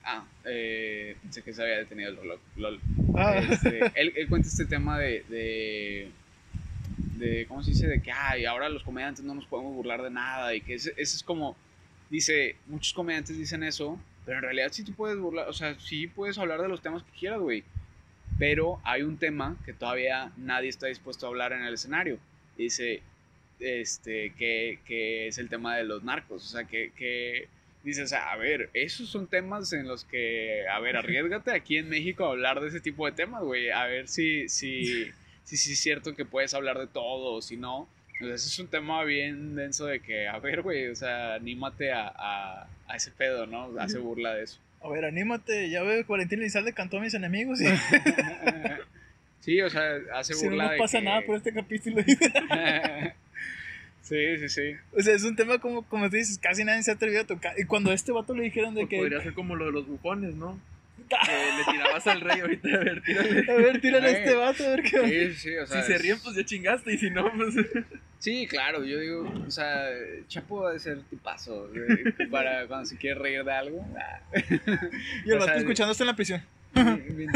Ah, 0.04 0.24
eh, 0.44 1.16
pensé 1.22 1.42
que 1.42 1.52
se 1.52 1.62
había 1.62 1.78
detenido 1.78 2.10
el 2.10 2.16
reloj. 2.16 2.40
LOL. 2.56 2.80
Ah. 3.16 3.38
Este, 3.38 3.78
él, 3.94 4.12
él, 4.16 4.28
cuenta 4.28 4.48
este 4.48 4.64
tema 4.64 4.98
de, 4.98 5.24
de, 5.28 6.10
de, 7.16 7.46
¿Cómo 7.46 7.62
se 7.62 7.70
dice? 7.70 7.86
De 7.86 8.02
que, 8.02 8.10
ay, 8.10 8.44
ahora 8.44 8.68
los 8.68 8.82
comediantes 8.82 9.24
no 9.24 9.34
nos 9.34 9.46
podemos 9.46 9.74
burlar 9.74 10.02
de 10.02 10.10
nada. 10.10 10.54
Y 10.54 10.60
que 10.60 10.74
ese, 10.74 10.90
ese, 10.96 11.16
es 11.16 11.22
como. 11.22 11.56
Dice, 12.10 12.56
muchos 12.66 12.92
comediantes 12.92 13.38
dicen 13.38 13.62
eso, 13.62 13.98
pero 14.26 14.38
en 14.38 14.42
realidad 14.44 14.68
sí 14.70 14.84
tú 14.84 14.92
puedes 14.92 15.18
burlar. 15.18 15.48
O 15.48 15.52
sea, 15.52 15.78
sí 15.78 16.08
puedes 16.08 16.36
hablar 16.36 16.60
de 16.60 16.68
los 16.68 16.82
temas 16.82 17.02
que 17.02 17.18
quieras, 17.18 17.40
güey. 17.40 17.64
Pero 18.38 18.80
hay 18.84 19.02
un 19.02 19.18
tema 19.18 19.56
que 19.64 19.72
todavía 19.72 20.32
nadie 20.36 20.68
está 20.68 20.88
dispuesto 20.88 21.26
a 21.26 21.28
hablar 21.28 21.52
en 21.52 21.62
el 21.62 21.74
escenario. 21.74 22.18
Dice, 22.56 23.02
este, 23.60 24.32
que, 24.36 24.80
que 24.84 25.28
es 25.28 25.38
el 25.38 25.48
tema 25.48 25.76
de 25.76 25.84
los 25.84 26.02
narcos. 26.02 26.44
O 26.44 26.48
sea, 26.48 26.64
que, 26.64 26.92
que 26.96 27.48
dices, 27.84 28.12
a 28.12 28.36
ver, 28.36 28.70
esos 28.74 29.08
son 29.08 29.26
temas 29.26 29.72
en 29.72 29.88
los 29.88 30.04
que, 30.04 30.66
a 30.68 30.78
ver, 30.80 30.96
arriesgate 30.96 31.52
aquí 31.52 31.78
en 31.78 31.88
México 31.88 32.24
a 32.24 32.30
hablar 32.30 32.60
de 32.60 32.68
ese 32.68 32.80
tipo 32.80 33.06
de 33.06 33.12
temas, 33.12 33.42
güey, 33.42 33.70
a 33.70 33.86
ver 33.86 34.08
si, 34.08 34.48
si, 34.48 35.10
si, 35.44 35.56
si 35.56 35.72
es 35.72 35.80
cierto 35.80 36.14
que 36.14 36.24
puedes 36.24 36.54
hablar 36.54 36.78
de 36.78 36.86
todo 36.86 37.34
o 37.34 37.42
si 37.42 37.56
no. 37.56 37.88
Ese 38.20 38.34
es 38.34 38.58
un 38.60 38.68
tema 38.68 39.02
bien 39.02 39.56
denso 39.56 39.86
de 39.86 39.98
que, 39.98 40.28
a 40.28 40.38
ver, 40.38 40.62
güey, 40.62 40.88
o 40.88 40.94
sea, 40.94 41.34
anímate 41.34 41.90
a, 41.90 42.06
a, 42.06 42.68
a 42.86 42.96
ese 42.96 43.10
pedo, 43.10 43.46
¿no? 43.46 43.70
Hace 43.80 43.98
burla 43.98 44.34
de 44.34 44.44
eso. 44.44 44.60
A 44.80 44.88
ver, 44.88 45.04
anímate, 45.04 45.70
ya 45.70 45.82
veo 45.82 46.04
que 46.04 46.12
Valentín 46.12 46.40
Elizalde 46.40 46.72
cantó 46.72 46.98
a 46.98 47.00
mis 47.00 47.14
enemigos 47.14 47.60
y... 47.60 47.66
sí, 49.40 49.60
o 49.60 49.70
sea, 49.70 49.96
hace 50.14 50.34
burla 50.34 50.68
si 50.68 50.72
no, 50.72 50.78
pasa 50.78 51.00
nada 51.00 51.22
por 51.22 51.36
este 51.36 51.52
capítulo. 51.52 51.96
Sí, 54.02 54.38
sí, 54.38 54.48
sí. 54.48 54.74
O 54.96 55.00
sea, 55.00 55.14
es 55.14 55.22
un 55.24 55.36
tema 55.36 55.58
como, 55.58 55.82
como 55.82 56.10
tú 56.10 56.16
dices, 56.16 56.38
casi 56.38 56.64
nadie 56.64 56.82
se 56.82 56.90
ha 56.90 56.94
atrevido 56.94 57.22
a 57.22 57.26
tocar. 57.26 57.54
Y 57.58 57.64
cuando 57.64 57.90
a 57.90 57.94
este 57.94 58.12
vato 58.12 58.34
le 58.34 58.42
dijeron 58.42 58.74
de 58.74 58.82
pues 58.82 58.90
que. 58.90 58.96
Podría 58.98 59.22
ser 59.22 59.32
como 59.34 59.54
lo 59.56 59.66
de 59.66 59.72
los 59.72 59.86
bufones, 59.86 60.34
¿no? 60.34 60.58
que 61.08 61.16
le 61.16 61.72
tirabas 61.72 62.06
al 62.06 62.20
rey 62.20 62.40
ahorita. 62.40 62.68
A 62.68 62.78
ver, 62.78 63.02
tírale. 63.02 63.50
A 63.50 63.54
ver, 63.54 63.80
tírale 63.80 64.08
a 64.08 64.10
este 64.10 64.34
vato, 64.34 64.64
a 64.66 64.68
ver 64.70 64.82
qué. 64.82 65.32
Sí, 65.32 65.40
sí, 65.40 65.56
o 65.56 65.66
sea. 65.66 65.82
Si 65.82 65.92
se 65.92 65.98
ríen, 65.98 66.18
pues 66.22 66.34
ya 66.36 66.44
chingaste. 66.44 66.92
Y 66.94 66.98
si 66.98 67.10
no, 67.10 67.30
pues. 67.34 67.54
Sí, 68.22 68.46
claro, 68.46 68.84
yo 68.84 69.00
digo, 69.00 69.28
o 69.48 69.50
sea, 69.50 69.84
Chapo 70.28 70.68
debe 70.68 70.78
ser 70.78 71.00
tipazo 71.10 71.68
güey, 71.74 72.28
para 72.30 72.68
cuando 72.68 72.86
se 72.86 72.96
quiere 72.96 73.18
reír 73.18 73.42
de 73.42 73.52
algo. 73.52 73.84
ah, 73.98 74.20
Y 75.24 75.30
el 75.30 75.38
O 75.38 75.40
sea, 75.40 75.46
vato 75.54 75.58
escuchando 75.58 75.90
esto 75.90 76.04
en 76.04 76.06
la 76.06 76.14
prisión. 76.14 76.40
bien- 76.72 77.16
bien 77.16 77.30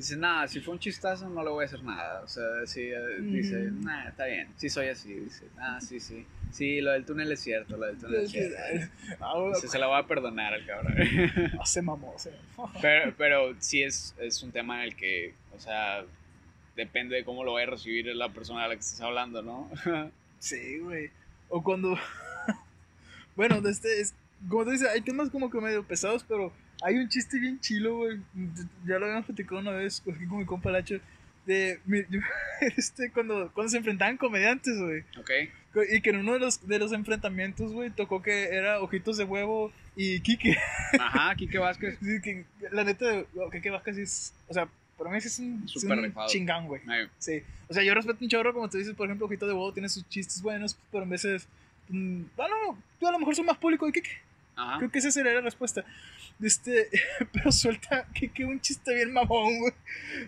Dice, 0.00 0.16
nada, 0.16 0.48
si 0.48 0.60
fue 0.60 0.72
un 0.72 0.80
chistazo 0.80 1.28
no 1.28 1.44
le 1.44 1.50
voy 1.50 1.62
a 1.62 1.66
hacer 1.66 1.82
nada. 1.84 2.22
O 2.22 2.26
sea, 2.26 2.42
sí, 2.64 2.80
eh, 2.80 3.20
dice, 3.20 3.56
Mm. 3.70 3.84
nah, 3.84 4.08
está 4.08 4.24
bien, 4.24 4.48
sí 4.56 4.70
soy 4.70 4.88
así. 4.88 5.12
Dice, 5.12 5.44
ah, 5.58 5.78
sí, 5.78 6.00
sí. 6.00 6.24
Sí, 6.50 6.80
lo 6.80 6.92
del 6.92 7.04
túnel 7.04 7.30
es 7.32 7.40
cierto, 7.40 7.76
lo 7.76 7.84
del 7.84 7.98
túnel 7.98 8.22
es 8.24 8.30
cierto. 8.30 8.56
Ah, 9.20 9.34
güey, 9.38 9.52
Dice, 9.52 9.68
se 9.68 9.78
la 9.78 9.88
voy 9.88 9.98
a 10.00 10.06
perdonar 10.06 10.54
al 10.54 10.64
cabrón. 10.64 10.94
ah, 11.60 11.66
se 11.66 11.82
mamó, 11.82 12.14
se 12.16 12.30
mamó. 12.56 12.72
Pero, 12.80 13.14
pero 13.18 13.54
sí 13.58 13.82
es, 13.82 14.14
es 14.18 14.42
un 14.42 14.52
tema 14.52 14.76
en 14.82 14.88
el 14.88 14.96
que, 14.96 15.34
o 15.54 15.60
sea, 15.60 16.02
depende 16.76 17.16
de 17.16 17.24
cómo 17.24 17.44
lo 17.44 17.52
vaya 17.52 17.66
a 17.66 17.70
recibir 17.72 18.06
la 18.06 18.30
persona 18.30 18.64
a 18.64 18.68
la 18.68 18.74
que 18.76 18.80
estás 18.80 19.02
hablando, 19.02 19.42
¿no? 19.42 19.70
Sí, 20.38 20.78
güey. 20.78 21.10
O 21.50 21.62
cuando. 21.62 21.94
bueno, 23.36 23.56
este 23.68 24.00
es. 24.00 24.14
Como 24.48 24.64
tú 24.64 24.70
dices, 24.70 24.88
hay 24.88 25.02
temas 25.02 25.28
como 25.28 25.50
que 25.50 25.60
medio 25.60 25.82
pesados, 25.84 26.24
pero 26.26 26.50
hay 26.82 26.96
un 26.98 27.08
chiste 27.08 27.38
bien 27.38 27.60
chilo, 27.60 27.96
güey. 27.98 28.18
Ya 28.86 28.98
lo 28.98 29.06
habíamos 29.06 29.26
platicado 29.26 29.60
una 29.60 29.72
vez 29.72 30.00
con 30.00 30.38
mi 30.38 30.44
compa 30.46 30.70
Lacho. 30.70 30.98
De. 31.46 31.80
mi- 31.86 32.04
yo- 32.10 32.20
este, 32.76 33.10
cuando, 33.10 33.50
cuando 33.52 33.70
se 33.70 33.78
enfrentaban 33.78 34.16
comediantes, 34.16 34.78
güey. 34.78 35.00
ok. 35.18 35.30
Y 35.92 36.00
que 36.00 36.10
en 36.10 36.16
uno 36.16 36.32
de 36.34 36.40
los, 36.40 36.66
de 36.66 36.78
los 36.80 36.92
enfrentamientos, 36.92 37.72
güey, 37.72 37.90
tocó 37.90 38.22
que 38.22 38.44
era 38.54 38.80
Ojitos 38.80 39.16
de 39.16 39.24
Huevo 39.24 39.72
y 39.94 40.20
Kike. 40.20 40.56
Ajá, 41.00 41.34
Kike 41.36 41.58
Vázquez. 41.58 41.96
Sí, 42.02 42.20
que 42.20 42.44
la 42.72 42.82
neta, 42.84 43.24
Kike 43.52 43.70
Vázquez 43.70 43.96
es. 43.98 44.34
O 44.48 44.54
sea, 44.54 44.68
para 44.98 45.10
mí 45.10 45.18
es 45.18 45.38
un, 45.38 45.62
es 45.64 45.70
Súper 45.70 45.98
un 45.98 46.14
chingán, 46.26 46.66
güey. 46.66 46.82
Sí, 47.18 47.42
o 47.68 47.72
sea, 47.74 47.82
yo 47.84 47.94
respeto 47.94 48.18
un 48.22 48.28
chorro, 48.28 48.52
como 48.52 48.68
tú 48.68 48.78
dices, 48.78 48.94
por 48.94 49.06
ejemplo, 49.06 49.26
Ojito 49.26 49.46
de 49.46 49.52
Huevo 49.54 49.72
tiene 49.72 49.88
sus 49.88 50.06
chistes 50.08 50.42
buenos, 50.42 50.76
pero 50.90 51.04
en 51.04 51.10
veces. 51.10 51.46
mm, 51.88 52.22
ah, 52.38 52.46
no, 52.48 52.78
tú 52.98 53.06
a 53.06 53.12
lo 53.12 53.18
mejor 53.20 53.34
son 53.36 53.46
más 53.46 53.56
público 53.56 53.86
de 53.86 53.92
Kike. 53.92 54.10
Ajá. 54.56 54.78
Creo 54.78 54.90
que 54.90 54.98
esa 54.98 55.10
sería 55.10 55.32
la 55.34 55.40
respuesta. 55.40 55.84
Este, 56.42 56.88
pero 57.32 57.52
suelta 57.52 58.06
Kike 58.14 58.44
un 58.44 58.60
chiste 58.60 58.94
bien 58.94 59.12
mamón, 59.12 59.58
güey. 59.58 59.72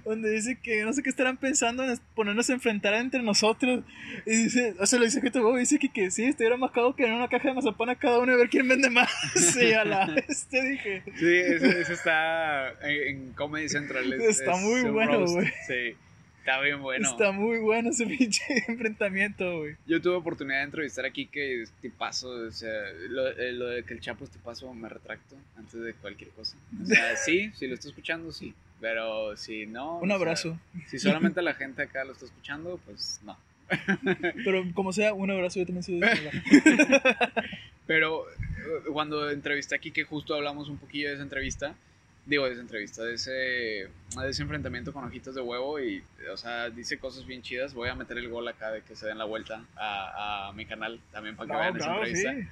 Donde 0.04 0.30
dice 0.30 0.58
que 0.62 0.82
no 0.84 0.92
sé 0.92 1.02
qué 1.02 1.08
estarán 1.10 1.36
pensando 1.38 1.84
en 1.84 1.98
ponernos 2.14 2.48
a 2.50 2.52
enfrentar 2.52 2.94
entre 2.94 3.22
nosotros. 3.22 3.82
Y 4.26 4.44
dice, 4.44 4.74
o 4.78 4.86
sea, 4.86 4.98
lo 4.98 5.04
dice 5.04 5.20
Huevo, 5.20 5.56
y 5.56 5.60
dice 5.60 5.78
que, 5.78 5.88
que 5.90 6.10
sí, 6.10 6.24
estuviera 6.24 6.56
más 6.56 6.70
caro 6.72 6.94
que 6.94 7.04
en 7.06 7.12
una 7.14 7.28
caja 7.28 7.48
de 7.48 7.54
mazapán 7.54 7.88
a 7.90 7.94
cada 7.96 8.18
uno 8.18 8.32
y 8.32 8.36
ver 8.36 8.48
quién 8.50 8.68
vende 8.68 8.90
más. 8.90 9.10
Sí, 9.34 9.72
a 9.72 9.84
la 9.84 10.04
este 10.28 10.62
dije. 10.62 11.02
Sí, 11.18 11.34
ese 11.36 11.92
está 11.92 12.70
en, 12.82 13.08
en 13.26 13.32
Comedy 13.32 13.68
Central. 13.68 14.12
es- 14.12 14.40
Está 14.40 14.52
es 14.52 14.60
muy 14.60 14.82
bueno, 14.90 15.24
güey. 15.26 15.46
Sí, 15.66 15.96
está 16.43 16.61
bien 16.61 16.82
bueno. 16.82 17.09
Está 17.09 17.30
muy 17.30 17.59
bueno 17.59 17.90
ese 17.90 18.07
pinche 18.18 18.43
enfrentamiento, 18.66 19.61
güey. 19.61 19.76
Yo 19.86 20.03
tuve 20.03 20.16
oportunidad 20.16 20.59
de 20.59 20.64
entrevistar 20.64 21.05
a 21.05 21.11
Kike, 21.11 21.62
es 21.62 21.70
tipazo. 21.80 22.30
O 22.30 22.51
sea, 22.51 22.70
lo, 23.09 23.28
eh, 23.28 23.53
lo 23.53 23.66
de 23.68 23.84
que 23.84 23.95
el 23.95 24.01
Chapo 24.01 24.24
es 24.24 24.30
tipazo 24.30 24.72
me 24.74 24.88
retracto 24.88 25.36
antes 25.57 25.80
de 25.80 25.95
cualquier 25.95 26.30
cosa. 26.30 26.57
O 26.82 26.86
sea, 26.86 27.16
sí, 27.24 27.53
si 27.55 27.66
lo 27.66 27.74
está 27.74 27.88
escuchando, 27.88 28.32
sí. 28.32 28.55
Pero 28.80 29.36
si 29.36 29.66
no. 29.66 29.99
Un 29.99 30.09
sea, 30.09 30.16
abrazo. 30.16 30.59
si 30.88 30.99
solamente 30.99 31.40
la 31.43 31.55
gente 31.55 31.82
acá 31.82 32.05
lo 32.05 32.12
está 32.12 32.24
escuchando, 32.24 32.80
pues 32.84 33.20
no. 33.24 33.38
Pero 34.45 34.64
como 34.74 34.93
sea, 34.93 35.14
un 35.14 35.30
abrazo, 35.30 35.61
yo 35.61 35.66
también 35.66 35.84
soy 35.84 36.01
de. 36.01 36.32
Pero 37.86 38.28
eh, 38.28 38.34
cuando 38.93 39.30
entrevisté 39.30 39.76
a 39.76 39.78
Kike, 39.78 40.03
justo 40.05 40.34
hablamos 40.34 40.68
un 40.68 40.78
poquillo 40.78 41.09
de 41.09 41.14
esa 41.14 41.22
entrevista. 41.22 41.76
Digo, 42.24 42.44
de 42.46 42.52
esa 42.52 42.60
entrevista, 42.60 43.02
de 43.04 43.14
ese, 43.14 43.30
de 43.30 44.28
ese 44.28 44.42
enfrentamiento 44.42 44.92
con 44.92 45.04
ojitos 45.04 45.34
de 45.34 45.40
huevo. 45.40 45.80
Y, 45.80 46.04
o 46.32 46.36
sea, 46.36 46.70
dice 46.70 46.98
cosas 46.98 47.26
bien 47.26 47.42
chidas. 47.42 47.74
Voy 47.74 47.88
a 47.88 47.94
meter 47.94 48.16
el 48.18 48.28
gol 48.28 48.46
acá 48.46 48.70
de 48.70 48.82
que 48.82 48.94
se 48.94 49.06
den 49.06 49.18
la 49.18 49.24
vuelta 49.24 49.64
a, 49.76 50.48
a 50.48 50.52
mi 50.52 50.64
canal 50.66 51.00
también 51.10 51.34
para 51.36 51.46
que 51.48 51.52
No, 51.52 51.58
vean 51.58 51.76
esa 51.76 51.92
entrevista. 51.94 52.32
sí. 52.32 52.48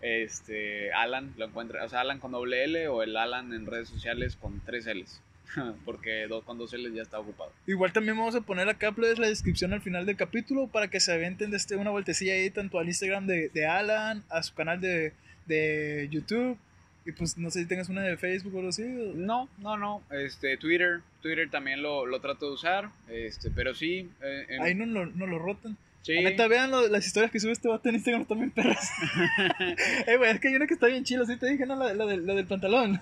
Este, 0.00 0.92
Alan 0.92 1.32
lo 1.36 1.46
encuentra, 1.46 1.84
o 1.84 1.88
sea, 1.88 2.00
Alan 2.00 2.18
con 2.18 2.32
doble 2.32 2.64
L 2.64 2.88
o 2.88 3.04
el 3.04 3.16
Alan 3.16 3.52
en 3.52 3.66
redes 3.66 3.88
sociales 3.88 4.34
con 4.36 4.60
tres 4.66 4.86
L's. 4.86 5.20
Porque 5.84 6.26
dos, 6.28 6.42
con 6.44 6.58
dos 6.58 6.72
L's 6.72 6.92
ya 6.92 7.02
está 7.02 7.20
ocupado. 7.20 7.52
Igual 7.68 7.92
también 7.92 8.18
vamos 8.18 8.34
a 8.34 8.40
poner 8.40 8.68
acá 8.68 8.90
plebes, 8.90 9.20
la 9.20 9.28
descripción 9.28 9.72
al 9.72 9.80
final 9.80 10.04
del 10.04 10.16
capítulo 10.16 10.66
para 10.66 10.88
que 10.88 10.98
se 10.98 11.12
aventen 11.12 11.54
este, 11.54 11.76
una 11.76 11.90
vueltecilla 11.90 12.32
ahí 12.34 12.50
tanto 12.50 12.80
al 12.80 12.88
Instagram 12.88 13.28
de, 13.28 13.48
de 13.50 13.66
Alan, 13.66 14.24
a 14.28 14.42
su 14.42 14.54
canal 14.54 14.80
de, 14.80 15.12
de 15.46 16.08
YouTube. 16.10 16.58
Y 17.04 17.12
pues 17.12 17.36
no 17.36 17.50
sé 17.50 17.60
si 17.62 17.66
tengas 17.66 17.88
una 17.88 18.02
de 18.02 18.16
Facebook 18.16 18.54
o 18.54 18.58
algo 18.58 18.68
así. 18.70 18.82
o- 18.84 19.14
No, 19.14 19.48
no, 19.58 19.76
no. 19.76 20.02
Este, 20.10 20.56
Twitter, 20.56 21.00
Twitter 21.20 21.50
también 21.50 21.82
lo, 21.82 22.06
lo 22.06 22.20
trato 22.20 22.46
de 22.46 22.52
usar. 22.52 22.90
Este, 23.08 23.50
pero 23.50 23.74
sí. 23.74 24.08
eh, 24.22 24.46
en- 24.48 24.62
Ahí 24.62 24.74
no 24.74 24.86
lo, 24.86 25.06
no 25.06 25.26
lo 25.26 25.38
rotan. 25.40 25.76
sí. 26.02 26.14
La 26.14 26.30
neta, 26.30 26.46
vean 26.48 26.70
lo- 26.70 26.86
las 26.88 27.04
historias 27.06 27.32
que 27.32 27.40
sube 27.40 27.52
este 27.52 27.68
vato 27.68 27.88
en 27.88 27.96
Instagram 27.96 28.24
también 28.26 28.50
perras. 28.52 28.88
eh, 30.06 30.16
güey, 30.16 30.30
es 30.30 30.40
que 30.40 30.48
hay 30.48 30.54
una 30.54 30.66
que 30.66 30.74
está 30.74 30.86
bien 30.86 31.04
chila, 31.04 31.24
sí 31.26 31.36
te 31.36 31.50
dije, 31.50 31.66
¿no? 31.66 31.76
La, 31.76 31.92
la 31.94 32.06
del- 32.06 32.26
la 32.26 32.34
del 32.34 32.46
pantalón. 32.46 33.00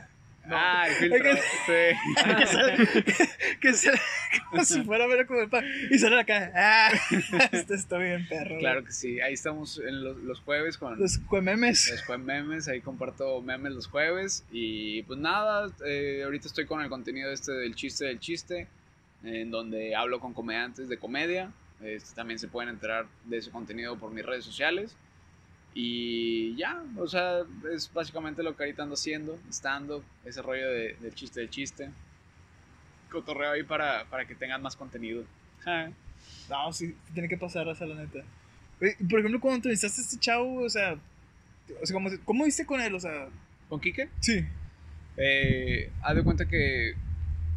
Ah, 0.53 0.87
el 0.89 0.95
filtro. 0.95 1.31
Es 1.31 1.41
sí. 1.67 2.25
que 2.37 2.47
sale, 2.47 2.89
que 3.61 3.73
sale 3.73 4.01
como 4.51 4.65
si 4.65 4.83
fuera 4.83 5.05
a 5.05 5.07
ver 5.07 5.27
como 5.27 5.41
el 5.41 5.49
pan. 5.49 5.65
Y 5.91 5.99
sale 5.99 6.21
acá. 6.21 6.53
Ah, 6.55 6.91
este 7.53 7.75
está 7.75 7.99
bien 7.99 8.27
perro. 8.29 8.59
Claro 8.59 8.85
que 8.85 8.93
sí. 8.93 9.21
Ahí 9.21 9.35
estamos 9.35 9.79
en 9.79 10.03
los, 10.05 10.17
los 10.19 10.41
jueves 10.41 10.79
con 10.79 10.99
Los 10.99 11.19
cuememes. 11.19 11.91
los 12.09 12.19
memes. 12.19 12.69
Ahí 12.69 12.81
comparto 12.81 13.41
memes 13.43 13.73
los 13.73 13.87
jueves. 13.87 14.45
Y 14.51 15.03
pues 15.05 15.19
nada, 15.19 15.71
eh, 15.85 16.23
ahorita 16.25 16.49
estoy 16.49 16.67
con 16.67 16.81
el 16.81 16.89
contenido 16.89 17.31
este 17.33 17.53
del 17.53 17.75
chiste 17.75 18.05
del 18.07 18.21
chiste. 18.21 18.69
En 19.23 19.51
donde 19.51 19.95
hablo 19.95 20.19
con 20.21 20.33
comediantes 20.33 20.89
de 20.89 20.99
comedia. 20.99 21.53
Este, 21.83 22.15
también 22.15 22.39
se 22.39 22.49
pueden 22.49 22.71
enterar 22.71 23.07
de 23.25 23.39
ese 23.39 23.51
contenido 23.51 23.99
por 23.99 24.11
mis 24.11 24.25
redes 24.25 24.45
sociales. 24.45 24.97
Y 25.75 26.57
ya, 26.57 26.83
o 26.97 27.07
sea, 27.07 27.43
es 27.73 27.93
básicamente 27.93 28.43
lo 28.43 28.57
que 28.57 28.65
ahorita 28.65 28.83
ando 28.83 28.95
haciendo, 28.95 29.39
estando, 29.49 30.03
ese 30.25 30.43
rollo 30.43 30.69
de- 30.69 30.95
del 31.01 31.15
chiste 31.15 31.41
del 31.41 31.51
chiste. 31.51 31.91
Cotorreo 33.11 33.53
ahí 33.53 33.63
para, 33.63 34.05
para 34.07 34.25
que 34.25 34.35
tengan 34.35 34.63
más 34.63 34.77
contenido. 34.77 35.25
Ja. 35.65 35.91
No, 36.49 36.73
sí, 36.73 36.95
tiene 37.15 37.29
que 37.29 37.37
pasar 37.37 37.67
esa 37.69 37.87
la 37.87 37.95
neta. 37.97 38.21
Por 38.79 39.19
ejemplo, 39.21 39.41
cuando 39.41 39.57
entrevistaste 39.57 40.01
a 40.01 40.05
este 40.05 40.19
chavo, 40.19 40.63
o 40.63 40.69
sea, 40.71 40.95
o 41.83 41.87
sea 41.87 41.95
¿cómo, 41.95 42.11
¿cómo 42.25 42.47
hiciste 42.47 42.67
con 42.67 42.81
él? 42.81 42.95
O 42.95 43.01
sea, 43.01 43.29
¿Con 43.69 43.81
Quique? 43.81 44.09
sí. 44.21 44.45
Eh, 45.17 45.91
haz 46.03 46.17
de 46.17 46.23
cuenta 46.23 46.47
que 46.47 46.95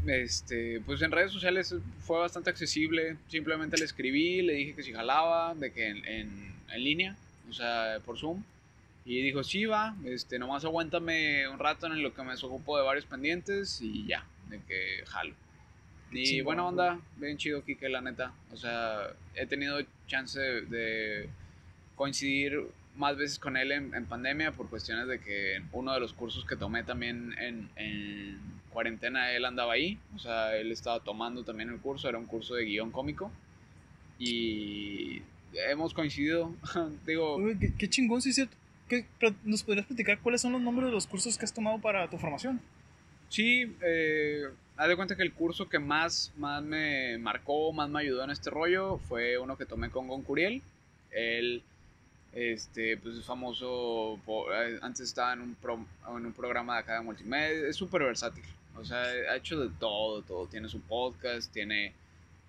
este, 0.06 0.82
pues 0.86 1.02
en 1.02 1.12
redes 1.12 1.32
sociales 1.32 1.74
fue 2.06 2.20
bastante 2.20 2.50
accesible. 2.50 3.16
Simplemente 3.30 3.78
le 3.78 3.86
escribí, 3.86 4.42
le 4.42 4.54
dije 4.54 4.74
que 4.74 4.84
si 4.84 4.92
jalaba, 4.92 5.56
de 5.56 5.72
que 5.72 5.88
en, 5.88 6.06
en- 6.06 6.54
en 6.70 6.84
línea, 6.84 7.16
o 7.50 7.54
sea, 7.54 8.00
por 8.06 8.18
Zoom. 8.18 8.44
Y 9.06 9.22
dijo, 9.22 9.44
sí, 9.44 9.66
va, 9.66 9.96
este, 10.06 10.40
nomás 10.40 10.64
aguántame 10.64 11.48
un 11.50 11.60
rato 11.60 11.88
en 11.88 12.02
lo 12.02 12.14
que 12.14 12.24
me 12.24 12.32
desocupo 12.32 12.78
de 12.78 12.86
varios 12.86 13.06
pendientes 13.06 13.82
y 13.82 14.08
ya, 14.08 14.26
de 14.50 14.62
que 14.62 15.04
jalo. 15.06 15.36
Y 16.12 16.24
chingón, 16.24 16.46
buena 16.46 16.66
onda, 16.66 17.00
bien 17.18 17.38
chido, 17.38 17.64
Kike, 17.66 17.90
la 17.90 18.02
neta. 18.02 18.34
O 18.52 18.58
sea, 18.58 19.14
he 19.36 19.46
tenido 19.46 19.80
chance 20.08 20.40
de, 20.40 20.62
de 20.62 21.30
coincidir 21.96 22.62
más 22.96 23.18
veces 23.18 23.40
con 23.40 23.58
él 23.58 23.72
en, 23.72 23.94
en 23.94 24.06
pandemia 24.06 24.52
por 24.52 24.70
cuestiones 24.70 25.08
de 25.08 25.20
que 25.20 25.62
uno 25.72 25.94
de 25.94 26.00
los 26.00 26.14
cursos 26.14 26.46
que 26.46 26.56
tomé 26.56 26.84
también 26.84 27.34
en, 27.40 27.70
en 27.76 28.40
cuarentena, 28.70 29.32
él 29.32 29.46
andaba 29.46 29.74
ahí. 29.74 29.98
O 30.16 30.20
sea, 30.20 30.56
él 30.56 30.72
estaba 30.72 31.00
tomando 31.00 31.44
también 31.44 31.70
el 31.70 31.80
curso, 31.80 32.08
era 32.08 32.18
un 32.18 32.26
curso 32.26 32.56
de 32.56 32.66
guion 32.66 32.92
cómico. 32.92 33.32
Y 34.20 35.22
hemos 35.70 35.94
coincidido, 35.94 36.54
digo, 37.06 37.38
Uy, 37.38 37.58
qué, 37.60 37.74
qué 37.78 37.90
chingón, 37.90 38.22
sí 38.22 38.34
cierto. 38.34 38.56
¿Qué- 38.90 39.06
¿Nos 39.44 39.64
podrías 39.64 39.86
platicar 39.86 40.20
cuáles 40.20 40.42
son 40.42 40.52
los 40.52 40.62
nombres 40.62 40.88
de 40.88 40.92
los 40.94 41.08
cursos 41.08 41.38
que 41.38 41.46
has 41.46 41.54
tomado 41.54 41.80
para 41.80 42.08
tu 42.10 42.18
formación? 42.18 42.60
Sí, 43.30 43.76
eh, 43.82 44.44
haz 44.78 44.88
de 44.88 44.96
cuenta 44.96 45.16
que 45.16 45.24
el 45.24 45.34
curso 45.34 45.68
que 45.68 45.80
más, 45.80 46.32
más 46.38 46.62
me 46.62 47.18
marcó, 47.18 47.72
más 47.74 47.90
me 47.90 48.02
ayudó 48.02 48.24
en 48.24 48.30
este 48.32 48.50
rollo 48.50 48.98
fue 49.08 49.38
uno 49.38 49.58
que 49.58 49.66
tomé 49.66 49.90
con 49.90 50.08
Gon 50.08 50.22
Curiel. 50.22 50.62
Él, 51.12 51.64
este, 52.34 52.98
pues 52.98 53.16
es 53.18 53.26
famoso, 53.26 54.20
por- 54.26 54.54
eh, 54.54 54.80
antes 54.82 55.02
estaba 55.08 55.34
en 55.34 55.42
un, 55.42 55.56
pro- 55.56 55.86
en 56.10 56.26
un 56.26 56.34
programa 56.34 56.74
de 56.76 56.80
acá 56.82 56.96
de 56.96 57.02
multimedia, 57.02 57.68
es 57.68 57.76
súper 57.76 58.04
versátil. 58.04 58.44
O 58.76 58.84
sea, 58.84 59.02
ha 59.02 59.36
hecho 59.38 59.60
de 59.60 59.70
todo, 59.80 60.22
todo. 60.24 60.48
Tiene 60.48 60.68
su 60.68 60.82
podcast, 60.82 61.52
tiene, 61.54 61.94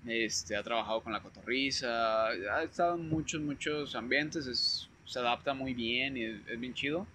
este, 0.06 0.56
ha 0.56 0.62
trabajado 0.62 1.00
con 1.00 1.12
la 1.12 1.20
cotorriza, 1.20 2.28
ha 2.28 2.62
estado 2.62 2.94
en 2.94 3.08
muchos, 3.08 3.40
muchos 3.40 3.94
ambientes, 3.94 4.46
es, 4.46 4.88
se 5.06 5.18
adapta 5.18 5.54
muy 5.54 5.74
bien 5.74 6.16
y 6.16 6.24
es, 6.24 6.36
es 6.48 6.60
bien 6.60 6.74
chido. 6.74 7.06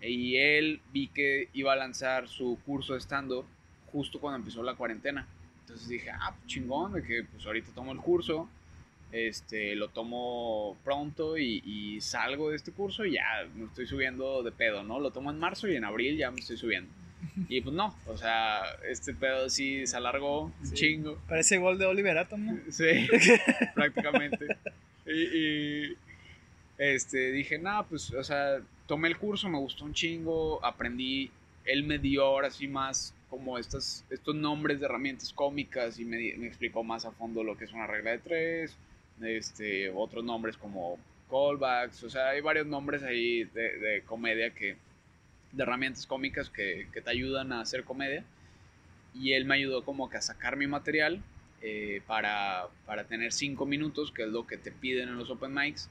Y 0.00 0.36
él 0.36 0.80
vi 0.92 1.08
que 1.08 1.48
iba 1.52 1.72
a 1.72 1.76
lanzar 1.76 2.28
su 2.28 2.58
curso 2.66 2.94
de 2.94 3.00
stand-up 3.00 3.44
justo 3.92 4.18
cuando 4.18 4.38
empezó 4.38 4.62
la 4.62 4.74
cuarentena. 4.74 5.26
Entonces 5.60 5.88
dije, 5.88 6.10
ah, 6.10 6.34
pues 6.36 6.46
chingón, 6.46 6.92
de 6.92 7.02
que 7.02 7.24
pues 7.24 7.46
ahorita 7.46 7.70
tomo 7.72 7.92
el 7.92 7.98
curso, 7.98 8.48
este, 9.12 9.76
lo 9.76 9.88
tomo 9.88 10.76
pronto 10.82 11.38
y, 11.38 11.62
y 11.64 12.00
salgo 12.00 12.50
de 12.50 12.56
este 12.56 12.72
curso 12.72 13.04
y 13.04 13.12
ya 13.12 13.46
me 13.54 13.66
estoy 13.66 13.86
subiendo 13.86 14.42
de 14.42 14.50
pedo, 14.50 14.82
¿no? 14.82 14.98
Lo 14.98 15.12
tomo 15.12 15.30
en 15.30 15.38
marzo 15.38 15.68
y 15.68 15.76
en 15.76 15.84
abril 15.84 16.16
ya 16.16 16.30
me 16.30 16.40
estoy 16.40 16.56
subiendo. 16.56 16.90
Y 17.48 17.60
pues 17.60 17.74
no, 17.74 17.96
o 18.06 18.16
sea, 18.16 18.62
este 18.88 19.14
pedo 19.14 19.48
sí 19.48 19.86
se 19.86 19.96
alargó 19.96 20.44
un 20.44 20.72
chingo. 20.72 21.18
Parece 21.28 21.58
gol 21.58 21.78
de 21.78 21.86
Oliver 21.86 22.18
Atom, 22.18 22.44
¿no? 22.44 22.58
Sí, 22.70 23.08
prácticamente. 23.74 24.46
Y, 25.06 25.22
y, 25.22 25.96
este, 26.78 27.32
dije, 27.32 27.58
nada, 27.58 27.84
pues, 27.84 28.12
o 28.12 28.24
sea, 28.24 28.60
tomé 28.86 29.08
el 29.08 29.18
curso, 29.18 29.48
me 29.48 29.58
gustó 29.58 29.84
un 29.84 29.94
chingo, 29.94 30.64
aprendí, 30.64 31.30
él 31.64 31.84
me 31.84 31.98
dio 31.98 32.24
ahora 32.24 32.50
sí 32.50 32.68
más 32.68 33.14
como 33.30 33.58
estas, 33.58 34.04
estos 34.10 34.34
nombres 34.34 34.78
de 34.78 34.86
herramientas 34.86 35.32
cómicas 35.32 35.98
y 35.98 36.04
me, 36.04 36.34
me 36.36 36.46
explicó 36.46 36.84
más 36.84 37.06
a 37.06 37.12
fondo 37.12 37.42
lo 37.42 37.56
que 37.56 37.64
es 37.64 37.72
una 37.72 37.86
regla 37.86 38.10
de 38.10 38.18
tres, 38.18 38.76
este, 39.22 39.90
otros 39.90 40.24
nombres 40.24 40.56
como 40.56 40.98
callbacks, 41.30 42.02
o 42.04 42.10
sea, 42.10 42.28
hay 42.30 42.42
varios 42.42 42.66
nombres 42.66 43.02
ahí 43.02 43.44
de, 43.44 43.78
de 43.78 44.02
comedia 44.02 44.50
que, 44.50 44.76
de 45.52 45.62
herramientas 45.62 46.06
cómicas 46.06 46.50
que, 46.50 46.88
que 46.92 47.00
te 47.00 47.10
ayudan 47.10 47.52
a 47.52 47.60
hacer 47.60 47.84
comedia. 47.84 48.24
Y 49.14 49.32
él 49.32 49.44
me 49.44 49.54
ayudó 49.54 49.84
como 49.84 50.08
que 50.08 50.16
a 50.16 50.22
sacar 50.22 50.56
mi 50.56 50.66
material 50.66 51.22
eh, 51.60 52.02
para, 52.06 52.68
para 52.86 53.04
tener 53.04 53.32
cinco 53.32 53.66
minutos, 53.66 54.10
que 54.10 54.24
es 54.24 54.28
lo 54.28 54.46
que 54.46 54.56
te 54.56 54.72
piden 54.72 55.08
en 55.08 55.16
los 55.16 55.30
open 55.30 55.54
mics, 55.54 55.88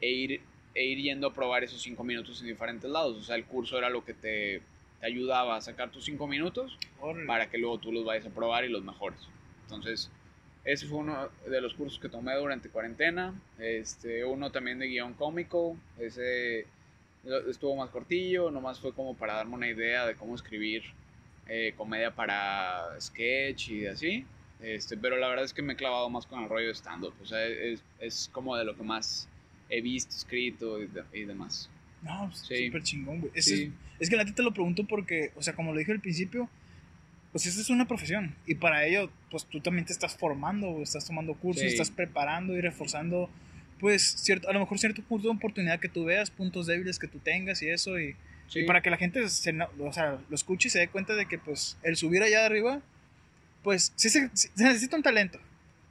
e 0.00 0.10
ir, 0.10 0.40
e 0.74 0.84
ir 0.84 0.98
yendo 0.98 1.28
a 1.28 1.32
probar 1.32 1.64
esos 1.64 1.80
cinco 1.80 2.04
minutos 2.04 2.40
en 2.40 2.48
diferentes 2.48 2.90
lados. 2.90 3.16
O 3.16 3.22
sea, 3.22 3.36
el 3.36 3.44
curso 3.44 3.78
era 3.78 3.88
lo 3.88 4.04
que 4.04 4.12
te, 4.12 4.60
te 5.00 5.06
ayudaba 5.06 5.56
a 5.56 5.60
sacar 5.60 5.90
tus 5.90 6.04
cinco 6.04 6.26
minutos 6.26 6.78
para 7.26 7.48
que 7.48 7.58
luego 7.58 7.78
tú 7.78 7.92
los 7.92 8.04
vayas 8.04 8.26
a 8.26 8.30
probar 8.30 8.64
y 8.64 8.68
los 8.68 8.84
mejores. 8.84 9.20
Entonces, 9.62 10.10
ese 10.64 10.86
fue 10.86 10.98
uno 10.98 11.30
de 11.46 11.60
los 11.60 11.74
cursos 11.74 11.98
que 11.98 12.08
tomé 12.08 12.34
durante 12.36 12.68
cuarentena. 12.68 13.34
Este, 13.58 14.24
uno 14.24 14.50
también 14.50 14.78
de 14.78 14.88
guion 14.88 15.14
cómico. 15.14 15.76
Ese 15.98 16.66
estuvo 17.48 17.76
más 17.76 17.90
cortillo, 17.90 18.50
nomás 18.50 18.80
fue 18.80 18.92
como 18.92 19.14
para 19.16 19.34
darme 19.34 19.54
una 19.54 19.68
idea 19.68 20.06
de 20.06 20.14
cómo 20.14 20.34
escribir 20.34 20.82
eh, 21.48 21.74
comedia 21.76 22.14
para 22.14 22.82
sketch 23.00 23.70
y 23.70 23.86
así. 23.86 24.24
Este, 24.60 24.96
pero 24.96 25.16
la 25.18 25.28
verdad 25.28 25.44
es 25.44 25.52
que 25.52 25.62
me 25.62 25.74
he 25.74 25.76
clavado 25.76 26.08
más 26.08 26.26
con 26.26 26.42
el 26.42 26.48
rollo 26.48 26.68
de 26.68 26.74
stand-up. 26.74 27.14
O 27.22 27.26
sea, 27.26 27.44
es, 27.44 27.82
es 28.00 28.30
como 28.32 28.56
de 28.56 28.64
lo 28.64 28.74
que 28.76 28.82
más 28.82 29.28
he 29.68 29.80
visto, 29.80 30.14
escrito 30.16 30.82
y, 30.82 30.86
de- 30.86 31.04
y 31.12 31.24
demás. 31.24 31.68
No, 32.02 32.28
pues, 32.30 32.40
Sí. 32.40 32.66
súper 32.66 32.82
chingón, 32.82 33.20
güey. 33.20 33.32
Sí. 33.42 33.64
Es, 33.64 34.02
es 34.02 34.10
que 34.10 34.16
la 34.16 34.24
neta 34.24 34.36
te 34.36 34.42
lo 34.42 34.52
pregunto 34.52 34.84
porque, 34.86 35.32
o 35.36 35.42
sea, 35.42 35.54
como 35.54 35.72
lo 35.72 35.78
dije 35.78 35.92
al 35.92 36.00
principio, 36.00 36.48
pues 37.32 37.46
esta 37.46 37.60
es 37.60 37.70
una 37.70 37.86
profesión. 37.88 38.34
Y 38.46 38.54
para 38.54 38.86
ello, 38.86 39.10
pues 39.30 39.44
tú 39.46 39.60
también 39.60 39.84
te 39.86 39.92
estás 39.92 40.16
formando, 40.16 40.80
estás 40.82 41.04
tomando 41.06 41.34
cursos, 41.34 41.62
Sí. 41.62 41.68
estás 41.68 41.90
preparando 41.90 42.54
y 42.56 42.60
reforzando, 42.60 43.28
pues, 43.84 44.02
cierto, 44.02 44.48
a 44.48 44.54
lo 44.54 44.60
mejor 44.60 44.78
cierto 44.78 45.02
punto 45.02 45.28
de 45.28 45.34
oportunidad 45.34 45.78
que 45.78 45.90
tú 45.90 46.06
veas, 46.06 46.30
puntos 46.30 46.66
débiles 46.66 46.98
que 46.98 47.06
tú 47.06 47.18
tengas 47.18 47.60
y 47.62 47.68
eso. 47.68 48.00
Y, 48.00 48.16
Sí. 48.48 48.60
y 48.60 48.64
para 48.64 48.80
que 48.80 48.88
la 48.88 48.96
gente 48.96 49.28
se, 49.28 49.52
o 49.78 49.92
sea, 49.92 50.18
lo 50.30 50.34
escuche 50.34 50.68
y 50.68 50.70
se 50.70 50.78
dé 50.78 50.88
cuenta 50.88 51.14
de 51.14 51.26
que, 51.26 51.36
pues, 51.38 51.76
el 51.82 51.96
subir 51.96 52.22
allá 52.22 52.40
de 52.40 52.46
arriba, 52.46 52.80
pues, 53.62 53.92
sí 53.96 54.08
se, 54.08 54.30
sí 54.32 54.48
necesita 54.56 54.96
un 54.96 55.02
talento. 55.02 55.38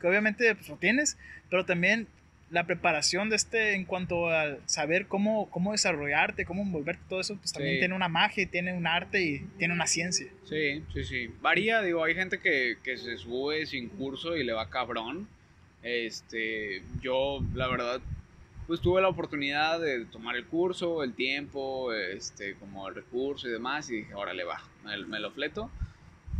Que 0.01 0.07
obviamente, 0.07 0.55
pues, 0.55 0.67
lo 0.69 0.77
tienes, 0.77 1.17
pero 1.51 1.65
también 1.65 2.07
la 2.49 2.65
preparación 2.65 3.29
de 3.29 3.35
este 3.35 3.73
en 3.75 3.85
cuanto 3.85 4.29
al 4.29 4.59
saber 4.67 5.05
cómo, 5.07 5.49
cómo 5.51 5.71
desarrollarte, 5.71 6.45
cómo 6.45 6.61
envolverte, 6.63 7.03
todo 7.09 7.21
eso, 7.21 7.35
pues 7.37 7.51
también 7.53 7.75
Sí. 7.75 7.79
tiene 7.81 7.93
una 7.95 8.09
magia, 8.09 8.47
tiene 8.49 8.73
un 8.73 8.87
arte 8.87 9.21
y 9.23 9.39
tiene 9.59 9.73
una 9.75 9.85
ciencia. 9.87 10.27
Sí, 10.49 10.83
sí, 10.93 11.03
sí. 11.03 11.29
Varía, 11.41 11.81
digo, 11.83 12.03
hay 12.03 12.15
gente 12.15 12.39
que, 12.39 12.77
que 12.83 12.97
se 12.97 13.17
sube 13.17 13.65
sin 13.67 13.89
curso 13.89 14.35
y 14.35 14.43
le 14.43 14.53
va 14.53 14.69
cabrón. 14.69 15.27
Este, 15.83 16.81
yo, 17.01 17.43
la 17.53 17.67
verdad, 17.67 18.01
pues 18.67 18.79
tuve 18.79 19.01
la 19.01 19.09
oportunidad 19.09 19.79
de 19.79 20.05
tomar 20.05 20.35
el 20.35 20.45
curso, 20.45 21.03
el 21.03 21.13
tiempo, 21.13 21.93
este, 21.93 22.55
como 22.55 22.87
el 22.87 22.95
recurso 22.95 23.47
y 23.47 23.51
demás, 23.51 23.89
y 23.89 23.97
dije, 23.97 24.13
órale, 24.15 24.43
va, 24.43 24.61
me, 24.83 24.97
me 25.05 25.19
lo 25.19 25.31
fleto. 25.31 25.69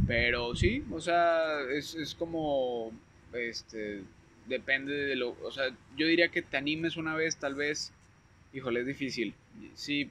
Pero 0.07 0.55
sí, 0.55 0.83
o 0.91 0.99
sea, 0.99 1.61
es, 1.71 1.95
es 1.95 2.15
como, 2.15 2.91
este, 3.33 4.03
depende 4.47 4.93
de 4.93 5.15
lo, 5.15 5.35
o 5.43 5.51
sea, 5.51 5.69
yo 5.95 6.07
diría 6.07 6.29
que 6.29 6.41
te 6.41 6.57
animes 6.57 6.97
una 6.97 7.15
vez, 7.15 7.37
tal 7.37 7.55
vez, 7.55 7.93
híjole, 8.53 8.81
es 8.81 8.87
difícil. 8.87 9.33
Sí, 9.75 10.09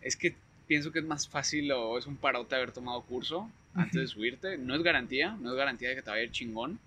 es 0.00 0.16
que 0.16 0.34
pienso 0.66 0.92
que 0.92 1.00
es 1.00 1.04
más 1.04 1.28
fácil 1.28 1.70
o 1.72 1.98
es 1.98 2.06
un 2.06 2.16
parote 2.16 2.54
haber 2.54 2.72
tomado 2.72 3.02
curso 3.02 3.50
antes 3.74 4.00
de 4.00 4.06
subirte. 4.06 4.56
No 4.58 4.74
es 4.74 4.82
garantía, 4.82 5.36
no 5.40 5.50
es 5.50 5.56
garantía 5.56 5.90
de 5.90 5.96
que 5.96 6.02
te 6.02 6.10
vaya 6.10 6.22
a 6.22 6.24
ir 6.24 6.30
chingón, 6.30 6.78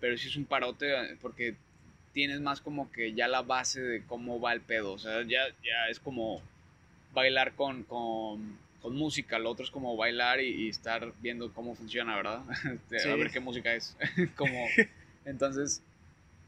pero 0.00 0.16
sí 0.16 0.28
es 0.28 0.36
un 0.36 0.44
parote 0.44 0.92
eh, 0.92 1.16
porque 1.20 1.54
tienes 2.12 2.40
más 2.40 2.60
como 2.60 2.90
que 2.90 3.12
ya 3.14 3.28
la 3.28 3.42
base 3.42 3.80
de 3.80 4.02
cómo 4.04 4.40
va 4.40 4.52
el 4.52 4.60
pedo. 4.60 4.92
O 4.92 4.98
sea, 4.98 5.22
ya, 5.22 5.48
ya 5.64 5.88
es 5.90 6.00
como 6.00 6.42
bailar 7.12 7.54
con, 7.54 7.84
con, 7.84 8.58
con 8.82 8.96
música, 8.96 9.38
lo 9.38 9.50
otro 9.50 9.64
es 9.64 9.70
como 9.70 9.96
bailar 9.96 10.40
y, 10.40 10.66
y 10.66 10.68
estar 10.68 11.12
viendo 11.20 11.52
cómo 11.52 11.74
funciona, 11.74 12.16
¿verdad? 12.16 12.42
Este, 12.74 13.00
Sí. 13.00 13.08
A 13.08 13.16
ver 13.16 13.30
qué 13.30 13.40
música 13.40 13.74
es. 13.74 13.96
como, 14.36 14.66
entonces, 15.24 15.82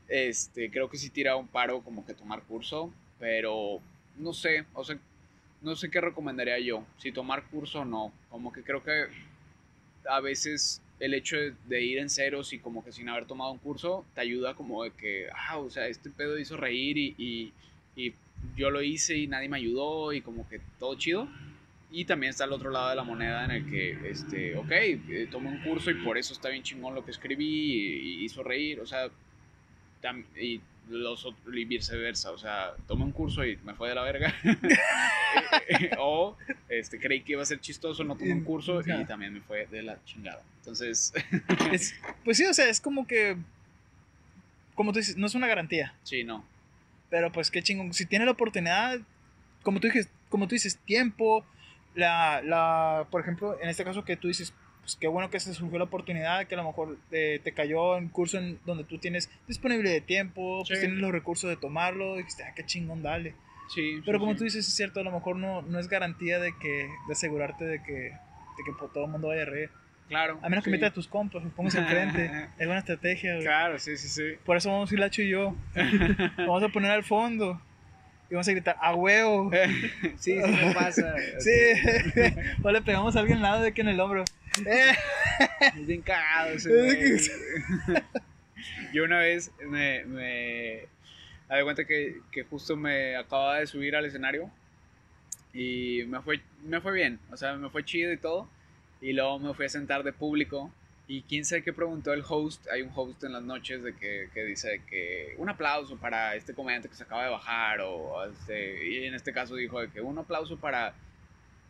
este, 0.09 0.71
creo 0.71 0.91
que 0.91 0.99
sí 0.99 1.11
tira 1.11 1.37
un 1.37 1.49
paro 1.49 1.83
como 1.83 2.05
que 2.05 2.15
tomar 2.15 2.43
curso, 2.43 2.93
pero 3.19 3.81
no 4.17 4.33
sé, 4.33 4.65
o 4.75 4.85
sea, 4.85 4.99
no 5.63 5.77
sé 5.77 5.91
qué 5.91 6.01
recomendaría 6.01 6.59
yo, 6.59 6.85
si 6.99 7.13
tomar 7.13 7.45
curso 7.45 7.81
o 7.81 7.85
no. 7.85 8.13
Como 8.31 8.53
que 8.53 8.63
creo 8.63 8.83
que 8.83 9.07
a 10.09 10.21
veces 10.21 10.83
el 11.01 11.15
hecho 11.15 11.37
de, 11.65 11.83
ir 11.83 11.99
en 11.99 12.11
ceros 12.11 12.53
y 12.53 12.59
como 12.59 12.85
que 12.85 12.93
sin 12.93 13.09
haber 13.09 13.27
tomado 13.27 13.51
un 13.51 13.59
curso 13.59 14.05
te 14.15 14.21
ayuda 14.21 14.55
como 14.55 14.85
de 14.85 14.93
que, 14.93 15.29
ah, 15.49 15.59
o 15.59 15.71
sea, 15.71 15.89
este 15.89 16.11
pedo 16.11 16.39
hizo 16.39 16.57
reír 16.57 16.99
y, 16.99 17.15
y, 17.17 17.53
y 17.97 18.15
yo 18.57 18.71
lo 18.71 18.83
hice 18.83 19.17
y 19.17 19.27
nadie 19.27 19.49
me 19.49 19.57
ayudó 19.57 20.13
y 20.13 20.21
como 20.21 20.49
que 20.49 20.61
todo 20.79 20.95
chido. 20.97 21.27
Y 21.91 22.05
también 22.05 22.31
está 22.31 22.45
el 22.45 22.53
otro 22.53 22.71
lado 22.71 22.91
de 22.91 22.97
la 22.97 23.03
moneda 23.03 23.45
en 23.45 23.51
el 23.51 23.69
que, 23.69 24.11
este, 24.11 24.57
ok, 24.57 24.71
eh, 24.71 25.29
tomé 25.29 25.49
un 25.49 25.59
curso 25.59 25.91
y 25.91 25.95
por 25.95 26.19
eso 26.19 26.33
está 26.33 26.49
bien 26.49 26.63
chingón 26.63 26.95
lo 26.95 27.05
que 27.05 27.11
escribí 27.11 27.45
y, 27.45 28.21
y 28.21 28.25
hizo 28.25 28.45
reír, 28.45 28.79
o 28.81 28.87
sea, 28.87 29.09
tam- 30.01 30.25
y, 30.41 30.61
los, 30.89 31.25
ot- 31.27 31.35
y 31.57 31.65
viceversa, 31.65 32.31
o 32.33 32.39
sea, 32.39 32.73
tomé 32.89 33.05
un 33.05 33.13
curso 33.13 33.45
y 33.45 33.57
me 33.65 33.75
fue 33.75 33.89
de 33.91 33.95
la 33.95 34.03
verga. 34.03 34.35
o 35.99 36.37
este, 36.69 36.99
creí 36.99 37.23
que 37.23 37.33
iba 37.33 37.43
a 37.43 37.47
ser 37.47 37.61
chistoso, 37.61 38.03
no 38.05 38.17
tomé 38.17 38.33
un 38.33 38.45
curso 38.45 38.81
y 38.81 39.05
también 39.05 39.35
me 39.35 39.41
fue 39.41 39.67
de 39.67 39.83
la 39.83 40.03
chingada. 40.05 40.43
Entonces, 40.59 41.13
Es- 41.73 41.95
pues 42.25 42.37
sí, 42.37 42.45
o 42.47 42.55
sea, 42.55 42.69
es 42.69 42.81
como 42.81 43.07
que, 43.07 43.37
como 44.75 44.93
tú 44.93 44.99
dices, 44.99 45.17
no 45.17 45.27
es 45.27 45.35
una 45.35 45.47
garantía, 45.47 45.95
sí, 46.03 46.25
no. 46.25 46.45
pero 47.11 47.31
pues 47.33 47.51
qué 47.51 47.63
chingón. 47.63 47.93
Si 47.95 48.07
tiene 48.07 48.25
la 48.25 48.33
oportunidad, 48.33 48.99
como 49.63 49.81
tú 49.81 49.89
dices, 49.89 50.09
como 50.29 50.49
tú 50.49 50.55
dices, 50.55 50.77
tiempo, 50.79 51.45
la, 51.95 52.41
la, 52.43 53.07
por 53.11 53.21
ejemplo, 53.21 53.59
en 53.61 53.69
este 53.69 53.85
caso 53.85 54.05
que 54.05 54.17
tú 54.17 54.29
dices, 54.29 54.53
pues 54.81 54.97
qué 55.01 55.09
bueno 55.09 55.31
que 55.31 55.39
se 55.41 55.55
surgió 55.55 55.79
la 55.79 55.85
oportunidad, 55.85 56.47
que 56.47 56.55
a 56.55 56.59
lo 56.59 56.65
mejor 56.65 56.97
eh, 57.13 57.41
te 57.43 57.53
cayó 57.53 57.97
en 57.99 58.09
curso 58.09 58.39
en 58.39 58.59
donde 58.67 58.85
tú 58.85 58.99
tienes 58.99 59.31
disponible 59.47 59.91
de 59.91 60.01
tiempo, 60.01 60.65
pues 60.67 60.79
Sí. 60.79 60.85
tienes 60.87 61.01
los 61.01 61.13
recursos 61.13 61.49
de 61.51 61.57
tomarlo, 61.57 62.15
y 62.15 62.19
dijiste, 62.19 62.43
ah, 62.45 62.53
qué 62.55 62.65
chingón, 62.65 63.03
dale. 63.03 63.35
Sí, 63.75 64.01
Pero 64.05 64.19
sí, 64.19 64.21
como 64.21 64.35
tú 64.37 64.45
dices, 64.45 64.67
es 64.67 64.75
cierto, 64.75 64.99
a 65.01 65.03
lo 65.05 65.13
mejor 65.13 65.37
no, 65.37 65.63
no 65.63 65.79
es 65.79 65.89
garantía 65.89 66.39
de 66.41 66.53
que, 66.61 66.89
de 67.07 67.13
asegurarte 67.13 67.65
de 67.65 67.83
que, 67.83 67.93
de 67.93 68.65
que 68.65 68.73
todo 68.93 69.05
el 69.05 69.11
mundo 69.13 69.29
vaya 69.29 69.43
a 69.43 69.47
reír. 69.47 69.71
claro. 70.09 70.41
A 70.43 70.49
menos 70.49 70.65
que 70.65 70.71
metas 70.71 70.91
a 70.91 70.93
tus 70.93 71.07
compas, 71.07 71.45
los 71.45 71.53
pongas 71.53 71.77
enfrente. 71.77 72.49
Es 72.59 72.67
buena 72.67 72.81
estrategia, 72.81 73.35
güey. 73.35 73.45
Claro, 73.45 73.79
sí, 73.79 73.97
sí, 73.97 74.09
sí. 74.09 74.37
Por 74.45 74.57
eso 74.57 74.71
vamos 74.73 74.91
a 74.91 74.95
ir 74.95 74.99
Lacho 74.99 75.23
y 75.23 75.29
yo. 75.29 75.55
Vamos 76.37 76.63
a 76.65 76.69
poner 76.69 76.91
al 76.91 77.05
fondo. 77.05 77.61
Y 78.29 78.35
vamos 78.35 78.47
a 78.47 78.53
gritar, 78.53 78.77
¡a 78.81 78.95
huevo! 78.95 79.51
sí, 80.17 80.17
sí 80.19 80.35
me 80.35 80.73
pasa. 80.75 81.15
Sí. 81.41 81.51
o 82.63 82.71
le 82.71 82.81
pegamos 82.83 83.17
a 83.17 83.21
alguien 83.21 83.39
al 83.39 83.43
lado 83.43 83.63
de 83.63 83.73
que 83.73 83.81
en 83.81 83.89
el 83.89 83.99
hombro. 84.01 84.25
Es 85.75 85.87
bien 85.87 86.03
cagado 86.03 86.51
ese 86.51 86.89
Es 86.89 87.31
güey. 87.87 88.03
Yo 88.93 89.05
una 89.05 89.19
vez 89.19 89.51
me, 89.61 90.05
me 90.05 90.89
di 91.49 91.63
cuenta 91.63 91.85
que, 91.85 92.21
que 92.31 92.45
justo 92.45 92.77
me 92.77 93.17
acababa 93.17 93.61
de 93.61 93.67
subir 93.67 93.97
al 93.97 94.05
escenario 94.05 94.51
y 95.53 96.05
me 96.07 96.21
fue, 96.21 96.41
me 96.65 96.81
fue 96.81 96.93
bien, 96.93 97.19
o 97.33 97.37
sea, 97.37 97.55
me 97.55 97.71
fue 97.71 97.85
chido 97.85 98.13
y 98.13 98.17
todo. 98.17 98.49
Y 99.01 99.13
luego 99.13 99.39
me 99.39 99.55
fui 99.55 99.65
a 99.65 99.69
sentar 99.69 100.03
de 100.03 100.13
público 100.13 100.71
y 101.09 101.23
quién 101.23 101.45
sabe 101.45 101.63
qué 101.63 101.73
preguntó 101.73 102.13
el 102.13 102.23
host. 102.27 102.67
Hay 102.69 102.83
un 102.83 102.91
host 102.95 103.25
en 103.25 103.33
las 103.33 103.43
noches 103.43 103.83
de 103.83 103.95
que, 103.95 104.29
que 104.35 104.45
dice 104.45 104.83
que 104.89 105.35
un 105.39 105.49
aplauso 105.49 105.97
para 105.97 106.37
este 106.37 106.55
comediante 106.55 106.89
que 106.89 106.95
se 106.95 107.05
acaba 107.05 107.25
de 107.25 107.31
bajar 107.31 107.81
o 107.81 108.25
este, 108.27 108.87
y 108.87 109.07
en 109.07 109.15
este 109.15 109.33
caso 109.33 109.57
dijo 109.57 109.81
de 109.81 109.91
que 109.91 110.01
un 110.01 110.19
aplauso 110.19 110.57
para... 110.59 110.95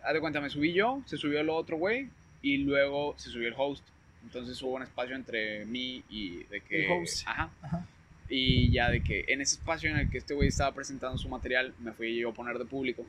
Haz 0.02 0.15
de 0.15 0.20
cuenta, 0.20 0.40
me 0.40 0.48
subí 0.48 0.73
yo, 0.73 1.02
se 1.05 1.19
subió 1.19 1.40
el 1.40 1.51
otro 1.51 1.77
güey 1.77 2.09
y 2.42 2.58
luego 2.58 3.14
se 3.18 3.30
subió 3.30 3.48
el 3.48 3.54
host. 3.56 3.84
Entonces 4.22 4.60
hubo 4.62 4.74
un 4.74 4.82
espacio 4.82 5.16
entre 5.16 5.64
mí 5.64 6.02
y 6.10 6.44
de 6.44 6.60
que... 6.60 6.86
El 6.86 6.92
host. 6.92 7.26
Ajá. 7.26 7.50
Ajá. 7.62 7.86
Y 8.30 8.70
ya 8.70 8.90
de 8.90 9.02
que 9.02 9.24
en 9.26 9.40
ese 9.40 9.56
espacio 9.56 9.90
en 9.90 9.96
el 9.96 10.08
que 10.08 10.18
este 10.18 10.34
güey 10.34 10.48
estaba 10.48 10.72
presentando 10.72 11.18
su 11.18 11.28
material, 11.28 11.74
me 11.80 11.92
fui 11.92 12.16
yo 12.16 12.30
a 12.30 12.32
poner 12.32 12.58
de 12.58 12.64
público. 12.64 13.04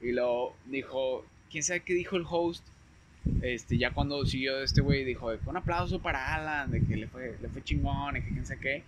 Y 0.00 0.12
luego 0.12 0.56
dijo, 0.64 1.26
¿quién 1.50 1.62
sabe 1.62 1.80
qué 1.80 1.92
dijo 1.92 2.16
el 2.16 2.24
host? 2.28 2.66
Este, 3.42 3.76
ya 3.76 3.92
cuando 3.92 4.24
siguió 4.24 4.62
este 4.62 4.80
güey, 4.80 5.04
dijo, 5.04 5.30
de 5.30 5.38
un 5.44 5.56
aplauso 5.58 6.00
para 6.00 6.34
Alan, 6.34 6.70
de 6.70 6.80
que 6.80 6.96
le 6.96 7.06
fue, 7.06 7.36
le 7.40 7.48
fue 7.48 7.62
chingón, 7.62 8.16
y 8.16 8.22
que 8.22 8.30
quién 8.30 8.46
sabe 8.46 8.60
qué. 8.60 8.82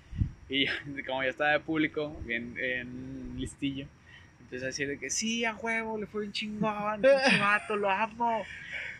Y 0.48 0.66
como 1.06 1.22
ya 1.22 1.28
estaba 1.28 1.52
de 1.52 1.60
público, 1.60 2.16
bien, 2.24 2.54
bien 2.54 3.34
listillo, 3.36 3.86
empezó 4.40 4.64
a 4.64 4.66
decir 4.68 4.88
de 4.88 4.98
que 4.98 5.10
sí, 5.10 5.44
a 5.44 5.54
huevo, 5.54 5.98
le 5.98 6.06
fue 6.06 6.22
bien 6.22 6.32
chingón, 6.32 7.02
pinche 7.02 7.38
vato, 7.38 7.76
lo 7.76 7.90
amo. 7.90 8.42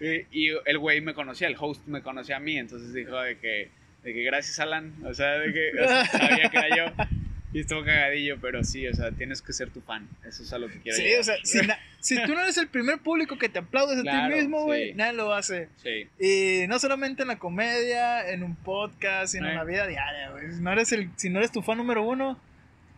Y, 0.01 0.51
el 0.65 0.79
güey 0.79 1.01
me 1.01 1.15
conocía, 1.15 1.49
el 1.49 1.57
host 1.59 1.87
me 1.87 2.03
conocía 2.03 2.37
a 2.37 2.41
mí, 2.41 2.57
entonces 2.59 2.93
dijo 2.93 3.19
de 3.21 3.37
que, 3.39 3.71
de 4.03 4.13
que 4.15 4.23
gracias 4.25 4.59
Alan, 4.61 4.93
o 5.05 5.15
sea, 5.15 5.33
de 5.39 5.53
que 5.53 5.71
o 5.83 5.89
sea, 5.89 6.05
sabía 6.07 6.49
que 6.51 6.57
era 6.59 6.77
yo. 6.77 6.85
Y 7.53 7.61
estuvo 7.61 7.85
cagadillo, 7.85 8.37
pero 8.41 8.65
sí, 8.65 8.85
o 8.89 8.95
sea, 8.95 9.13
tienes 9.13 9.41
que 9.41 9.53
ser 9.53 9.71
tu 9.71 9.81
fan. 9.81 10.09
Eso 10.27 10.43
es 10.43 10.53
a 10.53 10.59
lo 10.59 10.67
que 10.67 10.81
quiero 10.81 10.97
Sí, 10.99 11.05
llegar. 11.05 11.21
o 11.21 11.23
sea, 11.23 11.37
si, 11.45 11.61
si 12.01 12.23
tú 12.25 12.35
no 12.35 12.41
eres 12.43 12.59
el 12.59 12.67
primer 12.67 12.99
público 12.99 13.39
que 13.39 13.49
te 13.49 13.61
aplaudes 13.61 13.97
a 14.01 14.03
Claro, 14.03 14.35
ti 14.35 14.41
mismo, 14.41 14.65
güey, 14.65 14.89
sí. 14.89 14.95
nadie 14.97 15.13
lo 15.13 15.33
hace. 15.33 15.69
Sí, 15.77 16.09
Y 16.19 16.67
no 16.67 16.81
solamente 16.81 17.23
en 17.23 17.29
la 17.29 17.39
comedia, 17.39 18.29
en 18.29 18.43
un 18.43 18.57
podcast, 18.57 19.33
sino 19.35 19.49
en 19.49 19.55
la 19.55 19.63
vida 19.63 19.87
diaria, 19.87 20.31
güey. 20.33 20.51
Si 20.53 20.61
no 20.61 20.73
eres, 20.73 20.91
el, 20.91 21.11
si 21.15 21.31
no 21.31 21.39
eres 21.39 21.53
tu 21.53 21.63
fan 21.63 21.79
número 21.79 22.03
uno, 22.03 22.41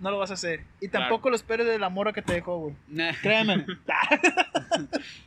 no 0.01 0.11
lo 0.11 0.17
vas 0.17 0.31
a 0.31 0.35
hacer. 0.35 0.61
Y 0.81 0.89
Claro. 0.89 1.05
tampoco 1.05 1.29
lo 1.29 1.37
esperes 1.37 1.67
de 1.67 1.79
la 1.79 1.91
mora 1.91 2.15
que 2.15 2.23
te 2.23 2.33
dejó, 2.33 2.57
güey. 2.59 2.75
Nah. 2.89 3.13
Créeme. 3.21 3.67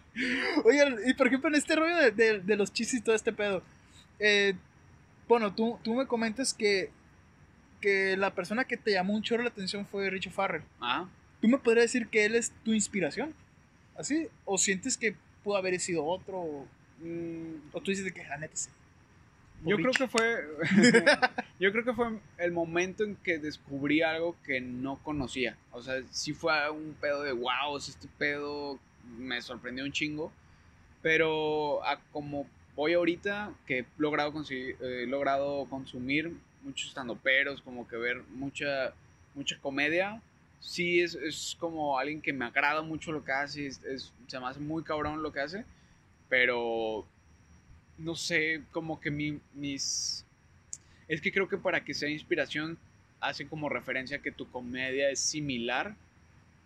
Oigan, 0.66 0.98
y 1.06 1.14
por 1.14 1.28
ejemplo, 1.28 1.50
en 1.50 1.56
este 1.56 1.76
rollo 1.76 1.96
de, 1.96 2.12
de- 2.12 2.40
de 2.40 2.56
los 2.56 2.72
chistes 2.74 3.00
y 3.00 3.04
todo 3.04 3.16
este 3.16 3.32
pedo. 3.34 3.64
eh, 4.20 4.54
bueno, 5.28 5.54
tú, 5.54 5.80
tú 5.84 5.94
me 5.94 6.08
comentas 6.08 6.54
que, 6.56 6.90
que 7.82 8.18
la 8.18 8.34
persona 8.34 8.64
que 8.66 8.78
te 8.78 8.92
llamó 8.92 9.14
un 9.14 9.22
chorro 9.22 9.44
la 9.44 9.50
atención 9.50 9.86
fue 9.86 10.10
Richo 10.10 10.32
Farrell. 10.32 10.64
Ah, 10.82 11.08
¿Tú 11.40 11.48
me 11.48 11.60
podrías 11.60 11.86
decir 11.86 12.08
que 12.08 12.26
él 12.26 12.34
es 12.36 12.52
tu 12.64 12.74
inspiración? 12.74 13.34
¿Así? 13.96 14.28
¿O 14.46 14.58
sientes 14.58 14.98
que 14.98 15.16
pudo 15.44 15.56
haber 15.58 15.80
sido 15.80 16.04
otro? 16.04 16.38
¿O, 16.40 16.68
mm, 17.04 17.54
o 17.74 17.80
tú 17.82 17.92
dices 17.92 18.06
de 18.06 18.12
que 18.12 18.24
la 18.24 18.38
neta 18.38 18.56
sí? 18.56 18.70
Yo 19.64 19.76
creo 19.76 19.92
que 19.92 20.08
fue. 20.08 20.48
yo 21.60 21.72
creo 21.72 21.84
que 21.84 21.94
fue 21.94 22.08
el 22.38 22.52
momento 22.52 23.04
en 23.04 23.16
que 23.18 23.38
descubrí 23.38 24.02
algo 24.02 24.36
que 24.46 24.62
no 24.62 24.98
conocía. 25.04 25.58
O 25.72 25.84
sea, 25.84 26.02
sí 26.12 26.34
fue 26.34 26.70
un 26.72 26.96
pedo 27.00 27.22
de 27.24 27.34
wow, 27.34 27.78
este 27.78 28.08
pedo 28.18 28.80
me 29.18 29.42
sorprendió 29.42 29.84
un 29.86 29.92
chingo. 29.92 30.32
Pero 31.02 31.84
a 31.86 32.00
como 32.12 32.48
voy 32.76 32.94
ahorita, 32.94 33.54
que 33.66 33.80
he 33.80 33.86
logrado, 33.98 34.34
conseguir, 34.34 34.76
eh, 34.82 35.04
he 35.04 35.08
logrado 35.08 35.66
consumir 35.70 36.32
muchos 36.64 36.90
estandoperos, 36.90 37.62
como 37.62 37.88
que 37.88 37.98
ver 37.98 38.24
mucha, 38.34 38.94
mucha 39.34 39.58
comedia. 39.60 40.22
Sí, 40.60 41.00
es, 41.02 41.16
es 41.16 41.56
como 41.60 41.98
alguien 41.98 42.22
que 42.22 42.34
me 42.34 42.46
agrada 42.46 42.82
mucho 42.82 43.12
lo 43.14 43.24
que 43.24 43.32
hace, 43.32 43.68
es, 43.68 43.84
es- 43.86 44.14
se 44.28 44.40
me 44.40 44.48
hace 44.48 44.60
muy 44.60 44.84
cabrón 44.84 45.24
lo 45.24 45.32
que 45.32 45.40
hace, 45.42 45.66
pero 46.30 47.06
no 47.98 48.16
sé, 48.16 48.64
como 48.72 49.00
que 49.00 49.12
mi- 49.12 49.40
mis... 49.54 50.26
Es 51.08 51.22
que 51.22 51.32
creo 51.32 51.48
que 51.50 51.58
para 51.58 51.84
que 51.84 51.94
sea 51.94 52.10
inspiración, 52.10 52.78
hace 53.20 53.48
como 53.48 53.70
referencia 53.70 54.20
que 54.22 54.32
tu 54.32 54.50
comedia 54.50 55.10
es 55.10 55.20
similar 55.20 55.96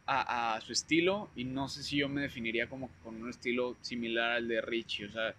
a, 0.06 0.56
a 0.56 0.62
su 0.62 0.74
estilo 0.74 1.30
y 1.36 1.44
no 1.46 1.70
sé 1.70 1.84
si 1.84 1.98
yo 1.98 2.10
me 2.10 2.22
definiría 2.22 2.68
como 2.68 2.90
con 3.04 3.22
un 3.22 3.30
estilo 3.30 3.76
similar 3.82 4.32
al 4.32 4.48
de 4.48 4.62
Richie, 4.62 5.06
o 5.06 5.12
sea, 5.12 5.36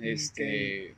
este... 0.00 0.94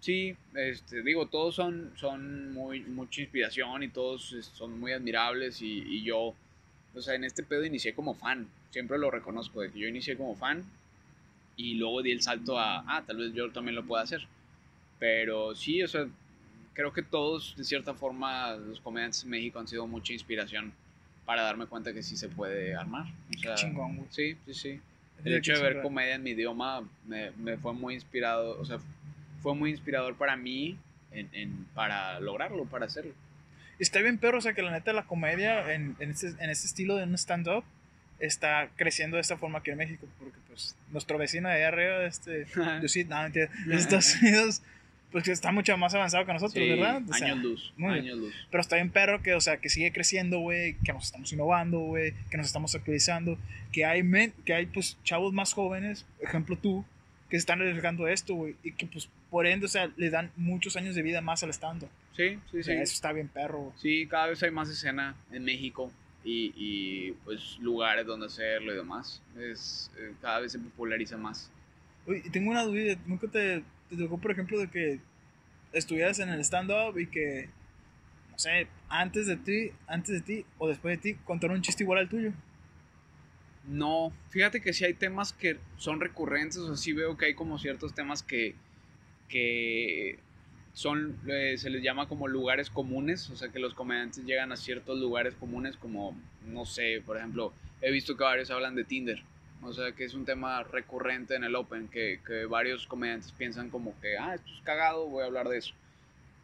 Sí, 0.00 0.34
este, 0.54 1.02
digo, 1.02 1.26
todos 1.26 1.54
son, 1.54 1.92
son 1.94 2.54
muy, 2.54 2.80
mucha 2.80 3.20
inspiración 3.20 3.82
y 3.82 3.88
todos 3.88 4.34
son 4.54 4.80
muy 4.80 4.92
admirables 4.92 5.60
y, 5.60 5.82
y 5.82 6.02
yo, 6.02 6.34
o 6.94 7.00
sea, 7.02 7.14
en 7.14 7.24
este 7.24 7.42
pedo 7.42 7.66
inicié 7.66 7.94
como 7.94 8.14
fan, 8.14 8.48
siempre 8.70 8.96
lo 8.96 9.10
reconozco, 9.10 9.60
de 9.60 9.70
que 9.70 9.78
yo 9.78 9.88
inicié 9.88 10.16
como 10.16 10.34
fan 10.36 10.64
y 11.56 11.74
luego 11.74 12.00
di 12.00 12.12
el 12.12 12.22
salto 12.22 12.58
a, 12.58 12.82
ah, 12.86 13.04
tal 13.06 13.18
vez 13.18 13.34
yo 13.34 13.52
también 13.52 13.74
lo 13.74 13.84
pueda 13.84 14.02
hacer. 14.02 14.26
Pero 14.98 15.54
sí, 15.54 15.82
o 15.82 15.88
sea, 15.88 16.08
creo 16.72 16.94
que 16.94 17.02
todos, 17.02 17.54
de 17.58 17.64
cierta 17.64 17.92
forma, 17.92 18.54
los 18.56 18.80
comediantes 18.80 19.24
en 19.24 19.30
México 19.30 19.58
han 19.58 19.68
sido 19.68 19.86
mucha 19.86 20.14
inspiración 20.14 20.72
para 21.30 21.42
darme 21.42 21.66
cuenta 21.66 21.92
que 21.92 22.02
sí 22.02 22.16
se 22.16 22.28
puede 22.28 22.74
armar. 22.74 23.06
O 23.06 23.38
sea, 23.38 23.54
chingón, 23.54 23.94
güey. 23.98 24.08
Sí, 24.10 24.36
sí, 24.46 24.52
sí. 24.54 24.80
El 25.24 25.34
hecho 25.36 25.52
de 25.52 25.62
ver 25.62 25.80
comedia 25.80 26.16
en 26.16 26.24
mi 26.24 26.30
idioma 26.30 26.82
me, 27.06 27.30
me 27.36 27.56
fue 27.56 27.72
muy 27.72 27.94
inspirado, 27.94 28.58
o 28.58 28.64
sea, 28.64 28.78
fue 29.40 29.54
muy 29.54 29.70
inspirador 29.70 30.16
para 30.16 30.34
mí 30.36 30.76
en, 31.12 31.28
en- 31.32 31.66
para 31.72 32.18
lograrlo, 32.18 32.64
para 32.64 32.86
hacerlo. 32.86 33.12
Está 33.78 34.00
bien, 34.00 34.18
perro, 34.18 34.38
o 34.38 34.40
sea 34.40 34.54
que 34.54 34.62
la 34.62 34.72
neta 34.72 34.92
la 34.92 35.04
comedia 35.04 35.72
en, 35.72 35.94
en, 36.00 36.10
este, 36.10 36.30
en 36.40 36.50
este 36.50 36.66
estilo 36.66 36.96
de 36.96 37.04
un 37.04 37.14
stand-up 37.14 37.62
está 38.18 38.68
creciendo 38.74 39.14
de 39.16 39.20
esta 39.20 39.36
forma 39.36 39.60
aquí 39.60 39.70
en 39.70 39.76
México, 39.78 40.08
porque 40.18 40.36
pues 40.48 40.74
nuestro 40.90 41.16
vecino 41.16 41.48
de 41.48 41.54
allá 41.54 41.68
arriba, 41.68 42.04
este, 42.06 42.44
yo 42.82 42.88
sí, 42.88 43.04
no, 43.04 43.22
mentira, 43.22 43.48
de 43.66 43.76
Estados 43.76 44.16
Unidos, 44.20 44.62
pues 45.12 45.24
que 45.24 45.32
está 45.32 45.50
mucho 45.52 45.76
más 45.76 45.94
avanzado 45.94 46.24
que 46.24 46.32
nosotros, 46.32 46.62
Sí, 46.62 46.70
¿verdad? 46.70 47.02
O 47.08 47.12
sea, 47.12 47.26
años 47.28 47.38
luz, 47.42 47.72
años 47.78 48.18
luz. 48.18 48.34
Pero 48.50 48.60
está 48.60 48.76
bien 48.76 48.90
perro 48.90 49.22
que, 49.22 49.34
o 49.34 49.40
sea, 49.40 49.56
que 49.56 49.68
sigue 49.68 49.92
creciendo, 49.92 50.38
güey, 50.38 50.74
que 50.84 50.92
nos 50.92 51.06
estamos 51.06 51.32
innovando, 51.32 51.80
güey, 51.80 52.14
que 52.30 52.36
nos 52.36 52.46
estamos 52.46 52.74
actualizando, 52.74 53.36
que 53.72 53.84
hay, 53.84 54.02
men, 54.02 54.32
que 54.44 54.54
hay, 54.54 54.66
pues, 54.66 54.98
chavos 55.02 55.32
más 55.32 55.52
jóvenes, 55.52 56.06
ejemplo 56.20 56.56
tú, 56.56 56.84
que 57.28 57.36
se 57.36 57.40
están 57.40 57.60
arriesgando 57.60 58.08
esto, 58.08 58.34
güey, 58.34 58.56
y 58.62 58.72
que, 58.72 58.86
pues, 58.86 59.08
por 59.30 59.46
ende, 59.46 59.66
o 59.66 59.68
sea, 59.68 59.90
le 59.96 60.10
dan 60.10 60.30
muchos 60.36 60.76
años 60.76 60.94
de 60.94 61.02
vida 61.02 61.20
más 61.20 61.42
al 61.42 61.50
stand 61.50 61.86
Sí, 62.16 62.38
sí, 62.50 62.58
O 62.58 62.62
sí. 62.62 62.62
sea, 62.64 62.82
eso 62.82 62.94
está 62.94 63.12
bien 63.12 63.28
perro, 63.28 63.58
güey. 63.58 63.72
Sí, 63.78 64.06
cada 64.06 64.26
vez 64.28 64.42
hay 64.42 64.50
más 64.50 64.68
escena 64.68 65.16
en 65.32 65.44
México 65.44 65.90
y, 66.24 66.52
y, 66.56 67.12
pues 67.24 67.58
lugares 67.60 68.06
donde 68.06 68.26
hacerlo 68.26 68.72
y 68.72 68.76
demás. 68.76 69.22
Es, 69.38 69.90
eh, 69.98 70.12
cada 70.20 70.40
vez 70.40 70.52
se 70.52 70.58
populariza 70.58 71.16
más. 71.16 71.50
Oye, 72.06 72.22
y 72.24 72.30
tengo 72.30 72.50
una 72.50 72.64
duda, 72.64 72.96
¿nunca 73.06 73.28
te, 73.28 73.62
te 73.90 73.96
tocó, 73.96 74.18
por 74.18 74.30
ejemplo, 74.30 74.58
de 74.58 74.68
que 74.68 75.00
estuvieras 75.72 76.18
en 76.18 76.30
el 76.30 76.40
stand-up 76.40 76.98
y 76.98 77.06
que, 77.06 77.48
no 78.30 78.38
sé, 78.38 78.66
antes 78.88 79.26
de 79.26 79.36
ti, 79.36 79.72
antes 79.86 80.14
de 80.14 80.20
ti 80.20 80.46
o 80.58 80.68
después 80.68 80.96
de 80.96 81.02
ti, 81.02 81.18
contaron 81.24 81.56
un 81.56 81.62
chiste 81.62 81.82
igual 81.82 81.98
al 81.98 82.08
tuyo? 82.08 82.32
No, 83.68 84.12
fíjate 84.30 84.62
que 84.62 84.72
sí 84.72 84.84
hay 84.84 84.94
temas 84.94 85.32
que 85.32 85.58
son 85.76 86.00
recurrentes, 86.00 86.58
o 86.58 86.66
sea, 86.68 86.76
sí 86.76 86.92
veo 86.92 87.16
que 87.16 87.26
hay 87.26 87.34
como 87.34 87.58
ciertos 87.58 87.94
temas 87.94 88.22
que, 88.22 88.54
que 89.28 90.18
son, 90.72 91.16
eh, 91.28 91.56
se 91.58 91.70
les 91.70 91.82
llama 91.82 92.08
como 92.08 92.26
lugares 92.26 92.70
comunes, 92.70 93.28
o 93.30 93.36
sea, 93.36 93.50
que 93.50 93.58
los 93.58 93.74
comediantes 93.74 94.24
llegan 94.24 94.50
a 94.52 94.56
ciertos 94.56 94.98
lugares 94.98 95.34
comunes 95.34 95.76
como, 95.76 96.16
no 96.46 96.64
sé, 96.64 97.02
por 97.04 97.18
ejemplo, 97.18 97.52
he 97.82 97.90
visto 97.90 98.16
que 98.16 98.24
varios 98.24 98.50
hablan 98.50 98.74
de 98.74 98.84
Tinder, 98.84 99.22
o 99.62 99.72
sea, 99.72 99.92
que 99.92 100.04
es 100.04 100.14
un 100.14 100.24
tema 100.24 100.62
recurrente 100.62 101.34
en 101.34 101.44
el 101.44 101.54
Open, 101.54 101.88
que, 101.88 102.20
que 102.26 102.46
varios 102.46 102.86
comediantes 102.86 103.32
piensan 103.32 103.70
como 103.70 103.98
que, 104.00 104.16
ah, 104.16 104.34
esto 104.34 104.50
es 104.52 104.62
cagado, 104.62 105.06
voy 105.06 105.22
a 105.22 105.26
hablar 105.26 105.48
de 105.48 105.58
eso. 105.58 105.74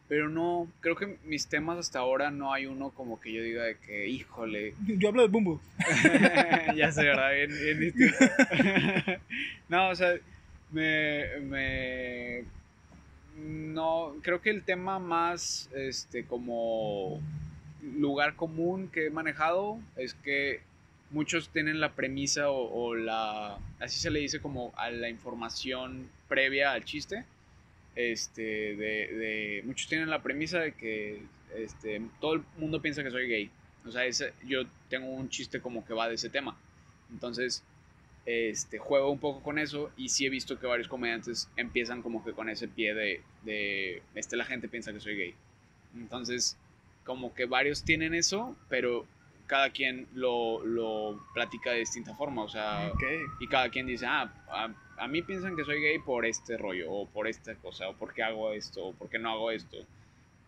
Pero 0.07 0.29
no, 0.29 0.71
creo 0.79 0.95
que 0.95 1.17
mis 1.25 1.47
temas 1.47 1.77
hasta 1.77 1.99
ahora 1.99 2.31
no 2.31 2.53
hay 2.53 2.65
uno 2.65 2.91
como 2.91 3.19
que 3.19 3.33
yo 3.33 3.43
diga 3.43 3.63
de 3.63 3.77
que, 3.77 4.07
híjole, 4.07 4.73
Yo 4.87 5.09
hablo 5.09 5.23
de 5.23 5.27
Bumbo. 5.27 5.59
ya 6.75 6.91
sé, 6.91 7.03
¿verdad? 7.03 7.31
Bien, 7.33 7.49
bien 7.49 7.79
distinto. 7.79 8.25
no, 9.69 9.89
o 9.89 9.95
sea, 9.95 10.13
me, 10.71 11.39
me... 11.41 12.43
No, 13.37 14.15
creo 14.21 14.41
que 14.41 14.49
el 14.49 14.63
tema 14.63 14.97
más, 14.97 15.69
este, 15.75 16.25
como 16.25 17.21
lugar 17.81 18.35
común 18.35 18.87
que 18.87 19.07
he 19.07 19.09
manejado 19.09 19.79
es 19.95 20.13
que 20.15 20.61
muchos 21.09 21.49
tienen 21.49 21.79
la 21.79 21.93
premisa 21.93 22.49
o, 22.49 22.95
la, 22.95 23.57
así 23.79 23.99
se 23.99 24.09
le 24.11 24.19
dice 24.19 24.41
como 24.41 24.73
a 24.75 24.89
la 24.91 25.09
información 25.09 26.09
previa 26.27 26.71
al 26.73 26.83
chiste, 26.85 27.23
este, 27.95 28.41
de, 28.75 29.07
de 29.15 29.63
muchos 29.65 29.87
tienen 29.87 30.09
la 30.09 30.21
premisa 30.21 30.59
de 30.59 30.73
que, 30.73 31.21
este, 31.55 32.01
todo 32.19 32.33
el 32.33 32.43
mundo 32.57 32.81
piensa 32.81 33.03
que 33.03 33.11
soy 33.11 33.27
gay. 33.27 33.49
O 33.85 33.91
sea, 33.91 34.05
ese- 34.05 34.33
yo 34.45 34.63
tengo 34.89 35.07
un 35.07 35.29
chiste 35.29 35.61
como 35.61 35.85
que 35.85 35.93
va 35.93 36.09
de 36.09 36.15
ese 36.15 36.29
tema. 36.29 36.57
Entonces, 37.11 37.63
este, 38.25 38.77
juego 38.77 39.09
un 39.11 39.19
poco 39.19 39.41
con 39.41 39.57
eso 39.57 39.89
y 39.95 40.09
sí 40.09 40.25
he 40.25 40.29
visto 40.29 40.59
que 40.59 40.67
varios 40.67 40.89
comediantes 40.89 41.49
empiezan 41.55 42.01
como 42.01 42.23
que 42.23 42.33
con 42.33 42.49
ese 42.49 42.67
pie 42.67 42.93
de, 42.93 43.21
de 43.43 44.01
este, 44.15 44.35
la 44.35 44.43
gente 44.45 44.67
piensa 44.67 44.91
que 44.91 44.99
soy 44.99 45.15
gay. 45.15 45.33
Entonces, 45.95 46.57
como 47.05 47.33
que 47.33 47.45
varios 47.45 47.83
tienen 47.83 48.13
eso, 48.13 48.55
pero 48.69 49.05
cada 49.47 49.69
quien 49.71 50.07
lo, 50.13 50.63
lo 50.65 51.19
platica 51.33 51.71
de 51.71 51.79
distinta 51.79 52.13
forma. 52.15 52.43
O 52.43 52.49
sea, 52.49 52.89
y 53.39 53.47
cada 53.47 53.69
quien 53.69 53.87
dice, 53.87 54.05
ah, 54.05 54.31
a, 54.49 54.69
a 54.97 55.07
mí 55.07 55.21
piensan 55.21 55.55
que 55.55 55.63
soy 55.63 55.81
gay 55.81 55.99
por 55.99 56.25
este 56.25 56.57
rollo, 56.57 56.91
o 56.91 57.07
por 57.07 57.27
esta 57.27 57.55
cosa, 57.55 57.89
o 57.89 57.93
porque 57.95 58.21
hago 58.23 58.51
esto, 58.53 58.87
o 58.87 58.93
porque 58.93 59.17
no 59.19 59.31
hago 59.31 59.51
esto. 59.51 59.77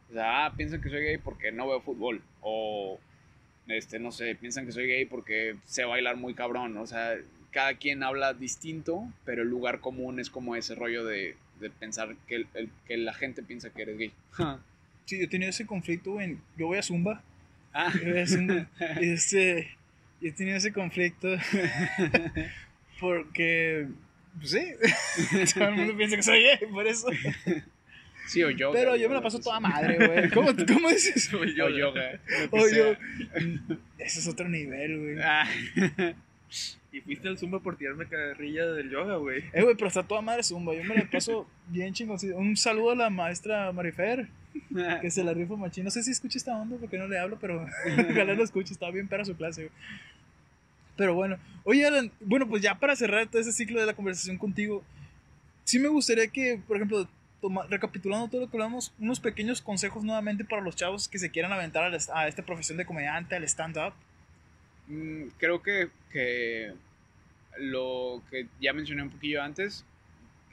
O 0.09 0.13
sea, 0.13 0.45
ah, 0.45 0.53
piensan 0.55 0.81
que 0.81 0.89
soy 0.89 1.01
gay 1.01 1.17
porque 1.17 1.51
no 1.51 1.67
veo 1.67 1.81
fútbol, 1.81 2.21
o, 2.41 2.99
este, 3.67 3.99
no 3.99 4.11
sé, 4.11 4.35
piensan 4.35 4.65
que 4.65 4.71
soy 4.71 4.87
gay 4.87 5.05
porque 5.05 5.55
sé 5.65 5.85
bailar 5.85 6.17
muy 6.17 6.33
cabrón. 6.33 6.75
O 6.77 6.85
sea, 6.87 7.15
cada 7.51 7.75
quien 7.75 8.03
habla 8.03 8.33
distinto, 8.33 9.07
pero 9.25 9.43
el 9.43 9.49
lugar 9.49 9.79
común 9.79 10.19
es 10.19 10.29
como 10.29 10.55
ese 10.55 10.75
rollo 10.75 11.05
de, 11.05 11.35
de 11.59 11.69
pensar 11.69 12.15
que, 12.27 12.35
el- 12.35 12.47
el- 12.53 12.69
que 12.85 12.97
la 12.97 13.13
gente 13.13 13.43
piensa 13.43 13.69
que 13.69 13.83
eres 13.83 13.97
gay. 13.97 14.11
Sí, 15.05 15.17
yo 15.19 15.23
he 15.25 15.27
tenido 15.27 15.49
ese 15.49 15.65
conflicto 15.65 16.19
en... 16.21 16.41
Yo 16.57 16.67
voy 16.67 16.77
a 16.77 16.83
Zumba. 16.83 17.23
Ah, 17.73 17.93
este... 19.01 19.75
Yo 20.21 20.29
he 20.29 20.31
tenido 20.33 20.57
ese 20.57 20.73
conflicto 20.73 21.29
porque... 22.99 23.87
Pues 24.37 24.51
sí. 24.51 25.53
Todo 25.53 25.69
el 25.69 25.75
mundo 25.75 25.97
piensa 25.97 26.15
que 26.15 26.23
soy 26.23 26.43
gay, 26.43 26.59
por 26.71 26.85
eso. 26.87 27.07
sí, 28.27 28.43
o 28.43 28.49
yoga. 28.49 28.73
Pero 28.73 28.95
yo 28.95 29.09
me 29.09 29.15
la 29.15 29.21
paso 29.21 29.39
toda 29.39 29.59
madre, 29.59 29.97
güey. 29.97 30.29
¿Cómo, 30.29 30.51
¿Cómo 30.71 30.89
dices? 30.89 31.33
O 31.33 31.43
yo. 31.43 31.69
yoga. 31.69 32.19
lo 32.41 32.49
que 32.49 32.57
O 32.57 32.67
yo... 32.67 32.69
sea. 32.69 32.99
Ese 33.97 34.19
es 34.19 34.27
otro 34.27 34.47
nivel, 34.47 34.99
güey. 34.99 35.17
Ah, 35.21 35.47
Y 36.91 37.01
fuiste 37.01 37.27
al 37.27 37.37
Zumba 37.37 37.59
por 37.59 37.75
tirarme 37.77 38.07
carrilla 38.07 38.65
del 38.67 38.89
yoga, 38.89 39.15
güey. 39.17 39.43
Eh, 39.53 39.61
güey, 39.63 39.75
pero 39.75 39.87
está 39.87 40.03
toda 40.03 40.21
madre 40.21 40.43
Zumba. 40.43 40.73
Yo 40.75 40.83
me 40.83 40.95
la 40.95 41.09
paso 41.09 41.49
bien 41.67 41.93
chingón. 41.93 42.19
Sí, 42.19 42.29
Un 42.29 42.55
saludo 42.55 42.91
a 42.91 42.95
la 42.95 43.09
maestra 43.09 43.71
Marifer, 43.71 44.27
que 45.01 45.11
se 45.11 45.23
la 45.23 45.33
rifa 45.33 45.55
machín. 45.55 45.83
No 45.83 45.91
sé 45.91 46.03
si 46.03 46.11
escucha 46.11 46.37
esta 46.37 46.55
onda 46.57 46.77
porque 46.79 46.97
no 46.97 47.07
le 47.07 47.17
hablo, 47.19 47.37
pero 47.39 47.65
ojalá 48.11 48.33
lo 48.33 48.43
escuche. 48.43 48.73
Estaba 48.73 48.91
bien 48.91 49.07
para 49.07 49.25
su 49.25 49.35
clase, 49.35 49.63
güey. 49.67 49.73
Pero 50.95 51.13
bueno, 51.15 51.37
oye, 51.63 51.85
Alan, 51.85 52.11
bueno, 52.19 52.47
pues 52.47 52.61
ya 52.61 52.75
para 52.75 52.95
cerrar 52.95 53.27
todo 53.27 53.41
ese 53.41 53.53
ciclo 53.53 53.79
de 53.79 53.85
la 53.85 53.93
conversación 53.93 54.37
contigo, 54.37 54.83
sí 55.63 55.79
me 55.79 55.87
gustaría 55.87 56.27
que, 56.27 56.59
por 56.67 56.75
ejemplo, 56.75 57.07
toma- 57.39 57.65
recapitulando 57.69 58.27
todo 58.27 58.41
lo 58.41 58.49
que 58.51 58.57
hablamos, 58.57 58.91
unos 58.99 59.19
pequeños 59.21 59.61
consejos 59.61 60.03
nuevamente 60.03 60.43
para 60.43 60.61
los 60.61 60.75
chavos 60.75 61.07
que 61.07 61.17
se 61.17 61.29
quieran 61.31 61.53
aventar 61.53 61.83
a, 61.85 61.89
la- 61.89 61.99
a 62.13 62.27
esta 62.27 62.43
profesión 62.43 62.77
de 62.77 62.85
comediante, 62.85 63.35
al 63.35 63.45
stand-up. 63.45 63.93
Mm, 64.87 65.27
Creo 65.37 65.61
que, 65.61 65.87
que 66.11 66.73
lo 67.59 68.21
que 68.29 68.47
ya 68.59 68.73
mencioné 68.73 69.01
un 69.03 69.09
poquillo 69.09 69.41
antes 69.41 69.85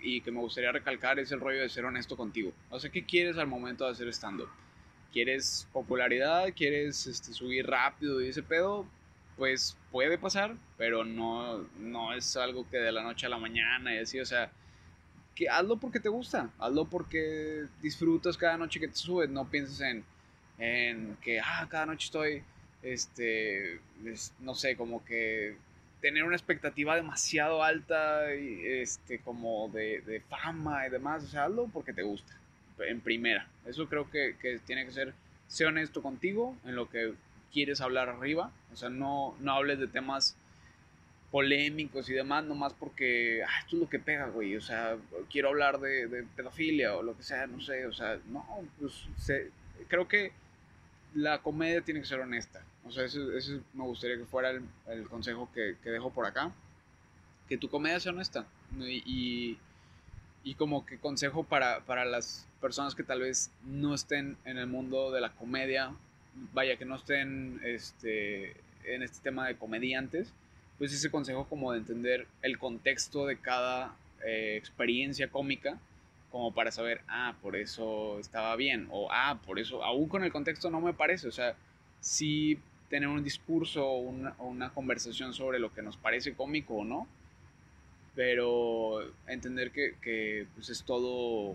y 0.07 0.21
que 0.21 0.31
me 0.31 0.39
gustaría 0.39 0.71
recalcar 0.71 1.19
es 1.19 1.33
el 1.33 1.41
rollo 1.41 1.61
de 1.61 1.69
ser 1.69 1.85
honesto 1.85 2.17
contigo. 2.17 2.53
O 2.71 2.79
sea, 2.79 2.91
¿qué 2.91 3.05
quieres 3.05 3.39
al 3.39 3.49
momento 3.49 3.85
de 3.85 3.91
hacer 3.91 4.07
stand-up? 4.09 4.49
¿Quieres 5.13 5.67
popularidad? 5.73 6.53
¿Quieres 6.55 7.09
este, 7.09 7.33
subir 7.33 7.67
rápido 7.67 8.23
y 8.23 8.29
ese 8.29 8.45
pedo? 8.45 8.87
Pues 9.37 9.77
puede 9.91 10.17
pasar, 10.17 10.55
pero 10.79 11.05
no, 11.05 11.59
no 11.81 12.15
es 12.15 12.37
algo 12.37 12.69
que 12.71 12.77
de 12.77 12.93
la 12.93 13.03
noche 13.03 13.27
a 13.27 13.31
la 13.31 13.39
mañana 13.39 13.95
y 13.95 13.99
así, 13.99 14.21
o 14.21 14.25
sea, 14.25 14.53
que 15.35 15.49
hazlo 15.49 15.77
porque 15.77 15.99
te 15.99 16.09
gusta, 16.09 16.51
hazlo 16.59 16.85
porque 16.85 17.65
disfrutas 17.83 18.37
cada 18.37 18.57
noche 18.57 18.79
que 18.79 18.89
te 18.89 18.95
subes, 18.95 19.29
no 19.29 19.51
pienses 19.51 19.81
en, 19.81 20.05
en 20.59 21.17
que, 21.21 21.41
ah, 21.41 21.67
cada 21.69 21.87
noche 21.87 22.05
estoy, 22.07 22.43
este, 22.81 23.81
es- 24.05 24.33
no 24.39 24.55
sé, 24.55 24.77
como 24.77 25.05
que 25.05 25.57
tener 26.01 26.25
una 26.25 26.37
expectativa 26.37 26.95
demasiado 26.97 27.63
alta, 27.63 28.31
este, 28.33 29.19
como 29.21 29.69
de, 29.69 30.01
de 30.03 30.21
fama 30.21 30.87
y 30.87 30.91
demás, 30.91 31.25
o 31.25 31.29
sea, 31.29 31.45
hazlo 31.45 31.69
porque 31.73 31.93
te 31.93 32.03
gusta, 32.03 32.35
en 32.81 33.01
primera. 33.01 33.49
Eso 33.67 33.89
creo 33.89 34.11
que, 34.11 34.37
que 34.41 34.59
tiene 34.59 34.85
que 34.85 34.93
ser, 34.93 35.15
sé 35.49 35.67
honesto 35.67 36.03
contigo 36.03 36.57
en 36.65 36.77
lo 36.77 36.89
que 36.89 37.15
quieres 37.53 37.81
hablar 37.81 38.09
arriba, 38.09 38.51
o 38.73 38.77
sea, 38.77 38.91
no, 38.91 39.35
no 39.41 39.53
hables 39.53 39.79
de 39.79 39.87
temas 39.87 40.37
polémicos 41.31 42.09
y 42.09 42.15
demás, 42.15 42.45
nomás 42.45 42.73
porque, 42.75 43.43
ah, 43.47 43.59
esto 43.61 43.77
es 43.77 43.83
lo 43.83 43.89
que 43.89 43.99
pega, 43.99 44.27
güey, 44.29 44.57
o 44.57 44.61
sea, 44.61 44.97
quiero 45.31 45.49
hablar 45.49 45.81
de, 45.81 46.07
de 46.07 46.23
pedofilia 46.23 46.95
o 46.95 47.03
lo 47.03 47.17
que 47.17 47.23
sea, 47.23 47.47
no 47.47 47.61
sé, 47.61 47.87
o 47.87 47.93
sea, 47.93 48.19
no, 48.29 48.47
pues 48.79 49.09
creo 49.89 50.07
que 50.07 50.33
la 51.15 51.39
comedia 51.39 51.81
tiene 51.81 52.01
que 52.01 52.07
ser 52.07 52.21
honesta, 52.21 52.63
o 52.87 52.91
sea, 52.91 53.05
ese, 53.05 53.37
ese 53.37 53.61
me 53.75 53.85
gustaría 53.85 54.17
que 54.17 54.25
fuera 54.25 54.51
el, 54.51 54.63
el 54.89 55.09
consejo 55.09 55.49
que, 55.53 55.77
que 55.83 55.91
dejo 55.91 56.11
por 56.11 56.27
acá, 56.27 56.53
que 57.49 57.57
tu 57.57 57.69
comedia 57.69 58.01
sea 58.01 58.13
honesta 58.13 58.47
y, 58.79 59.03
y, 59.07 59.59
y 60.45 60.55
como 60.55 60.87
que 60.87 60.99
consejo 60.99 61.45
para, 61.45 61.81
para 61.81 62.05
las 62.05 62.47
personas 62.61 62.95
que 62.95 63.03
tal 63.03 63.21
vez 63.21 63.51
no 63.65 63.95
estén 63.95 64.37
en 64.45 64.59
el 64.59 64.67
mundo 64.67 65.11
de 65.13 65.21
la 65.21 65.33
comedia, 65.33 65.93
vaya, 66.53 66.77
que 66.77 66.85
no 66.85 66.97
estén 66.97 67.61
este, 67.65 68.57
en 68.85 69.03
este 69.03 69.21
tema 69.23 69.47
de 69.47 69.57
comediantes, 69.57 70.33
pues 70.79 70.93
ese 70.93 71.11
consejo 71.11 71.47
como 71.49 71.73
de 71.73 71.79
entender 71.79 72.27
el 72.43 72.59
contexto 72.59 73.27
de 73.27 73.39
cada 73.39 73.95
eh, 74.25 74.57
experiencia 74.57 75.29
cómica, 75.29 75.79
como 76.31 76.53
para 76.53 76.71
saber, 76.71 77.01
ah, 77.09 77.35
por 77.41 77.57
eso 77.57 78.19
estaba 78.19 78.57
bien, 78.57 78.89
o 78.91 79.09
ah, 79.11 79.39
por 79.47 79.59
eso, 79.59 79.83
aún 79.83 80.09
con 80.09 80.23
el 80.25 80.33
contexto 80.33 80.71
no 80.71 80.81
me 80.81 80.93
parece, 80.93 81.29
o 81.29 81.33
sea, 81.33 81.57
sí 82.01 82.59
tener 82.89 83.09
un 83.09 83.23
discurso 83.23 83.87
o 83.87 83.99
una, 83.99 84.35
o 84.39 84.47
una 84.47 84.71
conversación 84.71 85.35
sobre 85.35 85.59
lo 85.59 85.73
que 85.73 85.83
nos 85.83 85.97
parece 85.97 86.35
cómico 86.35 86.75
o 86.75 86.85
no, 86.85 87.09
pero 88.15 89.01
entender 89.29 89.71
que, 89.71 89.95
que, 90.01 90.47
pues 90.55 90.71
es 90.71 90.83
todo, 90.85 91.55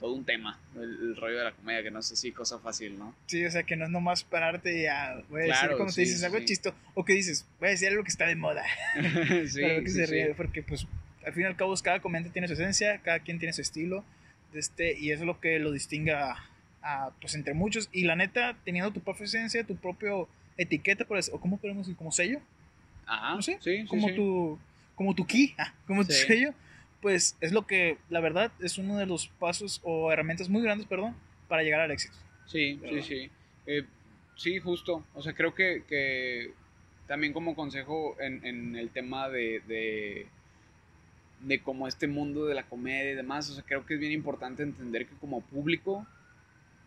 todo 0.00 0.12
un 0.12 0.24
tema, 0.24 0.58
el, 0.76 0.82
el 0.82 1.16
rollo 1.16 1.38
de 1.38 1.44
la 1.44 1.52
comedia, 1.52 1.82
que 1.82 1.90
no 1.90 2.00
es 2.00 2.12
así 2.12 2.32
cosa 2.32 2.58
fácil, 2.58 2.98
¿no? 2.98 3.14
Sí, 3.26 3.44
o 3.44 3.50
sea, 3.50 3.62
que 3.62 3.76
no 3.76 3.84
es 3.84 3.90
nomás 3.90 4.24
pararte 4.24 4.82
y 4.82 4.86
a, 4.86 5.22
voy 5.30 5.42
a 5.42 5.44
decir, 5.44 5.60
Claro, 5.60 5.78
como 5.78 5.90
sí, 5.90 5.96
te 5.96 6.00
dices, 6.02 6.22
algo 6.24 6.38
sí. 6.38 6.44
chisto, 6.44 6.74
o 6.94 7.04
que 7.04 7.14
dices, 7.14 7.46
voy 7.58 7.68
a 7.68 7.70
decir 7.72 7.88
algo 7.88 8.02
que 8.02 8.10
está 8.10 8.26
de 8.26 8.36
moda. 8.36 8.64
sí, 9.48 9.62
para 9.62 9.80
que 9.80 9.90
se 9.90 10.06
ríe, 10.06 10.34
porque 10.34 10.62
pues 10.62 10.86
al 11.24 11.32
fin 11.32 11.44
y 11.44 11.46
al 11.46 11.56
cabo 11.56 11.74
cada 11.82 12.00
comediante 12.00 12.32
tiene 12.32 12.48
su 12.48 12.54
esencia, 12.54 13.00
cada 13.02 13.20
quien 13.20 13.38
tiene 13.38 13.52
su 13.52 13.62
estilo, 13.62 14.04
este, 14.52 14.98
y 14.98 15.10
eso 15.10 15.22
es 15.22 15.26
lo 15.26 15.40
que 15.40 15.58
lo 15.58 15.72
distingue 15.72 16.12
a, 16.12 16.36
a, 16.82 17.10
pues 17.20 17.34
entre 17.34 17.54
muchos, 17.54 17.88
y 17.92 18.04
la 18.04 18.14
neta, 18.14 18.56
teniendo 18.64 18.92
tu 18.92 19.00
propia 19.00 19.24
esencia, 19.24 19.64
tu 19.64 19.76
propio 19.76 20.28
etiqueta, 20.56 21.04
por 21.04 21.18
eso, 21.18 21.34
o 21.34 21.40
cómo 21.40 21.58
podemos 21.58 21.86
decir, 21.86 21.96
como 21.96 22.12
sello, 22.12 22.40
Ajá, 23.06 23.34
no 23.34 23.42
sé, 23.42 23.58
sí, 23.60 23.84
como 23.86 24.08
sí. 24.08 24.14
tu, 24.14 24.58
como 24.94 25.14
tu 25.14 25.26
key, 25.26 25.54
ah, 25.58 25.72
como 25.86 26.04
tu 26.04 26.12
sello, 26.12 26.54
pues 27.00 27.36
es 27.40 27.52
lo 27.52 27.66
que, 27.66 27.98
la 28.08 28.20
verdad, 28.20 28.50
es 28.60 28.78
uno 28.78 28.96
de 28.96 29.06
los 29.06 29.28
pasos 29.28 29.80
o 29.84 30.10
herramientas 30.10 30.48
muy 30.48 30.62
grandes, 30.62 30.86
perdón, 30.86 31.14
para 31.48 31.62
llegar 31.62 31.80
al 31.80 31.90
éxito. 31.90 32.14
Sí, 32.46 32.80
sí, 32.88 33.02
sí. 33.02 33.30
Eh, 33.66 33.84
sí, 34.36 34.58
justo. 34.58 35.04
O 35.14 35.22
sea, 35.22 35.34
creo 35.34 35.54
que, 35.54 35.82
que 35.88 36.52
también 37.06 37.32
como 37.32 37.54
consejo 37.54 38.16
en, 38.20 38.44
en 38.46 38.76
el 38.76 38.90
tema 38.90 39.28
de, 39.28 39.60
de, 39.66 40.26
de 41.40 41.58
como 41.60 41.88
este 41.88 42.06
mundo 42.06 42.46
de 42.46 42.54
la 42.54 42.64
comedia 42.64 43.12
y 43.12 43.16
demás, 43.16 43.50
o 43.50 43.54
sea, 43.54 43.64
creo 43.64 43.84
que 43.84 43.94
es 43.94 44.00
bien 44.00 44.12
importante 44.12 44.62
entender 44.62 45.06
que 45.06 45.14
como 45.16 45.42
público, 45.42 46.06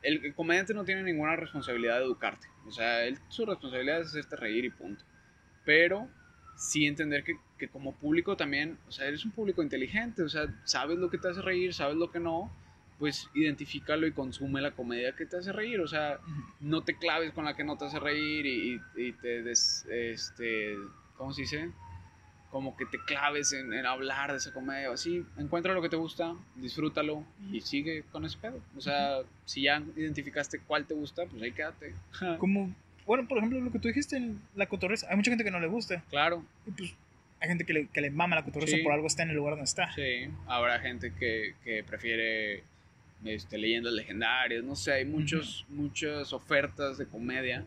el, 0.02 0.26
el 0.26 0.34
comediante 0.34 0.74
no 0.74 0.84
tiene 0.86 1.04
ninguna 1.04 1.36
responsabilidad 1.36 1.98
de 2.00 2.06
educarte. 2.06 2.48
O 2.68 2.72
sea, 2.72 3.06
él, 3.06 3.18
su 3.30 3.46
responsabilidad 3.46 4.02
es 4.02 4.08
hacerte 4.08 4.36
reír 4.36 4.66
y 4.66 4.70
punto. 4.70 5.04
Pero 5.66 6.08
sí 6.56 6.86
entender 6.86 7.24
que, 7.24 7.36
que 7.58 7.68
como 7.68 7.94
público 7.96 8.36
también, 8.36 8.78
o 8.88 8.92
sea, 8.92 9.06
eres 9.08 9.24
un 9.26 9.32
público 9.32 9.62
inteligente, 9.62 10.24
o 10.24 10.30
sea, 10.30 10.48
sabes 10.64 10.98
lo 10.98 11.10
que 11.10 11.18
te 11.18 11.28
hace 11.30 11.42
reír, 11.42 11.74
sabes 11.74 11.98
lo 11.98 12.10
que 12.12 12.20
no, 12.20 12.52
pues 13.00 13.30
identifícalo 13.36 14.08
y 14.08 14.12
consume 14.12 14.60
la 14.62 14.72
comedia 14.72 15.12
que 15.16 15.26
te 15.28 15.38
hace 15.38 15.52
reír, 15.52 15.80
o 15.82 15.88
sea, 15.88 16.20
no 16.60 16.84
te 16.84 16.98
claves 16.98 17.32
con 17.32 17.46
la 17.46 17.56
que 17.56 17.64
no 17.64 17.78
te 17.78 17.86
hace 17.86 18.00
reír 18.00 18.46
y, 18.48 18.76
y- 18.96 19.08
y 19.08 19.12
te 19.14 19.44
des, 19.44 19.86
este, 19.92 20.76
¿cómo 21.16 21.32
se 21.32 21.42
dice? 21.42 21.72
Como 22.52 22.78
que 22.78 22.86
te 22.86 22.98
claves 23.00 23.52
en, 23.54 23.74
en 23.74 23.86
hablar 23.86 24.32
de 24.32 24.38
esa 24.38 24.54
comedia 24.54 24.90
o 24.90 24.94
así, 24.94 25.26
encuentra 25.38 25.74
lo 25.74 25.82
que 25.82 25.90
te 25.90 25.98
gusta, 25.98 26.34
disfrútalo 26.56 27.24
y 27.52 27.60
sigue 27.62 28.04
con 28.12 28.24
ese 28.26 28.38
pedo. 28.38 28.60
O 28.78 28.82
sea, 28.82 29.20
si 29.46 29.64
ya 29.64 29.84
identificaste 29.98 30.60
cuál 30.60 30.86
te 30.86 30.94
gusta, 30.94 31.26
pues 31.26 31.42
ahí 31.44 31.52
quédate. 31.52 31.94
Como, 32.40 32.74
bueno, 33.06 33.28
por 33.28 33.38
ejemplo, 33.38 33.60
lo 33.60 33.72
que 33.72 33.80
tú 33.80 33.90
dijiste 33.90 34.16
en 34.16 34.42
la 34.56 34.66
cotorreza, 34.68 35.08
hay 35.10 35.18
mucha 35.18 35.30
gente 35.32 35.44
que 35.44 35.52
no 35.52 35.60
le 35.60 35.68
gusta, 35.68 36.04
claro, 36.10 36.44
y 36.66 36.72
pues 36.72 36.94
hay 37.40 37.50
gente 37.50 37.66
que 37.66 37.74
le, 37.74 37.88
que 37.88 38.02
le 38.02 38.10
mama 38.10 38.36
la 38.38 38.44
cotorreza 38.44 38.78
Sí. 38.78 38.82
por 38.84 38.94
algo 38.94 39.08
está 39.08 39.24
en 39.24 39.30
el 39.30 39.36
lugar 39.36 39.52
donde 39.54 39.66
está. 39.66 39.94
sí, 39.94 40.30
habrá 40.48 40.80
gente 40.80 41.14
que, 41.14 41.54
que 41.64 41.84
prefiere 41.84 42.64
este, 43.26 43.58
leyendas 43.58 43.94
legendarias, 43.94 44.64
no 44.64 44.76
sé, 44.76 44.94
hay 44.94 45.06
muchos, 45.06 45.66
muchas 45.70 46.32
ofertas 46.34 46.98
de 46.98 47.06
comedia 47.08 47.64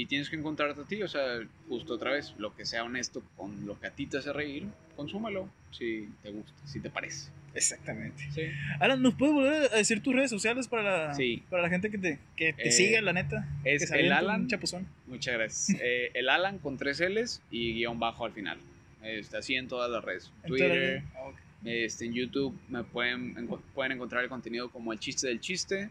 y 0.00 0.06
tienes 0.06 0.30
que 0.30 0.36
encontrarte 0.36 0.80
a 0.80 0.84
ti, 0.84 1.02
o 1.02 1.08
sea, 1.08 1.40
justo 1.68 1.94
otra 1.94 2.12
vez, 2.12 2.32
lo 2.38 2.54
que 2.54 2.64
sea 2.64 2.84
honesto 2.84 3.20
con 3.36 3.66
lo 3.66 3.80
que 3.80 3.88
a 3.88 3.90
ti 3.90 4.06
te 4.06 4.18
hace 4.18 4.32
reír, 4.32 4.66
consúmalo 4.94 5.48
si 5.72 6.08
te 6.22 6.30
gusta, 6.30 6.52
si 6.66 6.78
te 6.78 6.88
parece. 6.88 7.30
Exactamente. 7.52 8.22
Sí. 8.32 8.42
Alan, 8.78 9.02
¿nos 9.02 9.14
puedes 9.14 9.34
volver 9.34 9.72
a 9.72 9.76
decir 9.76 10.00
tus 10.00 10.14
redes 10.14 10.30
sociales 10.30 10.68
para 10.68 11.08
la, 11.08 11.14
Sí. 11.14 11.42
para 11.50 11.62
la 11.64 11.68
gente 11.68 11.90
que 11.90 11.98
te, 11.98 12.18
que 12.36 12.52
te 12.52 12.68
Eh, 12.68 12.70
siga, 12.70 13.00
la 13.02 13.12
neta? 13.12 13.48
es 13.64 13.90
que 13.90 13.98
el 13.98 14.12
Alan. 14.12 14.46
chapuzón. 14.46 14.86
Muchas 15.08 15.34
gracias. 15.34 15.80
Eh, 15.82 16.12
el 16.14 16.28
Alan 16.28 16.58
con 16.58 16.76
tres 16.76 17.00
L's 17.00 17.42
y 17.50 17.72
guion 17.74 17.98
bajo 17.98 18.24
al 18.24 18.30
final. 18.32 18.58
Está 19.02 19.38
así 19.38 19.56
en 19.56 19.66
todas 19.66 19.90
las 19.90 20.04
redes. 20.04 20.30
En 20.44 20.48
Twitter, 20.48 21.02
ah, 21.16 21.22
ok. 21.28 21.36
este, 21.64 22.04
en 22.04 22.14
YouTube 22.14 22.56
me 22.68 22.84
pueden, 22.84 23.48
pueden 23.74 23.92
encontrar 23.92 24.22
el 24.22 24.28
contenido 24.28 24.70
como 24.70 24.92
el 24.92 25.00
chiste 25.00 25.26
del 25.26 25.40
chiste. 25.40 25.90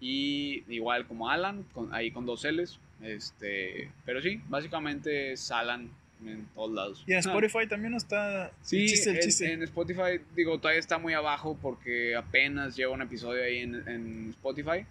Y 0.00 0.62
igual 0.72 1.06
como 1.06 1.28
Alan, 1.28 1.64
con, 1.72 1.92
ahí 1.92 2.10
con 2.12 2.24
dos 2.26 2.44
L's. 2.44 2.78
Este, 3.02 3.90
pero 4.04 4.20
sí, 4.20 4.40
básicamente 4.48 5.32
es 5.32 5.50
Alan 5.50 5.88
en 6.24 6.44
todos 6.54 6.70
lados. 6.72 7.04
Y 7.06 7.12
en 7.12 7.16
Ah. 7.18 7.20
Spotify 7.20 7.66
también 7.68 7.94
está 7.94 8.50
Sí, 8.62 8.82
el 8.82 8.88
chiste, 8.88 9.10
el 9.10 9.16
en- 9.16 9.22
chiste. 9.22 9.52
En, 9.52 9.62
Spotify, 9.62 10.20
digo, 10.36 10.58
todavía 10.58 10.80
está 10.80 10.98
muy 10.98 11.14
abajo 11.14 11.58
porque 11.60 12.14
apenas 12.14 12.76
lleva 12.76 12.92
un 12.92 13.02
episodio 13.02 13.42
ahí 13.42 13.58
en, 13.60 13.74
en 13.88 14.30
Spotify. 14.30 14.84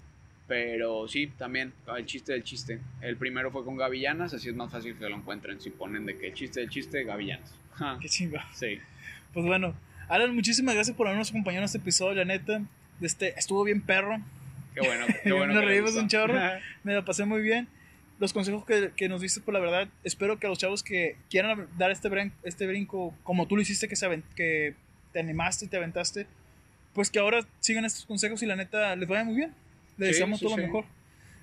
Pero 0.47 1.07
sí, 1.07 1.27
también, 1.37 1.71
el 1.95 2.05
chiste 2.07 2.31
del 2.33 2.43
chiste. 2.43 2.79
El 3.01 3.17
primero 3.17 3.51
fue 3.51 3.63
con 3.63 3.77
Gavillanas, 3.77 4.33
así 4.33 4.49
es 4.49 4.55
más 4.55 4.71
fácil 4.71 4.95
que 4.97 5.07
lo 5.07 5.15
encuentren. 5.15 5.61
Si 5.61 5.69
ponen 5.69 6.07
de 6.07 6.17
que 6.17 6.27
el 6.29 6.33
chiste 6.33 6.61
del 6.61 6.69
chiste, 6.71 7.03
Gavillanas. 7.03 7.53
Ja, 7.75 7.99
Qué 8.01 8.09
chingo. 8.09 8.39
Sí. 8.55 8.79
Pues 9.31 9.45
bueno, 9.45 9.75
Alan, 10.07 10.33
muchísimas 10.33 10.73
gracias 10.73 10.97
por 10.97 11.05
habernos 11.05 11.29
acompañado 11.29 11.61
en 11.61 11.65
este 11.65 11.77
episodio, 11.77 12.15
la 12.15 12.25
neta. 12.25 12.63
Este, 12.99 13.37
estuvo 13.37 13.63
bien 13.63 13.81
perro, 13.81 14.19
Qué 14.73 14.81
bueno, 14.81 15.05
qué 15.23 15.31
bueno. 15.33 15.53
Nos 15.53 15.63
reímos 15.65 15.93
un 15.95 16.07
chorro. 16.07 16.33
me 16.83 16.93
la 16.95 17.05
pasé 17.05 17.25
muy 17.25 17.43
bien. 17.43 17.67
Los 18.19 18.33
consejos 18.33 18.65
que, 18.65 18.91
que 18.95 19.07
nos 19.07 19.21
diste, 19.21 19.39
por 19.41 19.53
la 19.53 19.59
verdad, 19.61 19.87
espero 20.03 20.37
que 20.39 20.45
a 20.45 20.49
los 20.49 20.59
chavos 20.59 20.83
que 20.83 21.15
quieran 21.29 21.67
dar 21.77 21.89
este, 21.89 22.09
brin- 22.09 22.33
este 22.43 22.67
brinco, 22.67 23.13
como 23.23 23.47
tú 23.47 23.55
lo 23.55 23.61
hiciste, 23.61 23.87
que, 23.87 23.95
se 23.95 24.21
que 24.35 24.75
te 25.13 25.19
animaste 25.19 25.65
y 25.65 25.67
te 25.69 25.77
aventaste, 25.77 26.27
pues 26.93 27.09
que 27.09 27.19
ahora 27.19 27.45
sigan 27.61 27.85
estos 27.85 28.05
consejos 28.05 28.43
y 28.43 28.45
la 28.45 28.55
neta 28.57 28.95
les 28.95 29.07
vaya 29.07 29.23
muy 29.23 29.35
bien. 29.35 29.53
Les 29.97 30.07
Sí, 30.09 30.13
deseamos 30.13 30.39
sí, 30.39 30.45
todo 30.45 30.55
sí. 30.55 30.61
lo 30.61 30.67
mejor. 30.67 30.85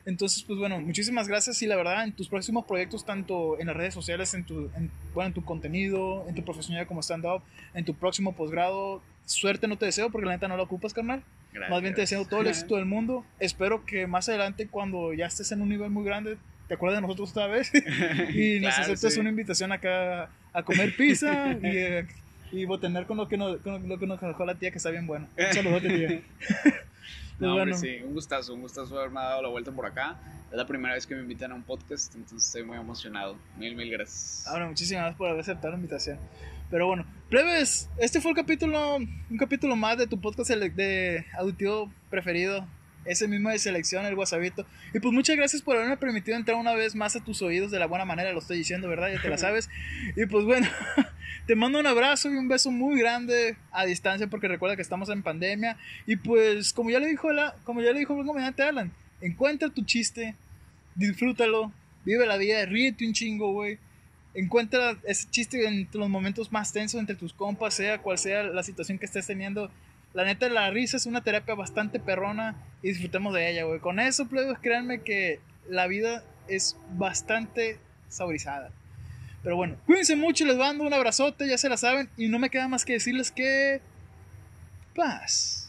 Entonces, 0.05 0.43
pues 0.45 0.59
bueno, 0.59 0.79
muchísimas 0.81 1.27
gracias 1.27 1.61
y 1.63 1.67
la 1.67 1.75
verdad 1.77 2.05
en 2.05 2.13
tus 2.13 2.29
próximos 2.29 2.65
proyectos, 2.67 3.05
tanto 3.05 3.59
en 3.59 3.67
las 3.67 3.77
redes 3.77 3.93
sociales, 3.95 4.35
en 4.35 4.45
tu, 4.45 4.71
en, 4.77 4.91
bueno, 5.15 5.29
en 5.29 5.33
tu 5.35 5.45
contenido, 5.45 6.25
en 6.29 6.35
tu 6.35 6.45
profesionalidad 6.45 6.87
como 6.87 7.01
stand-up, 7.03 7.43
en 7.75 7.85
tu 7.85 7.95
próximo 7.95 8.33
posgrado, 8.37 9.03
suerte 9.25 9.67
no 9.67 9.77
te 9.79 9.87
deseo 9.87 10.11
porque 10.11 10.27
la 10.27 10.33
neta 10.33 10.47
no 10.47 10.57
la 10.57 10.63
ocupas, 10.63 10.93
carnal. 10.95 11.23
Gracias. 11.53 11.71
Más 11.71 11.83
bien 11.83 11.95
te 11.95 12.03
deseo 12.03 12.25
todo 12.27 12.43
el 12.43 12.47
éxito 12.49 12.77
del 12.77 12.85
mundo. 12.85 13.25
Espero 13.41 13.85
que 13.85 14.07
más 14.07 14.29
adelante, 14.29 14.69
cuando 14.69 15.13
ya 15.15 15.27
estés 15.27 15.51
en 15.53 15.61
un 15.63 15.71
nivel 15.71 15.91
muy 15.91 16.05
grande, 16.05 16.37
te 16.69 16.75
acuerdes 16.75 16.97
de 16.99 17.03
nosotros 17.03 17.31
otra 17.31 17.47
vez 17.47 17.71
y 18.35 18.61
nos 18.61 18.75
Claro, 18.75 18.83
aceptes 18.93 19.15
sí. 19.15 19.21
una 19.21 19.31
invitación 19.31 19.73
acá 19.73 20.29
a 20.53 20.63
comer 20.63 20.95
pizza 20.97 21.53
y, 21.53 21.59
eh, 21.63 22.07
y 22.53 22.65
botanear 22.65 23.07
con 23.07 23.17
lo 23.17 23.29
que, 23.29 23.37
nos, 23.37 23.59
con 23.59 23.89
lo 23.89 23.99
que 23.99 24.07
nos 24.07 24.21
dejó 24.21 24.45
la 24.45 24.55
tía, 24.55 24.71
que 24.71 24.79
está 24.79 24.91
bien 24.91 25.07
bueno. 25.07 25.29
Un 25.37 25.53
saludote, 25.55 25.89
tía. 25.89 26.21
Pues 27.39 27.49
No, 27.51 27.57
hombre, 27.57 27.73
bueno. 27.73 27.79
sí, 27.79 28.03
un 28.03 28.15
gustazo, 28.15 28.55
un 28.55 28.63
gustazo 28.63 28.99
haberme 28.99 29.21
dado 29.21 29.43
la 29.43 29.49
vuelta 29.49 29.71
por 29.71 29.85
acá. 29.85 30.17
Es 30.51 30.57
la 30.57 30.67
primera 30.67 30.95
vez 30.95 31.07
que 31.07 31.15
me 31.15 31.21
invitan 31.21 31.53
a 31.53 31.55
un 31.55 31.63
podcast, 31.65 32.15
entonces 32.15 32.47
estoy 32.47 32.63
muy 32.63 32.79
emocionado. 32.79 33.37
Mil, 33.59 33.77
mil 33.77 33.91
gracias. 33.91 34.47
Ahora, 34.47 34.67
muchísimas 34.67 35.03
gracias 35.03 35.19
por 35.19 35.29
haber 35.29 35.41
aceptado 35.43 35.73
la 35.73 35.77
invitación. 35.77 36.19
Pero 36.71 36.87
bueno, 36.87 37.05
plebes, 37.29 37.91
este 37.99 38.23
fue 38.23 38.31
el 38.31 38.37
capítulo, 38.39 38.97
un 38.97 39.37
capítulo 39.39 39.77
más 39.77 39.99
de 39.99 40.07
tu 40.07 40.19
podcast 40.19 40.51
de 40.51 41.27
auditivo 41.39 41.93
preferido. 42.09 42.67
Ese 43.07 43.29
mismo 43.29 43.51
de 43.51 43.59
selección, 43.59 44.05
el 44.05 44.15
WhatsAppito. 44.15 44.67
Y 44.93 45.01
pues 45.01 45.13
muchas 45.15 45.37
gracias 45.37 45.63
por 45.63 45.77
haberme 45.77 45.97
permitido 45.97 46.37
entrar 46.37 46.57
una 46.57 46.75
vez 46.75 46.95
más 46.95 47.15
a 47.17 47.25
tus 47.25 47.41
oídos 47.43 47.71
de 47.71 47.79
la 47.79 47.87
buena 47.87 48.05
manera, 48.05 48.33
lo 48.33 48.41
estoy 48.41 48.59
diciendo, 48.59 48.89
¿verdad? 48.89 49.13
Ya 49.13 49.23
te 49.23 49.29
la 49.29 49.39
sabes. 49.47 49.69
Y 50.17 50.27
pues 50.27 50.45
bueno, 50.45 50.67
te 51.47 51.55
mando 51.55 51.79
un 51.79 51.87
abrazo 51.87 52.31
y 52.31 52.37
un 52.37 52.49
beso 52.49 52.71
muy 52.71 52.99
grande 52.99 53.57
a 53.71 53.85
distancia 53.85 54.27
porque 54.27 54.49
recuerda 54.49 54.77
que 54.77 54.83
estamos 54.83 55.09
en 55.09 55.23
pandemia. 55.23 55.77
Y 56.07 56.17
pues 56.17 56.73
como 56.73 56.91
ya 56.91 56.99
le 56.99 57.07
dijo, 57.07 57.33
la, 57.33 57.55
como 57.65 57.81
ya 57.81 57.93
le 57.93 58.01
dijo 58.01 58.19
el 58.19 58.27
comediante 58.27 58.63
Alan, 58.63 58.93
encuentra 59.21 59.69
tu 59.71 59.85
chiste, 59.85 60.35
disfrútalo, 60.95 61.73
vive 62.05 62.27
la 62.27 62.37
vida, 62.37 62.65
ríete 62.67 63.07
un 63.07 63.13
chingo, 63.13 63.53
güey. 63.53 63.79
Encuentra 64.35 64.99
ese 65.05 65.31
chiste 65.31 65.67
en 65.67 65.89
los 65.95 66.11
momentos 66.11 66.53
más 66.53 66.73
tensos 66.73 67.01
entre 67.01 67.17
tus 67.17 67.33
compas, 67.33 67.73
sea 67.75 67.99
cual 67.99 68.19
sea 68.19 68.43
la 68.43 68.63
situación 68.63 68.99
que 68.99 69.07
estés 69.07 69.27
teniendo. 69.27 69.71
La 70.17 70.25
neta, 70.25 70.49
la 70.49 70.71
risa 70.71 70.97
es 70.97 71.05
una 71.05 71.23
terapia 71.23 71.55
bastante 71.55 72.01
perrona 72.01 72.57
y 72.83 72.89
disfrutemos 72.89 73.35
de 73.35 73.51
ella, 73.51 73.65
güey. 73.65 73.81
Con 73.81 74.01
eso, 74.01 74.27
plebes, 74.27 74.59
créanme 74.59 75.03
que 75.03 75.41
la 75.69 75.87
vida 75.89 76.25
es 76.49 76.75
bastante 76.93 77.79
saborizada. 78.09 78.71
Pero 79.43 79.57
bueno, 79.57 79.77
cuídense 79.85 80.17
mucho, 80.17 80.47
les 80.47 80.57
mando 80.57 80.85
un 80.85 80.95
abrazote, 80.95 81.47
ya 81.47 81.59
se 81.59 81.69
la 81.69 81.77
saben. 81.77 82.09
Y 82.17 82.29
no 82.29 82.39
me 82.39 82.49
queda 82.49 82.67
más 82.67 82.87
que 82.87 82.95
decirles 82.95 83.31
que... 83.31 83.83
Paz. 84.95 85.66